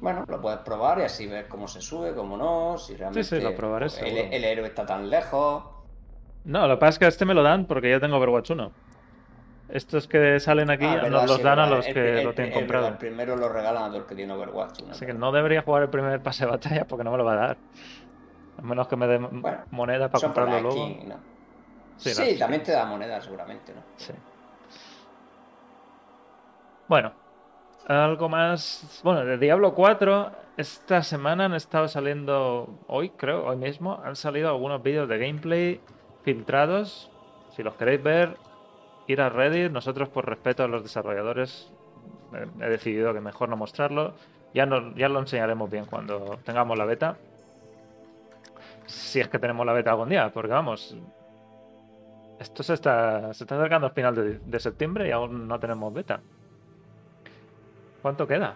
Bueno, 0.00 0.24
lo 0.26 0.40
puedes 0.40 0.60
probar 0.60 1.00
y 1.00 1.02
así 1.02 1.26
ver 1.26 1.46
cómo 1.46 1.68
se 1.68 1.82
sube, 1.82 2.14
cómo 2.14 2.38
no, 2.38 2.78
si 2.78 2.96
realmente 2.96 3.22
sí, 3.22 3.38
lo 3.42 3.54
probaré, 3.54 3.88
el, 4.00 4.32
el 4.32 4.44
héroe 4.44 4.68
está 4.68 4.86
tan 4.86 5.10
lejos. 5.10 5.62
No, 6.46 6.66
lo 6.66 6.76
que 6.76 6.80
pasa 6.80 6.90
es 6.90 6.98
que 7.00 7.04
a 7.04 7.08
este 7.08 7.26
me 7.26 7.34
lo 7.34 7.42
dan 7.42 7.66
porque 7.66 7.90
ya 7.90 8.00
tengo 8.00 8.16
Overwatch 8.16 8.52
1. 8.52 8.87
Estos 9.68 10.08
que 10.08 10.40
salen 10.40 10.70
aquí 10.70 10.84
Ah, 10.86 10.94
nos 10.94 11.02
verdad, 11.02 11.26
los 11.26 11.36
sí, 11.36 11.42
dan 11.42 11.58
a 11.58 11.62
verdad. 11.64 11.76
los 11.76 11.86
El- 11.88 11.94
que 11.94 12.18
el- 12.18 12.24
lo 12.24 12.32
tienen 12.34 12.52
el- 12.52 12.58
comprado. 12.58 12.88
El 12.88 12.96
primero 12.96 13.36
lo 13.36 13.48
regalan 13.50 13.92
a 13.92 13.96
el 13.96 14.04
que 14.06 14.14
tiene 14.14 14.32
Overwatch. 14.32 14.82
¿no? 14.82 14.92
Así 14.92 15.04
que 15.04 15.12
no 15.12 15.30
debería 15.30 15.62
jugar 15.62 15.82
el 15.82 15.90
primer 15.90 16.22
pase 16.22 16.44
de 16.46 16.50
batalla 16.50 16.84
porque 16.86 17.04
no 17.04 17.10
me 17.12 17.18
lo 17.18 17.24
va 17.24 17.32
a 17.34 17.36
dar. 17.36 17.56
A 18.58 18.62
menos 18.62 18.88
que 18.88 18.96
me 18.96 19.06
dé 19.06 19.18
Bueno, 19.18 19.58
moneda 19.70 20.08
para 20.08 20.24
comprarlo 20.26 20.60
luego. 20.60 20.88
¿no? 21.06 21.16
Sí, 21.98 22.10
Sí, 22.14 22.32
la- 22.34 22.38
también 22.38 22.62
te 22.62 22.72
da 22.72 22.84
moneda 22.86 23.20
seguramente, 23.20 23.74
¿no? 23.74 23.82
Sí. 23.96 24.12
Bueno, 26.88 27.12
algo 27.86 28.28
más. 28.28 29.00
Bueno, 29.04 29.24
de 29.24 29.36
Diablo 29.36 29.74
4, 29.74 30.30
esta 30.56 31.02
semana 31.02 31.44
han 31.44 31.54
estado 31.54 31.88
saliendo, 31.88 32.68
hoy 32.86 33.10
creo, 33.10 33.44
hoy 33.46 33.56
mismo, 33.56 34.00
han 34.02 34.16
salido 34.16 34.48
algunos 34.48 34.82
vídeos 34.82 35.08
de 35.08 35.18
gameplay 35.18 35.80
filtrados. 36.22 37.10
Si 37.50 37.62
los 37.62 37.74
queréis 37.74 38.02
ver, 38.02 38.36
ir 39.08 39.20
a 39.20 39.28
Reddit. 39.28 39.72
Nosotros, 39.72 40.08
por 40.08 40.26
respeto 40.26 40.62
a 40.62 40.68
los 40.68 40.82
desarrolladores, 40.84 41.72
he, 42.32 42.64
he 42.64 42.68
decidido 42.68 43.12
que 43.12 43.20
mejor 43.20 43.48
no 43.48 43.56
mostrarlo. 43.56 44.14
Ya, 44.54 44.64
no, 44.66 44.94
ya 44.94 45.08
lo 45.08 45.18
enseñaremos 45.18 45.68
bien 45.70 45.84
cuando 45.86 46.38
tengamos 46.44 46.78
la 46.78 46.84
beta. 46.84 47.16
Si 48.86 49.20
es 49.20 49.28
que 49.28 49.38
tenemos 49.38 49.66
la 49.66 49.72
beta 49.74 49.90
algún 49.90 50.08
día, 50.08 50.30
porque 50.32 50.52
vamos, 50.52 50.96
esto 52.38 52.62
se 52.62 52.72
está, 52.74 53.34
se 53.34 53.44
está 53.44 53.56
acercando 53.56 53.86
al 53.88 53.92
final 53.92 54.14
de, 54.14 54.38
de 54.38 54.60
septiembre 54.60 55.08
y 55.08 55.10
aún 55.10 55.46
no 55.46 55.58
tenemos 55.60 55.92
beta. 55.92 56.20
¿Cuánto 58.00 58.26
queda? 58.26 58.54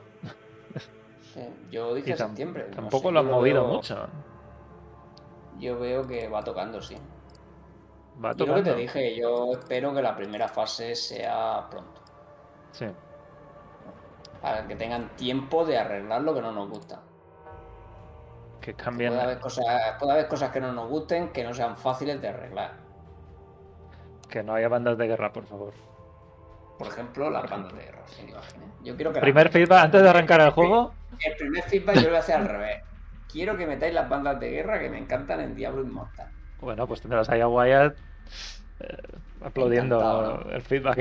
Sí, 1.35 1.41
Yo 1.71 1.95
dije 1.95 2.15
tam- 2.15 2.29
septiembre. 2.29 2.67
no 2.71 2.77
tampoco 2.77 3.09
sé, 3.09 3.13
lo 3.13 3.21
han 3.21 3.27
movido 3.27 3.65
veo- 3.65 3.75
mucho. 3.75 4.07
Yo 5.59 5.79
veo 5.79 6.07
que 6.07 6.29
va 6.29 6.43
tocando, 6.43 6.81
sí. 6.81 6.97
Va 8.23 8.33
Yo 8.35 8.47
lo 8.47 8.55
que 8.57 8.63
te 8.63 8.75
dije, 8.75 9.17
yo 9.17 9.53
espero 9.53 9.95
que 9.95 10.03
la 10.03 10.15
primera 10.15 10.49
fase 10.49 10.95
sea 10.95 11.67
pronto. 11.71 12.01
Sí. 12.73 12.87
Para 14.41 14.67
que 14.67 14.77
tengan 14.77 15.15
tiempo 15.17 15.65
de 15.65 15.79
arreglar 15.79 16.23
lo 16.23 16.35
que 16.35 16.43
no 16.43 16.53
nos 16.53 16.69
gusta. 16.69 17.01
Que 18.61 18.75
cambien. 18.75 19.13
Puede 19.13 19.23
haber, 19.23 19.41
cosas, 19.41 19.65
puede 19.99 20.13
haber 20.13 20.29
cosas 20.29 20.51
que 20.51 20.61
no 20.61 20.73
nos 20.73 20.89
gusten 20.89 21.31
que 21.31 21.43
no 21.43 21.53
sean 21.53 21.77
fáciles 21.77 22.21
de 22.21 22.29
arreglar. 22.29 22.73
Que 24.29 24.43
no 24.43 24.55
haya 24.55 24.69
bandas 24.69 24.97
de 24.99 25.07
guerra, 25.07 25.33
por 25.33 25.45
favor. 25.47 25.75
Por 26.79 26.87
ejemplo, 26.87 27.31
las 27.31 27.49
bandas 27.49 27.73
de 27.75 27.85
guerra, 27.85 28.03
sin 28.07 28.29
imágenes. 28.29 28.69
Yo 28.83 28.97
quiero 28.97 29.13
que 29.13 29.21
Primer 29.21 29.51
feedback 29.51 29.85
antes 29.85 30.03
de 30.03 30.09
arrancar 30.09 30.41
el 30.41 30.51
juego. 30.51 30.93
El 31.25 31.37
primer 31.37 31.63
feedback 31.65 31.97
yo 31.97 32.03
lo 32.03 32.09
voy 32.09 32.17
a 32.17 32.21
hacer 32.21 32.37
al 32.37 32.49
revés. 32.49 32.83
Quiero 33.31 33.57
que 33.57 33.67
metáis 33.67 33.95
las 33.95 34.09
bandas 34.09 34.39
de 34.39 34.51
guerra 34.51 34.79
que 34.79 34.91
me 34.91 34.99
encantan 34.99 35.41
en 35.41 35.55
Diablo 35.55 35.83
Immortal. 35.83 36.31
Bueno, 36.63 36.87
pues 36.87 37.01
tendrás 37.03 37.29
ahí 37.29 37.41
a 37.41 37.49
Wyatt 37.49 37.99
eh, 38.81 38.97
aplaudiendo 39.41 39.97
Encantado, 39.97 40.45
¿no? 40.45 40.51
el 40.53 40.63
feedback. 40.63 40.99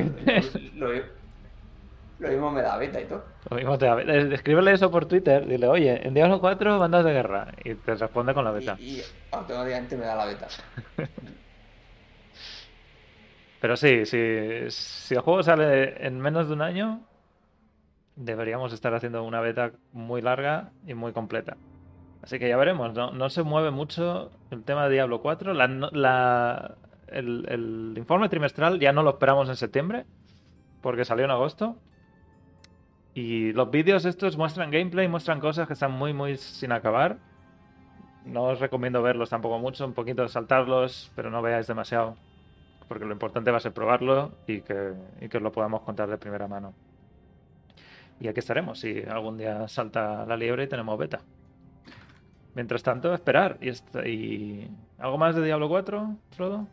Lo, 0.76 0.92
lo 2.20 2.30
mismo 2.30 2.52
me 2.52 2.62
da 2.62 2.78
beta 2.78 3.02
y 3.02 3.06
todo. 3.06 3.24
Lo 3.50 3.58
mismo 3.58 3.78
te 3.78 3.86
da- 3.86 4.02
eh, 4.02 4.34
Escríbele 4.34 4.74
eso 4.74 4.92
por 4.92 5.06
Twitter. 5.06 5.46
Dile, 5.48 5.68
oye, 5.68 6.06
en 6.08 6.14
Diablo 6.14 6.40
4 6.40 6.78
bandas 6.80 7.04
de 7.06 7.14
guerra. 7.14 7.52
Y 7.64 7.76
te 7.76 7.96
responde 7.96 8.34
con 8.34 8.46
la 8.46 8.52
beta. 8.52 8.78
Y, 8.80 9.00
y 9.00 9.04
automáticamente 9.32 9.98
me 9.98 10.06
da 10.06 10.16
la 10.16 10.26
beta. 10.26 10.48
Pero 13.60 13.78
sí, 13.78 14.06
sí, 14.06 14.18
si 14.70 15.14
el 15.14 15.22
juego 15.22 15.44
sale 15.44 16.06
en 16.06 16.20
menos 16.20 16.48
de 16.48 16.54
un 16.54 16.62
año, 16.62 17.02
deberíamos 18.16 18.74
estar 18.74 18.94
haciendo 18.94 19.24
una 19.24 19.42
beta 19.42 19.72
muy 19.92 20.22
larga 20.22 20.72
y 20.86 20.94
muy 20.94 21.14
completa. 21.14 21.58
Así 22.24 22.38
que 22.38 22.48
ya 22.48 22.58
veremos, 22.58 22.94
no, 22.94 23.30
se 23.30 23.42
mueve 23.44 23.72
mucho 23.72 24.32
el 24.52 24.64
tema 24.64 24.86
de 24.88 24.94
Diablo 24.94 25.22
4. 25.22 25.54
La, 25.54 25.68
la- 25.68 26.76
el, 27.08 27.46
el 27.50 27.94
informe 27.98 28.30
trimestral 28.30 28.80
ya 28.80 28.94
no 28.94 29.04
lo 29.04 29.10
esperamos 29.12 29.50
en 29.50 29.56
septiembre, 29.56 30.06
porque 30.82 31.04
salió 31.06 31.26
en 31.26 31.32
agosto. 31.32 31.78
Y 33.14 33.52
los 33.54 33.70
vídeos 33.72 34.06
estos 34.06 34.38
muestran 34.38 34.72
gameplay, 34.72 35.08
muestran 35.08 35.40
cosas 35.40 35.68
que 35.68 35.74
están 35.74 35.92
muy, 35.92 36.14
muy 36.14 36.38
sin 36.38 36.72
acabar. 36.72 37.18
No 38.26 38.44
os 38.44 38.60
recomiendo 38.60 39.02
verlos 39.02 39.30
tampoco 39.32 39.58
mucho, 39.60 39.86
un 39.86 39.94
poquito 39.94 40.28
saltarlos, 40.28 41.12
pero 41.16 41.30
no 41.32 41.42
veáis 41.42 41.68
demasiado 41.68 42.16
porque 42.88 43.06
lo 43.06 43.14
importante 43.14 43.52
va 43.52 43.58
a 43.58 43.62
ser 43.62 43.72
probarlo 43.74 44.34
y 44.48 44.62
que, 44.62 44.94
y 45.22 45.30
que 45.30 45.38
os 45.38 45.44
lo 45.44 45.52
podamos 45.54 45.82
contar 45.82 46.10
de 46.10 46.18
primera 46.18 46.48
mano. 46.50 46.74
Y 48.20 48.28
aquí 48.28 48.40
estaremos 48.40 48.80
si 48.80 49.02
algún 49.04 49.38
día 49.38 49.68
salta 49.68 50.26
la 50.26 50.38
liebre 50.38 50.64
y 50.66 50.68
tenemos 50.68 50.98
beta. 51.00 51.22
Mientras 52.56 52.84
tanto, 52.84 53.14
esperar. 53.14 53.58
Y, 53.62 53.70
est- 53.70 53.96
y... 54.06 54.68
¿Algo 55.00 55.18
más 55.18 55.36
de 55.36 55.46
Diablo 55.46 55.70
4, 55.70 56.16
Frodo? 56.32 56.68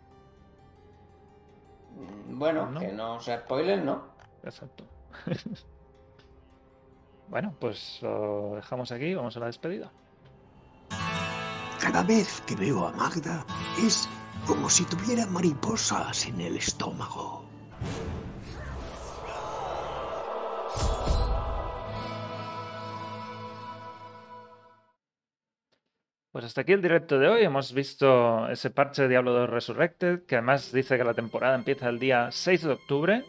Mm, 1.97 2.39
Bueno, 2.39 2.71
No. 2.71 2.81
que 2.81 2.93
no 2.93 3.21
sea 3.21 3.41
spoiler, 3.41 3.85
¿no? 3.85 4.03
Exacto. 4.43 4.85
bueno, 7.29 7.55
pues 7.61 7.99
lo 8.03 8.55
dejamos 8.57 8.91
aquí, 8.93 9.15
vamos 9.15 9.37
a 9.37 9.41
la 9.41 9.47
despedida. 9.47 9.91
Cada 11.81 12.03
vez 12.03 12.41
que 12.43 12.57
veo 12.57 12.87
a 12.87 12.93
Magda 12.93 13.45
es 13.87 14.09
como 14.47 14.69
si 14.69 14.85
tuviera 14.85 15.27
mariposas 15.27 16.27
en 16.27 16.41
el 16.41 16.57
estómago. 16.57 17.45
Pues 26.33 26.45
hasta 26.45 26.61
aquí 26.61 26.73
el 26.73 26.83
directo 26.83 27.19
de 27.19 27.29
hoy. 27.29 27.43
Hemos 27.43 27.73
visto 27.73 28.49
ese 28.49 28.71
parche 28.71 29.03
de 29.03 29.09
Diablo 29.09 29.33
2 29.33 29.51
Resurrected, 29.51 30.25
que 30.27 30.37
además 30.37 30.73
dice 30.73 30.97
que 30.99 31.05
la 31.05 31.15
temporada 31.15 31.55
empieza 31.55 31.89
el 31.89 31.99
día 31.99 32.29
6 32.31 32.63
de 32.65 32.73
octubre. 32.73 33.25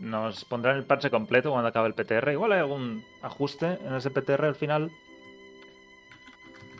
Nos 0.00 0.44
pondrán 0.44 0.76
el 0.76 0.84
parche 0.84 1.10
completo 1.10 1.50
cuando 1.50 1.68
acabe 1.68 1.88
el 1.88 1.94
PTR. 1.94 2.32
Igual 2.32 2.52
hay 2.52 2.60
algún 2.60 3.04
ajuste 3.22 3.78
en 3.84 3.94
ese 3.94 4.10
PTR 4.10 4.44
al 4.46 4.54
final. 4.54 4.90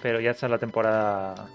Pero 0.02 0.20
ya 0.20 0.30
está 0.30 0.48
la 0.48 0.58
temporada 0.58 1.48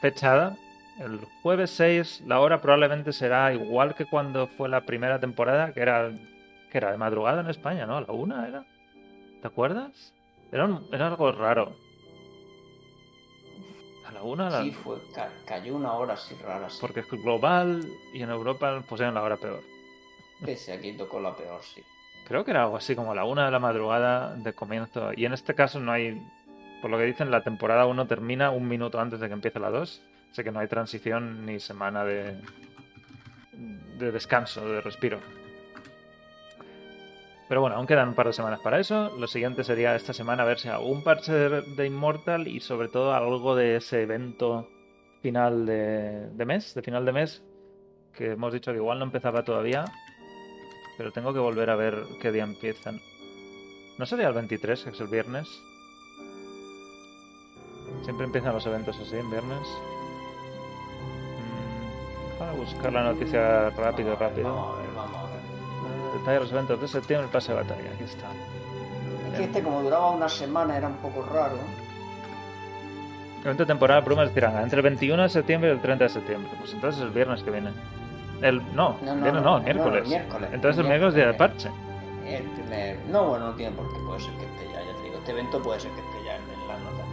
fechada. 0.00 0.56
El 0.98 1.20
jueves 1.42 1.70
6, 1.72 2.22
la 2.26 2.40
hora 2.40 2.62
probablemente 2.62 3.12
será 3.12 3.52
igual 3.52 3.94
que 3.94 4.06
cuando 4.06 4.46
fue 4.46 4.70
la 4.70 4.86
primera 4.86 5.20
temporada, 5.20 5.72
que 5.74 5.80
era, 5.80 6.10
que 6.72 6.78
era 6.78 6.90
de 6.90 6.96
madrugada 6.96 7.42
en 7.42 7.50
España, 7.50 7.84
¿no? 7.84 7.98
¿A 7.98 8.00
la 8.00 8.12
una 8.12 8.48
era? 8.48 8.64
¿Te 9.42 9.46
acuerdas? 9.46 10.14
Era, 10.50 10.64
un- 10.64 10.86
era 10.90 11.08
algo 11.08 11.30
raro. 11.32 11.76
La 14.16 14.22
una, 14.22 14.46
a 14.46 14.50
la- 14.50 14.62
Sí, 14.62 14.70
fue, 14.72 14.96
ca- 15.14 15.30
cayó 15.46 15.76
una 15.76 15.92
hora 15.92 16.14
así 16.14 16.34
rara. 16.42 16.68
Porque 16.80 17.00
es 17.00 17.10
global 17.10 17.86
y 18.14 18.22
en 18.22 18.30
Europa 18.30 18.82
pusieron 18.88 19.12
la 19.14 19.22
hora 19.22 19.36
peor. 19.36 19.60
Ese 20.46 20.72
aquí 20.72 20.92
tocó 20.94 21.20
la 21.20 21.34
peor, 21.36 21.60
sí. 21.62 21.82
Creo 22.26 22.42
que 22.42 22.50
era 22.52 22.62
algo 22.62 22.78
así 22.78 22.96
como 22.96 23.14
la 23.14 23.24
una 23.26 23.44
de 23.44 23.50
la 23.50 23.58
madrugada 23.58 24.34
de 24.36 24.54
comienzo. 24.54 25.10
Y 25.14 25.26
en 25.26 25.34
este 25.34 25.54
caso 25.54 25.80
no 25.80 25.92
hay, 25.92 26.18
por 26.80 26.90
lo 26.90 26.96
que 26.96 27.04
dicen, 27.04 27.30
la 27.30 27.42
temporada 27.42 27.84
1 27.86 28.06
termina 28.06 28.50
un 28.50 28.66
minuto 28.66 28.98
antes 28.98 29.20
de 29.20 29.28
que 29.28 29.34
empiece 29.34 29.60
la 29.60 29.68
2. 29.70 30.02
Así 30.32 30.42
que 30.42 30.50
no 30.50 30.60
hay 30.60 30.66
transición 30.68 31.44
ni 31.44 31.60
semana 31.60 32.02
de, 32.04 32.40
de 33.98 34.12
descanso, 34.12 34.66
de 34.66 34.80
respiro. 34.80 35.20
Pero 37.48 37.60
bueno, 37.60 37.76
aún 37.76 37.86
quedan 37.86 38.08
un 38.08 38.14
par 38.14 38.26
de 38.26 38.32
semanas 38.32 38.60
para 38.60 38.80
eso. 38.80 39.16
Lo 39.16 39.26
siguiente 39.26 39.62
sería 39.62 39.94
esta 39.94 40.12
semana 40.12 40.44
ver 40.44 40.58
si 40.58 40.68
algún 40.68 41.02
parche 41.04 41.32
de, 41.32 41.86
Immortal 41.86 42.48
y 42.48 42.60
sobre 42.60 42.88
todo 42.88 43.14
algo 43.14 43.54
de 43.54 43.76
ese 43.76 44.02
evento 44.02 44.68
final 45.22 45.64
de, 45.64 46.28
de 46.30 46.44
mes, 46.44 46.74
de 46.74 46.82
final 46.82 47.04
de 47.04 47.12
mes, 47.12 47.44
que 48.12 48.32
hemos 48.32 48.52
dicho 48.52 48.72
que 48.72 48.78
igual 48.78 48.98
no 48.98 49.04
empezaba 49.04 49.44
todavía, 49.44 49.84
pero 50.96 51.12
tengo 51.12 51.32
que 51.32 51.38
volver 51.38 51.70
a 51.70 51.76
ver 51.76 52.02
qué 52.20 52.32
día 52.32 52.42
empiezan. 52.44 53.00
¿No 53.98 54.06
sería 54.06 54.28
el 54.28 54.34
23, 54.34 54.84
que 54.84 54.90
es 54.90 55.00
el 55.00 55.08
viernes? 55.08 55.48
Siempre 58.02 58.26
empiezan 58.26 58.54
los 58.54 58.66
eventos 58.66 58.98
así, 58.98 59.16
en 59.16 59.30
viernes. 59.30 59.66
Mm, 61.38 62.30
Déjame 62.32 62.58
buscar 62.58 62.92
la 62.92 63.04
noticia 63.04 63.70
rápido, 63.70 64.16
rápido. 64.16 64.85
Detalle 66.18 66.34
de 66.34 66.40
los 66.40 66.52
eventos 66.52 66.80
de 66.80 66.88
septiembre, 66.88 67.26
el 67.26 67.32
pase 67.32 67.52
de 67.52 67.58
batalla. 67.58 67.90
Aquí 67.94 68.04
está. 68.04 68.26
Es 69.32 69.38
que 69.38 69.44
este, 69.44 69.62
como 69.62 69.82
duraba 69.82 70.10
una 70.10 70.28
semana, 70.28 70.76
era 70.76 70.88
un 70.88 70.96
poco 70.96 71.22
raro. 71.22 71.56
Evento 73.44 73.64
temporal, 73.66 74.02
Brumas 74.02 74.28
de 74.28 74.34
Tiranga, 74.34 74.62
entre 74.62 74.78
el 74.78 74.82
21 74.82 75.22
de 75.22 75.28
septiembre 75.28 75.70
y 75.70 75.72
el 75.72 75.80
30 75.80 76.04
de 76.04 76.10
septiembre. 76.10 76.50
Pues 76.58 76.72
entonces 76.72 77.00
el 77.02 77.10
viernes 77.10 77.42
que 77.42 77.50
viene. 77.50 77.70
El, 78.42 78.58
no, 78.74 78.96
No, 79.02 79.14
no, 79.14 79.22
viernes 79.22 79.42
no, 79.42 79.58
no, 79.58 79.60
miércoles. 79.60 80.08
miércoles. 80.08 80.50
Entonces 80.52 80.80
el 80.80 80.88
miércoles 80.88 81.14
día 81.14 81.26
de 81.28 81.34
parche. 81.34 81.70
El 82.26 82.42
primer... 82.42 82.98
No, 83.08 83.28
bueno, 83.28 83.46
no 83.50 83.54
tiene 83.54 83.76
por 83.76 83.86
qué. 83.92 83.98
Puede 84.04 84.20
ser 84.20 84.32
que 84.34 84.44
esté 84.46 84.64
ya, 84.72 84.80
ya 84.82 84.96
te 84.96 85.02
digo. 85.04 85.16
Este 85.18 85.30
evento 85.30 85.62
puede 85.62 85.80
ser 85.80 85.90
que 85.92 86.00
esté 86.00 86.24
ya 86.24 86.36
en, 86.36 86.68
la 86.68 86.78
nota. 86.78 87.04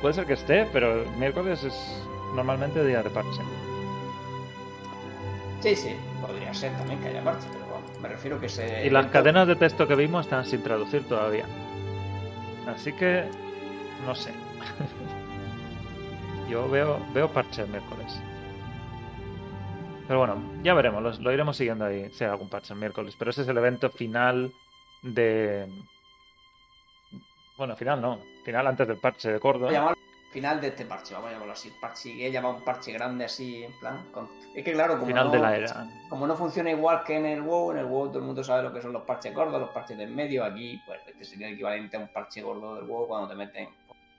Puede 0.00 0.14
ser 0.14 0.26
que 0.26 0.32
esté, 0.32 0.66
pero 0.72 1.02
el 1.02 1.10
miércoles 1.10 1.62
es 1.62 2.02
normalmente 2.34 2.82
día 2.84 3.02
de 3.02 3.10
parche. 3.10 3.42
Sí, 5.60 5.76
sí, 5.76 5.96
podría 6.20 6.52
ser 6.54 6.72
también 6.78 6.98
que 7.00 7.08
haya 7.08 7.22
parche, 7.22 7.46
pero 7.52 7.61
me 8.02 8.08
refiero 8.08 8.38
que 8.40 8.48
se. 8.48 8.86
Y 8.86 8.90
las 8.90 9.06
cadenas 9.06 9.46
de 9.46 9.56
texto 9.56 9.86
que 9.86 9.94
vimos 9.94 10.26
están 10.26 10.44
sin 10.44 10.62
traducir 10.62 11.06
todavía. 11.08 11.46
Así 12.66 12.92
que 12.92 13.24
no 14.06 14.14
sé. 14.14 14.32
Yo 16.50 16.68
veo, 16.68 16.98
veo 17.14 17.28
parche 17.28 17.62
el 17.62 17.68
miércoles. 17.68 18.20
Pero 20.06 20.18
bueno, 20.18 20.42
ya 20.62 20.74
veremos, 20.74 21.02
los- 21.02 21.20
lo, 21.20 21.32
iremos 21.32 21.56
siguiendo 21.56 21.84
ahí, 21.84 22.10
si 22.12 22.24
hay 22.24 22.30
algún 22.30 22.48
parche 22.48 22.74
el 22.74 22.80
miércoles. 22.80 23.14
Pero 23.18 23.30
ese 23.30 23.42
es 23.42 23.48
el 23.48 23.56
evento 23.56 23.88
final 23.90 24.52
de... 25.02 25.66
Bueno, 27.56 27.76
final 27.76 28.00
no, 28.00 28.18
final 28.44 28.66
antes 28.66 28.88
del 28.88 28.96
parche 28.98 29.30
de 29.32 29.40
Córdoba. 29.40 29.72
Final 30.32 30.60
de 30.60 30.68
este 30.68 30.84
parche, 30.86 31.14
vamos 31.14 31.28
a 31.28 31.32
llamarlo 31.34 31.52
así. 31.52 31.70
Parche, 31.80 32.14
que 32.16 32.26
he 32.26 32.32
llamado 32.32 32.56
un 32.56 32.64
parche 32.64 32.90
grande 32.92 33.24
así, 33.26 33.62
en 33.64 33.78
plan. 33.78 34.10
con- 34.12 34.28
Es 34.54 34.64
que 34.64 34.72
claro, 34.72 34.94
como 34.94 35.06
Final 35.06 35.26
no, 35.26 35.32
de 35.32 35.38
la 35.38 35.56
era. 35.56 35.86
como 36.08 36.26
no 36.26 36.34
funciona 36.36 36.70
igual 36.70 37.04
que 37.04 37.16
en 37.16 37.26
el 37.26 37.42
WoW, 37.42 37.72
en 37.72 37.78
el 37.78 37.84
WoW 37.86 38.08
todo 38.08 38.18
el 38.18 38.24
mundo 38.24 38.42
sabe 38.42 38.62
lo 38.62 38.72
que 38.72 38.82
son 38.82 38.92
los 38.92 39.02
parches 39.02 39.34
gordos, 39.34 39.60
los 39.60 39.70
parches 39.70 39.96
del 39.96 40.10
medio. 40.10 40.44
Aquí, 40.44 40.80
pues, 40.86 41.00
este 41.06 41.24
sería 41.24 41.46
el 41.48 41.54
equivalente 41.54 41.96
a 41.96 42.00
un 42.00 42.08
parche 42.08 42.42
gordo 42.42 42.74
del 42.74 42.84
WoW 42.84 43.06
cuando 43.06 43.28
te 43.28 43.34
meten 43.34 43.68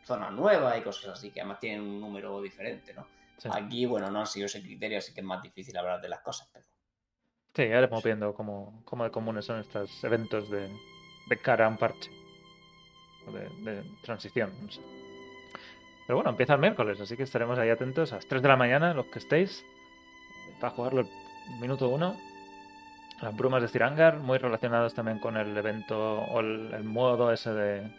zonas 0.04 0.32
nuevas 0.32 0.78
y 0.78 0.82
cosas 0.82 1.10
así, 1.18 1.32
que 1.32 1.42
además 1.42 1.60
tienen 1.60 1.82
un 1.82 2.00
número 2.00 2.42
diferente, 2.42 2.94
¿no? 2.94 3.06
Sí. 3.38 3.50
Aquí, 3.52 3.86
bueno, 3.86 4.10
no 4.12 4.20
han 4.22 4.28
sido 4.28 4.46
ese 4.46 4.62
criterio, 4.62 5.00
así 5.00 5.14
que 5.14 5.20
es 5.22 5.26
más 5.26 5.42
difícil 5.42 5.76
hablar 5.78 6.00
de 6.02 6.10
las 6.10 6.20
cosas, 6.22 6.50
pero. 6.54 6.66
Sí, 7.56 7.62
ya 7.70 7.78
iremos 7.78 8.04
viendo 8.04 8.34
cómo, 8.34 8.82
cómo 8.86 9.04
de 9.04 9.12
comunes 9.12 9.46
son 9.46 9.60
estos 9.60 10.04
eventos 10.04 10.50
de, 10.50 10.70
de 11.30 11.38
cara 11.42 11.66
a 11.66 11.70
un 11.70 11.78
parche. 11.78 12.10
De, 13.32 13.72
de 13.72 13.84
transición, 14.04 14.52
no 14.62 14.70
sé. 14.72 14.82
Pero 16.06 16.18
bueno, 16.18 16.32
empieza 16.32 16.54
el 16.54 16.60
miércoles, 16.60 17.00
así 17.00 17.16
que 17.16 17.24
estaremos 17.24 17.58
ahí 17.58 17.70
atentos 17.70 18.12
a 18.12 18.16
las 18.16 18.26
3 18.28 18.42
de 18.42 18.48
la 18.48 18.58
mañana, 18.58 18.94
los 18.94 19.06
que 19.08 19.20
estéis, 19.20 19.66
para 20.60 20.74
jugarlo 20.74 21.02
el 21.02 21.08
minuto 21.60 21.88
1. 21.90 22.16
Las 23.22 23.36
brumas 23.38 23.62
de 23.62 23.70
Stirangar, 23.70 24.18
muy 24.18 24.38
relacionados 24.38 24.94
también 24.94 25.20
con 25.20 25.38
el 25.38 25.56
evento 25.56 25.98
o 25.98 26.40
el, 26.42 26.74
el 26.74 26.84
modo 26.84 27.32
ese 27.32 27.54
de, 27.54 27.90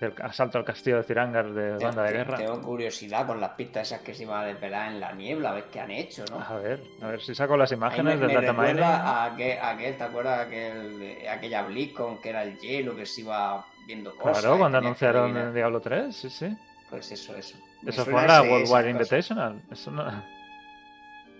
del 0.00 0.14
asalto 0.22 0.58
al 0.58 0.64
castillo 0.64 0.96
de 0.96 1.02
Stirangar 1.02 1.52
de 1.52 1.76
banda 1.76 2.02
de 2.04 2.12
guerra. 2.12 2.36
Tengo 2.36 2.60
curiosidad 2.60 3.26
con 3.26 3.40
las 3.40 3.50
pistas 3.50 3.88
esas 3.88 4.02
que 4.02 4.14
se 4.14 4.24
iban 4.24 4.42
a 4.42 4.46
desvelar 4.46 4.92
en 4.92 5.00
la 5.00 5.12
niebla, 5.12 5.50
a 5.50 5.54
ver 5.54 5.64
qué 5.64 5.80
han 5.80 5.90
hecho, 5.90 6.24
¿no? 6.30 6.40
A 6.40 6.56
ver, 6.56 6.80
a 7.02 7.08
ver 7.08 7.20
si 7.20 7.34
saco 7.34 7.56
las 7.56 7.72
imágenes 7.72 8.20
del 8.20 8.32
data 8.32 8.52
mining. 8.52 8.82
a 8.82 9.24
aquel, 9.24 9.58
a 9.58 9.70
aquel, 9.70 9.96
¿te 9.96 10.04
acuerdas? 10.04 10.46
Aquel, 10.46 11.18
aquella 11.28 11.62
BlizzCon 11.62 12.20
que 12.20 12.28
era 12.28 12.42
el 12.42 12.58
hielo, 12.58 12.94
que 12.94 13.06
se 13.06 13.22
iba 13.22 13.64
viendo 13.86 14.14
cosas. 14.16 14.40
Claro, 14.40 14.58
cuando 14.58 14.78
anunciaron 14.78 15.36
el 15.36 15.54
Diablo 15.54 15.80
3, 15.80 16.14
sí, 16.14 16.30
sí. 16.30 16.56
Pues 16.94 17.10
eso, 17.10 17.34
eso. 17.36 17.58
Me 17.82 17.90
Eso 17.90 18.04
fue 18.04 18.12
la 18.24 18.44
esas 18.44 18.68
cosas. 18.70 18.86
Invitational. 18.86 19.62
Eso 19.68 19.90
no- 19.90 20.22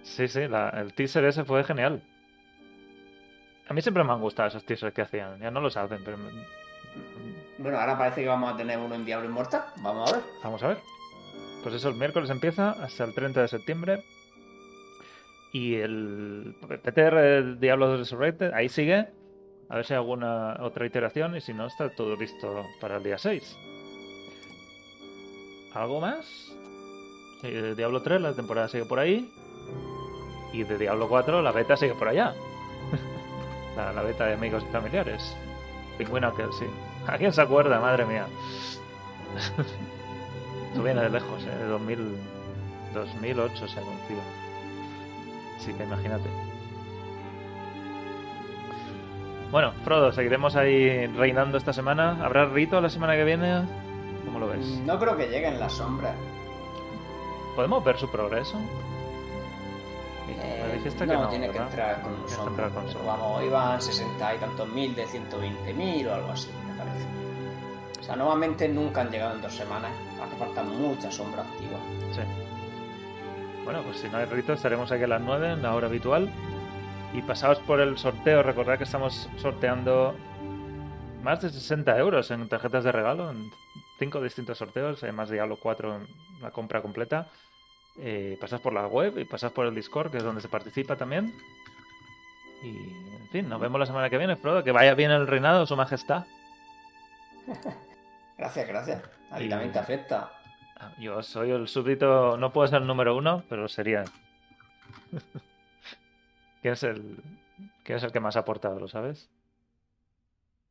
Sí, 0.02 0.26
sí, 0.26 0.48
la- 0.48 0.70
el 0.70 0.93
teaser 0.93 1.24
ese 1.26 1.44
fue 1.44 1.62
genial. 1.62 2.02
A 3.68 3.72
mí 3.72 3.81
siempre 3.81 4.02
me 4.02 4.12
han 4.12 4.20
gustado 4.20 4.48
esos 4.48 4.64
teasers 4.64 4.93
que 4.93 5.02
hacían. 5.02 5.39
Ya 5.39 5.52
no 5.52 5.60
los 5.60 5.76
hacen, 5.76 6.02
pero 6.05 6.16
me- 6.18 6.32
Bueno, 7.59 7.78
ahora 7.78 7.97
parece 7.97 8.22
que 8.22 8.26
vamos 8.28 8.52
a 8.52 8.56
tener 8.56 8.78
uno 8.78 8.97
en 8.97 9.05
Diablo 9.05 9.28
Inmortal. 9.28 9.62
Vamos 9.76 10.12
a 10.12 10.16
ver. 10.16 10.24
vamos 10.43 10.62
a 10.64 10.68
ver. 10.68 10.78
Pues 11.62 11.76
eso, 11.76 11.89
el 11.89 11.94
miércoles 11.94 12.28
empieza 12.31 12.70
hasta 12.72 13.05
el 13.05 13.14
30 13.14 13.40
de 13.43 13.47
septiembre. 13.48 14.02
Y 15.52 15.76
el 15.76 16.56
PTR 16.82 17.14
del 17.22 17.60
Diablo 17.60 17.86
2 17.86 18.01
Resurrected, 18.01 18.52
ahí 18.55 18.68
sigue. 18.68 19.06
A 19.68 19.76
ver 19.76 19.85
si 19.86 19.93
hay 19.94 19.98
alguna 19.98 20.56
otra 20.62 20.85
iteración 20.85 21.36
y 21.36 21.40
si 21.40 21.55
no, 21.55 21.66
está 21.66 21.90
todo 21.90 22.16
listo 22.16 22.66
para 22.81 22.97
el 22.97 23.05
día 23.05 23.18
6. 23.18 23.56
¿Algo 25.74 26.01
más? 26.01 26.55
De 27.42 27.74
Diablo 27.74 28.01
3 28.01 28.20
la 28.20 28.32
temporada 28.32 28.68
sigue 28.68 28.84
por 28.84 29.01
ahí. 29.01 29.30
Y 30.52 30.62
de 30.62 30.78
Diablo 30.78 31.09
4 31.09 31.42
la 31.42 31.51
beta 31.52 31.76
sigue 31.76 31.94
por 31.94 32.09
allá. 32.09 32.32
la, 33.76 34.02
beta 34.02 34.26
de 34.26 34.34
amigos 34.34 34.64
y 34.68 34.72
familiares. 34.72 35.36
Pingüino 35.98 36.28
aquel, 36.28 36.52
sí. 36.52 36.66
¿A 37.06 37.18
quién 37.18 37.32
se 37.32 37.42
acuerda? 37.42 37.80
Madre 37.80 38.06
mía. 38.06 38.26
Esto 40.68 40.82
viene 40.82 41.02
de 41.02 41.10
lejos, 41.10 41.44
¿eh? 41.44 41.56
De 41.56 41.66
2000, 41.66 42.16
2008 42.94 43.68
se 43.68 43.78
anunció. 43.78 44.16
Así 45.56 45.72
que 45.72 45.82
imagínate. 45.82 46.28
Bueno, 49.51 49.72
Frodo, 49.84 50.12
seguiremos 50.12 50.56
ahí 50.56 51.06
reinando 51.09 51.59
esta 51.59 51.72
semana. 51.72 52.24
¿Habrá 52.24 52.46
rito 52.46 52.80
la 52.80 52.90
semana 52.90 53.14
que 53.14 53.24
viene? 53.24 53.62
¿Cómo 54.35 54.47
lo 54.47 54.52
ves? 54.52 54.66
No 54.85 54.98
creo 54.98 55.16
que 55.16 55.28
llegue 55.28 55.47
en 55.47 55.61
la 55.61 55.70
sombra. 55.70 56.12
¿Podemos 57.55 57.85
ver 57.85 57.97
su 57.97 58.09
progreso? 58.09 58.59
Eh, 60.28 60.82
no, 60.85 60.98
que 60.98 61.06
no, 61.06 61.28
tiene 61.28 61.51
que 61.51 61.59
entrar 61.59 62.02
con 62.02 62.15
un 62.15 62.28
sombra. 62.28 62.69
con. 62.70 62.85
Vamos, 63.06 63.44
iban 63.44 63.81
60 63.81 64.35
y 64.35 64.39
tantos 64.39 64.69
mil 64.70 64.93
de 64.97 65.06
120 65.06 65.73
mil 65.74 66.09
o 66.09 66.15
algo 66.15 66.32
así, 66.32 66.51
me 66.66 66.74
parece. 66.74 67.06
O 68.01 68.02
sea, 68.02 68.16
nuevamente 68.16 68.69
nunca 68.69 69.02
han 69.02 69.12
llegado 69.12 69.36
en 69.36 69.43
dos 69.43 69.55
semanas. 69.55 69.93
Hace 70.20 70.35
falta 70.35 70.65
mucha 70.65 71.12
sombra 71.12 71.43
activa. 71.43 71.78
Sí. 72.12 72.23
Bueno, 73.62 73.82
pues 73.85 73.98
si 73.98 74.09
no 74.09 74.19
hay 74.19 74.24
rito, 74.24 74.55
estaremos 74.55 74.90
aquí 74.90 75.05
a 75.05 75.06
las 75.06 75.20
9 75.20 75.52
en 75.52 75.62
la 75.62 75.77
hora 75.77 75.86
habitual. 75.86 76.28
Y 77.12 77.23
pasados 77.23 77.61
por 77.61 77.81
el 77.81 77.97
sorteo, 77.98 78.43
recordad 78.43 78.78
que 78.78 78.85
estamos 78.85 79.28
sorteando 79.36 80.16
más 81.23 81.40
de 81.40 81.51
60 81.51 81.97
euros 81.98 82.32
en 82.32 82.48
tarjetas 82.48 82.82
de 82.82 82.90
regalo, 82.90 83.31
en 83.31 83.52
cinco 83.98 84.20
distintos 84.20 84.58
sorteos, 84.58 85.02
además 85.02 85.28
de 85.28 85.36
Diablo 85.36 85.58
4 85.60 85.96
en 85.96 86.06
la 86.40 86.50
compra 86.50 86.82
completa. 86.82 87.28
Eh, 87.98 88.36
pasad 88.40 88.60
por 88.60 88.72
la 88.72 88.86
web 88.86 89.18
y 89.18 89.24
pasad 89.24 89.52
por 89.52 89.66
el 89.66 89.74
Discord, 89.74 90.10
que 90.10 90.18
es 90.18 90.24
donde 90.24 90.40
se 90.40 90.48
participa 90.48 90.96
también. 90.96 91.32
Y, 92.62 92.68
en 92.68 93.28
fin, 93.30 93.48
nos 93.48 93.60
vemos 93.60 93.78
la 93.78 93.86
semana 93.86 94.10
que 94.10 94.18
viene, 94.18 94.36
Frodo. 94.36 94.64
Que 94.64 94.72
vaya 94.72 94.94
bien 94.94 95.10
el 95.10 95.26
reinado, 95.26 95.66
su 95.66 95.76
majestad. 95.76 96.24
Gracias, 98.36 98.66
gracias. 98.66 99.02
A 99.30 99.38
ti 99.38 99.48
también 99.48 99.70
te 99.70 99.78
afecta. 99.78 100.28
Ah, 100.76 100.92
Yo 100.98 101.22
soy 101.22 101.52
el 101.52 101.68
súbdito, 101.68 102.36
no 102.36 102.52
puedo 102.52 102.66
ser 102.66 102.82
el 102.82 102.86
número 102.88 103.16
uno, 103.16 103.44
pero 103.48 103.68
sería. 103.68 104.02
¿Quién 106.62 106.74
es 106.74 106.82
el, 106.82 107.22
quién 107.84 107.98
es 107.98 108.04
el 108.04 108.10
que 108.10 108.18
más 108.18 108.36
ha 108.36 108.40
aportado, 108.40 108.80
lo 108.80 108.88
sabes? 108.88 109.30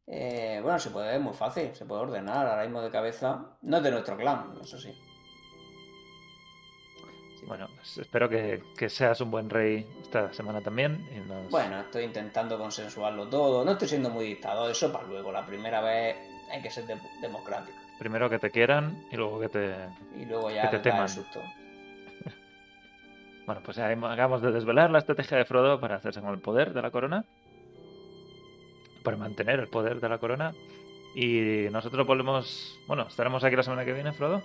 Eh, 0.08 0.60
bueno, 0.62 0.80
se 0.80 0.90
puede, 0.90 1.16
es 1.16 1.22
muy 1.22 1.34
fácil, 1.34 1.74
se 1.74 1.86
puede 1.86 2.02
ordenar 2.02 2.46
ahora 2.48 2.64
mismo 2.64 2.82
de 2.82 2.90
cabeza. 2.92 3.46
No 3.62 3.78
es 3.78 3.84
de 3.84 3.92
nuestro 3.92 4.18
clan, 4.18 4.54
eso 4.62 4.78
sí. 4.78 4.92
Sí. 7.40 7.46
Bueno, 7.48 7.68
pues 7.76 7.98
espero 7.98 8.28
que, 8.30 8.62
que 8.78 8.90
seas 8.90 9.20
un 9.22 9.32
buen 9.32 9.50
rey 9.50 9.88
esta 10.02 10.32
semana 10.34 10.62
también. 10.62 11.08
y 11.16 11.20
nos- 11.28 11.50
Bueno, 11.50 11.80
estoy 11.82 12.04
intentando 12.04 12.58
consensuarlo 12.58 13.28
todo. 13.30 13.64
No 13.66 13.72
estoy 13.72 13.88
siendo 13.88 14.10
muy 14.10 14.26
dictador, 14.26 14.70
eso 14.72 14.92
para 14.92 15.08
luego. 15.08 15.32
La 15.32 15.46
primera 15.46 15.82
vez 15.82 16.16
hay 16.52 16.62
que 16.62 16.70
ser 16.70 16.86
de- 16.86 17.00
democrático. 17.22 17.78
Primero 18.00 18.30
que 18.30 18.40
te 18.40 18.52
quieran 18.52 19.06
y 19.12 19.16
luego 19.16 19.40
que 19.40 19.50
te. 19.50 19.76
Y 20.18 20.26
luego 20.26 20.50
ya 20.52 20.64
Que 20.70 20.78
te 20.78 20.84
teman. 20.84 21.04
el 21.04 21.10
susto. 21.10 21.40
Bueno, 23.46 23.60
pues 23.64 23.78
ahí 23.78 23.94
acabamos 23.94 24.42
de 24.42 24.54
desvelar 24.54 24.90
la 24.90 25.00
estrategia 25.00 25.38
de 25.38 25.44
Frodo 25.44 25.78
para 25.78 25.96
hacerse 25.98 26.22
con 26.22 26.30
el 26.30 26.40
poder 26.40 26.72
de 26.74 26.82
la 26.82 26.92
corona. 26.92 27.26
Para 29.04 29.18
mantener 29.18 29.60
el 29.60 29.68
poder 29.68 30.00
de 30.00 30.10
la 30.10 30.18
corona. 30.18 30.54
Y 31.16 31.68
nosotros 31.72 32.08
volvemos. 32.08 32.80
Bueno, 32.88 33.04
estaremos 33.08 33.44
aquí 33.44 33.56
la 33.56 33.64
semana 33.64 33.86
que 33.86 33.94
viene, 33.94 34.14
Frodo. 34.14 34.42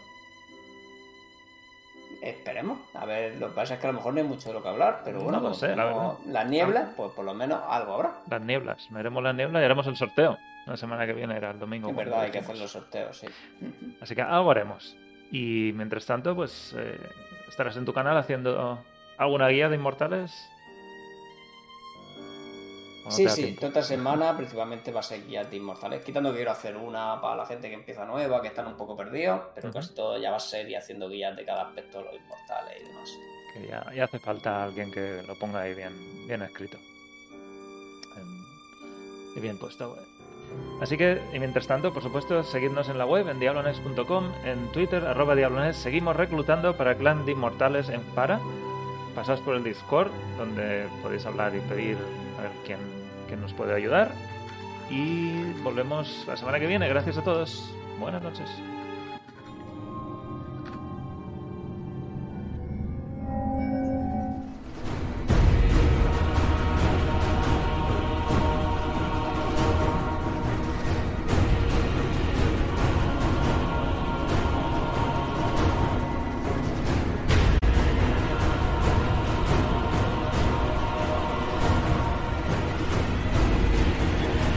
Esperemos. 2.20 2.78
A 2.94 3.06
ver, 3.06 3.36
lo 3.36 3.48
que 3.48 3.55
pasa 3.55 3.74
es 3.74 3.80
que 3.80 3.86
a 3.86 3.93
lo 3.93 3.98
mejor 3.98 4.12
no 4.12 4.20
hay 4.20 4.26
mucho 4.26 4.48
de 4.48 4.55
lo 4.55 4.62
que 4.62 4.68
hablar, 4.68 5.02
pero 5.05 5.20
bueno, 5.20 5.39
No 5.39 5.43
como 5.43 5.55
sé, 5.55 5.76
la 5.76 6.16
las 6.26 6.47
nieblas, 6.48 6.90
pues 6.97 7.12
por 7.12 7.24
lo 7.24 7.32
menos 7.32 7.60
algo 7.68 7.94
habrá. 7.94 8.22
Las 8.28 8.43
nieblas. 8.43 8.89
Veremos 8.90 9.22
las 9.22 9.35
nieblas 9.35 9.62
y 9.62 9.64
haremos 9.64 9.86
el 9.86 9.97
sorteo. 9.97 10.36
La 10.66 10.76
semana 10.76 11.06
que 11.06 11.12
viene 11.12 11.36
era 11.36 11.52
el 11.52 11.59
domingo. 11.59 11.89
Es 11.89 11.97
verdad, 11.97 12.22
hay 12.22 12.30
que 12.30 12.39
hacer 12.39 12.59
los 12.59 12.70
sorteos, 12.70 13.16
sí. 13.18 13.26
Así 14.01 14.14
que 14.14 14.22
algo 14.22 14.51
haremos. 14.51 14.97
Y 15.30 15.72
mientras 15.74 16.05
tanto, 16.06 16.35
pues 16.35 16.74
eh, 16.76 16.98
estarás 17.48 17.76
en 17.76 17.85
tu 17.85 17.93
canal 17.93 18.16
haciendo 18.16 18.78
alguna 19.16 19.48
guía 19.48 19.68
de 19.68 19.76
inmortales 19.76 20.32
sí, 23.10 23.28
sí, 23.28 23.52
toda 23.55 23.68
esta 23.68 23.82
semana 23.82 24.36
principalmente 24.36 24.90
va 24.93 25.01
a 25.01 25.02
ser 25.02 25.26
guías 25.26 25.51
de 25.51 25.56
inmortales, 25.56 26.02
quitando 26.05 26.30
que 26.30 26.36
quiero 26.36 26.51
hacer 26.52 26.76
una 26.76 27.20
para 27.20 27.36
la 27.36 27.47
gente 27.47 27.68
que 27.68 27.74
empieza 27.74 28.05
nueva, 28.05 28.40
que 28.40 28.48
están 28.48 28.66
un 28.66 28.76
poco 28.76 28.97
perdidos, 28.97 29.40
pero 29.55 29.68
uh 29.68 29.70
-huh. 29.70 29.74
casi 29.74 29.94
todo 29.94 30.18
ya 30.18 30.30
va 30.30 30.36
a 30.36 30.40
ser 30.40 30.68
y 30.68 30.74
haciendo 30.74 31.09
guías 31.09 31.36
de 31.36 31.44
cada 31.44 31.62
aspecto 31.62 31.98
de 31.98 32.05
los 32.05 32.14
inmortales 32.14 32.80
y 32.80 32.85
demás. 32.85 33.10
Que 33.55 33.66
ya, 33.66 33.93
ya, 33.94 34.05
hace 34.05 34.18
falta 34.18 34.64
alguien 34.64 34.90
que 34.90 35.22
lo 35.26 35.35
ponga 35.39 35.60
ahí 35.60 35.74
bien, 35.74 36.26
bien 36.26 36.43
escrito. 36.43 36.78
Y 39.36 39.40
bien 39.40 39.59
puesto. 39.59 39.97
Eh. 39.97 40.18
Así 40.80 40.97
que, 40.97 41.20
y 41.32 41.39
mientras 41.39 41.66
tanto, 41.66 41.93
por 41.93 42.02
supuesto, 42.02 42.43
seguidnos 42.43 42.89
en 42.89 42.98
la 42.98 43.06
web, 43.06 43.28
en 43.28 43.40
diablones.com, 43.40 44.32
en 44.44 44.68
Twitter, 44.72 45.05
arroba 45.05 45.35
diablones. 45.35 45.76
Seguimos 45.76 46.16
reclutando 46.16 46.76
para 46.76 46.97
Clan 46.97 47.26
de 47.26 47.32
Inmortales 47.32 47.89
en 47.89 48.01
Para. 48.14 48.40
Pasad 49.14 49.39
por 49.40 49.56
el 49.56 49.64
Discord, 49.64 50.10
donde 50.36 50.86
podéis 51.02 51.26
hablar 51.26 51.55
y 51.55 51.60
pedir 51.60 51.98
a 52.39 52.43
ver 52.43 52.52
quién 52.64 52.97
que 53.28 53.36
nos 53.36 53.52
puede 53.52 53.74
ayudar. 53.74 54.12
Y 54.90 55.52
volvemos 55.62 56.24
la 56.26 56.36
semana 56.36 56.59
que 56.59 56.66
viene. 56.66 56.88
Gracias 56.88 57.18
a 57.18 57.22
todos. 57.22 57.70
Buenas 58.00 58.22
noches. 58.22 58.48